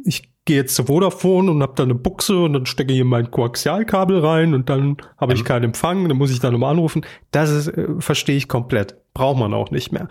ich 0.03 0.30
gehe 0.45 0.57
jetzt 0.57 0.76
zu 0.76 0.86
Vodafone 0.86 1.49
und 1.49 1.61
habe 1.61 1.73
da 1.76 1.84
eine 1.84 1.95
Buchse 1.95 2.38
und 2.38 2.53
dann 2.53 2.65
stecke 2.68 2.94
hier 2.94 3.06
mein 3.06 3.32
Koaxialkabel 3.32 4.19
rein 4.19 4.53
und 4.53 4.69
dann 4.69 4.98
habe 5.18 5.34
ich 5.34 5.44
keinen 5.44 5.65
Empfang, 5.65 6.07
dann 6.07 6.18
muss 6.18 6.32
ich 6.32 6.40
da 6.40 6.52
nochmal 6.52 6.72
anrufen. 6.72 7.06
Das 7.32 7.49
ist, 7.49 7.68
äh, 7.68 7.88
verstehe 7.99 8.38
ich 8.38 8.48
komplett. 8.48 8.95
Braucht 9.14 9.40
man 9.40 9.53
auch 9.53 9.72
nicht 9.72 9.91
mehr. 9.91 10.07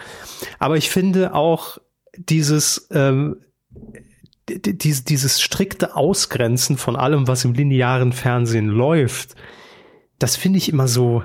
Aber 0.59 0.77
ich 0.77 0.91
finde 0.91 1.35
auch 1.35 1.79
dieses 2.17 2.89
ähm, 2.91 3.37
dies, 4.49 5.05
dieses 5.05 5.41
strikte 5.41 5.97
Ausgrenzen 5.97 6.77
von 6.77 6.97
allem, 6.97 7.29
was 7.29 7.45
im 7.45 7.55
linearen 7.55 8.13
Fernsehen 8.13 8.69
läuft, 8.69 9.35
das 10.19 10.37
finde 10.37 10.59
ich 10.59 10.69
immer 10.69 10.89
so, 10.89 11.23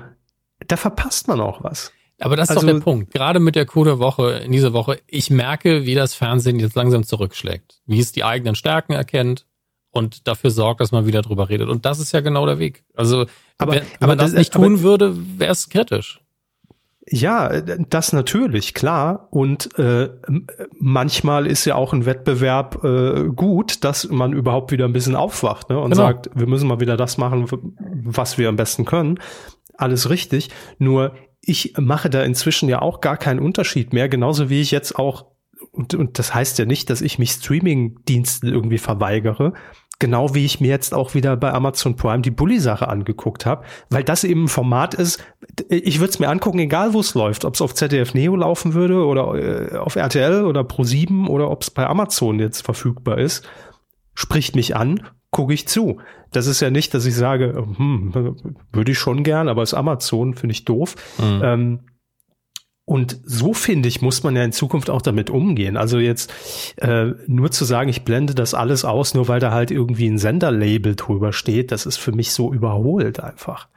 da 0.66 0.76
verpasst 0.76 1.28
man 1.28 1.40
auch 1.40 1.62
was. 1.62 1.92
Aber 2.20 2.36
das 2.36 2.50
ist 2.50 2.56
also, 2.56 2.66
doch 2.66 2.74
der 2.74 2.80
Punkt. 2.80 3.12
Gerade 3.12 3.40
mit 3.40 3.56
der 3.56 3.64
der 3.64 3.98
Woche, 3.98 4.32
in 4.44 4.52
dieser 4.52 4.72
Woche, 4.72 5.00
ich 5.06 5.30
merke, 5.30 5.86
wie 5.86 5.94
das 5.94 6.14
Fernsehen 6.14 6.58
jetzt 6.58 6.76
langsam 6.76 7.02
zurückschlägt. 7.02 7.80
Wie 7.86 7.98
es 7.98 8.12
die 8.12 8.24
eigenen 8.24 8.54
Stärken 8.54 8.92
erkennt 8.92 9.46
und 9.90 10.28
dafür 10.28 10.50
sorgt, 10.50 10.80
dass 10.80 10.92
man 10.92 11.06
wieder 11.06 11.22
drüber 11.22 11.48
redet. 11.48 11.68
Und 11.68 11.86
das 11.86 11.98
ist 11.98 12.12
ja 12.12 12.20
genau 12.20 12.44
der 12.44 12.58
Weg. 12.58 12.84
Also, 12.94 13.26
aber, 13.56 13.72
wenn, 13.72 13.82
aber 13.98 14.08
man 14.08 14.18
das, 14.18 14.32
das 14.32 14.38
nicht 14.38 14.54
aber, 14.54 14.66
tun 14.66 14.82
würde, 14.82 15.16
wäre 15.38 15.52
es 15.52 15.70
kritisch. 15.70 16.19
Ja, 17.06 17.60
das 17.60 18.12
natürlich, 18.12 18.74
klar. 18.74 19.28
Und 19.30 19.76
äh, 19.78 20.10
manchmal 20.78 21.46
ist 21.46 21.64
ja 21.64 21.74
auch 21.74 21.92
ein 21.92 22.04
Wettbewerb 22.04 22.84
äh, 22.84 23.24
gut, 23.34 23.84
dass 23.84 24.08
man 24.10 24.32
überhaupt 24.32 24.70
wieder 24.70 24.84
ein 24.84 24.92
bisschen 24.92 25.16
aufwacht 25.16 25.70
ne, 25.70 25.78
und 25.78 25.92
genau. 25.92 26.02
sagt, 26.02 26.30
wir 26.34 26.46
müssen 26.46 26.68
mal 26.68 26.80
wieder 26.80 26.96
das 26.96 27.16
machen, 27.16 27.46
was 28.04 28.38
wir 28.38 28.48
am 28.48 28.56
besten 28.56 28.84
können. 28.84 29.18
Alles 29.74 30.10
richtig. 30.10 30.50
Nur 30.78 31.14
ich 31.40 31.74
mache 31.78 32.10
da 32.10 32.22
inzwischen 32.22 32.68
ja 32.68 32.82
auch 32.82 33.00
gar 33.00 33.16
keinen 33.16 33.40
Unterschied 33.40 33.92
mehr, 33.92 34.08
genauso 34.08 34.50
wie 34.50 34.60
ich 34.60 34.70
jetzt 34.70 34.98
auch, 34.98 35.26
und, 35.72 35.94
und 35.94 36.18
das 36.18 36.34
heißt 36.34 36.58
ja 36.58 36.66
nicht, 36.66 36.90
dass 36.90 37.00
ich 37.00 37.18
mich 37.18 37.32
Streaming-Diensten 37.32 38.46
irgendwie 38.48 38.78
verweigere, 38.78 39.54
Genau 40.00 40.34
wie 40.34 40.44
ich 40.44 40.60
mir 40.60 40.68
jetzt 40.68 40.94
auch 40.94 41.14
wieder 41.14 41.36
bei 41.36 41.52
Amazon 41.52 41.94
Prime 41.94 42.22
die 42.22 42.30
Bully-Sache 42.30 42.88
angeguckt 42.88 43.46
habe, 43.46 43.64
weil 43.90 44.02
das 44.02 44.24
eben 44.24 44.44
ein 44.44 44.48
Format 44.48 44.94
ist, 44.94 45.22
ich 45.68 46.00
würde 46.00 46.10
es 46.10 46.18
mir 46.18 46.28
angucken, 46.28 46.58
egal 46.58 46.94
wo 46.94 47.00
es 47.00 47.14
läuft, 47.14 47.44
ob 47.44 47.54
es 47.54 47.60
auf 47.60 47.74
ZDF 47.74 48.14
Neo 48.14 48.34
laufen 48.34 48.74
würde 48.74 49.04
oder 49.04 49.34
äh, 49.34 49.76
auf 49.76 49.96
RTL 49.96 50.44
oder 50.44 50.62
Pro7 50.62 51.28
oder 51.28 51.50
ob 51.50 51.62
es 51.62 51.70
bei 51.70 51.86
Amazon 51.86 52.40
jetzt 52.40 52.62
verfügbar 52.62 53.18
ist, 53.18 53.46
spricht 54.14 54.56
mich 54.56 54.74
an, 54.74 55.06
gucke 55.30 55.54
ich 55.54 55.68
zu. 55.68 56.00
Das 56.32 56.46
ist 56.46 56.60
ja 56.60 56.70
nicht, 56.70 56.94
dass 56.94 57.06
ich 57.06 57.14
sage, 57.14 57.54
hm, 57.76 58.14
würde 58.72 58.92
ich 58.92 58.98
schon 58.98 59.22
gern, 59.22 59.48
aber 59.48 59.62
ist 59.62 59.74
Amazon, 59.74 60.34
finde 60.34 60.52
ich 60.52 60.64
doof. 60.64 60.96
Mhm. 61.18 61.40
Ähm, 61.44 61.80
und 62.90 63.20
so 63.24 63.54
finde 63.54 63.86
ich, 63.86 64.02
muss 64.02 64.24
man 64.24 64.34
ja 64.34 64.42
in 64.42 64.50
Zukunft 64.50 64.90
auch 64.90 65.00
damit 65.00 65.30
umgehen. 65.30 65.76
Also 65.76 66.00
jetzt 66.00 66.32
äh, 66.78 67.12
nur 67.28 67.52
zu 67.52 67.64
sagen, 67.64 67.88
ich 67.88 68.02
blende 68.02 68.34
das 68.34 68.52
alles 68.52 68.84
aus, 68.84 69.14
nur 69.14 69.28
weil 69.28 69.38
da 69.38 69.52
halt 69.52 69.70
irgendwie 69.70 70.08
ein 70.08 70.18
Senderlabel 70.18 70.96
drüber 70.96 71.32
steht, 71.32 71.70
das 71.70 71.86
ist 71.86 71.98
für 71.98 72.10
mich 72.10 72.32
so 72.32 72.52
überholt 72.52 73.20
einfach. 73.20 73.68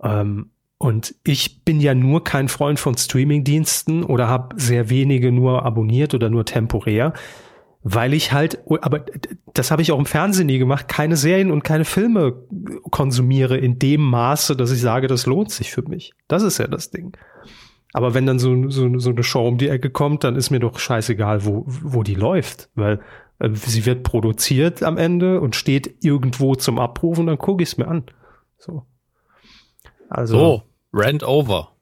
Ähm, 0.00 0.50
und 0.78 1.16
ich 1.24 1.64
bin 1.64 1.80
ja 1.80 1.92
nur 1.96 2.22
kein 2.22 2.46
Freund 2.46 2.78
von 2.78 2.96
Streamingdiensten 2.96 4.04
oder 4.04 4.28
habe 4.28 4.54
sehr 4.60 4.88
wenige 4.90 5.32
nur 5.32 5.64
abonniert 5.64 6.14
oder 6.14 6.30
nur 6.30 6.44
temporär, 6.44 7.14
weil 7.82 8.14
ich 8.14 8.32
halt, 8.32 8.60
aber 8.80 9.04
das 9.54 9.72
habe 9.72 9.82
ich 9.82 9.90
auch 9.90 9.98
im 9.98 10.06
Fernsehen 10.06 10.46
nie 10.46 10.58
gemacht, 10.58 10.86
keine 10.86 11.16
Serien 11.16 11.50
und 11.50 11.64
keine 11.64 11.84
Filme 11.84 12.44
konsumiere 12.92 13.58
in 13.58 13.80
dem 13.80 14.02
Maße, 14.02 14.54
dass 14.54 14.70
ich 14.70 14.80
sage, 14.80 15.08
das 15.08 15.26
lohnt 15.26 15.50
sich 15.50 15.72
für 15.72 15.82
mich. 15.82 16.12
Das 16.28 16.44
ist 16.44 16.58
ja 16.58 16.68
das 16.68 16.92
Ding. 16.92 17.16
Aber 17.92 18.14
wenn 18.14 18.26
dann 18.26 18.38
so, 18.38 18.70
so, 18.70 18.98
so 18.98 19.10
eine 19.10 19.22
Show 19.22 19.46
um 19.46 19.58
die 19.58 19.68
Ecke 19.68 19.90
kommt, 19.90 20.24
dann 20.24 20.36
ist 20.36 20.50
mir 20.50 20.60
doch 20.60 20.78
scheißegal, 20.78 21.44
wo, 21.44 21.64
wo 21.66 22.02
die 22.02 22.14
läuft, 22.14 22.70
weil 22.74 23.00
äh, 23.38 23.50
sie 23.52 23.84
wird 23.84 24.02
produziert 24.02 24.82
am 24.82 24.96
Ende 24.96 25.40
und 25.40 25.56
steht 25.56 26.02
irgendwo 26.02 26.54
zum 26.54 26.78
Abruf 26.78 27.18
und 27.18 27.26
dann 27.26 27.38
gucke 27.38 27.62
ich 27.62 27.70
es 27.70 27.76
mir 27.76 27.88
an. 27.88 28.04
So. 28.56 28.86
Also. 30.08 30.38
Oh, 30.38 30.62
Rent 30.94 31.22
Over. 31.22 31.72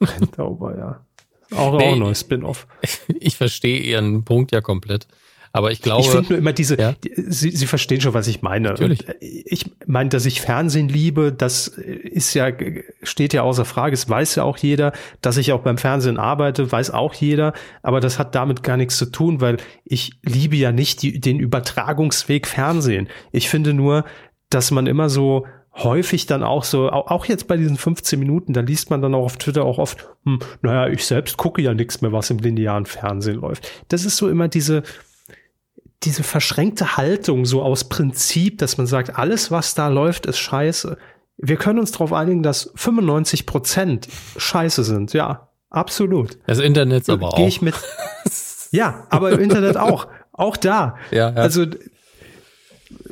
Rent 0.00 0.38
Over, 0.38 0.78
ja. 0.78 1.04
Auch, 1.56 1.78
nee, 1.78 1.88
auch 1.88 1.92
ein 1.92 1.98
neues 1.98 2.20
Spin-off. 2.20 2.66
Ich 3.08 3.36
verstehe 3.36 3.80
Ihren 3.80 4.24
Punkt 4.24 4.52
ja 4.52 4.60
komplett. 4.60 5.08
Aber 5.58 5.72
ich 5.72 5.82
glaube. 5.82 6.02
Ich 6.02 6.10
finde 6.10 6.28
nur 6.28 6.38
immer 6.38 6.52
diese, 6.52 6.78
ja? 6.78 6.94
die, 7.02 7.12
Sie, 7.16 7.50
Sie 7.50 7.66
verstehen 7.66 8.00
schon, 8.00 8.14
was 8.14 8.28
ich 8.28 8.42
meine. 8.42 8.68
Natürlich. 8.68 9.08
Und 9.08 9.16
ich 9.20 9.68
meine, 9.86 10.08
dass 10.08 10.24
ich 10.24 10.40
Fernsehen 10.40 10.88
liebe, 10.88 11.32
das 11.32 11.66
ist 11.66 12.32
ja, 12.34 12.52
steht 13.02 13.32
ja 13.32 13.42
außer 13.42 13.64
Frage. 13.64 13.94
Es 13.94 14.08
weiß 14.08 14.36
ja 14.36 14.44
auch 14.44 14.56
jeder. 14.56 14.92
Dass 15.20 15.36
ich 15.36 15.50
auch 15.50 15.62
beim 15.62 15.76
Fernsehen 15.76 16.16
arbeite, 16.16 16.70
weiß 16.70 16.92
auch 16.92 17.12
jeder. 17.12 17.54
Aber 17.82 17.98
das 17.98 18.20
hat 18.20 18.36
damit 18.36 18.62
gar 18.62 18.76
nichts 18.76 18.98
zu 18.98 19.06
tun, 19.06 19.40
weil 19.40 19.56
ich 19.84 20.12
liebe 20.22 20.54
ja 20.54 20.70
nicht 20.70 21.02
die, 21.02 21.18
den 21.18 21.40
Übertragungsweg 21.40 22.46
Fernsehen. 22.46 23.08
Ich 23.32 23.48
finde 23.48 23.74
nur, 23.74 24.04
dass 24.50 24.70
man 24.70 24.86
immer 24.86 25.08
so 25.08 25.44
häufig 25.74 26.26
dann 26.26 26.44
auch 26.44 26.62
so, 26.62 26.88
auch 26.88 27.24
jetzt 27.24 27.48
bei 27.48 27.56
diesen 27.56 27.76
15 27.76 28.16
Minuten, 28.18 28.52
da 28.52 28.60
liest 28.60 28.90
man 28.90 29.02
dann 29.02 29.14
auch 29.14 29.24
auf 29.24 29.38
Twitter 29.38 29.64
auch 29.64 29.78
oft, 29.78 30.08
hm, 30.24 30.38
naja, 30.62 30.92
ich 30.92 31.04
selbst 31.04 31.36
gucke 31.36 31.62
ja 31.62 31.74
nichts 31.74 32.00
mehr, 32.00 32.12
was 32.12 32.30
im 32.30 32.38
linearen 32.38 32.86
Fernsehen 32.86 33.40
läuft. 33.40 33.68
Das 33.88 34.04
ist 34.04 34.16
so 34.16 34.28
immer 34.28 34.48
diese, 34.48 34.82
diese 36.04 36.22
verschränkte 36.22 36.96
Haltung 36.96 37.44
so 37.44 37.62
aus 37.62 37.88
Prinzip, 37.88 38.58
dass 38.58 38.78
man 38.78 38.86
sagt, 38.86 39.18
alles, 39.18 39.50
was 39.50 39.74
da 39.74 39.88
läuft, 39.88 40.26
ist 40.26 40.38
scheiße. 40.38 40.96
Wir 41.36 41.56
können 41.56 41.78
uns 41.78 41.92
darauf 41.92 42.12
einigen, 42.12 42.42
dass 42.42 42.70
95 42.76 43.46
Prozent 43.46 44.08
scheiße 44.36 44.84
sind. 44.84 45.12
Ja, 45.12 45.48
absolut. 45.70 46.38
Das 46.46 46.58
Internet 46.58 47.08
aber 47.08 47.28
auch. 47.28 47.36
Gehe 47.36 47.48
ich 47.48 47.62
mit. 47.62 47.74
ja, 48.70 49.06
aber 49.10 49.32
im 49.32 49.40
Internet 49.40 49.76
auch. 49.76 50.06
Auch 50.32 50.56
da. 50.56 50.96
Ja, 51.10 51.30
ja. 51.30 51.34
Also 51.34 51.66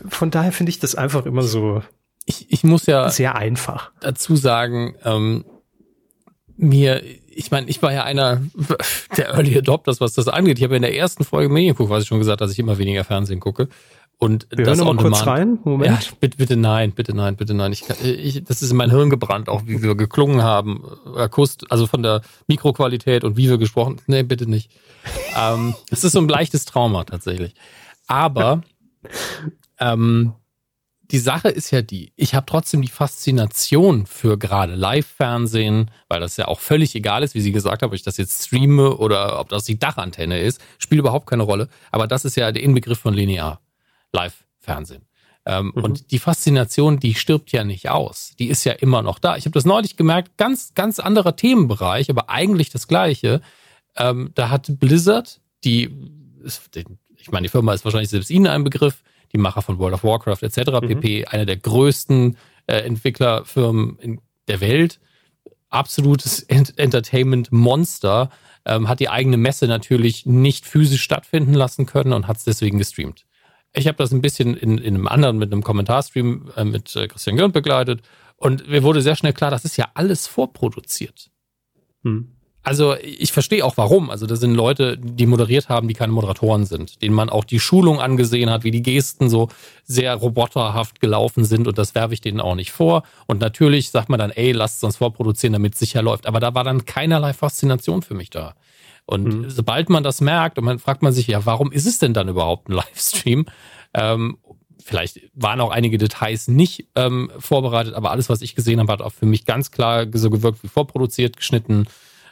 von 0.09 0.31
daher 0.31 0.53
finde 0.53 0.71
ich 0.71 0.79
das 0.79 0.95
einfach 0.95 1.27
immer 1.27 1.43
so. 1.43 1.83
Ich, 2.25 2.53
ich 2.53 2.65
muss 2.65 2.87
ja 2.87 3.09
sehr 3.11 3.37
einfach 3.37 3.93
dazu 4.01 4.37
sagen, 4.37 4.97
ähm, 5.05 5.45
mir 6.57 7.03
ich 7.37 7.51
meine, 7.51 7.69
ich 7.69 7.83
war 7.83 7.93
ja 7.93 8.05
einer 8.05 8.41
der 9.17 9.35
Early 9.35 9.59
Adopters, 9.59 10.01
was 10.01 10.15
das 10.15 10.27
angeht. 10.27 10.59
Ich 10.59 10.65
habe 10.65 10.75
ja 10.75 10.77
in 10.77 10.83
der 10.83 10.97
ersten 10.97 11.23
Folge 11.23 11.53
Medienkuch 11.53 11.87
quasi 11.87 12.07
schon 12.07 12.19
gesagt, 12.19 12.41
dass 12.41 12.51
ich 12.51 12.59
immer 12.59 12.79
weniger 12.79 13.05
Fernsehen 13.05 13.41
gucke. 13.41 13.69
Und 14.19 14.47
Wir 14.51 14.65
das 14.65 14.79
hören 14.79 14.97
mal 14.97 15.03
kurz 15.03 15.27
rein. 15.27 15.59
Moment. 15.65 16.05
Ja, 16.05 16.11
bitte, 16.19 16.39
bitte 16.39 16.57
nein, 16.57 16.93
bitte 16.93 17.15
nein, 17.15 17.37
bitte 17.37 17.53
nein. 17.53 17.73
Ich, 17.73 17.85
ich, 18.03 18.43
das 18.45 18.63
ist 18.63 18.71
in 18.71 18.79
mein 18.79 18.91
Hirn 18.91 19.11
gebrannt, 19.11 19.51
auch 19.51 19.67
wie 19.67 19.83
wir 19.83 19.95
geklungen 19.95 20.43
haben, 20.43 20.83
Akust, 21.17 21.71
also 21.71 21.87
von 21.87 22.03
der 22.03 22.23
Mikroqualität 22.47 23.25
und 23.25 23.37
wie 23.37 23.51
wir 23.51 23.59
gesprochen. 23.59 24.01
Nee, 24.07 24.23
bitte 24.23 24.49
nicht. 24.49 24.71
ähm, 25.37 25.75
das 25.91 26.05
ist 26.05 26.13
so 26.13 26.21
ein 26.21 26.29
leichtes 26.29 26.65
Trauma 26.65 27.05
tatsächlich. 27.05 27.55
Aber 28.07 28.63
ähm, 29.79 30.33
die 31.11 31.19
Sache 31.19 31.49
ist 31.49 31.71
ja 31.71 31.83
die, 31.83 32.13
ich 32.17 32.35
habe 32.35 32.47
trotzdem 32.47 32.83
die 32.83 32.89
Faszination 32.89 34.07
für 34.07 34.39
gerade 34.39 34.75
Live-Fernsehen, 34.75 35.91
weil 36.09 36.21
das 36.21 36.37
ja 36.37 36.49
auch 36.49 36.61
völlig 36.61 36.95
egal 36.95 37.23
ist, 37.23 37.35
wie 37.35 37.41
sie 37.41 37.53
gesagt 37.53 37.83
haben, 37.83 37.91
ob 37.91 37.95
ich 37.95 38.03
das 38.03 38.17
jetzt 38.17 38.47
streame 38.47 38.97
oder 38.97 39.39
ob 39.41 39.49
das 39.49 39.65
die 39.65 39.79
Dachantenne 39.79 40.41
ist, 40.41 40.61
spielt 40.79 40.99
überhaupt 40.99 41.29
keine 41.29 41.45
Rolle. 41.45 41.69
Aber 41.93 42.07
das 42.07 42.25
ist 42.25 42.37
ja 42.37 42.51
der 42.51 42.63
Inbegriff 42.63 42.99
von 42.99 43.15
linear 43.15 43.61
Live-Fernsehen. 44.13 45.07
Ähm, 45.45 45.73
mhm. 45.75 45.85
Und 45.85 46.11
die 46.11 46.19
Faszination, 46.19 46.99
die 46.99 47.15
stirbt 47.15 47.53
ja 47.53 47.63
nicht 47.63 47.89
aus. 47.89 48.33
Die 48.39 48.49
ist 48.49 48.65
ja 48.65 48.73
immer 48.73 49.03
noch 49.03 49.21
da. 49.21 49.37
Ich 49.37 49.45
habe 49.45 49.55
das 49.55 49.65
neulich 49.65 49.97
gemerkt, 49.97 50.37
ganz, 50.37 50.75
ganz 50.75 50.99
anderer 50.99 51.37
Themenbereich, 51.37 52.11
aber 52.11 52.31
eigentlich 52.31 52.71
das 52.71 52.89
gleiche. 52.89 53.41
Ähm, 53.97 54.33
da 54.35 54.51
hat 54.51 54.67
Blizzard, 54.81 55.41
die, 55.63 55.95
ich 57.17 57.31
meine, 57.31 57.45
die 57.45 57.51
Firma 57.51 57.75
ist 57.75 57.85
wahrscheinlich 57.85 58.11
selbst 58.11 58.31
Ihnen 58.31 58.49
ein 58.49 58.65
Begriff, 58.65 59.03
die 59.33 59.39
Macher 59.39 59.63
von 59.63 59.79
World 59.79 59.95
of 59.95 60.05
Warcraft 60.05 60.43
etc. 60.43 60.59
Mhm. 60.83 60.89
pp. 60.89 61.27
Eine 61.27 61.47
der 61.47 61.57
größten 61.57 62.37
äh, 62.67 62.79
Entwicklerfirmen 62.79 63.99
in 63.99 64.21
der 64.49 64.61
Welt. 64.61 65.01
Absolutes 65.69 66.43
Ent 66.43 66.79
Entertainment-Monster. 66.79 68.31
Ähm, 68.65 68.89
hat 68.89 68.99
die 68.99 69.09
eigene 69.09 69.37
Messe 69.37 69.69
natürlich 69.69 70.27
nicht 70.27 70.67
physisch 70.67 71.03
stattfinden 71.03 71.55
lassen 71.55 71.87
können 71.87 72.13
und 72.13 72.27
hat 72.27 72.39
es 72.39 72.45
deswegen 72.45 72.79
gestreamt. 72.79 73.25
Ich 73.73 73.87
habe 73.87 73.99
das 73.99 74.11
ein 74.11 74.23
bisschen 74.23 74.57
in, 74.57 74.79
in 74.79 74.95
einem 74.95 75.07
anderen, 75.07 75.39
mit 75.39 75.53
einem 75.53 75.63
Kommentarstream 75.63 76.51
äh, 76.57 76.65
mit 76.65 76.97
äh, 76.97 77.07
Christian 77.07 77.37
Görn 77.37 77.53
begleitet 77.53 78.03
und 78.37 78.69
mir 78.69 78.83
wurde 78.83 79.03
sehr 79.03 79.17
schnell 79.17 79.33
klar, 79.33 79.51
das 79.51 79.65
ist 79.65 79.77
ja 79.77 79.89
alles 79.95 80.27
vorproduziert. 80.27 81.31
Hm. 82.03 82.36
Also 82.67 82.97
ich 83.01 83.31
verstehe 83.31 83.65
auch 83.65 83.77
warum. 83.77 84.11
Also 84.11 84.27
das 84.27 84.41
sind 84.41 84.53
Leute, 84.53 84.99
die 84.99 85.27
moderiert 85.27 85.69
haben, 85.69 85.87
die 85.87 85.95
keine 85.95 86.11
Moderatoren 86.11 86.67
sind, 86.67 87.01
denen 87.01 87.15
man 87.15 87.31
auch 87.31 87.45
die 87.45 87.61
Schulung 87.61 88.01
angesehen 88.01 88.51
hat, 88.51 88.65
wie 88.65 88.73
die 88.73 88.83
Gesten 88.83 89.31
so 89.31 89.51
sehr 89.85 90.13
roboterhaft 90.17 90.99
gelaufen 90.99 91.45
sind 91.45 91.69
und 91.69 91.79
das 91.79 91.95
werfe 91.95 92.15
ich 92.15 92.21
denen 92.21 92.41
auch 92.41 92.57
nicht 92.57 92.73
vor. 92.73 93.05
Und 93.27 93.41
natürlich 93.41 93.91
sagt 93.91 94.09
man 94.09 94.19
dann, 94.19 94.33
ey, 94.33 94.51
lasst 94.51 94.79
es 94.79 94.83
uns 94.83 94.97
vorproduzieren, 94.97 95.53
damit 95.53 95.75
es 95.75 95.79
sicher 95.79 96.03
läuft. 96.03 96.27
Aber 96.27 96.41
da 96.41 96.57
war 96.57 96.65
dann 96.65 96.85
keinerlei 96.85 97.35
Faszination 97.35 98.03
für 98.03 98.15
mich 98.15 98.31
da. 98.31 98.57
Und 99.05 99.43
mhm. 99.43 99.49
sobald 99.49 99.89
man 99.89 100.03
das 100.03 100.21
merkt, 100.21 100.59
und 100.59 100.65
man 100.65 100.81
fragt 100.81 101.03
man 101.03 101.13
sich, 101.13 101.29
ja, 101.29 101.47
warum 101.47 101.71
ist 101.71 101.87
es 101.87 102.01
denn 102.01 102.15
dann 102.15 102.27
überhaupt 102.27 102.69
ein 102.69 102.73
Livestream? 102.73 103.47
Ähm, 103.95 104.39
vielleicht 104.85 105.21
waren 105.35 105.61
auch 105.61 105.71
einige 105.71 105.99
Details 105.99 106.49
nicht 106.49 106.89
ähm, 106.97 107.31
vorbereitet, 107.39 107.95
aber 107.95 108.11
alles, 108.11 108.29
was 108.29 108.43
ich 108.43 108.57
gesehen 108.57 108.81
habe, 108.81 108.93
hat 108.93 109.03
auch 109.03 109.13
für 109.13 109.27
mich 109.27 109.45
ganz 109.45 109.71
klar 109.71 110.07
so 110.13 110.31
gewirkt 110.31 110.65
wie 110.65 110.69
vorproduziert, 110.69 111.37
geschnitten 111.37 111.87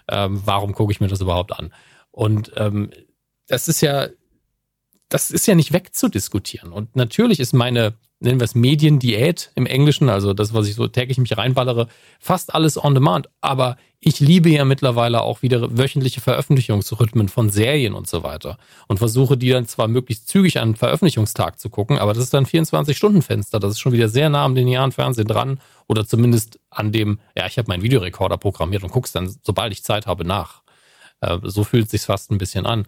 ähm, 0.08 0.42
warum 0.44 0.74
gucke 0.74 0.92
ich 0.92 1.00
mir 1.00 1.08
das 1.08 1.20
überhaupt 1.20 1.52
an? 1.52 1.72
Und 2.10 2.52
ähm, 2.56 2.90
das 3.48 3.68
ist 3.68 3.80
ja, 3.80 4.08
das 5.08 5.30
ist 5.30 5.46
ja 5.46 5.54
nicht 5.54 5.72
wegzudiskutieren. 5.72 6.72
Und 6.72 6.96
natürlich 6.96 7.40
ist 7.40 7.52
meine, 7.52 7.94
nennen 8.24 8.40
wir 8.40 8.44
es 8.44 8.54
Mediendiät 8.54 9.52
im 9.54 9.66
Englischen, 9.66 10.08
also 10.08 10.32
das, 10.32 10.52
was 10.52 10.66
ich 10.66 10.74
so 10.74 10.88
täglich 10.88 11.18
mich 11.18 11.36
reinballere, 11.36 11.88
fast 12.18 12.54
alles 12.54 12.82
on 12.82 12.94
demand. 12.94 13.28
Aber 13.40 13.76
ich 14.00 14.20
liebe 14.20 14.50
ja 14.50 14.64
mittlerweile 14.64 15.22
auch 15.22 15.42
wieder 15.42 15.78
wöchentliche 15.78 16.20
Veröffentlichungsrhythmen 16.20 17.28
von 17.28 17.50
Serien 17.50 17.94
und 17.94 18.08
so 18.08 18.22
weiter. 18.22 18.58
Und 18.88 18.98
versuche 18.98 19.36
die 19.36 19.50
dann 19.50 19.66
zwar 19.66 19.88
möglichst 19.88 20.28
zügig 20.28 20.58
an 20.58 20.74
Veröffentlichungstag 20.74 21.58
zu 21.58 21.70
gucken, 21.70 21.98
aber 21.98 22.12
das 22.12 22.24
ist 22.24 22.34
dann 22.34 22.46
24-Stunden-Fenster. 22.46 23.60
Das 23.60 23.72
ist 23.72 23.80
schon 23.80 23.92
wieder 23.92 24.08
sehr 24.08 24.28
nah 24.28 24.44
am 24.44 24.54
linearen 24.54 24.92
Fernsehen 24.92 25.28
dran 25.28 25.60
oder 25.86 26.06
zumindest 26.06 26.58
an 26.70 26.92
dem, 26.92 27.20
ja, 27.36 27.46
ich 27.46 27.58
habe 27.58 27.68
meinen 27.68 27.82
Videorekorder 27.82 28.38
programmiert 28.38 28.82
und 28.82 28.90
guck's 28.90 29.12
dann, 29.12 29.34
sobald 29.42 29.72
ich 29.72 29.84
Zeit 29.84 30.06
habe, 30.06 30.24
nach. 30.24 30.62
Äh, 31.20 31.38
so 31.42 31.64
fühlt 31.64 31.88
sich's 31.88 32.06
fast 32.06 32.30
ein 32.30 32.38
bisschen 32.38 32.66
an. 32.66 32.86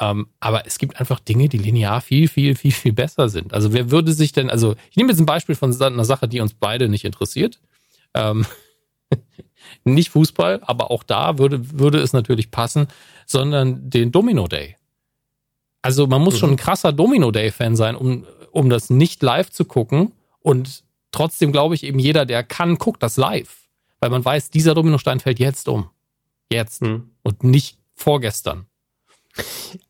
Ähm, 0.00 0.28
aber 0.40 0.66
es 0.66 0.78
gibt 0.78 0.98
einfach 0.98 1.20
Dinge, 1.20 1.48
die 1.48 1.58
linear 1.58 2.00
viel, 2.00 2.28
viel, 2.28 2.54
viel, 2.54 2.72
viel 2.72 2.92
besser 2.92 3.28
sind. 3.28 3.52
Also 3.52 3.72
wer 3.72 3.90
würde 3.90 4.12
sich 4.12 4.32
denn, 4.32 4.50
also 4.50 4.74
ich 4.90 4.96
nehme 4.96 5.10
jetzt 5.10 5.20
ein 5.20 5.26
Beispiel 5.26 5.54
von 5.54 5.72
einer 5.80 6.04
Sache, 6.04 6.28
die 6.28 6.40
uns 6.40 6.54
beide 6.54 6.88
nicht 6.88 7.04
interessiert. 7.04 7.60
Ähm, 8.14 8.46
nicht 9.84 10.10
Fußball, 10.10 10.60
aber 10.62 10.90
auch 10.90 11.02
da 11.02 11.38
würde, 11.38 11.78
würde 11.78 11.98
es 11.98 12.12
natürlich 12.12 12.50
passen, 12.50 12.88
sondern 13.26 13.88
den 13.90 14.12
Domino 14.12 14.48
Day. 14.48 14.76
Also 15.82 16.06
man 16.06 16.22
muss 16.22 16.34
mhm. 16.34 16.38
schon 16.38 16.50
ein 16.50 16.56
krasser 16.56 16.92
Domino 16.92 17.30
Day-Fan 17.30 17.76
sein, 17.76 17.96
um, 17.96 18.26
um 18.52 18.70
das 18.70 18.88
nicht 18.88 19.22
live 19.22 19.50
zu 19.50 19.64
gucken. 19.64 20.12
Und 20.40 20.84
trotzdem 21.10 21.52
glaube 21.52 21.74
ich 21.74 21.82
eben, 21.84 21.98
jeder, 21.98 22.24
der 22.24 22.44
kann, 22.44 22.78
guckt 22.78 23.02
das 23.02 23.16
live. 23.16 23.68
Weil 24.00 24.10
man 24.10 24.24
weiß, 24.24 24.50
dieser 24.50 24.74
Dominostein 24.74 25.20
fällt 25.20 25.38
jetzt 25.38 25.68
um. 25.68 25.90
Jetzt. 26.50 26.82
Mhm. 26.82 27.10
Und 27.22 27.44
nicht 27.44 27.78
vorgestern. 27.94 28.66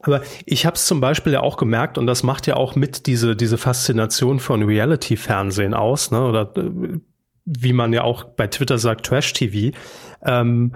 Aber 0.00 0.22
ich 0.46 0.66
habe 0.66 0.76
es 0.76 0.86
zum 0.86 1.00
Beispiel 1.00 1.32
ja 1.32 1.40
auch 1.40 1.56
gemerkt, 1.56 1.98
und 1.98 2.06
das 2.06 2.22
macht 2.22 2.46
ja 2.46 2.56
auch 2.56 2.76
mit 2.76 3.06
diese, 3.06 3.34
diese 3.34 3.58
Faszination 3.58 4.38
von 4.38 4.62
Reality-Fernsehen 4.62 5.74
aus, 5.74 6.10
ne? 6.10 6.24
oder 6.24 6.52
äh, 6.56 6.98
wie 7.44 7.72
man 7.72 7.92
ja 7.92 8.04
auch 8.04 8.24
bei 8.24 8.46
Twitter 8.46 8.78
sagt, 8.78 9.06
Trash-TV. 9.06 9.76
Ähm, 10.24 10.74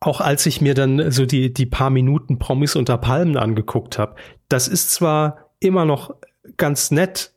auch 0.00 0.20
als 0.20 0.44
ich 0.44 0.60
mir 0.60 0.74
dann 0.74 1.10
so 1.10 1.24
die, 1.24 1.54
die 1.54 1.66
paar 1.66 1.88
Minuten 1.90 2.38
Promis 2.38 2.76
unter 2.76 2.98
Palmen 2.98 3.38
angeguckt 3.38 3.98
habe, 3.98 4.16
das 4.48 4.68
ist 4.68 4.92
zwar 4.92 5.50
immer 5.60 5.86
noch 5.86 6.14
ganz 6.58 6.90
nett, 6.90 7.32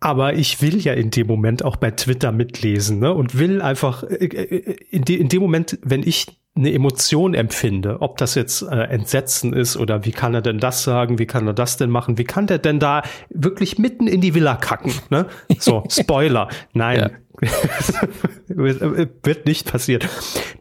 aber 0.00 0.34
ich 0.34 0.62
will 0.62 0.78
ja 0.78 0.94
in 0.94 1.10
dem 1.10 1.26
Moment 1.26 1.64
auch 1.64 1.76
bei 1.76 1.90
Twitter 1.90 2.32
mitlesen 2.32 3.00
ne? 3.00 3.12
und 3.12 3.38
will 3.38 3.60
einfach 3.60 4.02
äh, 4.04 4.24
äh, 4.24 4.76
in, 4.90 5.04
de, 5.04 5.16
in 5.16 5.28
dem 5.28 5.42
Moment, 5.42 5.78
wenn 5.82 6.02
ich 6.02 6.26
eine 6.56 6.72
Emotion 6.72 7.34
empfinde, 7.34 7.98
ob 8.00 8.16
das 8.16 8.34
jetzt 8.34 8.62
äh, 8.62 8.84
Entsetzen 8.84 9.52
ist 9.52 9.76
oder 9.76 10.04
wie 10.04 10.12
kann 10.12 10.34
er 10.34 10.40
denn 10.40 10.58
das 10.58 10.82
sagen, 10.82 11.18
wie 11.18 11.26
kann 11.26 11.46
er 11.46 11.52
das 11.52 11.76
denn 11.76 11.90
machen, 11.90 12.16
wie 12.18 12.24
kann 12.24 12.46
der 12.46 12.58
denn 12.58 12.80
da 12.80 13.02
wirklich 13.28 13.78
mitten 13.78 14.06
in 14.06 14.20
die 14.20 14.34
Villa 14.34 14.56
kacken, 14.56 14.92
ne? 15.10 15.26
So, 15.58 15.84
Spoiler. 15.90 16.48
Nein. 16.72 17.10
Wird 18.48 19.44
nicht 19.44 19.70
passieren. 19.70 20.08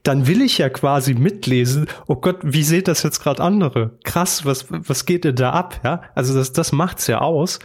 Dann 0.03 0.27
will 0.27 0.41
ich 0.41 0.57
ja 0.57 0.67
quasi 0.67 1.13
mitlesen, 1.13 1.87
oh 2.07 2.17
Gott, 2.17 2.39
wie 2.43 2.63
sehen 2.63 2.83
das 2.83 3.01
jetzt 3.03 3.21
gerade 3.21 3.41
andere? 3.41 3.97
Krass, 4.03 4.45
was, 4.45 4.65
was 4.69 5.05
geht 5.05 5.23
denn 5.23 5.37
da 5.37 5.51
ab? 5.51 5.79
Ja, 5.85 6.01
also 6.15 6.35
das, 6.35 6.51
das 6.51 6.73
macht's 6.73 7.07
ja 7.07 7.19
aus. 7.19 7.59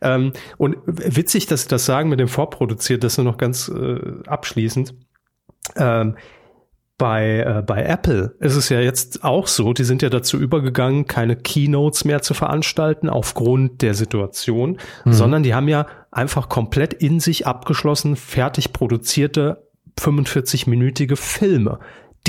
Ähm, 0.00 0.32
und 0.56 0.76
witzig, 0.86 1.46
dass 1.46 1.62
Sie 1.62 1.68
das 1.68 1.86
sagen 1.86 2.08
mit 2.08 2.18
dem 2.18 2.26
Vorproduziert, 2.26 3.04
das 3.04 3.16
nur 3.16 3.26
noch 3.26 3.38
ganz 3.38 3.68
äh, 3.68 4.00
abschließend. 4.26 4.94
Ähm, 5.76 6.16
bei, 6.98 7.38
äh, 7.38 7.62
bei 7.62 7.84
Apple 7.84 8.34
ist 8.40 8.56
es 8.56 8.68
ja 8.68 8.80
jetzt 8.80 9.24
auch 9.24 9.46
so, 9.46 9.72
die 9.72 9.84
sind 9.84 10.02
ja 10.02 10.10
dazu 10.10 10.36
übergegangen, 10.36 11.06
keine 11.06 11.36
Keynotes 11.36 12.04
mehr 12.04 12.22
zu 12.22 12.34
veranstalten 12.34 13.08
aufgrund 13.08 13.82
der 13.82 13.94
Situation, 13.94 14.78
mhm. 15.04 15.12
sondern 15.12 15.42
die 15.44 15.54
haben 15.54 15.68
ja 15.68 15.86
einfach 16.10 16.48
komplett 16.48 16.92
in 16.92 17.20
sich 17.20 17.46
abgeschlossen, 17.46 18.16
fertig 18.16 18.72
produzierte 18.72 19.68
45-minütige 19.98 21.16
Filme 21.16 21.78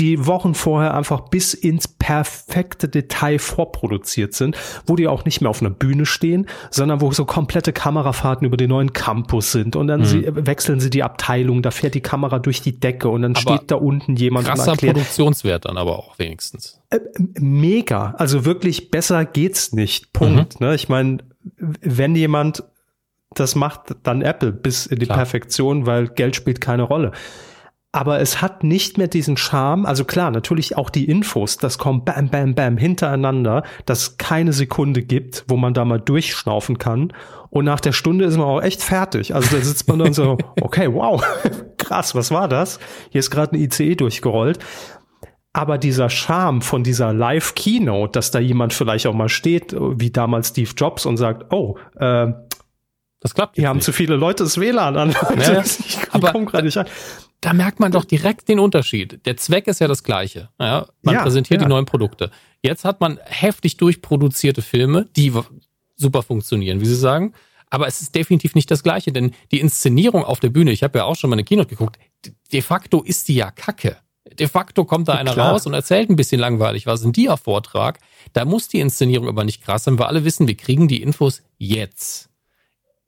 die 0.00 0.26
Wochen 0.26 0.54
vorher 0.54 0.94
einfach 0.94 1.28
bis 1.28 1.52
ins 1.52 1.86
perfekte 1.86 2.88
Detail 2.88 3.38
vorproduziert 3.38 4.32
sind, 4.32 4.56
wo 4.86 4.96
die 4.96 5.06
auch 5.06 5.26
nicht 5.26 5.42
mehr 5.42 5.50
auf 5.50 5.60
einer 5.60 5.70
Bühne 5.70 6.06
stehen, 6.06 6.46
sondern 6.70 7.02
wo 7.02 7.12
so 7.12 7.26
komplette 7.26 7.74
Kamerafahrten 7.74 8.46
über 8.46 8.56
den 8.56 8.70
neuen 8.70 8.94
Campus 8.94 9.52
sind 9.52 9.76
und 9.76 9.88
dann 9.88 10.00
mhm. 10.00 10.04
sie, 10.06 10.24
wechseln 10.26 10.80
sie 10.80 10.88
die 10.88 11.02
Abteilung, 11.02 11.60
da 11.60 11.70
fährt 11.70 11.94
die 11.94 12.00
Kamera 12.00 12.38
durch 12.38 12.62
die 12.62 12.80
Decke 12.80 13.10
und 13.10 13.20
dann 13.20 13.36
aber 13.36 13.40
steht 13.40 13.70
da 13.70 13.74
unten 13.74 14.16
jemand 14.16 14.46
krasser 14.46 14.62
und 14.62 14.68
erklärt. 14.70 14.94
Produktionswert 14.94 15.66
dann 15.66 15.76
aber 15.76 15.98
auch 15.98 16.18
wenigstens. 16.18 16.80
Äh, 16.88 17.00
mega, 17.38 18.14
also 18.16 18.46
wirklich 18.46 18.90
besser 18.90 19.26
geht's 19.26 19.74
nicht. 19.74 20.14
Punkt. 20.14 20.60
Mhm. 20.60 20.66
Ne? 20.66 20.74
Ich 20.76 20.88
meine, 20.88 21.18
wenn 21.58 22.16
jemand 22.16 22.64
das 23.34 23.54
macht, 23.54 23.94
dann 24.02 24.22
Apple 24.22 24.50
bis 24.50 24.86
in 24.86 24.98
die 24.98 25.06
Klar. 25.06 25.18
Perfektion, 25.18 25.84
weil 25.84 26.08
Geld 26.08 26.36
spielt 26.36 26.62
keine 26.62 26.84
Rolle 26.84 27.12
aber 27.92 28.20
es 28.20 28.40
hat 28.40 28.62
nicht 28.62 28.98
mehr 28.98 29.08
diesen 29.08 29.36
Charme. 29.36 29.84
Also 29.84 30.04
klar, 30.04 30.30
natürlich 30.30 30.76
auch 30.76 30.90
die 30.90 31.06
Infos, 31.06 31.56
das 31.56 31.78
kommt 31.78 32.04
bam, 32.04 32.28
bam, 32.28 32.54
bam 32.54 32.76
hintereinander, 32.76 33.64
dass 33.84 34.16
keine 34.16 34.52
Sekunde 34.52 35.02
gibt, 35.02 35.44
wo 35.48 35.56
man 35.56 35.74
da 35.74 35.84
mal 35.84 35.98
durchschnaufen 35.98 36.78
kann. 36.78 37.12
Und 37.50 37.64
nach 37.64 37.80
der 37.80 37.92
Stunde 37.92 38.26
ist 38.26 38.36
man 38.36 38.46
auch 38.46 38.62
echt 38.62 38.80
fertig. 38.80 39.34
Also 39.34 39.56
da 39.56 39.62
sitzt 39.62 39.88
man 39.88 39.98
dann 39.98 40.12
so, 40.12 40.38
okay, 40.60 40.92
wow, 40.92 41.20
krass, 41.78 42.14
was 42.14 42.30
war 42.30 42.46
das? 42.46 42.78
Hier 43.10 43.18
ist 43.18 43.30
gerade 43.30 43.56
ein 43.56 43.60
ICE 43.60 43.96
durchgerollt. 43.96 44.60
Aber 45.52 45.76
dieser 45.76 46.10
Charme 46.10 46.62
von 46.62 46.84
dieser 46.84 47.12
Live-Keynote, 47.12 48.12
dass 48.12 48.30
da 48.30 48.38
jemand 48.38 48.72
vielleicht 48.72 49.08
auch 49.08 49.14
mal 49.14 49.28
steht, 49.28 49.74
wie 49.76 50.12
damals 50.12 50.50
Steve 50.50 50.70
Jobs 50.76 51.06
und 51.06 51.16
sagt, 51.16 51.52
oh, 51.52 51.76
äh, 51.96 52.28
das 53.18 53.34
klappt. 53.34 53.56
Hier 53.56 53.68
haben 53.68 53.80
zu 53.80 53.92
viele 53.92 54.14
Leute 54.14 54.44
das 54.44 54.58
WLAN 54.58 54.96
an. 54.96 55.14
Ja, 55.40 55.60
ich 55.62 56.08
komme 56.08 56.44
gerade 56.44 56.64
nicht 56.64 56.78
an 56.78 56.86
da 57.40 57.52
merkt 57.52 57.80
man 57.80 57.90
doch 57.90 58.04
direkt 58.04 58.48
den 58.48 58.58
Unterschied. 58.58 59.24
Der 59.24 59.36
Zweck 59.36 59.66
ist 59.66 59.80
ja 59.80 59.88
das 59.88 60.04
gleiche. 60.04 60.50
Ja, 60.58 60.86
man 61.02 61.14
ja, 61.14 61.22
präsentiert 61.22 61.60
ja. 61.60 61.66
die 61.66 61.70
neuen 61.70 61.86
Produkte. 61.86 62.30
Jetzt 62.62 62.84
hat 62.84 63.00
man 63.00 63.18
heftig 63.24 63.78
durchproduzierte 63.78 64.62
Filme, 64.62 65.08
die 65.16 65.32
super 65.96 66.22
funktionieren, 66.22 66.80
wie 66.80 66.86
Sie 66.86 66.96
sagen. 66.96 67.32
Aber 67.70 67.86
es 67.86 68.02
ist 68.02 68.14
definitiv 68.14 68.54
nicht 68.54 68.70
das 68.70 68.82
Gleiche, 68.82 69.12
denn 69.12 69.32
die 69.52 69.60
Inszenierung 69.60 70.24
auf 70.24 70.40
der 70.40 70.50
Bühne, 70.50 70.72
ich 70.72 70.82
habe 70.82 70.98
ja 70.98 71.04
auch 71.04 71.14
schon 71.14 71.30
mal 71.30 71.36
eine 71.36 71.44
Keynote 71.44 71.68
geguckt, 71.68 71.98
de 72.52 72.62
facto 72.62 73.02
ist 73.02 73.28
die 73.28 73.36
ja 73.36 73.50
kacke. 73.50 73.96
De 74.38 74.48
facto 74.48 74.84
kommt 74.84 75.08
da 75.08 75.14
einer 75.14 75.32
Klar. 75.32 75.52
raus 75.52 75.66
und 75.66 75.72
erzählt 75.72 76.10
ein 76.10 76.16
bisschen 76.16 76.40
langweilig 76.40 76.86
was 76.86 77.02
in 77.02 77.12
dir 77.12 77.36
Vortrag. 77.36 78.00
Da 78.32 78.44
muss 78.44 78.68
die 78.68 78.80
Inszenierung 78.80 79.28
aber 79.28 79.44
nicht 79.44 79.62
krass 79.62 79.84
sein, 79.84 79.98
weil 79.98 80.06
alle 80.06 80.24
wissen, 80.24 80.46
wir 80.46 80.56
kriegen 80.56 80.88
die 80.88 81.00
Infos 81.00 81.42
jetzt. 81.58 82.28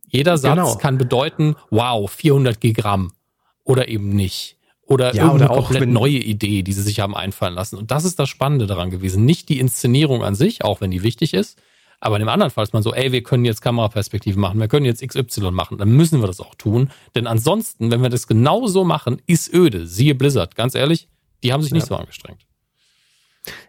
Jeder 0.09 0.39
Satz 0.39 0.57
genau. 0.57 0.77
kann 0.77 0.97
bedeuten, 0.97 1.57
wow, 1.71 2.11
400 2.11 2.61
Gigramm 2.61 3.13
oder 3.65 3.89
eben 3.89 4.11
nicht. 4.11 4.57
Oder 4.87 5.15
ja, 5.15 5.25
irgendeine 5.25 5.51
oder 5.51 5.61
auch 5.61 5.69
komplett 5.69 5.89
neue 5.89 6.19
Idee, 6.19 6.63
die 6.63 6.73
sie 6.73 6.83
sich 6.83 7.01
haben 7.01 7.17
einfallen 7.17 7.55
lassen. 7.55 7.77
Und 7.77 7.91
das 7.91 8.05
ist 8.05 8.19
das 8.19 8.29
Spannende 8.29 8.67
daran 8.67 8.91
gewesen. 8.91 9.25
Nicht 9.25 9.49
die 9.49 9.61
Inszenierung 9.61 10.23
an 10.23 10.35
sich, 10.35 10.65
auch 10.65 10.81
wenn 10.81 10.91
die 10.91 11.03
wichtig 11.03 11.35
ist, 11.35 11.59
aber 12.03 12.17
in 12.17 12.21
dem 12.21 12.29
anderen 12.29 12.51
Fall 12.51 12.65
ist 12.65 12.73
man 12.73 12.83
so, 12.83 12.93
ey, 12.93 13.13
wir 13.13 13.23
können 13.23 13.45
jetzt 13.45 13.63
Kameraperspektiven 13.63 14.41
machen, 14.41 14.59
wir 14.59 14.67
können 14.67 14.85
jetzt 14.85 15.07
XY 15.07 15.53
machen, 15.53 15.79
dann 15.79 15.93
müssen 15.93 16.21
wir 16.21 16.27
das 16.27 16.41
auch 16.41 16.57
tun. 16.57 16.91
Denn 17.15 17.29
ansonsten, 17.29 17.93
wenn 17.93 18.03
wir 18.03 18.09
das 18.09 18.27
genau 18.27 18.67
so 18.67 18.83
machen, 18.83 19.23
ist 19.29 19.55
öde. 19.55 19.87
Siehe 19.87 20.17
Blizzard, 20.17 20.57
ganz 20.57 20.75
ehrlich, 20.75 21.07
die 21.45 21.53
haben 21.53 21.63
sich 21.63 21.73
nicht 21.73 21.85
ja. 21.85 21.91
so 21.91 21.97
angestrengt. 21.97 22.45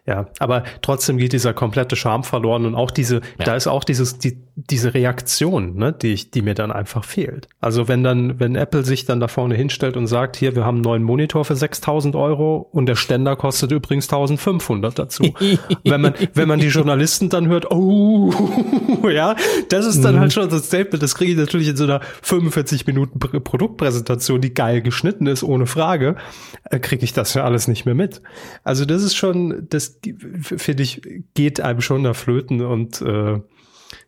Ja, 0.06 0.26
aber 0.38 0.64
trotzdem 0.82 1.16
geht 1.16 1.32
dieser 1.32 1.54
komplette 1.54 1.96
Charme 1.96 2.24
verloren 2.24 2.66
und 2.66 2.74
auch 2.74 2.90
diese, 2.90 3.16
ja. 3.38 3.44
da 3.46 3.56
ist 3.56 3.66
auch 3.66 3.84
dieses, 3.84 4.18
die, 4.18 4.36
diese 4.54 4.92
Reaktion, 4.92 5.76
ne, 5.76 5.94
die 5.94 6.12
ich, 6.12 6.30
die 6.30 6.42
mir 6.42 6.52
dann 6.52 6.70
einfach 6.70 7.04
fehlt. 7.04 7.48
Also 7.62 7.88
wenn 7.88 8.04
dann, 8.04 8.38
wenn 8.38 8.54
Apple 8.54 8.84
sich 8.84 9.06
dann 9.06 9.18
da 9.18 9.28
vorne 9.28 9.54
hinstellt 9.54 9.96
und 9.96 10.06
sagt, 10.06 10.36
hier, 10.36 10.54
wir 10.54 10.66
haben 10.66 10.76
einen 10.76 10.84
neuen 10.84 11.02
Monitor 11.04 11.46
für 11.46 11.56
6000 11.56 12.16
Euro 12.16 12.68
und 12.70 12.84
der 12.84 12.96
Ständer 12.96 13.34
kostet 13.34 13.72
übrigens 13.72 14.04
1500 14.12 14.98
dazu. 14.98 15.24
wenn 15.84 16.02
man, 16.02 16.12
wenn 16.34 16.48
man 16.48 16.60
die 16.60 16.68
Journalisten 16.68 17.30
dann 17.30 17.48
hört, 17.48 17.70
oh, 17.70 18.30
ja, 19.08 19.36
das 19.70 19.86
ist 19.86 20.04
dann 20.04 20.16
mhm. 20.16 20.20
halt 20.20 20.34
schon 20.34 20.50
das 20.50 20.66
Statement, 20.66 21.02
das 21.02 21.14
kriege 21.14 21.32
ich 21.32 21.38
natürlich 21.38 21.68
in 21.68 21.76
so 21.78 21.84
einer 21.84 22.00
45 22.20 22.86
Minuten 22.86 23.18
Produktpräsentation, 23.18 24.42
die 24.42 24.52
geil 24.52 24.82
geschnitten 24.82 25.26
ist, 25.26 25.42
ohne 25.42 25.64
Frage, 25.64 26.16
äh, 26.64 26.78
kriege 26.78 27.04
ich 27.04 27.14
das 27.14 27.32
ja 27.32 27.44
alles 27.44 27.68
nicht 27.68 27.86
mehr 27.86 27.94
mit. 27.94 28.20
Also 28.64 28.84
das 28.84 29.02
ist 29.02 29.16
schon, 29.16 29.66
das 29.70 29.93
finde 30.42 30.82
ich, 30.82 31.02
geht 31.34 31.60
einem 31.60 31.80
schon 31.80 32.04
da 32.04 32.14
flöten 32.14 32.60
und 32.60 33.00
äh, 33.02 33.40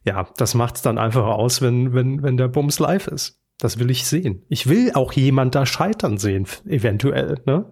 ja, 0.05 0.29
das 0.37 0.55
macht 0.55 0.77
es 0.77 0.83
dann 0.83 0.99
einfach 0.99 1.27
aus, 1.27 1.63
wenn, 1.63 1.93
wenn, 1.93 2.23
wenn 2.23 2.37
der 2.37 2.49
Bums 2.49 2.79
live 2.79 3.07
ist. 3.09 3.39
Das 3.59 3.79
will 3.79 3.91
ich 3.91 4.05
sehen. 4.07 4.43
Ich 4.49 4.69
will 4.69 4.93
auch 4.93 5.13
jemand 5.13 5.55
da 5.55 5.65
scheitern 5.65 6.19
sehen, 6.19 6.47
eventuell, 6.67 7.41
ne? 7.47 7.71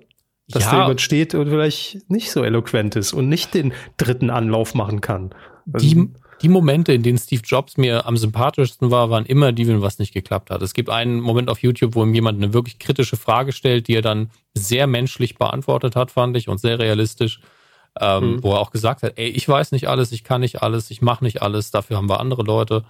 Dass 0.48 0.64
ja. 0.64 0.82
jemand 0.82 1.00
steht 1.00 1.34
und 1.34 1.48
vielleicht 1.48 2.10
nicht 2.10 2.30
so 2.30 2.44
eloquent 2.44 2.96
ist 2.96 3.12
und 3.12 3.28
nicht 3.28 3.54
den 3.54 3.72
dritten 3.96 4.30
Anlauf 4.30 4.74
machen 4.74 5.00
kann. 5.00 5.34
Die, 5.64 5.96
also 5.96 6.08
die 6.42 6.48
Momente, 6.48 6.92
in 6.92 7.02
denen 7.02 7.18
Steve 7.18 7.42
Jobs 7.44 7.76
mir 7.76 8.06
am 8.06 8.16
sympathischsten 8.16 8.90
war, 8.90 9.08
waren 9.08 9.24
immer 9.24 9.52
die, 9.52 9.66
wenn 9.66 9.80
was 9.80 9.98
nicht 9.98 10.12
geklappt 10.12 10.50
hat. 10.50 10.60
Es 10.60 10.74
gibt 10.74 10.90
einen 10.90 11.20
Moment 11.20 11.48
auf 11.48 11.62
YouTube, 11.62 11.94
wo 11.94 12.02
ihm 12.02 12.14
jemand 12.14 12.42
eine 12.42 12.52
wirklich 12.52 12.78
kritische 12.78 13.16
Frage 13.16 13.52
stellt, 13.52 13.88
die 13.88 13.94
er 13.94 14.02
dann 14.02 14.30
sehr 14.52 14.86
menschlich 14.86 15.36
beantwortet 15.36 15.96
hat, 15.96 16.10
fand 16.10 16.36
ich, 16.36 16.48
und 16.48 16.58
sehr 16.58 16.78
realistisch 16.78 17.40
ähm, 18.00 18.34
mhm. 18.34 18.42
wo 18.42 18.52
er 18.52 18.60
auch 18.60 18.70
gesagt 18.70 19.02
hat, 19.02 19.12
ey, 19.16 19.28
ich 19.28 19.48
weiß 19.48 19.72
nicht 19.72 19.88
alles, 19.88 20.12
ich 20.12 20.24
kann 20.24 20.40
nicht 20.40 20.62
alles, 20.62 20.90
ich 20.90 21.02
mache 21.02 21.24
nicht 21.24 21.42
alles, 21.42 21.70
dafür 21.70 21.96
haben 21.96 22.08
wir 22.08 22.20
andere 22.20 22.42
Leute 22.42 22.84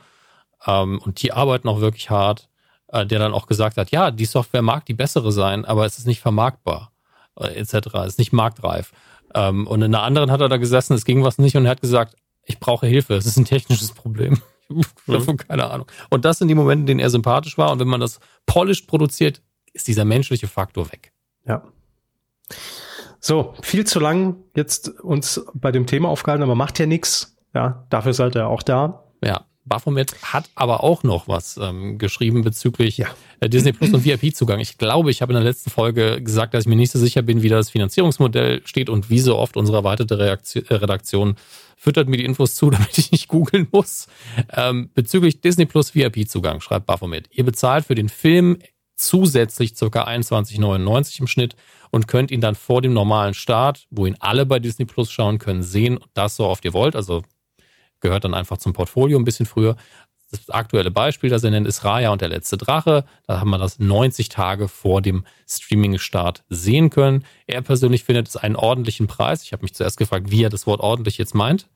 ähm, 0.67 0.99
und 0.99 1.23
die 1.23 1.33
arbeiten 1.33 1.69
auch 1.69 1.81
wirklich 1.81 2.11
hart, 2.11 2.49
äh, 2.89 3.07
der 3.07 3.19
dann 3.19 3.33
auch 3.33 3.47
gesagt 3.47 3.77
hat, 3.77 3.91
ja, 3.91 4.11
die 4.11 4.25
Software 4.25 4.63
mag 4.63 4.87
die 4.87 4.95
bessere 4.95 5.33
sein, 5.33 5.65
aber 5.65 5.85
es 5.85 5.99
ist 5.99 6.07
nicht 6.07 6.21
vermarktbar, 6.21 6.93
äh, 7.39 7.49
etc., 7.55 7.75
es 8.05 8.13
ist 8.13 8.19
nicht 8.19 8.33
marktreif. 8.33 8.93
Ähm, 9.35 9.67
und 9.67 9.83
in 9.83 9.95
einer 9.95 10.05
anderen 10.05 10.31
hat 10.31 10.41
er 10.41 10.49
da 10.49 10.57
gesessen, 10.57 10.95
es 10.95 11.05
ging 11.05 11.25
was 11.25 11.39
nicht 11.39 11.57
und 11.57 11.65
er 11.65 11.73
hat 11.73 11.81
gesagt, 11.81 12.17
ich 12.45 12.61
brauche 12.61 12.87
Hilfe, 12.87 13.15
es 13.15 13.27
ist 13.27 13.37
ein 13.37 13.45
technisches 13.45 13.93
Problem. 13.93 14.41
Davon 15.07 15.35
mhm. 15.35 15.39
keine 15.39 15.71
Ahnung. 15.71 15.87
Und 16.11 16.25
das 16.25 16.39
sind 16.39 16.49
die 16.49 16.55
Momente, 16.55 16.83
in 16.83 16.87
denen 16.87 17.01
er 17.01 17.11
sympathisch 17.11 17.59
war. 17.59 17.71
Und 17.71 17.81
wenn 17.81 17.89
man 17.89 18.01
das 18.01 18.21
polished 18.47 18.87
produziert, 18.87 19.43
ist 19.73 19.89
dieser 19.89 20.05
menschliche 20.05 20.47
Faktor 20.47 20.91
weg. 20.93 21.13
Ja. 21.47 21.63
So, 23.25 23.55
viel 23.63 23.87
zu 23.87 24.01
lang 24.01 24.37
jetzt 24.55 25.01
uns 25.01 25.47
bei 25.55 25.73
dem 25.73 25.87
Thema 25.87 26.11
aufgehalten, 26.11 26.43
aber 26.43 26.55
macht 26.55 26.79
ja 26.79 26.85
nichts. 26.85 27.39
Ja, 27.55 27.87
dafür 27.89 28.13
seid 28.13 28.37
ihr 28.37 28.49
auch 28.49 28.63
da. 28.63 29.05
Ja, 29.25 29.47
Baphomet 29.65 30.15
hat 30.23 30.51
aber 30.55 30.85
auch 30.85 31.05
noch 31.05 31.27
was 31.27 31.57
ähm, 31.57 31.97
geschrieben 31.97 32.43
bezüglich 32.43 32.99
ja. 32.99 33.07
Äh, 33.41 33.49
Disney 33.49 33.73
Plus 33.73 33.95
und 33.95 34.05
VIP-Zugang. 34.05 34.61
Ich 34.61 34.77
glaube, 34.77 35.11
ich 35.11 35.23
habe 35.23 35.33
in 35.33 35.37
der 35.37 35.45
letzten 35.45 35.71
Folge 35.71 36.21
gesagt, 36.21 36.53
dass 36.53 36.65
ich 36.65 36.69
mir 36.69 36.77
nicht 36.77 36.93
so 36.93 36.99
sicher 36.99 37.23
bin, 37.23 37.41
wie 37.41 37.49
das 37.49 37.71
Finanzierungsmodell 37.71 38.61
steht 38.67 38.91
und 38.91 39.09
wie 39.09 39.21
so 39.21 39.39
oft 39.39 39.57
unsere 39.57 39.79
erweiterte 39.79 40.19
Reaktion, 40.19 40.67
äh, 40.69 40.75
Redaktion 40.75 41.37
füttert 41.79 42.09
mir 42.09 42.19
die 42.19 42.27
Infos 42.27 42.55
zu, 42.55 42.69
damit 42.71 42.99
ich 42.99 43.11
nicht 43.11 43.29
googeln 43.29 43.69
muss. 43.73 44.07
Ähm, 44.55 44.91
bezüglich 44.93 45.41
Disney 45.41 45.65
Plus 45.65 45.95
VIP-Zugang, 45.95 46.61
schreibt 46.61 46.85
Baphomet. 46.85 47.31
Ihr 47.31 47.45
bezahlt 47.45 47.87
für 47.87 47.95
den 47.95 48.11
Film 48.11 48.59
zusätzlich 48.95 49.75
ca. 49.75 49.87
21,99 49.87 51.21
im 51.21 51.27
Schnitt 51.27 51.57
und 51.91 52.09
könnt 52.09 52.31
ihn 52.31 52.41
dann 52.41 52.55
vor 52.55 52.83
dem 52.83 52.93
normalen 52.93 53.35
Start, 53.35 53.87
wo 53.91 54.07
ihn 54.07 54.17
alle 54.21 54.47
bei 54.47 54.59
Disney 54.59 54.85
Plus 54.85 55.11
schauen 55.11 55.39
können, 55.39 55.63
sehen. 55.63 55.99
Das 56.15 56.37
so 56.37 56.47
oft 56.47 56.65
ihr 56.65 56.73
wollt. 56.73 56.97
Also 56.97 57.23
gehört 58.01 58.25
dann 58.25 58.35
einfach 58.35 58.59
zum 58.59 58.73
Portfolio 58.73 59.19
ein 59.19 59.25
bisschen 59.25 59.47
früher. 59.47 59.77
Das 60.31 60.51
aktuelle 60.51 60.91
Beispiel, 60.91 61.31
das 61.31 61.45
er 61.45 61.51
nennt, 61.51 61.67
ist 61.67 61.85
Raya 61.85 62.11
und 62.11 62.21
der 62.21 62.29
letzte 62.29 62.57
Drache. 62.57 63.05
Da 63.27 63.41
haben 63.41 63.51
wir 63.51 63.59
das 63.59 63.79
90 63.79 64.29
Tage 64.29 64.69
vor 64.69 65.01
dem 65.01 65.25
Streaming-Start 65.49 66.43
sehen 66.49 66.91
können. 66.91 67.25
Er 67.47 67.63
persönlich 67.63 68.05
findet 68.05 68.29
es 68.29 68.37
einen 68.37 68.57
ordentlichen 68.57 69.07
Preis. 69.07 69.45
Ich 69.45 69.53
habe 69.53 69.63
mich 69.63 69.75
zuerst 69.75 69.97
gefragt, 69.97 70.31
wie 70.31 70.43
er 70.43 70.51
das 70.51 70.67
Wort 70.67 70.81
ordentlich 70.81 71.19
jetzt 71.19 71.35
meint. 71.35 71.69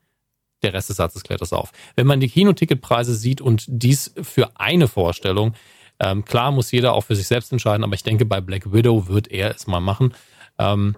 Der 0.61 0.73
Rest 0.73 0.89
des 0.89 0.97
Satzes 0.97 1.23
klärt 1.23 1.41
das 1.41 1.53
auf. 1.53 1.71
Wenn 1.95 2.07
man 2.07 2.19
die 2.19 2.27
Kinoticketpreise 2.27 3.15
sieht 3.15 3.39
und 3.39 3.63
dies 3.67 4.13
für 4.21 4.51
eine 4.59 4.89
Vorstellung, 4.89 5.53
ähm, 5.99 6.23
klar 6.25 6.51
muss 6.51 6.71
jeder 6.71 6.93
auch 6.93 7.01
für 7.01 7.15
sich 7.15 7.27
selbst 7.27 7.51
entscheiden, 7.51 7.83
aber 7.83 7.93
ich 7.93 8.03
denke, 8.03 8.25
bei 8.25 8.41
Black 8.41 8.71
Widow 8.71 9.07
wird 9.07 9.29
er 9.29 9.53
es 9.55 9.67
mal 9.67 9.81
machen. 9.81 10.13
Ähm, 10.57 10.95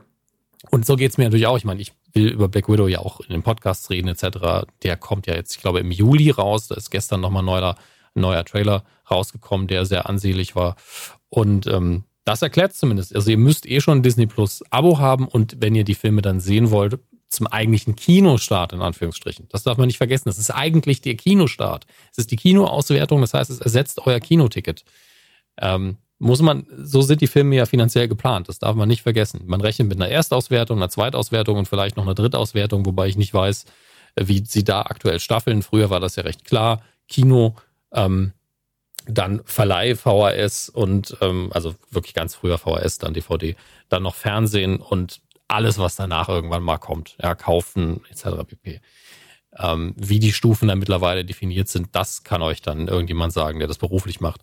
und 0.69 0.85
so 0.85 0.95
geht 0.95 1.11
es 1.11 1.17
mir 1.17 1.23
natürlich 1.25 1.47
auch. 1.47 1.57
Ich 1.57 1.65
meine, 1.65 1.81
ich 1.81 1.93
will 2.13 2.27
über 2.27 2.47
Black 2.47 2.69
Widow 2.69 2.87
ja 2.87 2.99
auch 2.99 3.19
in 3.21 3.29
den 3.29 3.41
Podcasts 3.41 3.89
reden 3.89 4.07
etc. 4.07 4.67
Der 4.83 4.97
kommt 4.97 5.27
ja 5.27 5.33
jetzt, 5.33 5.55
ich 5.55 5.61
glaube, 5.61 5.79
im 5.79 5.91
Juli 5.91 6.29
raus. 6.29 6.67
Da 6.67 6.75
ist 6.75 6.91
gestern 6.91 7.21
nochmal 7.21 7.43
neuer, 7.43 7.75
neuer 8.13 8.45
Trailer 8.45 8.83
rausgekommen, 9.09 9.67
der 9.67 9.85
sehr 9.85 10.07
ansehlich 10.07 10.55
war. 10.55 10.75
Und 11.29 11.65
ähm, 11.67 12.03
das 12.23 12.41
erklärt 12.43 12.73
zumindest. 12.73 13.15
Also 13.15 13.31
ihr 13.31 13.37
müsst 13.37 13.65
eh 13.65 13.81
schon 13.81 13.99
ein 13.99 14.03
Disney 14.03 14.27
Plus 14.27 14.63
Abo 14.69 14.99
haben 14.99 15.27
und 15.27 15.57
wenn 15.59 15.73
ihr 15.73 15.83
die 15.83 15.95
Filme 15.95 16.21
dann 16.21 16.39
sehen 16.39 16.69
wollt, 16.69 16.99
zum 17.31 17.47
eigentlichen 17.47 17.95
Kinostart 17.95 18.73
in 18.73 18.81
Anführungsstrichen. 18.81 19.47
Das 19.49 19.63
darf 19.63 19.77
man 19.77 19.87
nicht 19.87 19.97
vergessen. 19.97 20.23
Das 20.25 20.37
ist 20.37 20.51
eigentlich 20.51 21.01
der 21.01 21.15
Kinostart. 21.15 21.85
Es 22.11 22.17
ist 22.17 22.31
die 22.31 22.35
Kinoauswertung, 22.35 23.21
das 23.21 23.33
heißt, 23.33 23.49
es 23.49 23.61
ersetzt 23.61 24.05
euer 24.05 24.19
Kinoticket. 24.19 24.83
Ähm, 25.57 25.97
muss 26.19 26.41
man, 26.41 26.67
so 26.77 27.01
sind 27.01 27.21
die 27.21 27.27
Filme 27.27 27.55
ja 27.55 27.65
finanziell 27.65 28.07
geplant. 28.07 28.49
Das 28.49 28.59
darf 28.59 28.75
man 28.75 28.87
nicht 28.87 29.01
vergessen. 29.01 29.41
Man 29.45 29.61
rechnet 29.61 29.87
mit 29.87 29.99
einer 29.99 30.09
Erstauswertung, 30.09 30.77
einer 30.77 30.89
Zweitauswertung 30.89 31.57
und 31.57 31.67
vielleicht 31.67 31.97
noch 31.97 32.03
einer 32.03 32.15
Drittauswertung, 32.15 32.85
wobei 32.85 33.07
ich 33.07 33.17
nicht 33.17 33.33
weiß, 33.33 33.65
wie 34.19 34.43
sie 34.45 34.63
da 34.63 34.81
aktuell 34.81 35.19
staffeln. 35.19 35.63
Früher 35.63 35.89
war 35.89 35.99
das 35.99 36.17
ja 36.17 36.23
recht 36.23 36.45
klar. 36.45 36.83
Kino, 37.07 37.55
ähm, 37.93 38.33
dann 39.07 39.41
Verleih 39.45 39.95
VHS 39.95 40.69
und 40.69 41.17
ähm, 41.21 41.49
also 41.53 41.75
wirklich 41.89 42.13
ganz 42.13 42.35
früher 42.35 42.57
VHS, 42.57 42.99
dann 42.99 43.13
DVD, 43.13 43.55
dann 43.89 44.03
noch 44.03 44.15
Fernsehen 44.15 44.77
und 44.77 45.21
alles, 45.51 45.77
was 45.77 45.95
danach 45.95 46.29
irgendwann 46.29 46.63
mal 46.63 46.77
kommt. 46.77 47.15
Ja, 47.21 47.35
kaufen 47.35 48.01
etc. 48.09 48.43
pp. 48.47 48.81
Ähm, 49.57 49.93
wie 49.97 50.19
die 50.19 50.33
Stufen 50.33 50.67
da 50.67 50.75
mittlerweile 50.75 51.25
definiert 51.25 51.67
sind, 51.67 51.89
das 51.93 52.23
kann 52.23 52.41
euch 52.41 52.61
dann 52.61 52.87
irgendjemand 52.87 53.33
sagen, 53.33 53.59
der 53.59 53.67
das 53.67 53.77
beruflich 53.77 54.21
macht. 54.21 54.41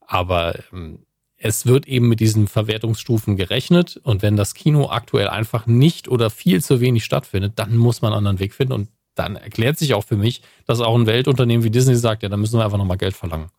Aber 0.00 0.58
ähm, 0.72 1.06
es 1.36 1.66
wird 1.66 1.86
eben 1.86 2.08
mit 2.08 2.20
diesen 2.20 2.46
Verwertungsstufen 2.46 3.36
gerechnet 3.36 3.96
und 3.98 4.22
wenn 4.22 4.36
das 4.36 4.54
Kino 4.54 4.88
aktuell 4.90 5.28
einfach 5.28 5.66
nicht 5.66 6.08
oder 6.08 6.30
viel 6.30 6.62
zu 6.62 6.80
wenig 6.80 7.04
stattfindet, 7.04 7.54
dann 7.56 7.76
muss 7.76 8.02
man 8.02 8.12
einen 8.12 8.18
anderen 8.18 8.38
Weg 8.38 8.54
finden 8.54 8.72
und 8.72 8.88
dann 9.14 9.36
erklärt 9.36 9.78
sich 9.78 9.94
auch 9.94 10.04
für 10.04 10.16
mich, 10.16 10.42
dass 10.66 10.80
auch 10.80 10.96
ein 10.96 11.06
Weltunternehmen 11.06 11.64
wie 11.64 11.70
Disney 11.70 11.96
sagt, 11.96 12.22
ja, 12.22 12.28
dann 12.28 12.40
müssen 12.40 12.58
wir 12.58 12.64
einfach 12.64 12.78
nochmal 12.78 12.96
Geld 12.96 13.14
verlangen. 13.14 13.50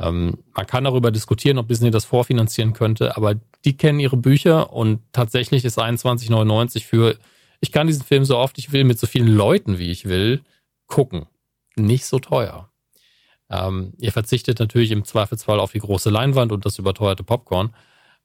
Ähm, 0.00 0.38
man 0.54 0.66
kann 0.66 0.84
darüber 0.84 1.10
diskutieren, 1.10 1.58
ob 1.58 1.68
Disney 1.68 1.90
das 1.90 2.04
vorfinanzieren 2.04 2.72
könnte, 2.72 3.16
aber 3.16 3.34
die 3.64 3.76
kennen 3.76 4.00
ihre 4.00 4.16
Bücher 4.16 4.72
und 4.72 5.00
tatsächlich 5.12 5.64
ist 5.64 5.78
21,99 5.78 6.84
für, 6.84 7.16
ich 7.60 7.72
kann 7.72 7.86
diesen 7.86 8.04
Film 8.04 8.24
so 8.24 8.36
oft 8.36 8.58
ich 8.58 8.72
will, 8.72 8.84
mit 8.84 8.98
so 8.98 9.06
vielen 9.06 9.28
Leuten 9.28 9.78
wie 9.78 9.90
ich 9.90 10.06
will, 10.06 10.42
gucken. 10.86 11.26
Nicht 11.76 12.06
so 12.06 12.18
teuer. 12.18 12.68
Ähm, 13.50 13.94
ihr 13.98 14.12
verzichtet 14.12 14.58
natürlich 14.58 14.90
im 14.90 15.04
Zweifelsfall 15.04 15.60
auf 15.60 15.72
die 15.72 15.78
große 15.78 16.10
Leinwand 16.10 16.52
und 16.52 16.66
das 16.66 16.78
überteuerte 16.78 17.22
Popcorn. 17.22 17.74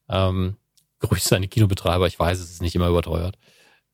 Ähm, 0.09 0.57
Grüße 0.99 1.35
an 1.35 1.41
die 1.41 1.49
Kinobetreiber, 1.49 2.07
ich 2.07 2.17
weiß, 2.17 2.39
es 2.39 2.49
ist 2.49 2.61
nicht 2.61 2.75
immer 2.75 2.87
überteuert. 2.87 3.37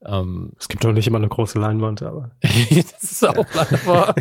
Ähm, 0.05 0.53
es 0.57 0.69
gibt 0.69 0.83
doch 0.83 0.93
nicht 0.93 1.07
immer 1.07 1.17
eine 1.17 1.27
große 1.27 1.59
Leinwand, 1.59 2.01
aber. 2.01 2.31
das 2.41 3.03
ist 3.03 3.27
auch 3.27 3.45
leider 3.53 3.85
wahr. 3.85 4.15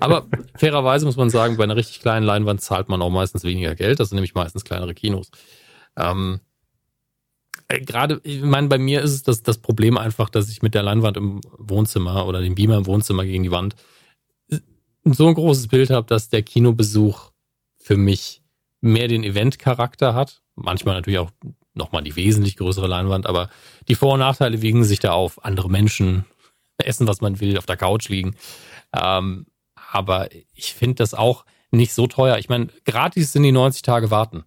aber 0.00 0.26
fairerweise 0.56 1.06
muss 1.06 1.16
man 1.16 1.30
sagen, 1.30 1.56
bei 1.56 1.64
einer 1.64 1.76
richtig 1.76 2.00
kleinen 2.00 2.26
Leinwand 2.26 2.60
zahlt 2.60 2.88
man 2.88 3.00
auch 3.00 3.10
meistens 3.10 3.44
weniger 3.44 3.74
Geld. 3.74 4.00
Das 4.00 4.10
sind 4.10 4.16
nämlich 4.16 4.34
meistens 4.34 4.64
kleinere 4.64 4.94
Kinos. 4.94 5.30
Ähm, 5.96 6.40
äh, 7.68 7.80
Gerade, 7.80 8.20
ich 8.22 8.42
meine, 8.42 8.68
bei 8.68 8.78
mir 8.78 9.00
ist 9.00 9.12
es 9.12 9.22
das, 9.22 9.42
das 9.42 9.58
Problem 9.58 9.96
einfach, 9.96 10.28
dass 10.28 10.50
ich 10.50 10.60
mit 10.60 10.74
der 10.74 10.82
Leinwand 10.82 11.16
im 11.16 11.40
Wohnzimmer 11.56 12.26
oder 12.26 12.42
dem 12.42 12.54
Beamer 12.54 12.76
im 12.76 12.86
Wohnzimmer 12.86 13.24
gegen 13.24 13.44
die 13.44 13.50
Wand 13.50 13.76
so 15.04 15.28
ein 15.28 15.34
großes 15.34 15.68
Bild 15.68 15.90
habe, 15.90 16.06
dass 16.06 16.28
der 16.28 16.42
Kinobesuch 16.42 17.30
für 17.78 17.96
mich 17.96 18.42
mehr 18.80 19.08
den 19.08 19.24
Event-Charakter 19.24 20.14
hat. 20.14 20.42
Manchmal 20.54 20.94
natürlich 20.94 21.18
auch 21.18 21.30
nochmal 21.74 22.02
die 22.02 22.16
wesentlich 22.16 22.56
größere 22.56 22.86
Leinwand, 22.86 23.26
aber 23.26 23.50
die 23.88 23.94
Vor- 23.94 24.14
und 24.14 24.20
Nachteile 24.20 24.62
wiegen 24.62 24.84
sich 24.84 25.00
da 25.00 25.12
auf. 25.12 25.44
Andere 25.44 25.68
Menschen 25.68 26.24
essen, 26.78 27.06
was 27.06 27.20
man 27.20 27.40
will, 27.40 27.58
auf 27.58 27.66
der 27.66 27.76
Couch 27.76 28.08
liegen. 28.08 28.36
Ähm, 28.96 29.46
aber 29.74 30.28
ich 30.52 30.74
finde 30.74 30.96
das 30.96 31.14
auch 31.14 31.44
nicht 31.70 31.92
so 31.92 32.06
teuer. 32.06 32.38
Ich 32.38 32.48
meine, 32.48 32.68
gratis 32.84 33.32
sind 33.32 33.42
die 33.42 33.52
90 33.52 33.82
Tage 33.82 34.10
warten. 34.10 34.44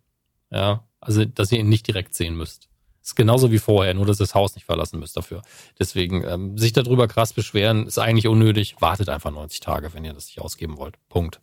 Ja, 0.50 0.88
also, 1.00 1.26
dass 1.26 1.52
ihr 1.52 1.60
ihn 1.60 1.70
nicht 1.70 1.88
direkt 1.88 2.16
sehen 2.16 2.36
müsst. 2.36 2.70
Ist 3.04 3.16
genauso 3.16 3.52
wie 3.52 3.60
vorher, 3.60 3.94
nur 3.94 4.06
dass 4.06 4.20
ihr 4.20 4.26
das 4.26 4.36
Haus 4.36 4.56
nicht 4.56 4.66
verlassen 4.66 5.00
müsst 5.00 5.16
dafür. 5.16 5.42
Deswegen, 5.80 6.26
ähm, 6.26 6.58
sich 6.58 6.74
darüber 6.74 7.08
krass 7.08 7.32
beschweren, 7.32 7.88
ist 7.88 7.98
eigentlich 8.00 8.28
unnötig. 8.28 8.76
Wartet 8.80 9.08
einfach 9.08 9.32
90 9.32 9.62
Tage, 9.62 9.94
wenn 9.94 10.04
ihr 10.04 10.14
das 10.14 10.28
nicht 10.28 10.42
ausgeben 10.42 10.78
wollt. 10.78 10.96
Punkt. 11.08 11.40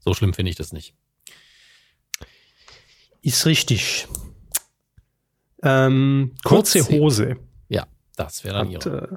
So 0.00 0.14
schlimm 0.14 0.34
finde 0.34 0.50
ich 0.50 0.56
das 0.56 0.72
nicht. 0.72 0.94
Ist 3.22 3.46
richtig. 3.46 4.08
Ähm, 5.62 6.32
kurze, 6.44 6.80
kurze 6.80 6.98
Hose. 6.98 7.36
Ja, 7.68 7.86
das 8.16 8.44
wäre 8.44 8.54
dann 8.56 8.74
Hat, 8.74 8.86
ihre. 8.86 9.08
Äh, 9.12 9.16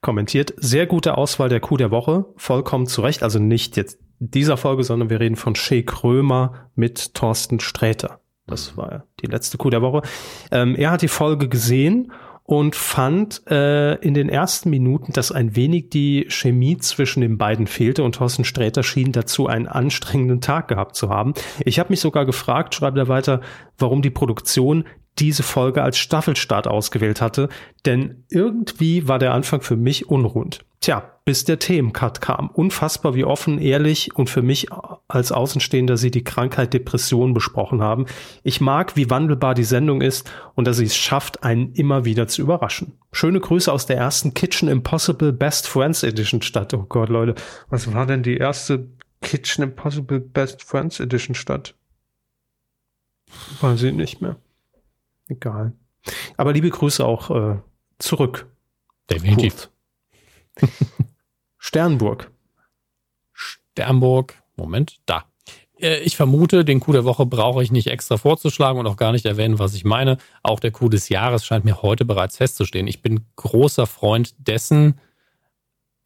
kommentiert. 0.00 0.52
Sehr 0.56 0.86
gute 0.86 1.16
Auswahl 1.16 1.48
der 1.48 1.60
Coup 1.60 1.78
der 1.78 1.90
Woche. 1.90 2.26
Vollkommen 2.36 2.86
zu 2.86 3.00
Recht. 3.00 3.22
Also 3.22 3.38
nicht 3.38 3.76
jetzt 3.76 3.98
dieser 4.18 4.56
Folge, 4.56 4.84
sondern 4.84 5.10
wir 5.10 5.20
reden 5.20 5.36
von 5.36 5.54
Shea 5.54 5.82
Krömer 5.82 6.70
mit 6.74 7.14
Thorsten 7.14 7.60
Sträter. 7.60 8.20
Das 8.46 8.76
war 8.76 9.04
die 9.20 9.26
letzte 9.26 9.56
Coup 9.58 9.70
der 9.70 9.82
Woche. 9.82 10.02
Ähm, 10.50 10.74
er 10.74 10.90
hat 10.90 11.02
die 11.02 11.08
Folge 11.08 11.48
gesehen 11.48 12.12
und 12.44 12.74
fand 12.74 13.42
äh, 13.48 13.94
in 13.96 14.14
den 14.14 14.28
ersten 14.28 14.70
Minuten, 14.70 15.12
dass 15.12 15.30
ein 15.30 15.54
wenig 15.54 15.90
die 15.90 16.26
Chemie 16.28 16.76
zwischen 16.76 17.20
den 17.20 17.38
beiden 17.38 17.68
fehlte 17.68 18.02
und 18.02 18.16
Thorsten 18.16 18.44
Sträter 18.44 18.82
schien 18.82 19.12
dazu 19.12 19.46
einen 19.46 19.68
anstrengenden 19.68 20.40
Tag 20.40 20.68
gehabt 20.68 20.96
zu 20.96 21.08
haben. 21.08 21.34
Ich 21.64 21.78
habe 21.78 21.90
mich 21.90 22.00
sogar 22.00 22.26
gefragt, 22.26 22.74
schreibt 22.74 22.98
er 22.98 23.08
weiter, 23.08 23.40
warum 23.78 24.02
die 24.02 24.10
Produktion 24.10 24.84
diese 25.18 25.42
Folge 25.42 25.82
als 25.82 25.98
Staffelstart 25.98 26.66
ausgewählt 26.66 27.20
hatte, 27.20 27.48
denn 27.84 28.24
irgendwie 28.30 29.08
war 29.08 29.18
der 29.18 29.34
Anfang 29.34 29.60
für 29.60 29.76
mich 29.76 30.08
unrund. 30.08 30.64
Tja, 30.80 31.12
bis 31.24 31.44
der 31.44 31.60
Themencut 31.60 32.20
kam. 32.20 32.50
Unfassbar, 32.50 33.14
wie 33.14 33.24
offen, 33.24 33.60
ehrlich 33.60 34.16
und 34.16 34.28
für 34.28 34.42
mich 34.42 34.66
als 35.06 35.30
Außenstehender 35.30 35.96
sie 35.96 36.10
die 36.10 36.24
Krankheit 36.24 36.74
Depression 36.74 37.34
besprochen 37.34 37.80
haben. 37.80 38.06
Ich 38.42 38.60
mag, 38.60 38.96
wie 38.96 39.08
wandelbar 39.08 39.54
die 39.54 39.62
Sendung 39.62 40.00
ist 40.00 40.28
und 40.54 40.66
dass 40.66 40.78
sie 40.78 40.86
es 40.86 40.96
schafft, 40.96 41.44
einen 41.44 41.72
immer 41.74 42.04
wieder 42.04 42.26
zu 42.26 42.42
überraschen. 42.42 42.98
Schöne 43.12 43.38
Grüße 43.38 43.70
aus 43.70 43.86
der 43.86 43.98
ersten 43.98 44.34
Kitchen 44.34 44.68
Impossible 44.68 45.32
Best 45.32 45.68
Friends 45.68 46.02
Edition 46.02 46.42
statt. 46.42 46.74
Oh 46.74 46.86
Gott, 46.88 47.10
Leute, 47.10 47.36
was 47.68 47.92
war 47.92 48.06
denn 48.06 48.24
die 48.24 48.38
erste 48.38 48.88
Kitchen 49.20 49.62
Impossible 49.62 50.18
Best 50.18 50.64
Friends 50.64 50.98
Edition 50.98 51.36
statt? 51.36 51.76
Weiß 53.60 53.82
ich 53.84 53.94
nicht 53.94 54.20
mehr. 54.20 54.36
Egal. 55.32 55.72
Aber 56.36 56.52
liebe 56.52 56.68
Grüße 56.68 57.04
auch 57.04 57.30
äh, 57.30 57.58
zurück. 57.98 58.46
Definitiv. 59.10 59.70
Sternburg. 61.58 62.30
Sternburg. 63.32 64.34
Moment, 64.56 65.00
da. 65.06 65.24
Äh, 65.80 66.00
ich 66.00 66.16
vermute, 66.16 66.64
den 66.66 66.80
Coup 66.80 66.92
der 66.92 67.04
Woche 67.04 67.24
brauche 67.24 67.62
ich 67.62 67.72
nicht 67.72 67.86
extra 67.86 68.18
vorzuschlagen 68.18 68.78
und 68.78 68.86
auch 68.86 68.96
gar 68.96 69.12
nicht 69.12 69.24
erwähnen, 69.24 69.58
was 69.58 69.74
ich 69.74 69.84
meine. 69.84 70.18
Auch 70.42 70.60
der 70.60 70.70
Coup 70.70 70.90
des 70.90 71.08
Jahres 71.08 71.46
scheint 71.46 71.64
mir 71.64 71.80
heute 71.80 72.04
bereits 72.04 72.36
festzustehen. 72.36 72.86
Ich 72.86 73.00
bin 73.00 73.24
großer 73.36 73.86
Freund 73.86 74.34
dessen, 74.36 75.00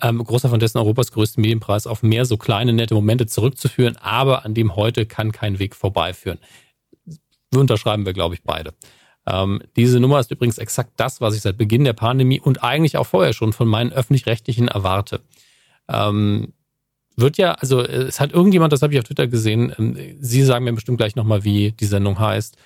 ähm, 0.01 0.23
großer 0.23 0.49
von 0.49 0.61
dessen 0.61 0.79
Europas 0.79 1.11
größten 1.11 1.41
Medienpreis 1.41 1.89
auf 1.89 2.05
mehr 2.05 2.27
so 2.27 2.37
kleine, 2.37 2.73
nette 2.73 2.95
Momente 2.95 3.27
zurückzuführen, 3.27 3.97
aber 3.97 4.45
an 4.45 4.55
dem 4.55 4.77
heute 4.77 5.05
kann 5.05 5.33
kein 5.33 5.59
Weg 5.59 5.75
vorbeiführen. 5.75 6.39
Unterschreiben 7.53 8.07
wir, 8.07 8.13
glaube 8.13 8.37
ich, 8.37 8.45
beide. 8.45 8.73
Ähm, 9.29 9.63
diese 9.75 9.99
Nummer 10.01 10.21
ist 10.21 10.31
übrigens 10.31 10.59
exakt 10.59 10.93
das, 10.97 11.21
was 11.21 11.35
ich 11.35 11.43
seit 11.43 11.59
Beginn 11.59 11.85
der 11.85 11.95
Pandemie 11.95 12.41
und 12.41 12.63
eigentlich 12.63 12.97
auch 12.97 13.07
vorher 13.07 13.33
schon 13.33 13.53
von 13.53 13.67
meinen 13.67 13.93
öffentlich-rechtlichen 13.93 14.69
erwarte. 14.69 15.21
Ähm, 15.89 16.53
wird 17.17 17.39
ja, 17.39 17.53
also 17.53 17.81
es 17.81 18.21
hat 18.21 18.33
irgendjemand, 18.33 18.73
das 18.73 18.83
habe 18.83 18.93
ich 18.93 18.99
auf 18.99 19.07
Twitter 19.07 19.27
gesehen, 19.27 19.75
ähm, 19.79 19.97
Sie 20.21 20.43
sagen 20.43 20.65
mir 20.65 20.73
bestimmt 20.73 20.99
gleich 20.99 21.17
nochmal, 21.17 21.45
wie 21.45 21.73
die 21.73 21.87
Sendung 21.87 22.19
heißt, 22.19 22.57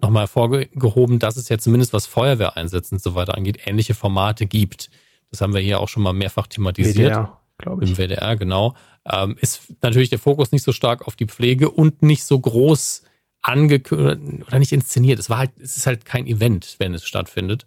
nochmal 0.00 0.22
hervorgehoben, 0.22 1.18
dass 1.18 1.36
es 1.36 1.48
ja 1.48 1.58
zumindest 1.58 1.92
was 1.92 2.06
Feuerwehreinsätze 2.06 2.96
und 2.96 3.02
so 3.02 3.14
weiter 3.14 3.36
angeht, 3.36 3.60
ähnliche 3.66 3.94
Formate 3.94 4.46
gibt. 4.46 4.90
Das 5.30 5.40
haben 5.40 5.54
wir 5.54 5.60
hier 5.60 5.80
auch 5.80 5.88
schon 5.88 6.02
mal 6.02 6.12
mehrfach 6.12 6.46
thematisiert. 6.46 7.12
WDR, 7.12 7.40
glaube 7.58 7.84
ich. 7.84 7.90
Im 7.90 7.96
WDR, 7.96 8.36
genau. 8.36 8.74
Ähm, 9.10 9.36
ist 9.40 9.62
natürlich 9.82 10.10
der 10.10 10.18
Fokus 10.18 10.52
nicht 10.52 10.64
so 10.64 10.72
stark 10.72 11.06
auf 11.06 11.16
die 11.16 11.26
Pflege 11.26 11.70
und 11.70 12.02
nicht 12.02 12.24
so 12.24 12.38
groß 12.38 13.02
angekündigt 13.44 14.46
oder 14.46 14.58
nicht 14.58 14.72
inszeniert. 14.72 15.18
Es 15.18 15.30
war 15.30 15.38
halt, 15.38 15.52
es 15.60 15.76
ist 15.76 15.86
halt 15.86 16.04
kein 16.04 16.26
Event, 16.26 16.76
wenn 16.78 16.94
es 16.94 17.04
stattfindet. 17.04 17.66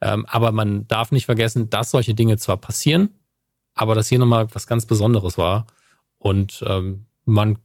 Ähm, 0.00 0.26
aber 0.28 0.50
man 0.52 0.88
darf 0.88 1.12
nicht 1.12 1.26
vergessen, 1.26 1.70
dass 1.70 1.92
solche 1.92 2.14
Dinge 2.14 2.36
zwar 2.36 2.56
passieren, 2.56 3.10
aber 3.74 3.94
dass 3.94 4.08
hier 4.08 4.18
nochmal 4.18 4.48
was 4.52 4.66
ganz 4.66 4.84
Besonderes 4.84 5.38
war 5.38 5.66
und 6.18 6.64
ähm, 6.66 7.06
man 7.24 7.58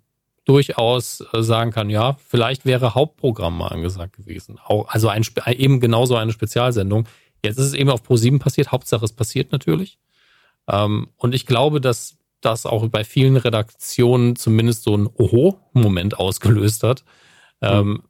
durchaus 0.46 1.24
äh, 1.34 1.42
sagen 1.42 1.72
kann, 1.72 1.90
ja, 1.90 2.18
vielleicht 2.26 2.66
wäre 2.66 2.94
Hauptprogramm 2.94 3.58
mal 3.58 3.70
angesagt 3.70 4.18
gewesen. 4.18 4.60
Auch, 4.64 4.88
also 4.88 5.10
ein, 5.10 5.26
eben 5.48 5.80
genauso 5.80 6.16
eine 6.16 6.32
Spezialsendung. 6.32 7.08
Jetzt 7.44 7.58
ist 7.58 7.66
es 7.66 7.74
eben 7.74 7.90
auf 7.90 8.08
Pro7 8.08 8.40
passiert, 8.40 8.72
Hauptsache 8.72 9.04
es 9.04 9.14
passiert 9.14 9.52
natürlich. 9.52 9.98
Ähm, 10.68 11.10
und 11.18 11.34
ich 11.34 11.48
glaube, 11.48 11.82
dass 11.82 12.18
das 12.42 12.68
auch 12.68 12.88
bei 12.88 13.04
vielen 13.04 13.36
Redaktionen 13.36 14.36
zumindest 14.36 14.84
so 14.84 14.96
ein 14.96 15.08
Oho-Moment 15.08 16.20
ausgelöst 16.20 16.84
hat. 16.84 17.04
Mhm. 17.62 18.04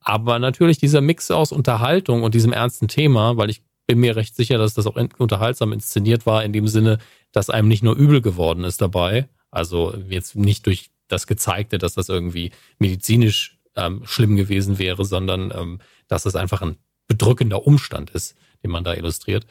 aber 0.00 0.38
natürlich 0.38 0.78
dieser 0.78 1.02
Mix 1.02 1.30
aus 1.30 1.52
Unterhaltung 1.52 2.22
und 2.22 2.34
diesem 2.34 2.52
ernsten 2.52 2.88
Thema, 2.88 3.36
weil 3.36 3.50
ich 3.50 3.62
bin 3.86 4.00
mir 4.00 4.16
recht 4.16 4.34
sicher, 4.34 4.58
dass 4.58 4.74
das 4.74 4.86
auch 4.86 4.96
unterhaltsam 5.18 5.72
inszeniert 5.72 6.26
war, 6.26 6.42
in 6.44 6.52
dem 6.52 6.68
Sinne, 6.68 6.98
dass 7.32 7.50
einem 7.50 7.68
nicht 7.68 7.82
nur 7.82 7.96
übel 7.96 8.22
geworden 8.22 8.64
ist 8.64 8.80
dabei. 8.80 9.28
Also 9.50 9.94
jetzt 10.08 10.36
nicht 10.36 10.66
durch 10.66 10.90
das 11.08 11.26
Gezeigte, 11.26 11.78
dass 11.78 11.94
das 11.94 12.08
irgendwie 12.08 12.50
medizinisch 12.78 13.58
ähm, 13.76 14.02
schlimm 14.04 14.36
gewesen 14.36 14.78
wäre, 14.78 15.04
sondern 15.04 15.52
ähm, 15.54 15.80
dass 16.08 16.22
das 16.22 16.36
einfach 16.36 16.62
ein 16.62 16.76
bedrückender 17.06 17.66
Umstand 17.66 18.10
ist, 18.10 18.36
den 18.62 18.70
man 18.70 18.84
da 18.84 18.94
illustriert. 18.94 19.46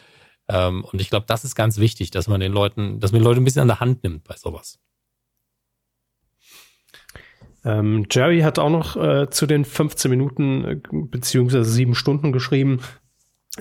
Ähm, 0.48 0.84
und 0.84 1.00
ich 1.00 1.10
glaube, 1.10 1.26
das 1.28 1.44
ist 1.44 1.56
ganz 1.56 1.78
wichtig, 1.78 2.12
dass 2.12 2.28
man 2.28 2.40
den 2.40 2.52
Leuten, 2.52 3.00
dass 3.00 3.12
man 3.12 3.22
die 3.22 3.26
Leute 3.26 3.40
ein 3.42 3.46
bisschen 3.46 3.62
an 3.62 3.68
der 3.68 3.80
Hand 3.80 4.04
nimmt 4.04 4.24
bei 4.24 4.36
sowas. 4.36 4.80
Ähm, 7.65 8.06
Jerry 8.11 8.41
hat 8.41 8.60
auch 8.60 8.69
noch 8.69 8.95
äh, 8.95 9.30
zu 9.30 9.45
den 9.45 9.65
15 9.65 10.10
Minuten 10.11 10.65
äh, 10.65 10.81
beziehungsweise 10.91 11.69
sieben 11.69 11.95
Stunden 11.95 12.31
geschrieben. 12.31 12.80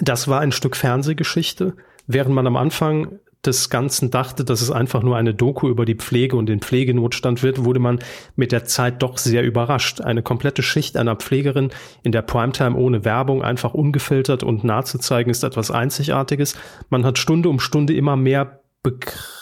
Das 0.01 0.29
war 0.29 0.41
ein 0.41 0.53
Stück 0.53 0.77
Fernsehgeschichte, 0.77 1.77
während 2.07 2.35
man 2.35 2.47
am 2.47 2.57
Anfang 2.57 3.19
des 3.45 3.71
Ganzen 3.71 4.11
dachte, 4.11 4.45
dass 4.45 4.61
es 4.61 4.71
einfach 4.71 5.03
nur 5.03 5.17
eine 5.17 5.35
Doku 5.35 5.69
über 5.69 5.85
die 5.85 5.97
Pflege 5.97 6.37
und 6.37 6.47
den 6.47 6.61
Pflegenotstand 6.61 7.43
wird, 7.43 7.65
wurde 7.65 7.81
man 7.81 7.99
mit 8.37 8.53
der 8.53 8.65
Zeit 8.65 9.03
doch 9.03 9.19
sehr 9.19 9.43
überrascht. 9.43 10.01
Eine 10.01 10.23
komplette 10.23 10.63
Schicht 10.63 10.97
einer 10.97 11.17
Pflegerin 11.17 11.71
in 12.05 12.13
der 12.13 12.23
Primetime 12.23 12.77
ohne 12.77 13.05
Werbung, 13.05 13.43
einfach 13.43 13.75
ungefiltert 13.75 14.45
und 14.45 14.63
nah 14.63 14.85
zu 14.85 14.99
zeigen, 14.99 15.31
ist 15.31 15.43
etwas 15.43 15.73
Einzigartiges. 15.73 16.57
Man 16.89 17.05
hat 17.05 17.19
Stunde 17.19 17.49
um 17.49 17.59
Stunde 17.59 17.95
immer 17.95 18.17
mehr 18.17 18.61
begriffen 18.85 19.42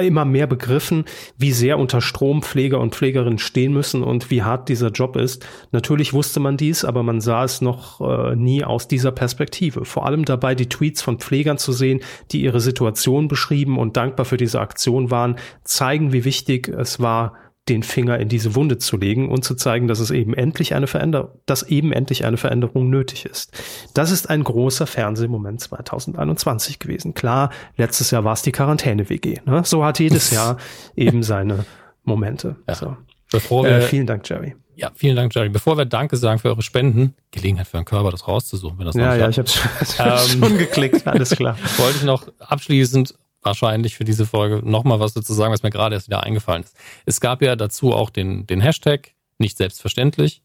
immer 0.00 0.26
mehr 0.26 0.46
begriffen, 0.46 1.04
wie 1.38 1.52
sehr 1.52 1.78
unter 1.78 2.02
Strom 2.02 2.42
Pfleger 2.42 2.80
und 2.80 2.94
Pflegerinnen 2.94 3.38
stehen 3.38 3.72
müssen 3.72 4.02
und 4.02 4.30
wie 4.30 4.42
hart 4.42 4.68
dieser 4.68 4.90
Job 4.90 5.16
ist. 5.16 5.46
Natürlich 5.72 6.12
wusste 6.12 6.38
man 6.38 6.58
dies, 6.58 6.84
aber 6.84 7.02
man 7.02 7.22
sah 7.22 7.44
es 7.44 7.62
noch 7.62 8.00
äh, 8.02 8.36
nie 8.36 8.62
aus 8.62 8.88
dieser 8.88 9.10
Perspektive. 9.10 9.86
Vor 9.86 10.04
allem 10.04 10.26
dabei 10.26 10.54
die 10.54 10.68
Tweets 10.68 11.00
von 11.00 11.18
Pflegern 11.18 11.56
zu 11.56 11.72
sehen, 11.72 12.00
die 12.30 12.42
ihre 12.42 12.60
Situation 12.60 13.26
beschrieben 13.28 13.78
und 13.78 13.96
dankbar 13.96 14.26
für 14.26 14.36
diese 14.36 14.60
Aktion 14.60 15.10
waren, 15.10 15.36
zeigen, 15.64 16.12
wie 16.12 16.26
wichtig 16.26 16.68
es 16.68 17.00
war, 17.00 17.32
den 17.68 17.82
Finger 17.82 18.18
in 18.18 18.28
diese 18.28 18.54
Wunde 18.54 18.78
zu 18.78 18.96
legen 18.96 19.28
und 19.28 19.44
zu 19.44 19.54
zeigen, 19.54 19.86
dass 19.86 20.00
es 20.00 20.10
eben 20.10 20.34
endlich 20.34 20.74
eine 20.74 20.86
Veränderung, 20.86 21.28
dass 21.46 21.62
eben 21.62 21.92
endlich 21.92 22.24
eine 22.24 22.36
Veränderung 22.36 22.90
nötig 22.90 23.26
ist. 23.26 23.52
Das 23.94 24.10
ist 24.10 24.28
ein 24.28 24.42
großer 24.42 24.86
Fernsehmoment 24.86 25.60
2021 25.60 26.78
gewesen. 26.78 27.14
Klar, 27.14 27.50
letztes 27.76 28.10
Jahr 28.10 28.24
war 28.24 28.32
es 28.32 28.42
die 28.42 28.52
Quarantäne-WG. 28.52 29.38
Ne? 29.44 29.62
So 29.64 29.84
hat 29.84 30.00
jedes 30.00 30.30
Jahr 30.30 30.56
eben 30.96 31.22
seine 31.22 31.64
Momente. 32.02 32.56
Ja. 32.66 32.74
So. 32.74 32.96
Bevor 33.30 33.64
wir, 33.64 33.76
äh, 33.76 33.82
vielen 33.82 34.06
Dank, 34.06 34.28
Jerry. 34.28 34.56
Ja, 34.74 34.90
vielen 34.94 35.14
Dank, 35.14 35.34
Jerry. 35.34 35.50
Bevor 35.50 35.76
wir 35.76 35.84
Danke 35.84 36.16
sagen 36.16 36.38
für 36.38 36.48
eure 36.48 36.62
Spenden, 36.62 37.14
Gelegenheit 37.30 37.68
für 37.68 37.76
einen 37.76 37.84
Körper, 37.84 38.10
das 38.10 38.26
rauszusuchen, 38.26 38.78
wenn 38.78 38.86
das 38.86 38.94
Ja, 38.96 39.14
ja, 39.14 39.26
hat. 39.26 39.38
ich 39.38 39.98
habe 40.00 40.20
ähm, 40.32 40.40
schon 40.42 40.58
geklickt, 40.58 41.06
alles 41.06 41.30
klar. 41.30 41.56
Wollte 41.76 41.98
ich 41.98 42.04
noch 42.04 42.26
abschließend 42.40 43.14
wahrscheinlich 43.42 43.96
für 43.96 44.04
diese 44.04 44.26
Folge 44.26 44.60
nochmal 44.68 45.00
was 45.00 45.14
dazu 45.14 45.32
sagen, 45.32 45.52
was 45.52 45.62
mir 45.62 45.70
gerade 45.70 45.94
erst 45.94 46.08
wieder 46.08 46.22
eingefallen 46.22 46.62
ist. 46.62 46.76
Es 47.06 47.20
gab 47.20 47.42
ja 47.42 47.56
dazu 47.56 47.92
auch 47.92 48.10
den, 48.10 48.46
den 48.46 48.60
Hashtag, 48.60 49.12
nicht 49.38 49.56
selbstverständlich, 49.56 50.42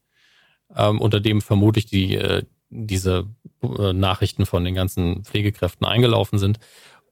ähm, 0.75 0.99
unter 1.01 1.19
dem 1.19 1.41
vermutlich 1.41 1.85
die, 1.85 2.15
äh, 2.15 2.43
diese 2.69 3.27
äh, 3.61 3.93
Nachrichten 3.93 4.45
von 4.45 4.63
den 4.63 4.75
ganzen 4.75 5.23
Pflegekräften 5.23 5.85
eingelaufen 5.85 6.39
sind. 6.39 6.59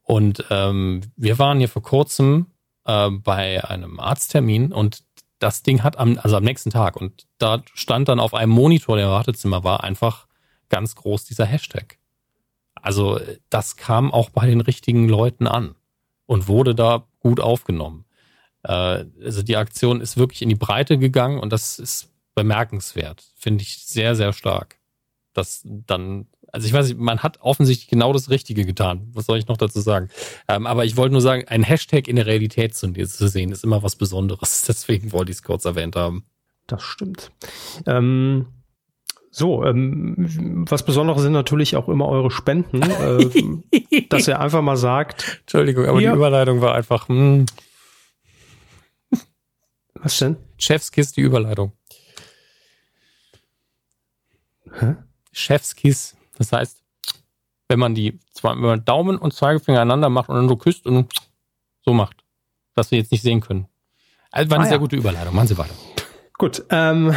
Und 0.04 0.46
ähm, 0.50 1.02
wir 1.16 1.40
waren 1.40 1.60
hier 1.60 1.70
vor 1.70 1.84
kurzem 1.84 2.48
äh, 2.86 3.10
bei 3.10 3.64
einem 3.64 4.00
Arzttermin 4.00 4.72
und 4.72 5.04
das 5.40 5.64
Ding 5.64 5.84
hat 5.84 5.98
am, 5.98 6.18
also 6.22 6.38
am 6.38 6.44
nächsten 6.44 6.70
Tag 6.70 6.96
und 6.96 7.28
da 7.38 7.64
stand 7.74 8.08
dann 8.08 8.20
auf 8.20 8.34
einem 8.34 8.52
Monitor, 8.52 8.96
der 8.96 9.06
im 9.08 9.12
Wartezimmer 9.12 9.64
war, 9.64 9.84
einfach 9.84 10.28
ganz 10.70 10.96
groß 10.96 11.26
dieser 11.26 11.46
Hashtag. 11.46 11.98
Also 12.84 13.20
das 13.50 13.78
kam 13.78 14.12
auch 14.12 14.30
bei 14.30 14.46
den 14.46 14.60
richtigen 14.60 15.08
Leuten 15.08 15.48
an 15.48 15.76
und 16.26 16.50
wurde 16.50 16.76
da 16.76 17.08
gut 17.20 17.40
aufgenommen. 17.40 18.04
Äh, 18.64 19.06
also 19.24 19.42
die 19.42 19.56
Aktion 19.56 20.02
ist 20.02 20.18
wirklich 20.18 20.42
in 20.42 20.50
die 20.50 20.56
Breite 20.56 20.98
gegangen 20.98 21.40
und 21.40 21.54
das 21.54 21.80
ist 21.80 22.10
bemerkenswert, 22.36 23.24
finde 23.36 23.62
ich 23.62 23.86
sehr, 23.86 24.16
sehr 24.16 24.34
stark. 24.34 24.80
Das 25.32 25.62
dann, 25.64 26.28
also 26.52 26.68
ich 26.68 26.74
weiß 26.74 26.90
nicht, 26.90 27.00
man 27.00 27.24
hat 27.24 27.40
offensichtlich 27.40 27.88
genau 27.88 28.12
das 28.12 28.30
Richtige 28.30 28.66
getan. 28.66 29.10
Was 29.14 29.28
soll 29.28 29.38
ich 29.38 29.48
noch 29.48 29.58
dazu 29.58 29.80
sagen? 29.80 30.10
Ähm, 30.50 30.68
aber 30.68 30.84
ich 30.84 30.98
wollte 30.98 31.14
nur 31.14 31.22
sagen, 31.22 31.48
ein 31.48 31.64
Hashtag 31.64 32.10
in 32.10 32.18
der 32.18 32.26
Realität 32.26 32.76
zu, 32.76 32.92
zu 32.92 33.28
sehen, 33.30 33.54
ist 33.54 33.64
immer 33.64 33.82
was 33.82 33.96
Besonderes. 33.96 34.62
Deswegen 34.68 35.14
wollte 35.14 35.32
ich 35.32 35.38
es 35.38 35.44
kurz 35.44 35.64
erwähnt 35.64 35.96
haben. 35.96 36.26
Das 36.68 36.84
stimmt. 36.84 37.32
Ähm 37.86 38.48
so, 39.36 39.66
ähm, 39.66 40.66
was 40.70 40.86
Besonderes 40.86 41.24
sind 41.24 41.34
natürlich 41.34 41.76
auch 41.76 41.90
immer 41.90 42.08
eure 42.08 42.30
Spenden, 42.30 42.84
äh, 42.84 44.06
dass 44.10 44.28
ihr 44.28 44.40
einfach 44.40 44.62
mal 44.62 44.78
sagt. 44.78 45.40
Entschuldigung, 45.42 45.88
aber 45.88 46.00
hier, 46.00 46.12
die 46.12 46.18
Überleitung 46.18 46.62
war 46.62 46.76
einfach. 46.76 47.10
Mh. 47.10 47.16
Hm. 49.10 49.22
Was 49.96 50.20
denn? 50.20 50.38
Chefskiss, 50.60 51.14
die 51.14 51.22
Überleitung. 51.22 51.72
Hä? 54.72 54.98
Chefskiss. 55.32 56.16
Das 56.38 56.52
heißt, 56.52 56.84
wenn 57.70 57.80
man 57.80 57.96
die, 57.96 58.20
wenn 58.44 58.60
man 58.60 58.86
Daumen 58.86 59.18
und 59.18 59.34
Zeigefinger 59.34 59.82
einander 59.82 60.10
macht 60.10 60.30
und 60.30 60.36
dann 60.36 60.48
so 60.48 60.58
küsst 60.58 60.86
und 60.86 61.12
so 61.82 61.94
macht, 61.94 62.24
was 62.76 62.92
wir 62.92 63.00
jetzt 63.00 63.12
nicht 63.12 63.24
sehen 63.24 63.42
können. 63.42 63.68
Also 64.30 64.52
war 64.52 64.58
eine 64.58 64.66
ah, 64.66 64.70
sehr 64.70 64.78
ja. 64.78 64.82
gute 64.82 64.96
Überleitung. 64.96 65.34
Machen 65.34 65.48
Sie 65.48 65.58
weiter. 65.58 65.74
Gut, 66.38 66.66
ähm, 66.70 67.16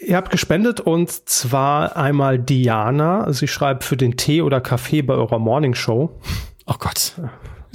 Ihr 0.00 0.16
habt 0.16 0.30
gespendet 0.30 0.80
und 0.80 1.10
zwar 1.10 1.96
einmal 1.96 2.38
Diana. 2.38 3.32
Sie 3.32 3.48
schreibt 3.48 3.84
für 3.84 3.96
den 3.96 4.16
Tee 4.16 4.42
oder 4.42 4.60
Kaffee 4.60 5.02
bei 5.02 5.14
eurer 5.14 5.38
Morning 5.38 5.74
Show. 5.74 6.18
Oh 6.66 6.74
Gott. 6.78 7.14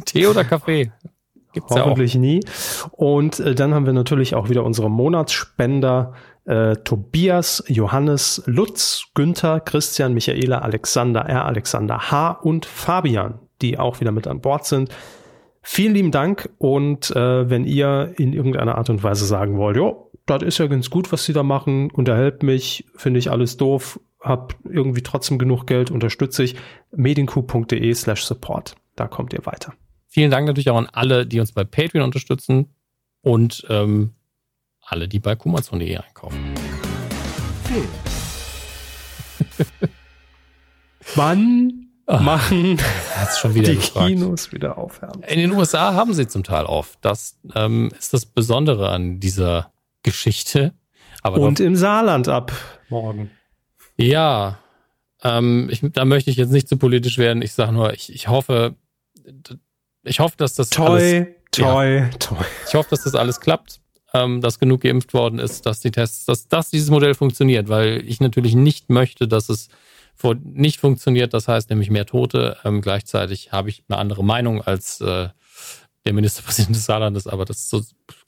Tee 0.05 0.27
oder 0.27 0.43
Kaffee? 0.43 0.91
Gibt's 1.53 1.75
Hoffentlich 1.75 2.13
ja 2.13 2.19
nie. 2.19 2.39
Und 2.91 3.39
äh, 3.39 3.55
dann 3.55 3.73
haben 3.73 3.85
wir 3.85 3.93
natürlich 3.93 4.35
auch 4.35 4.49
wieder 4.49 4.63
unsere 4.63 4.89
Monatsspender. 4.89 6.13
Äh, 6.45 6.77
Tobias, 6.77 7.63
Johannes, 7.67 8.41
Lutz, 8.45 9.07
Günther, 9.13 9.59
Christian, 9.59 10.13
Michaela, 10.13 10.59
Alexander 10.59 11.21
R., 11.21 11.45
Alexander 11.45 12.11
H. 12.11 12.31
und 12.41 12.65
Fabian, 12.65 13.39
die 13.61 13.77
auch 13.77 13.99
wieder 13.99 14.11
mit 14.11 14.27
an 14.27 14.41
Bord 14.41 14.65
sind. 14.65 14.89
Vielen 15.61 15.93
lieben 15.93 16.11
Dank 16.11 16.49
und 16.57 17.15
äh, 17.15 17.49
wenn 17.49 17.65
ihr 17.65 18.13
in 18.17 18.33
irgendeiner 18.33 18.77
Art 18.77 18.89
und 18.89 19.03
Weise 19.03 19.25
sagen 19.25 19.57
wollt, 19.57 19.77
jo, 19.77 20.10
das 20.25 20.43
ist 20.43 20.57
ja 20.57 20.67
ganz 20.67 20.89
gut, 20.89 21.11
was 21.11 21.25
sie 21.25 21.33
da 21.33 21.43
machen, 21.43 21.91
unterhält 21.91 22.43
mich, 22.43 22.85
finde 22.95 23.19
ich 23.19 23.31
alles 23.31 23.57
doof, 23.57 23.99
hab 24.19 24.55
irgendwie 24.63 25.01
trotzdem 25.01 25.39
genug 25.39 25.65
Geld, 25.65 25.91
unterstütze 25.91 26.43
ich, 26.43 26.55
mediencoup.de 26.95 27.93
slash 27.93 28.23
support. 28.23 28.75
Da 28.95 29.07
kommt 29.07 29.33
ihr 29.33 29.45
weiter. 29.45 29.73
Vielen 30.07 30.31
Dank 30.31 30.45
natürlich 30.45 30.69
auch 30.69 30.77
an 30.77 30.89
alle, 30.91 31.25
die 31.25 31.39
uns 31.39 31.53
bei 31.53 31.63
Patreon 31.63 32.03
unterstützen 32.03 32.75
und 33.21 33.65
ähm, 33.69 34.13
alle, 34.81 35.07
die 35.07 35.19
bei 35.19 35.35
kumazon.de 35.35 35.97
einkaufen. 35.97 36.53
Wann 41.15 41.87
machen 42.05 42.77
schon 43.39 43.55
wieder 43.55 43.69
die 43.69 43.77
gefragt. 43.77 44.07
Kinos 44.07 44.51
wieder 44.51 44.77
aufhören? 44.77 45.23
In 45.23 45.39
den 45.39 45.51
USA 45.51 45.93
haben 45.93 46.13
sie 46.13 46.27
zum 46.27 46.43
Teil 46.43 46.65
auf. 46.65 46.97
Das 47.01 47.39
ähm, 47.55 47.91
ist 47.97 48.13
das 48.13 48.25
Besondere 48.25 48.89
an 48.89 49.19
dieser 49.19 49.70
Geschichte. 50.03 50.73
Aber 51.21 51.39
Und 51.39 51.59
im 51.59 51.75
Saarland 51.75 52.27
ab 52.27 52.51
morgen. 52.89 53.31
Ja, 53.97 54.59
ähm, 55.23 55.69
ich, 55.71 55.81
da 55.81 56.05
möchte 56.05 56.31
ich 56.31 56.37
jetzt 56.37 56.51
nicht 56.51 56.67
zu 56.67 56.77
politisch 56.77 57.17
werden. 57.17 57.41
Ich 57.41 57.53
sage 57.53 57.71
nur, 57.71 57.93
ich, 57.93 58.13
ich 58.13 58.27
hoffe, 58.27 58.75
ich 60.03 60.19
hoffe, 60.19 60.35
dass 60.37 60.55
das 60.55 60.69
toi, 60.69 61.27
Toi, 61.51 61.97
ja. 61.97 62.09
toi. 62.17 62.45
Ich 62.67 62.73
hoffe, 62.73 62.89
dass 62.89 63.03
das 63.03 63.13
alles 63.13 63.41
klappt, 63.41 63.81
ähm, 64.13 64.39
dass 64.39 64.57
genug 64.57 64.81
geimpft 64.81 65.13
worden 65.13 65.37
ist, 65.37 65.65
dass 65.65 65.81
die 65.81 65.91
Tests, 65.91 66.25
dass, 66.25 66.47
dass 66.47 66.69
dieses 66.69 66.89
Modell 66.89 67.13
funktioniert, 67.13 67.67
weil 67.67 68.03
ich 68.07 68.21
natürlich 68.21 68.55
nicht 68.55 68.89
möchte, 68.89 69.27
dass 69.27 69.49
es 69.49 69.67
vor, 70.15 70.35
nicht 70.41 70.79
funktioniert. 70.79 71.33
Das 71.33 71.49
heißt 71.49 71.69
nämlich 71.69 71.89
mehr 71.89 72.05
Tote. 72.05 72.57
Ähm, 72.63 72.81
gleichzeitig 72.81 73.51
habe 73.51 73.69
ich 73.69 73.83
eine 73.89 73.97
andere 73.97 74.23
Meinung 74.23 74.61
als 74.61 75.01
äh, 75.01 75.29
der 76.05 76.13
Ministerpräsident 76.13 76.75
des 76.75 76.85
Saarlandes, 76.85 77.27
aber 77.27 77.45
das 77.45 77.69
so, 77.69 77.81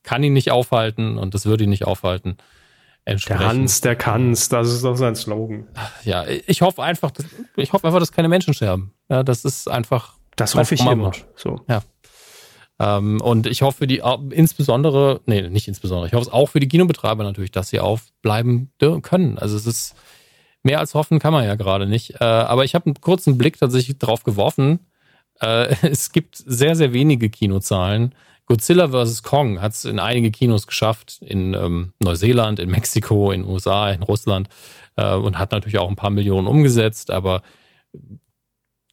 kann 0.03 0.23
ihn 0.23 0.33
nicht 0.33 0.51
aufhalten 0.51 1.17
und 1.17 1.33
das 1.33 1.45
würde 1.45 1.63
ihn 1.63 1.69
nicht 1.69 1.85
aufhalten. 1.85 2.37
Der 3.05 3.39
Hans, 3.39 3.81
der 3.81 3.97
kann's, 3.97 4.47
das 4.47 4.71
ist 4.71 4.85
doch 4.85 4.95
sein 4.95 5.15
Slogan. 5.15 5.67
Ja, 6.05 6.25
ich 6.25 6.61
hoffe 6.61 6.81
einfach, 6.81 7.11
dass, 7.11 7.25
ich 7.57 7.73
hoffe 7.73 7.85
einfach, 7.85 7.99
dass 7.99 8.13
keine 8.13 8.29
Menschen 8.29 8.53
sterben. 8.53 8.93
Ja, 9.09 9.23
das 9.23 9.43
ist 9.43 9.69
einfach. 9.69 10.13
Das 10.37 10.55
hoffe 10.55 10.75
ich 10.75 10.85
immer. 10.85 11.11
So. 11.35 11.59
Ja. 11.67 11.81
Ähm, 12.79 13.19
und 13.21 13.45
ich 13.45 13.61
hoffe 13.61 13.79
für 13.79 13.87
die, 13.87 14.01
insbesondere, 14.31 15.19
nee, 15.25 15.41
nicht 15.49 15.67
insbesondere, 15.67 16.07
ich 16.07 16.13
hoffe 16.13 16.23
es 16.23 16.33
auch 16.33 16.47
für 16.47 16.61
die 16.61 16.67
Kinobetreiber 16.67 17.23
natürlich, 17.23 17.51
dass 17.51 17.69
sie 17.69 17.81
aufbleiben 17.81 18.71
können. 19.01 19.37
Also 19.37 19.57
es 19.57 19.67
ist, 19.67 19.95
mehr 20.63 20.79
als 20.79 20.93
hoffen 20.93 21.19
kann 21.19 21.33
man 21.33 21.45
ja 21.45 21.55
gerade 21.55 21.85
nicht. 21.85 22.21
Äh, 22.21 22.23
aber 22.23 22.63
ich 22.63 22.73
habe 22.73 22.85
einen 22.85 23.01
kurzen 23.01 23.37
Blick 23.37 23.59
tatsächlich 23.59 23.99
drauf 23.99 24.23
geworfen. 24.23 24.79
Äh, 25.43 25.75
es 25.87 26.11
gibt 26.11 26.37
sehr, 26.37 26.75
sehr 26.75 26.93
wenige 26.93 27.29
Kinozahlen. 27.29 28.15
Godzilla 28.45 28.89
vs. 28.89 29.23
Kong 29.23 29.61
hat 29.61 29.73
es 29.73 29.85
in 29.85 29.99
einige 29.99 30.31
Kinos 30.31 30.67
geschafft, 30.67 31.21
in 31.21 31.53
ähm, 31.53 31.93
Neuseeland, 31.99 32.59
in 32.59 32.69
Mexiko, 32.69 33.31
in 33.31 33.45
USA, 33.45 33.91
in 33.91 34.03
Russland 34.03 34.49
äh, 34.97 35.13
und 35.13 35.37
hat 35.37 35.51
natürlich 35.51 35.77
auch 35.77 35.89
ein 35.89 35.95
paar 35.95 36.09
Millionen 36.09 36.47
umgesetzt, 36.47 37.09
aber 37.09 37.41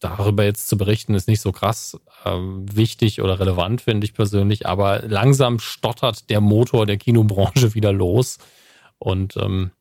darüber 0.01 0.45
jetzt 0.45 0.69
zu 0.69 0.77
berichten, 0.77 1.15
ist 1.15 1.29
nicht 1.29 1.41
so 1.41 1.53
krass 1.53 1.99
äh, 2.25 2.31
wichtig 2.31 3.21
oder 3.21 3.39
relevant, 3.39 3.83
finde 3.83 4.07
ich 4.07 4.15
persönlich. 4.15 4.67
Aber 4.67 5.03
langsam 5.03 5.59
stottert 5.59 6.31
der 6.31 6.41
Motor 6.41 6.87
der 6.87 6.97
Kinobranche 6.97 7.75
wieder 7.75 7.93
los. 7.93 8.39
Und 8.99 9.37
ähm, 9.37 9.73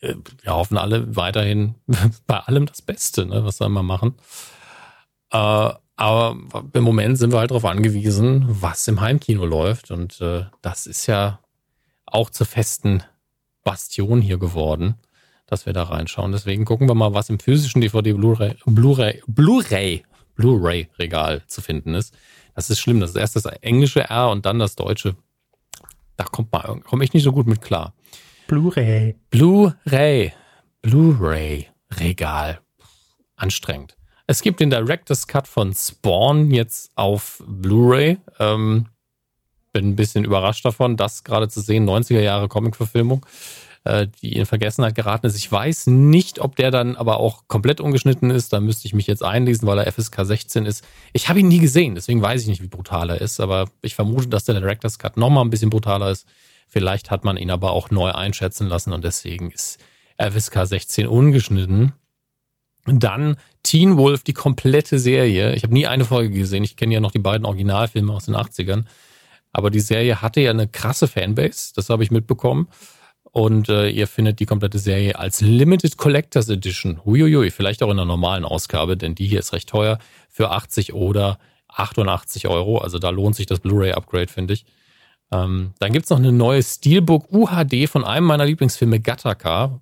äh, 0.00 0.14
wir 0.42 0.54
hoffen 0.54 0.78
alle 0.78 1.16
weiterhin 1.16 1.76
bei 2.26 2.38
allem 2.38 2.66
das 2.66 2.82
Beste, 2.82 3.26
ne? 3.26 3.44
was 3.44 3.58
soll 3.58 3.68
man 3.68 3.86
machen. 3.86 4.14
Äh, 5.32 5.70
aber 5.96 6.36
im 6.72 6.84
Moment 6.84 7.18
sind 7.18 7.32
wir 7.32 7.38
halt 7.38 7.50
darauf 7.50 7.66
angewiesen, 7.66 8.46
was 8.48 8.88
im 8.88 9.00
Heimkino 9.00 9.44
läuft. 9.44 9.90
Und 9.90 10.20
äh, 10.20 10.44
das 10.62 10.86
ist 10.86 11.06
ja 11.06 11.40
auch 12.06 12.30
zur 12.30 12.46
festen 12.46 13.02
Bastion 13.62 14.22
hier 14.22 14.38
geworden 14.38 14.96
dass 15.50 15.66
wir 15.66 15.72
da 15.72 15.82
reinschauen. 15.82 16.32
Deswegen 16.32 16.64
gucken 16.64 16.88
wir 16.88 16.94
mal, 16.94 17.12
was 17.12 17.28
im 17.28 17.38
physischen 17.38 17.80
DVD 17.80 18.12
Blu-ray 18.12 18.56
Blu-ray 18.64 19.22
Blu-ray 19.26 20.04
Blu-ray 20.36 20.88
Regal 20.98 21.42
zu 21.46 21.60
finden 21.60 21.94
ist. 21.94 22.16
Das 22.54 22.70
ist 22.70 22.80
schlimm. 22.80 23.00
Das 23.00 23.10
ist 23.10 23.16
erst 23.16 23.36
das 23.36 23.44
englische 23.44 24.08
R 24.08 24.30
und 24.30 24.46
dann 24.46 24.58
das 24.58 24.76
deutsche. 24.76 25.16
Da 26.16 26.24
kommt 26.24 26.52
mal 26.52 26.80
komme 26.84 27.04
ich 27.04 27.12
nicht 27.12 27.24
so 27.24 27.32
gut 27.32 27.46
mit 27.46 27.60
klar. 27.60 27.94
Blu-ray. 28.46 29.16
Blu-ray. 29.30 30.32
Blu-ray 30.82 31.68
Regal. 31.98 32.60
Anstrengend. 33.36 33.96
Es 34.30 34.42
gibt 34.42 34.60
den 34.60 34.70
Director's 34.70 35.26
Cut 35.26 35.48
von 35.48 35.74
Spawn 35.74 36.52
jetzt 36.52 36.92
auf 36.94 37.42
Blu-ray. 37.48 38.16
Ähm, 38.38 38.86
bin 39.72 39.88
ein 39.88 39.96
bisschen 39.96 40.24
überrascht 40.24 40.64
davon, 40.64 40.96
das 40.96 41.24
gerade 41.24 41.48
zu 41.48 41.60
sehen. 41.60 41.84
90er 41.84 42.20
Jahre 42.20 42.46
Comic-Verfilmung 42.46 43.26
äh, 43.82 44.06
die 44.22 44.36
in 44.36 44.46
Vergessenheit 44.46 44.94
geraten 44.94 45.26
ist. 45.26 45.36
Ich 45.36 45.50
weiß 45.50 45.88
nicht, 45.88 46.38
ob 46.38 46.54
der 46.54 46.70
dann 46.70 46.94
aber 46.94 47.18
auch 47.18 47.48
komplett 47.48 47.80
ungeschnitten 47.80 48.30
ist. 48.30 48.52
Da 48.52 48.60
müsste 48.60 48.86
ich 48.86 48.94
mich 48.94 49.08
jetzt 49.08 49.24
einlesen, 49.24 49.66
weil 49.66 49.78
er 49.78 49.90
FSK 49.90 50.24
16 50.24 50.64
ist. 50.64 50.84
Ich 51.12 51.28
habe 51.28 51.40
ihn 51.40 51.48
nie 51.48 51.58
gesehen, 51.58 51.96
deswegen 51.96 52.22
weiß 52.22 52.42
ich 52.42 52.46
nicht, 52.46 52.62
wie 52.62 52.68
brutal 52.68 53.10
er 53.10 53.20
ist. 53.20 53.40
Aber 53.40 53.68
ich 53.82 53.96
vermute, 53.96 54.28
dass 54.28 54.44
der 54.44 54.54
Director's 54.54 55.00
Cut 55.00 55.16
nochmal 55.16 55.44
ein 55.44 55.50
bisschen 55.50 55.70
brutaler 55.70 56.08
ist. 56.08 56.24
Vielleicht 56.68 57.10
hat 57.10 57.24
man 57.24 57.36
ihn 57.36 57.50
aber 57.50 57.72
auch 57.72 57.90
neu 57.90 58.12
einschätzen 58.12 58.68
lassen 58.68 58.92
und 58.92 59.02
deswegen 59.02 59.50
ist 59.50 59.80
FSK 60.18 60.66
16 60.66 61.08
ungeschnitten. 61.08 61.94
Dann 62.86 63.36
Teen 63.62 63.96
Wolf, 63.96 64.22
die 64.22 64.32
komplette 64.32 64.98
Serie. 64.98 65.54
Ich 65.54 65.62
habe 65.62 65.74
nie 65.74 65.86
eine 65.86 66.04
Folge 66.04 66.30
gesehen. 66.30 66.64
Ich 66.64 66.76
kenne 66.76 66.94
ja 66.94 67.00
noch 67.00 67.12
die 67.12 67.18
beiden 67.18 67.46
Originalfilme 67.46 68.12
aus 68.12 68.26
den 68.26 68.36
80ern. 68.36 68.84
Aber 69.52 69.70
die 69.70 69.80
Serie 69.80 70.22
hatte 70.22 70.40
ja 70.40 70.50
eine 70.50 70.68
krasse 70.68 71.08
Fanbase. 71.08 71.72
Das 71.74 71.90
habe 71.90 72.02
ich 72.02 72.10
mitbekommen. 72.10 72.68
Und 73.32 73.68
äh, 73.68 73.88
ihr 73.88 74.06
findet 74.06 74.40
die 74.40 74.46
komplette 74.46 74.78
Serie 74.78 75.16
als 75.18 75.40
Limited 75.40 75.96
Collectors 75.96 76.48
Edition. 76.48 77.04
Huiuiui, 77.04 77.50
vielleicht 77.50 77.82
auch 77.82 77.88
in 77.90 77.98
einer 77.98 78.04
normalen 78.04 78.44
Ausgabe, 78.44 78.96
denn 78.96 79.14
die 79.14 79.26
hier 79.26 79.38
ist 79.38 79.52
recht 79.52 79.68
teuer 79.68 79.98
für 80.28 80.50
80 80.50 80.94
oder 80.94 81.38
88 81.68 82.48
Euro. 82.48 82.78
Also 82.78 82.98
da 82.98 83.10
lohnt 83.10 83.36
sich 83.36 83.46
das 83.46 83.60
Blu-ray-Upgrade, 83.60 84.28
finde 84.28 84.54
ich. 84.54 84.64
Ähm, 85.32 85.74
dann 85.78 85.92
gibt's 85.92 86.10
noch 86.10 86.18
eine 86.18 86.32
neue 86.32 86.62
Steelbook 86.62 87.30
UHD 87.32 87.88
von 87.88 88.04
einem 88.04 88.26
meiner 88.26 88.46
Lieblingsfilme, 88.46 88.98
Gattaca. 88.98 89.80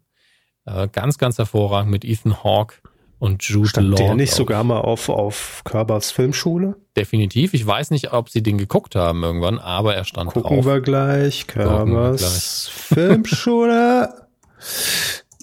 Äh, 0.66 0.88
ganz, 0.88 1.16
ganz 1.16 1.38
hervorragend 1.38 1.90
mit 1.90 2.04
Ethan 2.04 2.44
Hawke 2.44 2.76
und 3.18 3.42
Jude 3.42 3.68
Stand 3.68 3.88
Law. 3.88 3.96
der 3.96 4.14
nicht 4.14 4.32
sogar 4.32 4.62
mal 4.64 4.78
auf, 4.78 5.08
auf 5.08 5.62
Körbers 5.64 6.10
Filmschule? 6.10 6.76
Definitiv. 6.96 7.54
Ich 7.54 7.66
weiß 7.66 7.90
nicht, 7.90 8.12
ob 8.12 8.28
sie 8.30 8.42
den 8.42 8.58
geguckt 8.58 8.94
haben 8.94 9.22
irgendwann, 9.22 9.58
aber 9.58 9.94
er 9.94 10.04
stand 10.04 10.30
Gucken 10.30 10.56
drauf. 10.58 10.66
wir 10.66 10.80
gleich. 10.80 11.46
Körbers 11.46 12.68
Filmschule. 12.72 14.14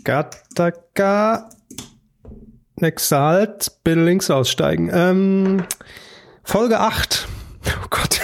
Gattaca. 0.03 1.49
Exalt. 2.79 3.71
Bitte 3.83 4.03
links 4.03 4.29
aussteigen. 4.29 4.89
Ähm, 4.93 5.63
Folge 6.43 6.79
8. 6.79 7.27
Oh 7.67 7.87
Gott. 7.89 8.21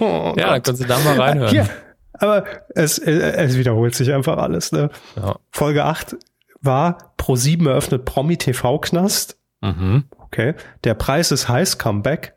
oh, 0.00 0.34
ja, 0.36 0.50
dann 0.50 0.62
können 0.62 0.76
Sie 0.76 0.86
da 0.86 0.98
mal 0.98 1.20
reinhören. 1.20 1.50
Hier. 1.50 1.68
Aber 2.14 2.44
es, 2.74 2.98
es 2.98 3.56
wiederholt 3.56 3.94
sich 3.94 4.12
einfach 4.12 4.36
alles. 4.36 4.70
Ne? 4.72 4.90
Ja. 5.16 5.36
Folge 5.50 5.84
8 5.84 6.16
war 6.62 7.14
Pro7 7.18 7.68
eröffnet 7.68 8.04
Promi 8.04 8.36
TV 8.36 8.78
Knast. 8.78 9.38
Mhm. 9.60 10.04
Okay. 10.18 10.54
Der 10.84 10.94
Preis 10.94 11.30
ist 11.30 11.48
heiß, 11.48 11.78
Comeback. 11.78 12.34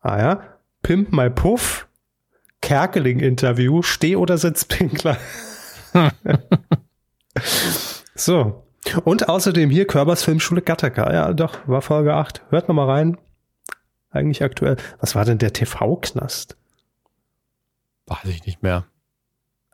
Ah 0.00 0.18
ja. 0.18 0.42
Pimp 0.82 1.12
My 1.12 1.30
Puff. 1.30 1.88
Kerkeling 2.60 3.20
Interview. 3.20 3.82
Steh 3.82 4.16
oder 4.16 4.38
Sitzpinkler. 4.38 5.16
so. 8.14 8.64
Und 9.04 9.28
außerdem 9.28 9.70
hier 9.70 9.86
Körbers 9.86 10.22
Filmschule 10.24 10.62
Gattaca. 10.62 11.12
Ja, 11.12 11.32
doch, 11.32 11.66
war 11.66 11.82
Folge 11.82 12.14
8. 12.14 12.42
Hört 12.50 12.68
noch 12.68 12.74
mal 12.74 12.88
rein. 12.88 13.18
Eigentlich 14.10 14.42
aktuell. 14.42 14.76
Was 15.00 15.14
war 15.14 15.24
denn 15.24 15.38
der 15.38 15.52
TV-Knast? 15.52 16.56
Weiß 18.06 18.26
ich 18.26 18.44
nicht 18.46 18.62
mehr. 18.62 18.84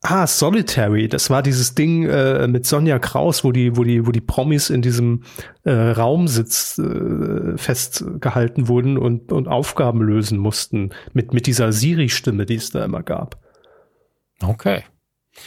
Ah, 0.03 0.27
Solitary, 0.27 1.09
das 1.09 1.29
war 1.29 1.43
dieses 1.43 1.75
Ding 1.75 2.09
äh, 2.09 2.49
mit 2.49 2.65
Sonja 2.65 2.99
Kraus, 2.99 3.45
wo 3.45 3.53
die, 3.53 3.77
wo 3.77 3.85
die, 3.85 4.07
wo 4.07 4.13
die 4.13 4.23
Promis 4.23 4.71
in 4.71 4.81
diesem 4.81 5.25
äh, 5.65 5.73
Raumsitz 5.73 6.79
äh, 6.79 7.59
festgehalten 7.59 8.69
wurden 8.69 8.97
und, 8.97 9.31
und 9.31 9.47
Aufgaben 9.47 10.01
lösen 10.01 10.39
mussten 10.39 10.91
mit, 11.13 11.35
mit 11.35 11.47
dieser 11.47 11.73
Siri-Stimme, 11.73 12.47
die 12.47 12.55
es 12.55 12.71
da 12.71 12.83
immer 12.83 13.03
gab. 13.03 13.39
Okay. 14.43 14.85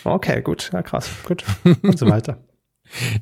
Okay, 0.03 0.43
gut, 0.43 0.69
ja 0.71 0.83
krass, 0.83 1.09
gut 1.23 1.43
und 1.81 1.97
so 1.97 2.07
weiter. 2.07 2.37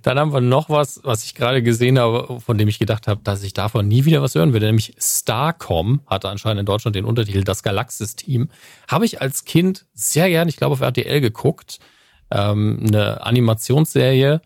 Dann 0.02 0.20
haben 0.20 0.34
wir 0.34 0.42
noch 0.42 0.70
was, 0.70 1.00
was 1.04 1.24
ich 1.24 1.36
gerade 1.36 1.64
gesehen 1.64 2.00
habe, 2.00 2.40
von 2.40 2.58
dem 2.58 2.68
ich 2.68 2.80
gedacht 2.80 3.08
habe, 3.08 3.22
dass 3.24 3.44
ich 3.44 3.54
davon 3.54 3.88
nie 3.88 4.06
wieder 4.06 4.22
was 4.22 4.36
hören 4.36 4.54
würde. 4.54 4.66
Nämlich 4.66 4.94
Starcom 5.00 6.02
hatte 6.08 6.30
anscheinend 6.30 6.62
in 6.62 6.66
Deutschland 6.66 6.96
den 6.96 7.06
Untertitel 7.06 7.44
Das 7.44 7.64
Galaxis-Team. 7.64 8.50
Habe 8.88 9.06
ich 9.06 9.22
als 9.22 9.46
Kind 9.46 9.86
sehr 9.94 10.30
gern, 10.30 10.48
ich 10.48 10.58
glaube 10.58 10.74
auf 10.74 10.82
RTL 10.82 11.22
geguckt. 11.22 11.80
Ähm, 12.32 12.86
eine 12.88 13.26
Animationsserie, 13.26 14.42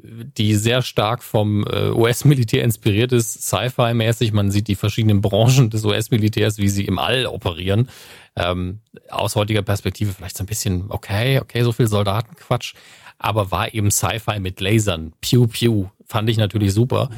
die 0.00 0.54
sehr 0.54 0.82
stark 0.82 1.22
vom 1.22 1.64
äh, 1.66 1.90
US-Militär 1.90 2.64
inspiriert 2.64 3.12
ist, 3.12 3.42
Sci-Fi-mäßig. 3.42 4.32
Man 4.32 4.50
sieht 4.50 4.68
die 4.68 4.76
verschiedenen 4.76 5.20
Branchen 5.20 5.70
des 5.70 5.84
US-Militärs, 5.84 6.58
wie 6.58 6.68
sie 6.68 6.84
im 6.84 6.98
All 6.98 7.26
operieren. 7.26 7.88
Ähm, 8.36 8.80
aus 9.10 9.34
heutiger 9.34 9.62
Perspektive 9.62 10.12
vielleicht 10.12 10.36
so 10.36 10.44
ein 10.44 10.46
bisschen, 10.46 10.86
okay, 10.88 11.40
okay, 11.40 11.62
so 11.62 11.72
viel 11.72 11.88
Soldatenquatsch 11.88 12.74
aber 13.18 13.50
war 13.50 13.74
eben 13.74 13.90
Sci-Fi 13.90 14.38
mit 14.40 14.60
Lasern. 14.60 15.12
Pew 15.20 15.46
Pew. 15.46 15.86
Fand 16.06 16.30
ich 16.30 16.38
natürlich 16.38 16.72
super. 16.72 17.10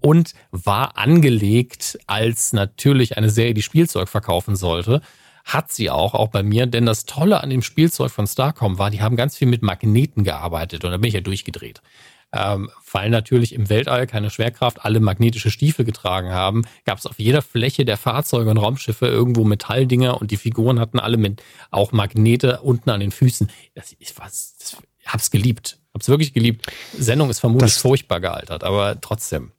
Und 0.00 0.34
war 0.52 0.96
angelegt 0.96 1.98
als 2.06 2.52
natürlich 2.52 3.16
eine 3.16 3.30
Serie, 3.30 3.54
die 3.54 3.62
Spielzeug 3.62 4.08
verkaufen 4.08 4.54
sollte. 4.54 5.00
Hat 5.44 5.72
sie 5.72 5.90
auch, 5.90 6.14
auch 6.14 6.28
bei 6.28 6.42
mir. 6.42 6.66
Denn 6.66 6.86
das 6.86 7.06
Tolle 7.06 7.42
an 7.42 7.50
dem 7.50 7.62
Spielzeug 7.62 8.12
von 8.12 8.26
Starcom 8.26 8.78
war, 8.78 8.90
die 8.90 9.00
haben 9.00 9.16
ganz 9.16 9.36
viel 9.36 9.48
mit 9.48 9.62
Magneten 9.62 10.22
gearbeitet. 10.22 10.84
Und 10.84 10.92
da 10.92 10.96
bin 10.98 11.08
ich 11.08 11.14
ja 11.14 11.20
durchgedreht. 11.20 11.82
Ähm, 12.32 12.70
weil 12.92 13.08
natürlich 13.08 13.54
im 13.54 13.68
Weltall 13.70 14.06
keine 14.06 14.30
Schwerkraft 14.30 14.84
alle 14.84 15.00
magnetische 15.00 15.50
Stiefel 15.50 15.84
getragen 15.84 16.30
haben, 16.30 16.62
gab 16.84 16.98
es 16.98 17.06
auf 17.06 17.18
jeder 17.18 17.40
Fläche 17.40 17.84
der 17.84 17.96
Fahrzeuge 17.96 18.50
und 18.50 18.58
Raumschiffe 18.58 19.06
irgendwo 19.06 19.44
Metalldinger 19.44 20.20
und 20.20 20.30
die 20.30 20.36
Figuren 20.36 20.80
hatten 20.80 20.98
alle 20.98 21.16
mit 21.16 21.42
auch 21.70 21.92
Magnete 21.92 22.60
unten 22.62 22.90
an 22.90 23.00
den 23.00 23.12
Füßen. 23.12 23.50
Das, 23.74 23.92
ist 23.92 24.18
was, 24.18 24.56
das 24.58 24.76
hab's 25.06 25.30
geliebt. 25.30 25.78
Hab's 25.94 26.08
wirklich 26.08 26.32
geliebt. 26.32 26.66
Sendung 26.98 27.30
ist 27.30 27.40
vermutlich 27.40 27.72
das, 27.72 27.80
furchtbar 27.80 28.20
gealtert, 28.20 28.64
aber 28.64 29.00
trotzdem. 29.00 29.52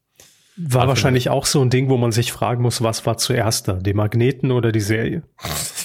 War 0.60 0.88
wahrscheinlich 0.88 1.30
auch 1.30 1.46
so 1.46 1.62
ein 1.62 1.70
Ding, 1.70 1.88
wo 1.88 1.98
man 1.98 2.12
sich 2.12 2.32
fragen 2.32 2.64
muss, 2.64 2.82
was 2.82 3.06
war 3.06 3.18
zuerst 3.18 3.68
da, 3.68 3.74
die 3.74 3.94
Magneten 3.94 4.52
oder 4.52 4.72
die 4.72 4.82
Serie? 4.82 5.22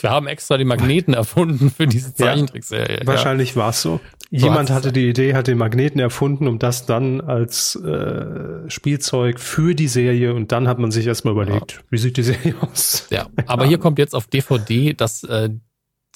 Wir 0.01 0.11
haben 0.11 0.27
extra 0.27 0.57
die 0.57 0.65
Magneten 0.65 1.13
erfunden 1.15 1.71
für 1.71 1.87
diese 1.87 2.15
Zeichentrickserie. 2.15 3.01
Ja, 3.01 3.07
wahrscheinlich 3.07 3.51
ja. 3.51 3.57
war 3.57 3.71
es 3.71 3.83
so. 3.83 4.01
Jemand 4.35 4.71
hatte 4.71 4.93
die 4.93 5.11
Idee, 5.11 5.35
hat 5.35 5.47
den 5.47 5.59
Magneten 5.59 6.01
erfunden, 6.01 6.49
um 6.49 6.59
das 6.59 6.87
dann 6.87 7.21
als 7.21 7.77
äh, 7.77 8.69
Spielzeug 8.71 9.39
für 9.39 9.75
die 9.75 9.89
Serie 9.89 10.33
und 10.33 10.53
dann 10.53 10.69
hat 10.69 10.79
man 10.79 10.91
sich 10.91 11.07
erstmal 11.07 11.35
überlegt, 11.35 11.73
ja. 11.73 11.79
wie 11.91 11.99
sieht 11.99 12.17
die 12.17 12.23
Serie 12.23 12.55
aus? 12.63 13.09
Ja, 13.11 13.27
aber 13.47 13.67
hier 13.67 13.77
kommt 13.77 13.99
jetzt 13.99 14.15
auf 14.15 14.27
DVD 14.27 14.95
das 14.95 15.23
äh, 15.25 15.51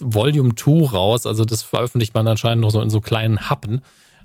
Volume 0.01 0.55
2 0.55 0.93
raus, 0.93 1.27
also 1.27 1.45
das 1.45 1.63
veröffentlicht 1.63 2.15
man 2.15 2.27
anscheinend 2.27 2.63
noch 2.63 2.71
so 2.71 2.81
in 2.81 2.89
so 2.89 3.03
kleinen 3.03 3.51
Happen. 3.51 3.83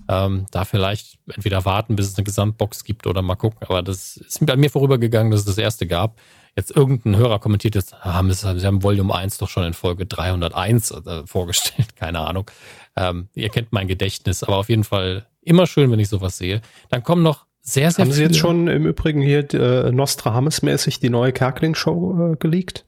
Ähm, 0.07 0.45
da 0.51 0.65
vielleicht 0.65 1.19
entweder 1.27 1.63
warten, 1.65 1.95
bis 1.95 2.07
es 2.07 2.17
eine 2.17 2.23
Gesamtbox 2.23 2.85
gibt 2.85 3.07
oder 3.07 3.21
mal 3.21 3.35
gucken. 3.35 3.59
Aber 3.61 3.83
das 3.83 4.17
ist 4.17 4.43
bei 4.45 4.55
mir 4.55 4.69
vorübergegangen, 4.69 5.31
dass 5.31 5.41
es 5.41 5.45
das 5.45 5.57
erste 5.57 5.85
gab. 5.85 6.17
Jetzt 6.55 6.75
irgendein 6.75 7.15
Hörer 7.15 7.39
kommentiert 7.39 7.75
jetzt, 7.75 7.93
ah, 8.01 8.23
sie 8.29 8.65
haben 8.65 8.83
Volume 8.83 9.15
1 9.15 9.37
doch 9.37 9.49
schon 9.49 9.63
in 9.63 9.73
Folge 9.73 10.05
301 10.05 10.91
äh, 10.91 11.25
vorgestellt. 11.25 11.95
Keine 11.95 12.19
Ahnung. 12.19 12.49
Ähm, 12.95 13.29
ihr 13.35 13.49
kennt 13.49 13.71
mein 13.71 13.87
Gedächtnis, 13.87 14.43
aber 14.43 14.57
auf 14.57 14.69
jeden 14.69 14.83
Fall 14.83 15.27
immer 15.41 15.65
schön, 15.65 15.91
wenn 15.91 15.99
ich 15.99 16.09
sowas 16.09 16.37
sehe. 16.37 16.61
Dann 16.89 17.03
kommen 17.03 17.23
noch 17.23 17.45
sehr, 17.61 17.91
sehr 17.91 18.05
Haben 18.05 18.11
Sie 18.11 18.23
jetzt 18.23 18.37
schon 18.37 18.67
im 18.67 18.85
Übrigen 18.85 19.21
hier 19.21 19.53
äh, 19.53 19.91
Nostradamus-mäßig 19.91 20.99
die 20.99 21.09
neue 21.09 21.31
Kerkling-Show 21.31 22.33
äh, 22.33 22.35
geleakt? 22.37 22.85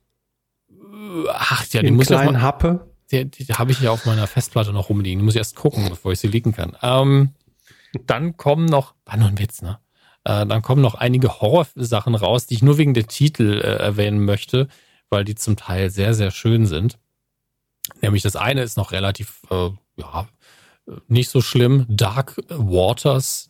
Ach 1.32 1.66
ja, 1.68 1.82
die 1.82 1.88
In 1.88 1.96
muss 1.96 2.08
kleinen 2.08 2.42
Happe 2.42 2.94
die, 3.14 3.30
die, 3.30 3.46
die 3.46 3.54
habe 3.54 3.72
ich 3.72 3.82
ja 3.82 3.92
auf 3.92 4.06
meiner 4.06 4.28
Festplatte 4.28 4.74
noch 4.74 4.90
rumliegen. 4.90 5.20
Die 5.20 5.26
muss 5.26 5.36
ich 5.36 5.40
erst 5.40 5.56
gucken, 5.56 5.88
bevor 5.90 6.12
ich 6.12 6.20
sie 6.20 6.28
leaken 6.28 6.54
kann. 6.54 6.76
Ähm, 6.82 7.30
dann 8.06 8.38
kommen 8.38 8.66
noch, 8.66 8.96
war 9.06 9.18
nur 9.18 9.28
ein 9.28 9.40
Witz, 9.40 9.62
ne? 9.62 9.80
Äh, 10.26 10.46
dann 10.46 10.62
kommen 10.62 10.82
noch 10.82 10.96
einige 10.96 11.42
Horrorsachen 11.42 12.16
raus, 12.16 12.48
die 12.48 12.56
ich 12.56 12.62
nur 12.62 12.78
wegen 12.78 12.94
der 12.94 13.08
Titel 13.08 13.62
äh, 13.64 13.78
erwähnen 13.78 14.24
möchte, 14.24 14.68
weil 15.10 15.26
die 15.26 15.36
zum 15.36 15.56
Teil 15.56 15.90
sehr, 15.90 16.14
sehr 16.14 16.32
schön 16.32 16.66
sind. 16.66 16.98
Nämlich 18.02 18.24
das 18.24 18.36
eine 18.36 18.64
ist 18.64 18.78
noch 18.78 18.92
relativ, 18.92 19.42
äh, 19.50 19.70
ja, 19.98 20.28
nicht 21.08 21.30
so 21.30 21.42
schlimm. 21.42 21.86
Dark 21.90 22.38
Waters, 22.50 23.48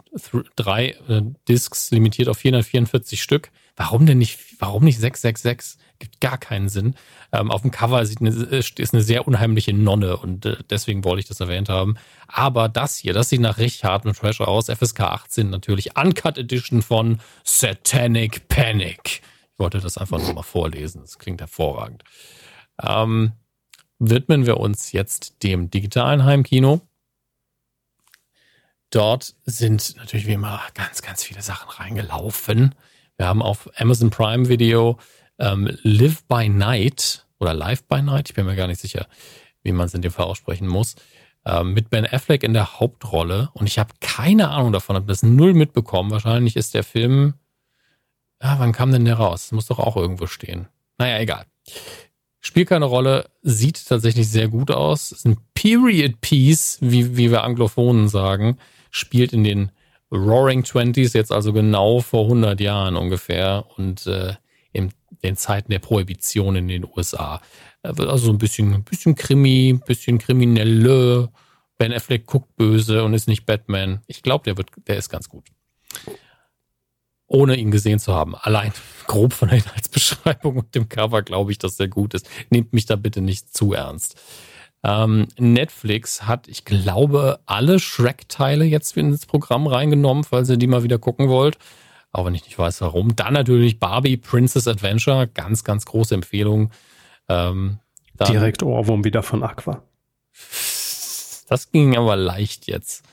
drei 0.56 0.90
äh, 1.08 1.22
Discs, 1.48 1.92
limitiert 1.92 2.30
auf 2.30 2.38
444 2.38 3.22
Stück. 3.22 3.52
Warum 3.76 4.06
denn 4.06 4.20
nicht, 4.20 4.40
warum 4.60 4.84
nicht 4.84 5.00
666? 5.00 5.80
Gibt 6.04 6.20
gar 6.20 6.38
keinen 6.38 6.68
Sinn. 6.68 6.96
Ähm, 7.32 7.50
auf 7.50 7.62
dem 7.62 7.72
Cover 7.72 7.98
eine, 7.98 8.30
ist 8.30 8.94
eine 8.94 9.02
sehr 9.02 9.26
unheimliche 9.26 9.72
Nonne 9.72 10.18
und 10.18 10.46
äh, 10.46 10.58
deswegen 10.70 11.06
wollte 11.06 11.22
ich 11.22 11.28
das 11.30 11.40
erwähnt 11.40 11.70
haben. 11.70 11.96
Aber 12.28 12.68
das 12.68 12.98
hier, 12.98 13.14
das 13.14 13.30
sieht 13.30 13.40
nach 13.40 13.58
richtig 13.58 13.86
hartem 13.86 14.12
Trash 14.12 14.42
aus. 14.42 14.66
FSK 14.66 15.00
18 15.00 15.50
natürlich. 15.50 15.96
Uncut 15.98 16.38
Edition 16.38 16.82
von 16.82 17.22
Satanic 17.46 18.50
Panic. 18.50 19.22
Ich 19.54 19.60
wollte 19.60 19.80
das 19.80 19.98
einfach 19.98 20.20
nur 20.20 20.34
mal 20.34 20.44
vorlesen. 20.44 21.00
Das 21.04 21.20
klingt 21.20 21.40
hervorragend. 21.40 22.04
Ähm, 22.82 23.32
widmen 23.98 24.46
wir 24.46 24.58
uns 24.58 24.92
jetzt 24.92 25.42
dem 25.42 25.70
digitalen 25.70 26.26
Heimkino. 26.26 26.82
Dort 28.90 29.36
sind 29.46 29.96
natürlich 29.96 30.28
wie 30.28 30.34
immer 30.34 30.62
ganz, 30.74 31.02
ganz 31.02 31.24
viele 31.24 31.42
Sachen 31.42 31.70
reingelaufen. 31.70 32.76
Wir 33.16 33.26
haben 33.26 33.42
auf 33.42 33.70
Amazon 33.78 34.10
Prime 34.10 34.50
Video 34.50 35.00
ähm, 35.44 35.70
Live 35.84 36.24
by 36.26 36.48
Night 36.48 37.26
oder 37.40 37.54
Live 37.54 37.84
by 37.84 38.02
Night, 38.02 38.30
ich 38.30 38.36
bin 38.36 38.46
mir 38.46 38.56
gar 38.56 38.68
nicht 38.68 38.80
sicher, 38.82 39.08
wie 39.62 39.74
man 39.74 39.88
es 39.88 39.94
in 39.94 40.02
dem 40.02 40.12
Fall 40.12 40.26
aussprechen 40.26 40.68
muss, 40.68 40.96
ähm, 41.46 41.74
mit 41.74 41.90
Ben 41.90 42.06
Affleck 42.06 42.44
in 42.44 42.54
der 42.54 42.80
Hauptrolle. 42.80 43.50
Und 43.54 43.68
ich 43.68 43.78
habe 43.78 43.94
keine 44.00 44.50
Ahnung 44.50 44.72
davon, 44.72 44.96
habe 44.96 45.06
das 45.06 45.24
null 45.24 45.54
mitbekommen. 45.54 46.12
Wahrscheinlich 46.12 46.56
ist 46.56 46.74
der 46.74 46.84
Film, 46.84 47.34
ja, 48.42 48.58
wann 48.60 48.72
kam 48.72 48.92
denn 48.92 49.06
der 49.06 49.16
raus? 49.16 49.44
Das 49.44 49.52
muss 49.52 49.68
doch 49.68 49.80
auch 49.80 49.98
irgendwo 49.98 50.28
stehen. 50.28 50.68
Naja, 50.98 51.20
egal. 51.20 51.46
Spielt 52.40 52.70
keine 52.70 52.86
Rolle, 52.86 53.30
sieht 53.42 53.86
tatsächlich 53.88 54.30
sehr 54.30 54.48
gut 54.48 54.72
aus. 54.72 55.12
Ist 55.12 55.26
ein 55.26 55.38
Period 55.54 56.20
Piece, 56.22 56.78
wie, 56.82 57.18
wie 57.18 57.32
wir 57.32 57.44
Anglophonen 57.44 58.10
sagen. 58.10 58.58
Spielt 58.92 59.34
in 59.34 59.44
den 59.44 59.72
Roaring 60.12 60.64
Twenties, 60.64 61.14
jetzt 61.14 61.32
also 61.32 61.54
genau 61.54 62.02
vor 62.02 62.26
100 62.26 62.60
Jahren 62.60 62.98
ungefähr. 62.98 63.66
Und 63.78 64.08
äh, 64.08 64.36
den 65.24 65.38
Zeiten 65.38 65.72
der 65.72 65.80
Prohibition 65.80 66.56
in 66.56 66.68
den 66.68 66.86
USA. 66.86 67.42
Also 67.82 68.32
ein 68.32 68.38
bisschen, 68.38 68.74
ein 68.74 68.84
bisschen 68.84 69.16
Krimi, 69.16 69.70
ein 69.70 69.80
bisschen 69.86 70.18
Kriminelle. 70.18 71.30
Ben 71.78 71.94
Affleck 71.94 72.26
guckt 72.26 72.56
böse 72.56 73.04
und 73.04 73.14
ist 73.14 73.28
nicht 73.28 73.46
Batman. 73.46 74.02
Ich 74.08 74.22
glaube, 74.22 74.44
der 74.44 74.58
wird, 74.58 74.70
der 74.88 74.98
ist 74.98 75.10
ganz 75.10 75.30
gut. 75.30 75.48
Ohne 77.28 77.56
ihn 77.56 77.72
gesehen 77.72 78.00
zu 78.00 78.14
haben. 78.14 78.36
Allein 78.36 78.74
grob 79.08 79.34
von 79.34 79.50
der 79.50 79.58
Inhaltsbeschreibung 79.58 80.58
und 80.58 80.76
dem 80.76 80.90
Cover 80.90 81.22
glaube 81.24 81.52
ich, 81.52 81.58
dass 81.58 81.78
der 81.78 81.88
gut 81.88 82.14
ist. 82.14 82.30
Nehmt 82.50 82.74
mich 82.74 82.86
da 82.86 82.96
bitte 82.96 83.22
nicht 83.22 83.54
zu 83.54 83.74
ernst. 83.74 84.22
Ähm, 84.86 85.28
Netflix 85.38 86.24
hat, 86.24 86.50
ich 86.50 86.66
glaube, 86.66 87.40
alle 87.46 87.80
Shrek-Teile 87.80 88.66
jetzt 88.66 88.96
ins 88.98 89.26
Programm 89.26 89.66
reingenommen, 89.66 90.26
falls 90.26 90.50
ihr 90.50 90.58
die 90.58 90.68
mal 90.68 90.84
wieder 90.84 91.00
gucken 91.00 91.30
wollt 91.30 91.58
auch 92.14 92.26
wenn 92.26 92.36
ich 92.36 92.46
nicht 92.46 92.58
weiß 92.58 92.82
warum. 92.82 93.16
Dann 93.16 93.34
natürlich 93.34 93.80
Barbie 93.80 94.18
Princess 94.18 94.68
Adventure, 94.68 95.28
ganz, 95.28 95.64
ganz 95.64 95.86
große 95.86 96.16
Empfehlung. 96.16 96.72
Ähm, 97.28 97.80
Direkt 98.28 98.64
Ohrwurm 98.64 99.04
wieder 99.04 99.24
von 99.24 99.44
Aqua. 99.44 99.82
Das 101.50 101.72
ging 101.72 101.98
aber 101.98 102.16
leicht 102.16 102.68
jetzt. 102.68 103.04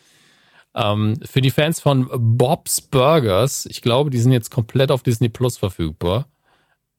Ähm, 0.74 1.18
für 1.24 1.40
die 1.40 1.50
Fans 1.50 1.80
von 1.80 2.08
Bob's 2.12 2.80
Burgers, 2.80 3.66
ich 3.66 3.82
glaube, 3.82 4.10
die 4.10 4.18
sind 4.20 4.32
jetzt 4.32 4.50
komplett 4.50 4.92
auf 4.92 5.02
Disney 5.02 5.28
Plus 5.28 5.56
verfügbar. 5.56 6.28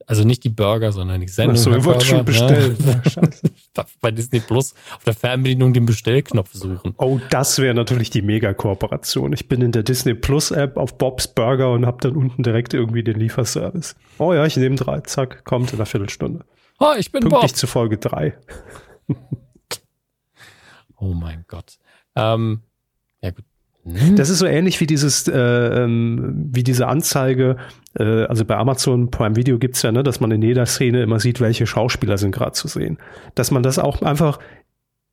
Also 0.08 0.24
nicht 0.24 0.44
die 0.44 0.50
Burger, 0.50 0.92
sondern 0.92 1.22
die 1.22 1.28
Sendung. 1.28 1.56
Achso, 1.56 1.72
ihr 1.72 1.84
wollt 1.86 2.04
schon 2.04 2.20
ne? 2.20 2.24
bestellen. 2.24 2.78
Bei 4.02 4.12
Disney 4.12 4.40
Plus 4.40 4.74
auf 4.96 5.04
der 5.04 5.14
Fernbedienung 5.14 5.74
den 5.74 5.86
Bestellknopf 5.86 6.54
suchen. 6.54 6.94
Oh, 6.98 7.20
das 7.30 7.60
wäre 7.60 7.74
natürlich 7.74 8.10
die 8.10 8.22
Mega-Kooperation. 8.22 9.34
Ich 9.34 9.48
bin 9.48 9.62
in 9.62 9.72
der 9.72 9.84
Disney 9.84 10.14
Plus 10.14 10.52
App 10.52 10.78
auf 10.78 10.98
Bob's 10.98 11.28
Burger 11.28 11.72
und 11.72 11.86
habe 11.86 11.98
dann 12.02 12.16
unten 12.16 12.44
direkt 12.44 12.74
irgendwie 12.74 13.04
den 13.04 13.20
Lieferservice. 13.20 13.96
Oh 14.18 14.34
ja, 14.34 14.46
ich 14.46 14.58
nehme 14.58 14.76
drei. 14.76 15.02
Zack, 15.02 15.44
kommt 15.46 15.72
in 15.72 15.80
einer 15.80 15.86
Viertelstunde. 15.86 16.46
Oh, 16.80 16.94
ich 16.98 17.12
bin 17.12 17.22
Pünktlich 17.22 17.52
Bob. 17.52 17.56
zu 17.56 17.68
Folge 17.68 17.98
drei. 17.98 18.38
oh 20.98 21.14
mein 21.14 21.46
Gott. 21.48 21.78
Ähm, 22.16 22.62
ja 23.22 23.32
gut, 23.32 23.46
hm? 23.84 24.16
Das 24.16 24.30
ist 24.30 24.40
so 24.40 24.46
ähnlich 24.46 24.80
wie 24.80 24.86
dieses, 24.86 25.28
äh, 25.28 25.38
ähm, 25.38 26.50
wie 26.52 26.64
diese 26.64 26.88
Anzeige, 26.88 27.58
äh, 27.98 28.26
also 28.26 28.46
bei 28.46 28.56
Amazon 28.58 29.10
Prime 29.10 29.36
Video 29.36 29.58
gibt's 29.58 29.82
ja, 29.82 29.92
ne, 29.92 30.04
dass 30.04 30.20
man 30.20 30.32
in 30.32 30.42
jeder 30.42 30.66
Szene 30.66 31.02
immer 31.02 31.20
sieht, 31.20 31.42
welche 31.42 31.66
Schauspieler 31.66 32.18
sind 32.18 32.32
gerade 32.32 32.52
zu 32.52 32.68
sehen. 32.68 32.98
Dass 33.36 33.52
man 33.52 33.64
das 33.64 33.80
auch 33.80 34.02
einfach 34.02 34.40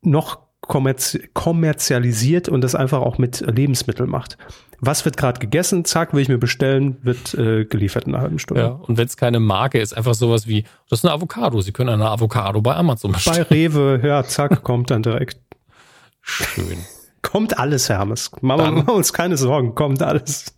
noch 0.03 0.39
kommerzi 0.61 1.31
kommerzialisiert 1.32 2.49
und 2.49 2.62
das 2.62 2.74
einfach 2.74 3.01
auch 3.01 3.16
mit 3.16 3.40
Lebensmitteln 3.40 4.11
macht. 4.11 4.36
Was 4.81 5.05
wird 5.05 5.16
gerade 5.16 5.40
gegessen? 5.40 5.85
Zack, 5.85 6.12
will 6.12 6.20
ich 6.20 6.28
mir 6.28 6.39
bestellen, 6.39 6.99
wird 7.03 7.35
äh, 7.35 7.65
geliefert 7.65 8.05
in 8.05 8.15
einer 8.15 8.23
halben 8.23 8.39
Stunde. 8.39 8.62
Ja, 8.62 8.69
und 8.69 8.99
wenn 8.99 9.07
es 9.07 9.16
keine 9.16 9.40
Marke 9.40 9.81
ist, 9.81 9.97
einfach 9.97 10.15
sowas 10.15 10.47
wie, 10.47 10.65
das 10.90 11.01
ist 11.01 11.05
eine 11.05 11.15
Avocado. 11.15 11.61
Sie 11.62 11.73
können 11.73 11.90
eine 11.90 12.09
Avocado 12.09 12.61
bei 12.61 12.74
Amazon 12.74 13.12
bestellen. 13.12 13.47
Bei 13.49 13.55
Rewe, 13.55 14.01
ja, 14.05 14.23
zack, 14.24 14.62
kommt 14.62 14.90
dann 14.90 15.03
direkt. 15.03 15.40
Schön. 16.20 16.78
Kommt 17.23 17.59
alles, 17.59 17.89
Hermes. 17.89 18.31
Machen 18.40 18.86
wir 18.86 18.95
uns 18.95 19.12
keine 19.12 19.36
Sorgen, 19.36 19.74
kommt 19.74 20.03
alles. 20.03 20.55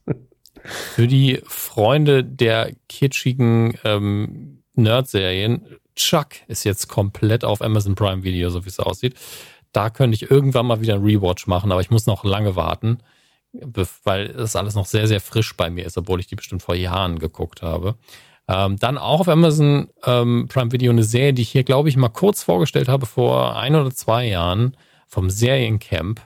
Für 0.63 1.07
die 1.07 1.41
Freunde 1.47 2.25
der 2.25 2.73
kitschigen 2.89 3.79
ähm, 3.85 4.63
Nerd-Serien, 4.75 5.67
Chuck 5.97 6.29
ist 6.49 6.65
jetzt 6.65 6.89
komplett 6.89 7.45
auf 7.45 7.63
Amazon 7.63 7.95
Prime 7.95 8.23
Video, 8.23 8.51
so 8.51 8.65
wie 8.65 8.69
es 8.69 8.79
aussieht. 8.79 9.15
Da 9.73 9.91
könnte 9.91 10.15
ich 10.15 10.31
irgendwann 10.31 10.67
mal 10.67 10.81
wieder 10.81 10.95
ein 10.95 11.03
Rewatch 11.03 11.47
machen, 11.47 11.71
aber 11.73 11.81
ich 11.81 11.91
muss 11.91 12.07
noch 12.07 12.25
lange 12.25 12.57
warten, 12.57 12.99
weil 14.05 14.29
das 14.29 14.57
alles 14.57 14.75
noch 14.75 14.87
sehr, 14.87 15.07
sehr 15.07 15.21
frisch 15.21 15.57
bei 15.57 15.71
mir 15.71 15.85
ist, 15.85 15.97
obwohl 15.97 16.21
ich 16.21 16.27
die 16.27 16.37
bestimmt 16.37 16.63
vor 16.63 16.75
Jahren 16.75 17.19
geguckt 17.19 17.63
habe. 17.63 17.97
Ähm, 18.49 18.79
dann 18.79 18.99
auch 18.99 19.21
auf 19.21 19.29
Amazon 19.29 19.89
ähm, 20.05 20.49
Prime 20.49 20.73
Video 20.73 20.91
eine 20.91 21.05
Serie, 21.05 21.33
die 21.33 21.43
ich 21.43 21.51
hier, 21.51 21.63
glaube 21.63 21.89
ich, 21.89 21.97
mal 21.97 22.09
kurz 22.09 22.43
vorgestellt 22.43 22.89
habe 22.89 23.07
vor 23.07 23.57
ein 23.57 23.77
oder 23.77 23.91
zwei 23.91 24.27
Jahren 24.27 24.77
vom 25.07 25.31
Seriencamp 25.31 26.21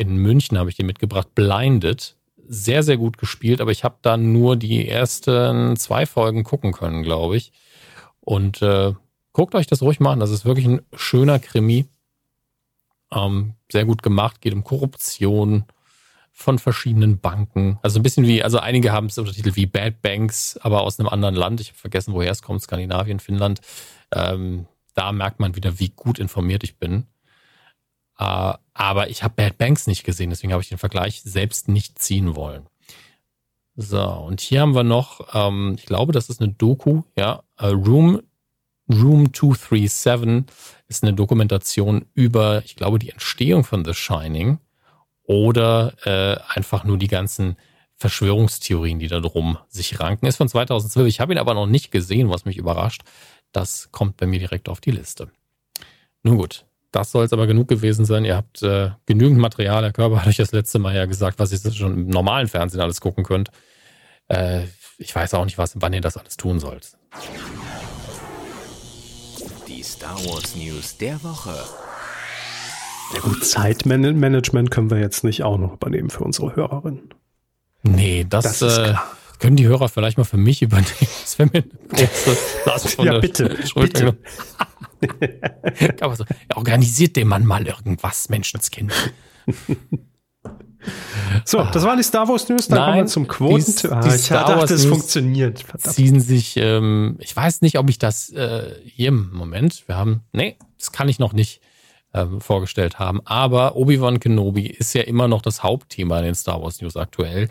in 0.00 0.16
München 0.16 0.58
habe 0.58 0.70
ich 0.70 0.76
die 0.76 0.82
mitgebracht, 0.82 1.34
Blinded. 1.34 2.16
Sehr, 2.48 2.82
sehr 2.82 2.96
gut 2.96 3.18
gespielt, 3.18 3.60
aber 3.60 3.70
ich 3.70 3.84
habe 3.84 3.98
da 4.00 4.16
nur 4.16 4.56
die 4.56 4.88
ersten 4.88 5.76
zwei 5.76 6.06
Folgen 6.06 6.42
gucken 6.42 6.72
können, 6.72 7.02
glaube 7.02 7.36
ich. 7.36 7.52
Und 8.20 8.62
äh, 8.62 8.94
guckt 9.34 9.54
euch 9.54 9.66
das 9.66 9.82
ruhig 9.82 10.00
mal 10.00 10.12
an. 10.12 10.20
Das 10.20 10.30
ist 10.30 10.46
wirklich 10.46 10.66
ein 10.66 10.80
schöner 10.94 11.38
Krimi. 11.38 11.84
Ähm, 13.12 13.54
sehr 13.70 13.84
gut 13.84 14.02
gemacht, 14.02 14.40
geht 14.40 14.54
um 14.54 14.64
Korruption 14.64 15.64
von 16.32 16.58
verschiedenen 16.58 17.18
Banken. 17.18 17.78
Also 17.82 18.00
ein 18.00 18.02
bisschen 18.02 18.26
wie, 18.26 18.42
also 18.42 18.58
einige 18.58 18.92
haben 18.92 19.08
es 19.08 19.18
Untertitel 19.18 19.54
wie 19.56 19.66
Bad 19.66 20.00
Banks, 20.00 20.56
aber 20.62 20.80
aus 20.80 20.98
einem 20.98 21.10
anderen 21.10 21.34
Land. 21.34 21.60
Ich 21.60 21.68
habe 21.68 21.78
vergessen, 21.78 22.14
woher 22.14 22.30
es 22.30 22.40
kommt, 22.40 22.62
Skandinavien, 22.62 23.20
Finnland. 23.20 23.60
Ähm, 24.12 24.66
da 24.94 25.12
merkt 25.12 25.40
man 25.40 25.56
wieder, 25.56 25.78
wie 25.78 25.90
gut 25.90 26.18
informiert 26.18 26.64
ich 26.64 26.78
bin. 26.78 27.06
Äh, 28.20 28.52
aber 28.74 29.08
ich 29.08 29.22
habe 29.22 29.34
Bad 29.34 29.58
Banks 29.58 29.86
nicht 29.86 30.04
gesehen, 30.04 30.30
deswegen 30.30 30.52
habe 30.52 30.62
ich 30.62 30.68
den 30.68 30.78
Vergleich 30.78 31.22
selbst 31.22 31.68
nicht 31.68 31.98
ziehen 31.98 32.36
wollen. 32.36 32.66
So, 33.76 34.02
und 34.02 34.40
hier 34.42 34.60
haben 34.60 34.74
wir 34.74 34.84
noch, 34.84 35.34
ähm, 35.34 35.76
ich 35.78 35.86
glaube, 35.86 36.12
das 36.12 36.28
ist 36.28 36.40
eine 36.40 36.52
Doku, 36.52 37.02
ja, 37.16 37.42
uh, 37.60 37.68
Room, 37.68 38.20
Room 38.90 39.32
237 39.32 40.44
ist 40.88 41.02
eine 41.02 41.14
Dokumentation 41.14 42.04
über, 42.12 42.62
ich 42.64 42.76
glaube, 42.76 42.98
die 42.98 43.10
Entstehung 43.10 43.64
von 43.64 43.84
The 43.84 43.94
Shining 43.94 44.58
oder 45.22 45.94
äh, 46.04 46.40
einfach 46.54 46.84
nur 46.84 46.98
die 46.98 47.08
ganzen 47.08 47.56
Verschwörungstheorien, 47.94 48.98
die 48.98 49.08
da 49.08 49.20
drum 49.20 49.58
sich 49.68 50.00
ranken. 50.00 50.26
Ist 50.26 50.38
von 50.38 50.48
2012. 50.48 51.06
Ich 51.06 51.20
habe 51.20 51.32
ihn 51.32 51.38
aber 51.38 51.54
noch 51.54 51.66
nicht 51.66 51.92
gesehen, 51.92 52.30
was 52.30 52.44
mich 52.44 52.56
überrascht. 52.56 53.02
Das 53.52 53.90
kommt 53.92 54.16
bei 54.16 54.26
mir 54.26 54.40
direkt 54.40 54.68
auf 54.68 54.80
die 54.80 54.90
Liste. 54.90 55.30
Nun 56.22 56.36
gut, 56.36 56.64
das 56.92 57.12
soll 57.12 57.24
es 57.24 57.32
aber 57.32 57.46
genug 57.46 57.68
gewesen 57.68 58.04
sein. 58.04 58.24
Ihr 58.24 58.36
habt 58.36 58.62
äh, 58.62 58.90
genügend 59.06 59.38
Material. 59.38 59.82
Der 59.82 59.92
Körper 59.92 60.20
hat 60.20 60.26
euch 60.26 60.36
das 60.36 60.52
letzte 60.52 60.78
Mal 60.78 60.94
ja 60.94 61.06
gesagt, 61.06 61.38
was 61.38 61.52
ihr 61.52 61.72
schon 61.72 61.94
im 61.94 62.06
normalen 62.08 62.48
Fernsehen 62.48 62.80
alles 62.80 63.00
gucken 63.00 63.24
könnt. 63.24 63.50
Äh, 64.28 64.62
ich 64.98 65.14
weiß 65.14 65.34
auch 65.34 65.44
nicht, 65.44 65.58
was, 65.58 65.74
wann 65.76 65.92
ihr 65.92 66.00
das 66.00 66.16
alles 66.16 66.36
tun 66.36 66.58
sollt. 66.58 66.92
Die 69.68 69.82
Star 69.82 70.16
Wars 70.26 70.56
News 70.56 70.96
der 70.98 71.22
Woche. 71.22 71.54
Ja 73.14 73.20
gut, 73.20 73.44
Zeitmanagement 73.44 74.70
können 74.70 74.90
wir 74.90 74.98
jetzt 74.98 75.24
nicht 75.24 75.42
auch 75.42 75.58
noch 75.58 75.72
übernehmen 75.72 76.10
für 76.10 76.22
unsere 76.22 76.54
Hörerinnen. 76.54 77.14
Nee, 77.82 78.26
das, 78.28 78.58
das 78.60 78.78
äh, 78.78 78.94
können 79.40 79.56
die 79.56 79.66
Hörer 79.66 79.88
vielleicht 79.88 80.18
mal 80.18 80.24
für 80.24 80.36
mich 80.36 80.62
übernehmen. 80.62 80.88
Das 81.00 81.38
wäre 81.38 81.50
mir 81.52 81.64
eine 81.64 82.06
große 82.06 82.36
Last 82.66 82.90
von 82.90 83.06
ja, 83.06 83.12
der 83.12 83.20
bitte, 83.20 83.66
Schulter. 83.66 84.12
bitte. 85.00 85.96
Aber 86.00 86.14
so, 86.14 86.24
organisiert 86.54 87.16
dem 87.16 87.28
Mann 87.28 87.46
mal 87.46 87.66
irgendwas, 87.66 88.28
Menschenskind. 88.28 88.92
So, 91.44 91.62
das 91.62 91.84
waren 91.84 91.98
die 91.98 92.02
Star 92.02 92.28
Wars 92.28 92.48
News. 92.48 92.68
Dann 92.68 92.78
Nein, 92.78 92.86
kommen 92.86 92.98
wir 93.00 93.06
zum 93.06 93.28
Quoten. 93.28 93.92
Ah, 93.92 94.14
ich 94.14 94.22
Star 94.22 94.46
dachte, 94.46 94.74
es 94.74 94.86
funktioniert. 94.86 95.60
Verdammt. 95.60 95.94
Ziehen 95.94 96.20
sich, 96.20 96.56
ähm, 96.56 97.16
ich 97.18 97.34
weiß 97.34 97.60
nicht, 97.62 97.78
ob 97.78 97.90
ich 97.90 97.98
das 97.98 98.30
äh, 98.30 98.74
hier 98.84 99.08
im 99.08 99.30
Moment, 99.32 99.84
wir 99.86 99.96
haben, 99.96 100.22
nee, 100.32 100.56
das 100.78 100.92
kann 100.92 101.08
ich 101.08 101.18
noch 101.18 101.32
nicht 101.32 101.60
ähm, 102.14 102.40
vorgestellt 102.40 102.98
haben. 102.98 103.20
Aber 103.24 103.76
Obi-Wan 103.76 104.20
Kenobi 104.20 104.66
ist 104.66 104.94
ja 104.94 105.02
immer 105.02 105.28
noch 105.28 105.42
das 105.42 105.62
Hauptthema 105.62 106.18
in 106.18 106.24
den 106.26 106.34
Star 106.34 106.62
Wars 106.62 106.80
News 106.80 106.96
aktuell. 106.96 107.48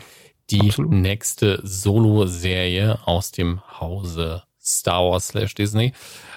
Die 0.50 0.68
Absolut. 0.68 0.92
nächste 0.92 1.60
Solo-Serie 1.62 2.98
aus 3.06 3.30
dem 3.30 3.60
Hause 3.80 4.42
Star 4.60 5.04
Wars 5.04 5.28
slash 5.28 5.54
Disney. 5.54 5.92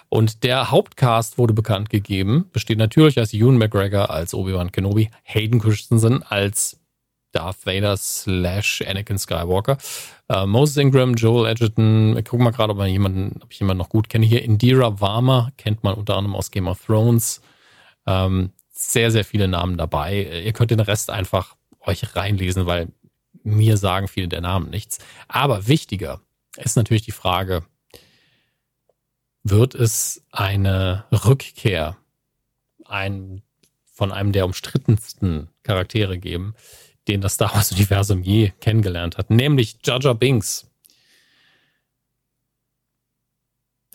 Und 0.10 0.44
der 0.44 0.70
Hauptcast 0.70 1.38
wurde 1.38 1.54
bekannt 1.54 1.90
gegeben, 1.90 2.50
besteht 2.54 2.78
natürlich 2.78 3.20
aus 3.20 3.34
Ewan 3.34 3.58
McGregor 3.58 4.10
als 4.12 4.34
Obi-Wan 4.34 4.72
Kenobi, 4.72 5.10
Hayden 5.24 5.60
Christensen 5.60 6.22
als 6.24 6.80
Darth 7.32 7.66
Vader 7.66 7.98
slash 7.98 8.84
Anakin 8.88 9.18
Skywalker, 9.18 9.78
äh, 10.30 10.46
Moses 10.46 10.78
Ingram, 10.78 11.16
Joel 11.16 11.50
Edgerton, 11.50 12.16
ich 12.16 12.26
gucke 12.26 12.44
mal 12.44 12.52
gerade, 12.52 12.72
ob, 12.72 12.78
man 12.78 12.90
jemanden, 12.90 13.42
ob 13.44 13.52
ich 13.52 13.60
jemanden 13.60 13.80
noch 13.80 13.90
gut 13.90 14.08
kenne 14.08 14.26
hier. 14.26 14.44
Indira 14.44 15.02
Varma 15.02 15.52
kennt 15.58 15.84
man 15.84 15.96
unter 15.96 16.16
anderem 16.16 16.36
aus 16.36 16.52
Game 16.52 16.68
of 16.68 16.86
Thrones. 16.86 17.42
Ähm, 18.06 18.52
sehr, 18.70 19.10
sehr 19.10 19.26
viele 19.26 19.48
Namen 19.48 19.78
dabei. 19.78 20.44
Ihr 20.46 20.54
könnt 20.54 20.72
den 20.72 20.80
Rest 20.80 21.10
einfach 21.10 21.56
euch 21.82 22.16
reinlesen, 22.16 22.68
weil 22.68 22.90
mir 23.44 23.78
sagen 23.78 24.08
viele 24.08 24.28
der 24.28 24.42
Namen 24.42 24.70
nichts. 24.70 25.00
Aber 25.28 25.68
wichtiger 25.68 26.22
ist 26.58 26.78
natürlich 26.78 27.04
die 27.04 27.12
Frage, 27.12 27.64
wird 29.44 29.76
es 29.76 30.24
eine 30.32 31.06
Rückkehr 31.12 31.98
ein, 32.86 33.42
von 33.92 34.12
einem 34.12 34.32
der 34.32 34.46
umstrittensten 34.46 35.50
Charaktere 35.64 36.18
geben, 36.18 36.56
den 37.08 37.22
das 37.22 37.34
Star 37.34 37.54
Wars 37.54 37.72
Universum 37.72 38.24
je 38.24 38.52
kennengelernt 38.62 39.18
hat, 39.18 39.30
nämlich 39.30 39.78
Jar 39.84 40.16
Binks. 40.16 40.70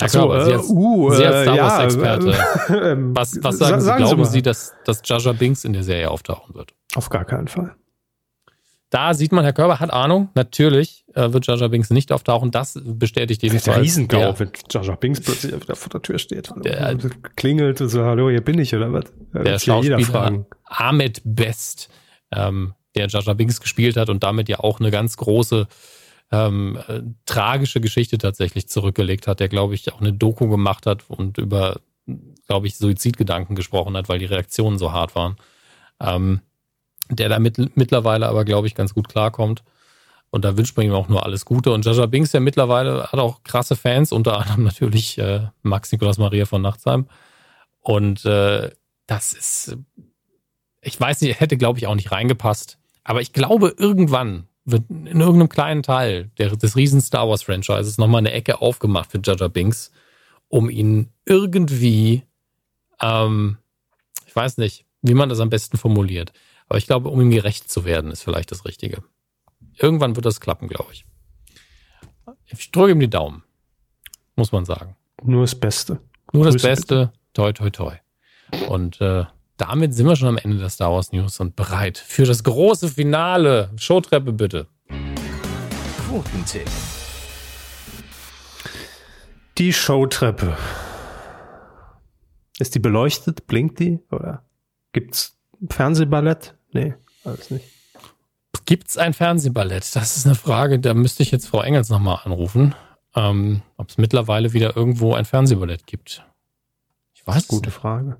Achso, 0.00 0.32
äh, 0.32 0.44
sehr, 0.44 0.64
uh, 0.64 1.10
sehr 1.10 1.42
Star 1.42 1.58
Wars 1.58 1.84
Experte. 1.84 2.30
Äh, 2.68 2.92
äh, 2.92 2.96
was, 2.98 3.42
was 3.42 3.58
sagen, 3.58 3.80
sagen 3.80 3.98
Sie, 3.98 4.04
glauben 4.04 4.24
Sie, 4.26 4.30
Sie, 4.30 4.42
dass, 4.42 4.72
dass 4.84 5.02
Jar 5.04 5.34
Binks 5.34 5.64
in 5.64 5.72
der 5.72 5.82
Serie 5.82 6.10
auftauchen 6.10 6.54
wird? 6.54 6.74
Auf 6.94 7.08
gar 7.08 7.24
keinen 7.24 7.48
Fall. 7.48 7.74
Da 8.90 9.12
sieht 9.12 9.32
man, 9.32 9.44
Herr 9.44 9.52
Körber 9.52 9.80
hat 9.80 9.92
Ahnung. 9.92 10.30
Natürlich 10.34 11.04
äh, 11.14 11.32
wird 11.32 11.46
Jar 11.46 11.68
Binks 11.68 11.90
nicht 11.90 12.10
auftauchen. 12.10 12.50
Das 12.50 12.80
bestätigt 12.82 13.42
jedenfalls. 13.42 13.64
Der 13.64 13.82
Riesengau, 13.82 14.20
ja. 14.20 14.38
wenn 14.38 14.50
Jar 14.70 14.82
Jar 14.82 14.96
Binks 14.96 15.20
plötzlich 15.20 15.52
wieder 15.52 15.76
vor 15.76 15.90
der 15.90 16.00
Tür 16.00 16.18
steht. 16.18 16.50
Hallo, 16.50 16.62
der, 16.62 16.96
klingelt 17.36 17.80
und 17.82 17.88
so, 17.88 18.04
hallo, 18.04 18.30
hier 18.30 18.40
bin 18.40 18.58
ich, 18.58 18.74
oder 18.74 18.92
was? 18.92 19.04
Ja, 19.34 19.42
der 19.42 19.58
Schauspieler 19.58 20.46
Ahmed 20.64 21.20
Best, 21.24 21.90
ähm, 22.32 22.74
der 22.94 23.08
Jar 23.08 23.34
Binks 23.34 23.60
gespielt 23.60 23.98
hat 23.98 24.08
und 24.08 24.22
damit 24.22 24.48
ja 24.48 24.60
auch 24.60 24.80
eine 24.80 24.90
ganz 24.90 25.18
große 25.18 25.68
ähm, 26.32 26.78
äh, 26.88 27.02
tragische 27.26 27.80
Geschichte 27.82 28.16
tatsächlich 28.16 28.68
zurückgelegt 28.68 29.26
hat, 29.26 29.40
der, 29.40 29.48
glaube 29.48 29.74
ich, 29.74 29.92
auch 29.92 30.00
eine 30.00 30.14
Doku 30.14 30.48
gemacht 30.48 30.86
hat 30.86 31.04
und 31.08 31.36
über, 31.36 31.80
glaube 32.46 32.66
ich, 32.66 32.76
Suizidgedanken 32.76 33.54
gesprochen 33.54 33.96
hat, 33.98 34.08
weil 34.08 34.18
die 34.18 34.24
Reaktionen 34.24 34.78
so 34.78 34.92
hart 34.92 35.14
waren. 35.14 35.36
Ähm, 36.00 36.40
der 37.10 37.28
da 37.28 37.38
mit, 37.38 37.76
mittlerweile 37.76 38.28
aber, 38.28 38.44
glaube 38.44 38.66
ich, 38.66 38.74
ganz 38.74 38.94
gut 38.94 39.08
klarkommt. 39.08 39.62
Und 40.30 40.44
da 40.44 40.56
wünscht 40.56 40.76
man 40.76 40.86
ihm 40.86 40.92
auch 40.92 41.08
nur 41.08 41.24
alles 41.24 41.44
Gute. 41.44 41.72
Und 41.72 41.86
Jaja 41.86 42.06
Binks, 42.06 42.32
der 42.32 42.40
mittlerweile 42.40 43.04
hat 43.04 43.18
auch 43.18 43.42
krasse 43.44 43.76
Fans, 43.76 44.12
unter 44.12 44.38
anderem 44.38 44.64
natürlich 44.64 45.18
äh, 45.18 45.48
Max 45.62 45.90
Nikolaus 45.90 46.18
Maria 46.18 46.44
von 46.44 46.60
Nachtsheim. 46.60 47.06
Und 47.80 48.24
äh, 48.26 48.70
das 49.06 49.32
ist, 49.32 49.78
ich 50.82 51.00
weiß 51.00 51.22
nicht, 51.22 51.40
hätte, 51.40 51.56
glaube 51.56 51.78
ich, 51.78 51.86
auch 51.86 51.94
nicht 51.94 52.12
reingepasst. 52.12 52.78
Aber 53.04 53.22
ich 53.22 53.32
glaube, 53.32 53.74
irgendwann 53.78 54.48
wird 54.66 54.84
in 54.90 55.20
irgendeinem 55.20 55.48
kleinen 55.48 55.82
Teil 55.82 56.30
der, 56.36 56.54
des 56.54 56.76
riesen 56.76 57.00
Star 57.00 57.26
Wars 57.26 57.42
Franchises 57.42 57.96
nochmal 57.96 58.18
eine 58.18 58.32
Ecke 58.32 58.60
aufgemacht 58.60 59.10
für 59.10 59.20
Jaja 59.24 59.48
Binks, 59.48 59.92
um 60.48 60.68
ihn 60.68 61.08
irgendwie, 61.24 62.24
ähm, 63.00 63.56
ich 64.26 64.36
weiß 64.36 64.58
nicht, 64.58 64.84
wie 65.00 65.14
man 65.14 65.30
das 65.30 65.40
am 65.40 65.48
besten 65.48 65.78
formuliert. 65.78 66.32
Aber 66.68 66.78
ich 66.78 66.86
glaube, 66.86 67.08
um 67.08 67.20
ihm 67.20 67.30
gerecht 67.30 67.70
zu 67.70 67.84
werden, 67.84 68.10
ist 68.10 68.22
vielleicht 68.22 68.50
das 68.50 68.64
Richtige. 68.64 69.02
Irgendwann 69.76 70.16
wird 70.16 70.26
das 70.26 70.40
klappen, 70.40 70.68
glaube 70.68 70.92
ich. 70.92 71.06
Ich 72.46 72.70
drücke 72.70 72.92
ihm 72.92 73.00
die 73.00 73.10
Daumen. 73.10 73.42
Muss 74.36 74.52
man 74.52 74.64
sagen. 74.64 74.96
Nur 75.22 75.42
das 75.42 75.54
Beste. 75.54 76.00
Nur 76.32 76.44
das 76.44 76.54
Grüße 76.54 76.68
Beste. 76.68 76.94
Bitte. 77.06 77.12
Toi, 77.32 77.52
toi, 77.52 77.70
toi. 77.70 77.96
Und 78.68 79.00
äh, 79.00 79.24
damit 79.56 79.94
sind 79.94 80.06
wir 80.06 80.16
schon 80.16 80.28
am 80.28 80.38
Ende 80.38 80.58
der 80.58 80.68
Star 80.68 80.92
Wars 80.92 81.12
News 81.12 81.40
und 81.40 81.56
bereit 81.56 81.98
für 81.98 82.24
das 82.24 82.44
große 82.44 82.88
Finale. 82.88 83.70
Showtreppe 83.76 84.32
bitte. 84.32 84.66
Quotentipp. 86.06 86.68
Die 89.58 89.72
Showtreppe. 89.72 90.56
Ist 92.58 92.74
die 92.74 92.78
beleuchtet? 92.78 93.46
Blinkt 93.46 93.78
die? 93.80 94.00
Oder 94.10 94.44
gibt's 94.92 95.38
Fernsehballett? 95.68 96.57
Nee, 96.72 96.94
alles 97.24 97.50
nicht. 97.50 97.64
Gibt 98.64 98.88
es 98.88 98.98
ein 98.98 99.14
Fernsehballett? 99.14 99.96
Das 99.96 100.16
ist 100.16 100.26
eine 100.26 100.34
Frage, 100.34 100.78
da 100.78 100.92
müsste 100.92 101.22
ich 101.22 101.30
jetzt 101.30 101.46
Frau 101.46 101.62
Engels 101.62 101.88
nochmal 101.88 102.20
anrufen, 102.24 102.74
ähm, 103.16 103.62
ob 103.78 103.88
es 103.88 103.96
mittlerweile 103.96 104.52
wieder 104.52 104.76
irgendwo 104.76 105.14
ein 105.14 105.24
Fernsehballett 105.24 105.86
gibt. 105.86 106.22
Ich 107.14 107.26
weiß. 107.26 107.48
Gute. 107.48 107.70
Frage. 107.70 108.18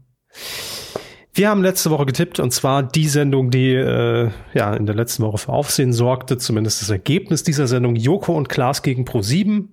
Wir 1.35 1.51
haben 1.51 1.63
letzte 1.63 1.91
Woche 1.91 2.07
getippt 2.07 2.41
und 2.41 2.51
zwar 2.51 2.83
die 2.83 3.09
Sendung, 3.09 3.51
die 3.51 3.73
äh, 3.75 4.31
ja 4.55 4.75
in 4.75 4.87
der 4.87 4.95
letzten 4.95 5.23
Woche 5.23 5.39
für 5.39 5.53
Aufsehen 5.53 5.93
sorgte, 5.93 6.39
zumindest 6.39 6.83
das 6.83 6.91
Ergebnis 6.91 7.43
dieser 7.43 7.69
Sendung. 7.69 7.95
Joko 7.95 8.35
und 8.37 8.49
Klaas 8.49 8.83
gegen 8.83 9.05
Pro7. 9.05 9.69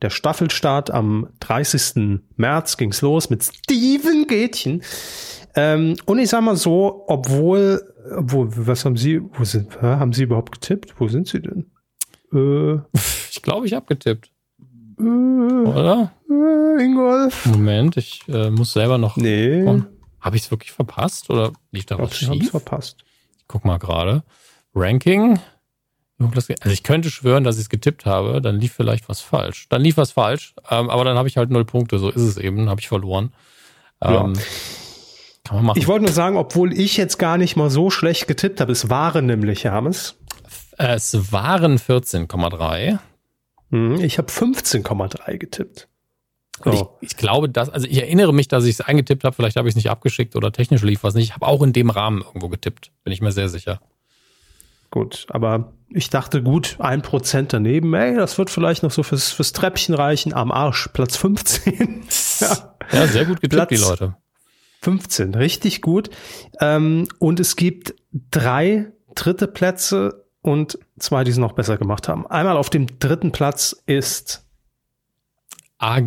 Der 0.00 0.10
Staffelstart 0.10 0.90
am 0.90 1.28
30. 1.40 2.20
März 2.36 2.76
ging's 2.76 3.02
los 3.02 3.28
mit 3.28 3.44
Steven 3.44 4.26
Gätchen. 4.26 4.82
Ähm, 5.54 5.96
und 6.06 6.18
ich 6.18 6.30
sag 6.30 6.42
mal 6.42 6.56
so, 6.56 7.04
obwohl, 7.08 7.91
obwohl, 8.16 8.48
was 8.66 8.84
haben 8.84 8.96
Sie, 8.96 9.20
wo 9.20 9.44
sind, 9.44 9.80
haben 9.80 10.12
Sie 10.12 10.24
überhaupt 10.24 10.52
getippt? 10.52 10.94
Wo 10.98 11.08
sind 11.08 11.28
Sie 11.28 11.40
denn? 11.40 11.70
Äh, 12.32 12.80
ich 13.30 13.42
glaube, 13.42 13.66
ich 13.66 13.74
habe 13.74 13.86
getippt. 13.86 14.30
Äh, 14.98 15.02
Oder? 15.02 16.12
Äh, 16.30 16.84
Ingolf. 16.84 17.46
Moment, 17.46 17.96
ich 17.96 18.22
äh, 18.28 18.50
muss 18.50 18.72
selber 18.72 18.98
noch. 18.98 19.16
Nee. 19.16 19.82
Habe 20.20 20.36
ich 20.36 20.42
es 20.42 20.50
wirklich 20.50 20.72
verpasst? 20.72 21.30
Oder 21.30 21.52
lief 21.72 21.86
da 21.86 21.98
was 21.98 22.16
schief? 22.16 22.30
Ich 22.34 22.50
verpasst. 22.50 23.04
Ich 23.38 23.48
guck 23.48 23.64
mal 23.64 23.78
gerade. 23.78 24.22
Ranking. 24.74 25.38
Also 26.18 26.70
ich 26.70 26.84
könnte 26.84 27.10
schwören, 27.10 27.42
dass 27.42 27.56
ich 27.56 27.62
es 27.62 27.68
getippt 27.68 28.06
habe, 28.06 28.40
dann 28.40 28.60
lief 28.60 28.72
vielleicht 28.72 29.08
was 29.08 29.20
falsch. 29.20 29.68
Dann 29.68 29.82
lief 29.82 29.96
was 29.96 30.12
falsch, 30.12 30.54
ähm, 30.70 30.88
aber 30.88 31.04
dann 31.04 31.16
habe 31.16 31.26
ich 31.26 31.36
halt 31.36 31.50
null 31.50 31.64
Punkte, 31.64 31.98
so 31.98 32.10
ist 32.10 32.22
es 32.22 32.36
eben, 32.36 32.68
habe 32.68 32.80
ich 32.80 32.86
verloren. 32.86 33.32
Ähm, 34.00 34.34
ja. 34.34 34.40
Kann 35.44 35.56
man 35.56 35.66
machen. 35.66 35.78
Ich 35.78 35.88
wollte 35.88 36.04
nur 36.04 36.14
sagen, 36.14 36.36
obwohl 36.36 36.72
ich 36.72 36.96
jetzt 36.96 37.18
gar 37.18 37.38
nicht 37.38 37.56
mal 37.56 37.70
so 37.70 37.90
schlecht 37.90 38.28
getippt 38.28 38.60
habe, 38.60 38.72
es 38.72 38.90
waren 38.90 39.26
nämlich, 39.26 39.64
Hermes. 39.64 40.18
Es 40.78 41.32
waren 41.32 41.78
14,3. 41.78 42.98
Hm, 43.70 43.94
ich 43.96 44.18
habe 44.18 44.30
15,3 44.30 45.38
getippt. 45.38 45.88
Und 46.64 46.74
oh. 46.74 46.96
ich, 47.00 47.10
ich, 47.10 47.16
glaube, 47.16 47.48
dass, 47.48 47.70
also 47.70 47.86
ich 47.88 47.98
erinnere 47.98 48.32
mich, 48.32 48.46
dass 48.46 48.64
ich 48.64 48.72
es 48.72 48.80
eingetippt 48.80 49.24
habe, 49.24 49.34
vielleicht 49.34 49.56
habe 49.56 49.68
ich 49.68 49.72
es 49.72 49.76
nicht 49.76 49.90
abgeschickt 49.90 50.36
oder 50.36 50.52
technisch 50.52 50.82
lief 50.82 51.02
was 51.02 51.14
nicht. 51.14 51.24
Ich 51.24 51.34
habe 51.34 51.46
auch 51.46 51.62
in 51.62 51.72
dem 51.72 51.90
Rahmen 51.90 52.22
irgendwo 52.22 52.48
getippt, 52.48 52.92
bin 53.02 53.12
ich 53.12 53.20
mir 53.20 53.32
sehr 53.32 53.48
sicher. 53.48 53.80
gut. 54.90 55.26
Aber 55.30 55.72
ich 55.88 56.10
dachte, 56.10 56.42
gut, 56.42 56.76
ein 56.78 57.02
Prozent 57.02 57.52
daneben, 57.52 57.92
ey, 57.94 58.14
das 58.14 58.38
wird 58.38 58.50
vielleicht 58.50 58.82
noch 58.82 58.90
so 58.90 59.02
fürs, 59.02 59.32
fürs 59.32 59.52
Treppchen 59.52 59.94
reichen. 59.94 60.34
Am 60.34 60.52
Arsch, 60.52 60.88
Platz 60.92 61.16
15. 61.16 62.04
ja. 62.40 62.74
ja, 62.92 63.06
sehr 63.06 63.24
gut 63.24 63.40
getippt, 63.40 63.68
Platz 63.68 63.68
die 63.70 63.76
Leute. 63.76 64.16
15, 64.82 65.34
richtig 65.34 65.80
gut. 65.80 66.10
Ähm, 66.60 67.08
und 67.18 67.40
es 67.40 67.56
gibt 67.56 67.94
drei 68.30 68.92
dritte 69.14 69.46
Plätze 69.46 70.26
und 70.42 70.78
zwei, 70.98 71.24
die 71.24 71.30
es 71.30 71.38
noch 71.38 71.52
besser 71.52 71.78
gemacht 71.78 72.08
haben. 72.08 72.26
Einmal 72.26 72.56
auf 72.56 72.68
dem 72.68 72.98
dritten 72.98 73.32
Platz 73.32 73.80
ist 73.86 74.44
Ag 75.78 76.04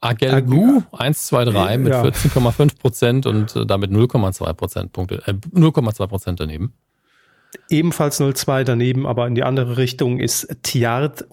Agelgu 0.00 0.82
123 0.92 1.78
mit 1.78 1.92
ja. 1.92 2.02
14,5 2.02 2.78
Prozent 2.78 3.26
und 3.26 3.56
äh, 3.56 3.64
damit 3.64 3.90
0,2 3.90 4.52
Prozentpunkte, 4.52 5.22
äh, 5.26 5.32
0,2 5.32 6.06
Prozent 6.06 6.40
daneben. 6.40 6.74
Ebenfalls 7.70 8.20
0,2 8.20 8.64
daneben, 8.64 9.06
aber 9.06 9.26
in 9.26 9.34
die 9.34 9.44
andere 9.44 9.78
Richtung 9.78 10.18
ist 10.18 10.54
Tiart-SVW 10.62 11.30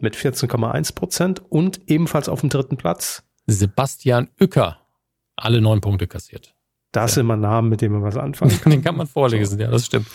mit 0.00 0.16
14,1 0.16 0.94
Prozent 0.94 1.42
und 1.48 1.80
ebenfalls 1.86 2.28
auf 2.28 2.40
dem 2.40 2.48
dritten 2.48 2.76
Platz 2.76 3.22
Sebastian 3.48 4.28
Uecker, 4.40 4.78
alle 5.36 5.60
neun 5.60 5.80
Punkte 5.80 6.06
kassiert. 6.06 6.54
Das 6.92 7.12
ja. 7.12 7.14
sind 7.16 7.20
immer 7.22 7.36
Namen, 7.36 7.70
mit 7.70 7.80
denen 7.80 7.94
man 7.94 8.02
was 8.02 8.16
anfangen 8.16 8.60
kann. 8.62 8.70
Den 8.70 8.84
kann 8.84 8.96
man 8.96 9.06
vorlesen, 9.06 9.58
ja, 9.58 9.70
das 9.70 9.86
stimmt. 9.86 10.06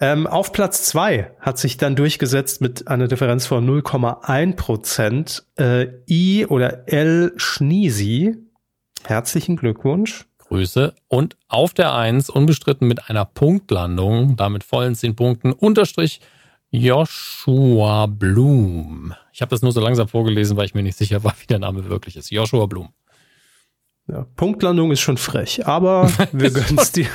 Ähm, 0.00 0.26
auf 0.26 0.52
Platz 0.52 0.84
zwei 0.84 1.32
hat 1.40 1.58
sich 1.58 1.76
dann 1.76 1.96
durchgesetzt 1.96 2.60
mit 2.60 2.88
einer 2.88 3.08
Differenz 3.08 3.46
von 3.46 3.68
0,1 3.68 4.56
Prozent 4.56 5.44
äh, 5.56 5.88
I 6.08 6.46
oder 6.46 6.88
L 6.88 7.32
Schniesi. 7.36 8.36
Herzlichen 9.04 9.56
Glückwunsch. 9.56 10.26
Grüße. 10.38 10.94
Und 11.08 11.36
auf 11.48 11.74
der 11.74 11.94
Eins 11.94 12.30
unbestritten 12.30 12.86
mit 12.86 13.10
einer 13.10 13.24
Punktlandung, 13.24 14.36
damit 14.36 14.64
vollen 14.64 14.94
zehn 14.94 15.16
Punkten, 15.16 15.52
Unterstrich 15.52 16.20
Joshua 16.72 18.06
Blum. 18.06 19.14
Ich 19.30 19.42
habe 19.42 19.50
das 19.50 19.60
nur 19.60 19.72
so 19.72 19.80
langsam 19.80 20.08
vorgelesen, 20.08 20.56
weil 20.56 20.64
ich 20.64 20.74
mir 20.74 20.82
nicht 20.82 20.96
sicher 20.96 21.22
war, 21.22 21.34
wie 21.40 21.46
der 21.46 21.58
Name 21.58 21.88
wirklich 21.88 22.16
ist. 22.16 22.30
Joshua 22.30 22.64
Blum. 22.66 22.88
Ja, 24.08 24.26
Punktlandung 24.36 24.90
ist 24.90 25.00
schon 25.00 25.18
frech, 25.18 25.66
aber 25.66 26.10
wir 26.32 26.50
gönnen 26.50 26.78
es 26.78 26.90
dir. 26.92 27.06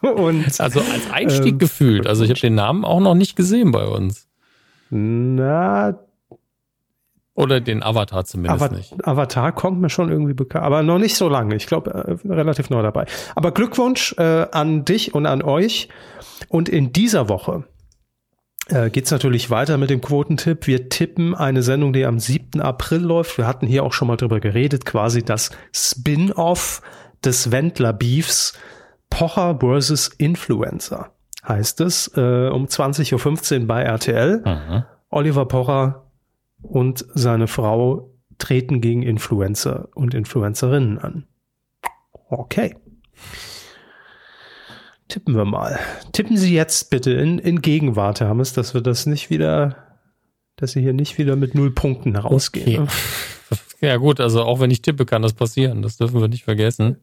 Und, 0.00 0.58
also 0.58 0.80
als 0.80 1.10
Einstieg 1.12 1.52
ähm, 1.52 1.58
gefühlt. 1.58 2.06
Also 2.06 2.24
ich 2.24 2.30
habe 2.30 2.40
den 2.40 2.54
Namen 2.54 2.84
auch 2.84 3.00
noch 3.00 3.14
nicht 3.14 3.36
gesehen 3.36 3.72
bei 3.72 3.86
uns. 3.86 4.26
Na. 4.90 5.98
Oder 7.34 7.60
den 7.60 7.82
Avatar 7.82 8.24
zumindest 8.24 8.62
Ava 8.62 8.74
nicht. 8.74 9.06
Avatar 9.06 9.52
kommt 9.52 9.80
mir 9.80 9.90
schon 9.90 10.10
irgendwie 10.10 10.34
bekannt, 10.34 10.64
aber 10.64 10.82
noch 10.82 10.98
nicht 10.98 11.14
so 11.14 11.28
lange. 11.28 11.54
Ich 11.56 11.66
glaube, 11.66 11.90
äh, 11.90 12.32
relativ 12.32 12.70
neu 12.70 12.82
dabei. 12.82 13.04
Aber 13.36 13.52
Glückwunsch 13.52 14.14
äh, 14.18 14.46
an 14.50 14.84
dich 14.84 15.14
und 15.14 15.26
an 15.26 15.42
euch. 15.42 15.88
Und 16.48 16.68
in 16.68 16.92
dieser 16.92 17.28
Woche 17.28 17.64
äh, 18.68 18.90
geht 18.90 19.06
es 19.06 19.10
natürlich 19.10 19.50
weiter 19.50 19.76
mit 19.76 19.90
dem 19.90 20.00
Quotentipp. 20.00 20.66
Wir 20.66 20.88
tippen 20.88 21.34
eine 21.34 21.62
Sendung, 21.62 21.92
die 21.92 22.04
am 22.04 22.18
7. 22.18 22.60
April 22.60 23.00
läuft. 23.00 23.38
Wir 23.38 23.46
hatten 23.46 23.66
hier 23.66 23.84
auch 23.84 23.92
schon 23.92 24.08
mal 24.08 24.16
drüber 24.16 24.40
geredet, 24.40 24.84
quasi 24.84 25.22
das 25.22 25.50
Spin-off 25.72 26.82
des 27.24 27.50
Wendler-Beefs 27.50 28.54
Pocher 29.10 29.58
versus 29.60 30.08
Influencer 30.08 31.12
heißt 31.48 31.80
es, 31.80 32.08
äh, 32.16 32.48
um 32.48 32.66
20.15 32.66 33.60
Uhr 33.62 33.66
bei 33.66 33.82
RTL. 33.82 34.42
Mhm. 34.44 34.84
Oliver 35.10 35.46
Pocher 35.46 36.06
und 36.62 37.04
seine 37.14 37.46
Frau 37.46 38.10
treten 38.36 38.80
gegen 38.80 39.02
Influencer 39.02 39.88
und 39.94 40.14
Influencerinnen 40.14 40.98
an. 40.98 41.26
Okay. 42.28 42.76
Tippen 45.08 45.36
wir 45.36 45.44
mal. 45.44 45.78
Tippen 46.12 46.36
Sie 46.36 46.54
jetzt 46.54 46.90
bitte 46.90 47.12
in, 47.12 47.38
in 47.38 47.62
Gegenwart, 47.62 48.20
Hermes, 48.20 48.52
dass 48.52 48.74
wir 48.74 48.82
das 48.82 49.06
nicht 49.06 49.30
wieder, 49.30 49.76
dass 50.56 50.72
Sie 50.72 50.82
hier 50.82 50.92
nicht 50.92 51.18
wieder 51.18 51.34
mit 51.34 51.54
null 51.54 51.70
Punkten 51.74 52.16
rausgehen. 52.16 52.82
Okay. 52.82 52.82
Ne? 52.82 52.88
Ja 53.80 53.96
gut, 53.96 54.18
also 54.18 54.42
auch 54.42 54.58
wenn 54.58 54.72
ich 54.72 54.82
tippe, 54.82 55.06
kann 55.06 55.22
das 55.22 55.34
passieren. 55.34 55.82
Das 55.82 55.96
dürfen 55.96 56.20
wir 56.20 56.26
nicht 56.26 56.42
vergessen. 56.42 56.96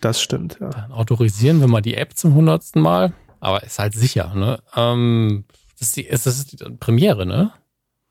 Das 0.00 0.22
stimmt, 0.22 0.58
ja. 0.60 0.70
Dann 0.70 0.92
autorisieren 0.92 1.60
wir 1.60 1.66
mal 1.66 1.80
die 1.80 1.96
App 1.96 2.16
zum 2.16 2.34
hundertsten 2.34 2.80
Mal. 2.80 3.12
Aber 3.40 3.64
ist 3.64 3.80
halt 3.80 3.94
sicher, 3.94 4.32
ne? 4.34 4.60
Ähm, 4.76 5.44
das, 5.78 5.88
ist 5.88 5.96
die, 5.96 6.02
ist, 6.02 6.26
das 6.26 6.38
ist 6.38 6.52
die 6.52 6.64
Premiere, 6.78 7.26
ne? 7.26 7.52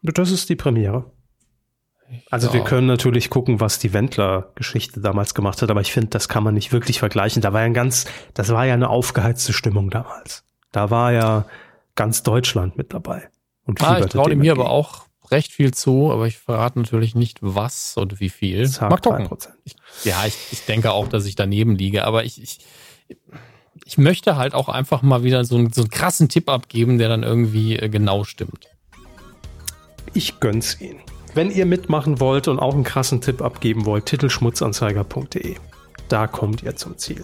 Das 0.01 0.30
ist 0.30 0.49
die 0.49 0.57
Premiere. 0.57 1.09
Also 2.30 2.48
ja. 2.48 2.54
wir 2.54 2.64
können 2.64 2.88
natürlich 2.88 3.30
gucken, 3.30 3.60
was 3.60 3.80
die 3.80 3.94
Wendler-Geschichte 3.94 5.00
damals 5.00 5.34
gemacht 5.34 5.62
hat, 5.62 5.70
aber 5.70 5.82
ich 5.82 5.92
finde, 5.92 6.10
das 6.10 6.30
kann 6.30 6.44
man 6.44 6.54
nicht 6.54 6.72
wirklich 6.72 7.00
vergleichen. 7.00 7.42
Da 7.42 7.54
war 7.54 7.62
ja 7.62 7.66
ein 7.66 7.74
ganz, 7.74 8.06
das 8.34 8.50
war 8.50 8.66
ja 8.66 8.74
eine 8.74 8.90
aufgeheizte 8.90 9.54
Stimmung 9.54 9.90
damals. 9.90 10.44
Da 10.72 10.90
war 10.90 11.12
ja 11.12 11.46
ganz 11.96 12.24
Deutschland 12.24 12.78
mit 12.78 12.94
dabei. 12.94 13.30
Und 13.66 13.82
ah, 13.84 14.00
ich 14.00 14.08
traue 14.08 14.36
mir 14.36 14.52
aber 14.52 14.70
auch 14.70 15.06
recht 15.30 15.52
viel 15.52 15.74
zu, 15.74 16.12
aber 16.12 16.28
ich 16.28 16.38
verrate 16.38 16.80
natürlich 16.80 17.16
nicht, 17.16 17.40
was 17.42 17.96
und 17.98 18.20
wie 18.20 18.30
viel. 18.30 18.70
Mal 18.80 18.98
gucken. 18.98 19.30
Ich, 19.64 19.76
ja, 20.04 20.26
ich, 20.26 20.36
ich 20.52 20.66
denke 20.66 20.92
auch, 20.92 21.08
dass 21.08 21.26
ich 21.26 21.36
daneben 21.36 21.76
liege, 21.76 22.06
aber 22.06 22.26
ich, 22.26 22.42
ich, 22.42 22.60
ich 23.86 23.98
möchte 23.98 24.36
halt 24.36 24.54
auch 24.54 24.70
einfach 24.70 25.02
mal 25.02 25.24
wieder 25.24 25.46
so, 25.46 25.58
einen, 25.58 25.72
so 25.72 25.82
einen 25.82 25.90
krassen 25.90 26.30
Tipp 26.30 26.50
abgeben, 26.50 26.98
der 26.98 27.10
dann 27.10 27.24
irgendwie 27.24 27.78
äh, 27.78 27.90
genau 27.90 28.24
stimmt. 28.24 28.68
Ich 30.14 30.40
gönn's 30.40 30.80
Ihnen. 30.82 31.00
Wenn 31.34 31.52
ihr 31.52 31.66
mitmachen 31.66 32.20
wollt 32.20 32.48
und 32.48 32.60
auch 32.60 32.74
einen 32.74 32.84
krassen 32.84 33.22
Tipp 33.22 33.41
abgeben 33.41 33.86
wollt, 33.86 34.06
titelschmutzanzeiger.de. 34.06 35.56
Da 36.10 36.28
kommt 36.28 36.64
ihr 36.64 36.76
zum 36.76 36.98
Ziel. 36.98 37.24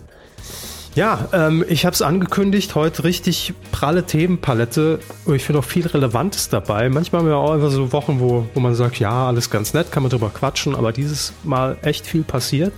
Ja, 0.96 1.28
ähm, 1.32 1.64
ich 1.68 1.86
habe 1.86 1.94
es 1.94 2.02
angekündigt, 2.02 2.74
heute 2.74 3.04
richtig 3.04 3.54
pralle 3.72 4.06
Themenpalette. 4.06 5.00
Ich 5.32 5.44
finde 5.44 5.60
auch 5.60 5.64
viel 5.64 5.86
Relevantes 5.86 6.50
dabei. 6.50 6.90
Manchmal 6.90 7.22
haben 7.22 7.28
wir 7.28 7.36
auch 7.36 7.52
einfach 7.52 7.70
so 7.70 7.92
Wochen, 7.94 8.20
wo, 8.20 8.48
wo 8.56 8.60
man 8.60 8.74
sagt, 8.74 8.98
ja, 8.98 9.28
alles 9.28 9.52
ganz 9.52 9.76
nett, 9.76 9.92
kann 9.92 10.02
man 10.02 10.10
drüber 10.10 10.32
quatschen, 10.34 10.76
aber 10.76 10.92
dieses 10.92 11.34
Mal 11.44 11.78
echt 11.84 12.08
viel 12.08 12.24
passiert. 12.24 12.74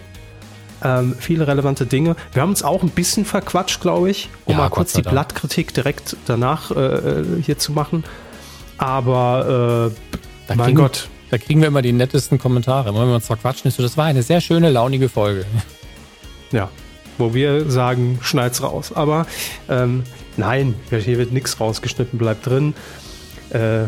Ähm, 0.84 1.16
viele 1.18 1.48
relevante 1.48 1.86
Dinge. 1.86 2.16
Wir 2.34 2.42
haben 2.42 2.50
uns 2.50 2.64
auch 2.64 2.84
ein 2.84 2.90
bisschen 2.90 3.24
verquatscht, 3.24 3.80
glaube 3.80 4.10
ich, 4.10 4.30
um 4.46 4.54
ja, 4.54 4.58
mal 4.58 4.70
kurz 4.70 4.92
die 4.92 5.02
Blattkritik 5.02 5.74
direkt 5.74 6.18
danach 6.26 6.72
äh, 6.72 6.76
äh, 6.76 7.42
hier 7.42 7.58
zu 7.58 7.72
machen. 7.72 8.04
Aber 8.78 9.92
äh, 10.50 10.56
mein 10.56 10.76
Gott. 10.76 11.08
Da 11.32 11.38
kriegen 11.38 11.62
wir 11.62 11.68
immer 11.68 11.82
die 11.82 11.92
nettesten 11.92 12.40
Kommentare. 12.40 12.94
Wenn 12.94 13.08
wir 13.08 13.16
uns 13.16 13.28
verquatschen, 13.28 13.68
ist 13.68 13.78
so, 13.78 13.84
das 13.84 13.98
war 13.98 14.06
eine 14.06 14.24
sehr 14.24 14.42
schöne, 14.42 14.70
launige 14.70 15.10
Folge. 15.10 15.46
Ja, 16.52 16.70
wo 17.20 17.34
wir 17.34 17.70
sagen, 17.70 18.18
schneid's 18.22 18.64
raus. 18.64 18.92
Aber 18.94 19.28
ähm, 19.70 20.04
nein, 20.38 20.74
hier 20.90 21.18
wird 21.20 21.32
nichts 21.32 21.60
rausgeschnitten, 21.60 22.18
bleibt 22.18 22.48
drin. 22.48 22.74
Äh, 23.52 23.84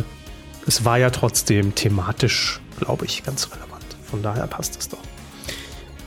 es 0.67 0.85
war 0.85 0.99
ja 0.99 1.09
trotzdem 1.09 1.73
thematisch, 1.73 2.59
glaube 2.79 3.05
ich, 3.05 3.23
ganz 3.23 3.49
relevant. 3.51 3.85
Von 4.03 4.21
daher 4.21 4.45
passt 4.45 4.79
es 4.79 4.89
doch. 4.89 4.99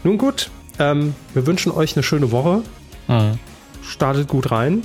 Nun 0.05 0.19
gut, 0.19 0.51
ähm, 0.78 1.15
wir 1.32 1.47
wünschen 1.47 1.73
euch 1.73 1.97
eine 1.97 2.02
schöne 2.02 2.31
Woche. 2.31 2.62
Mhm. 3.09 3.39
Startet 3.82 4.28
gut 4.28 4.51
rein. 4.52 4.82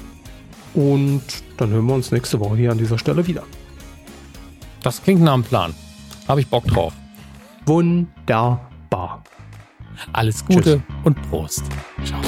Und 0.73 1.23
dann 1.57 1.69
hören 1.71 1.85
wir 1.85 1.93
uns 1.93 2.11
nächste 2.11 2.39
Woche 2.39 2.55
hier 2.55 2.71
an 2.71 2.77
dieser 2.77 2.97
Stelle 2.97 3.27
wieder. 3.27 3.43
Das 4.81 5.03
klingt 5.03 5.21
nach 5.21 5.33
einem 5.33 5.43
Plan. 5.43 5.73
Habe 6.29 6.41
ich 6.41 6.47
Bock 6.47 6.63
drauf. 6.65 6.93
Wunderbar. 7.65 9.23
Alles 10.13 10.45
Gute 10.45 10.61
Tschüss. 10.61 10.81
und 11.03 11.29
Prost. 11.29 11.63
Ciao. 12.05 12.21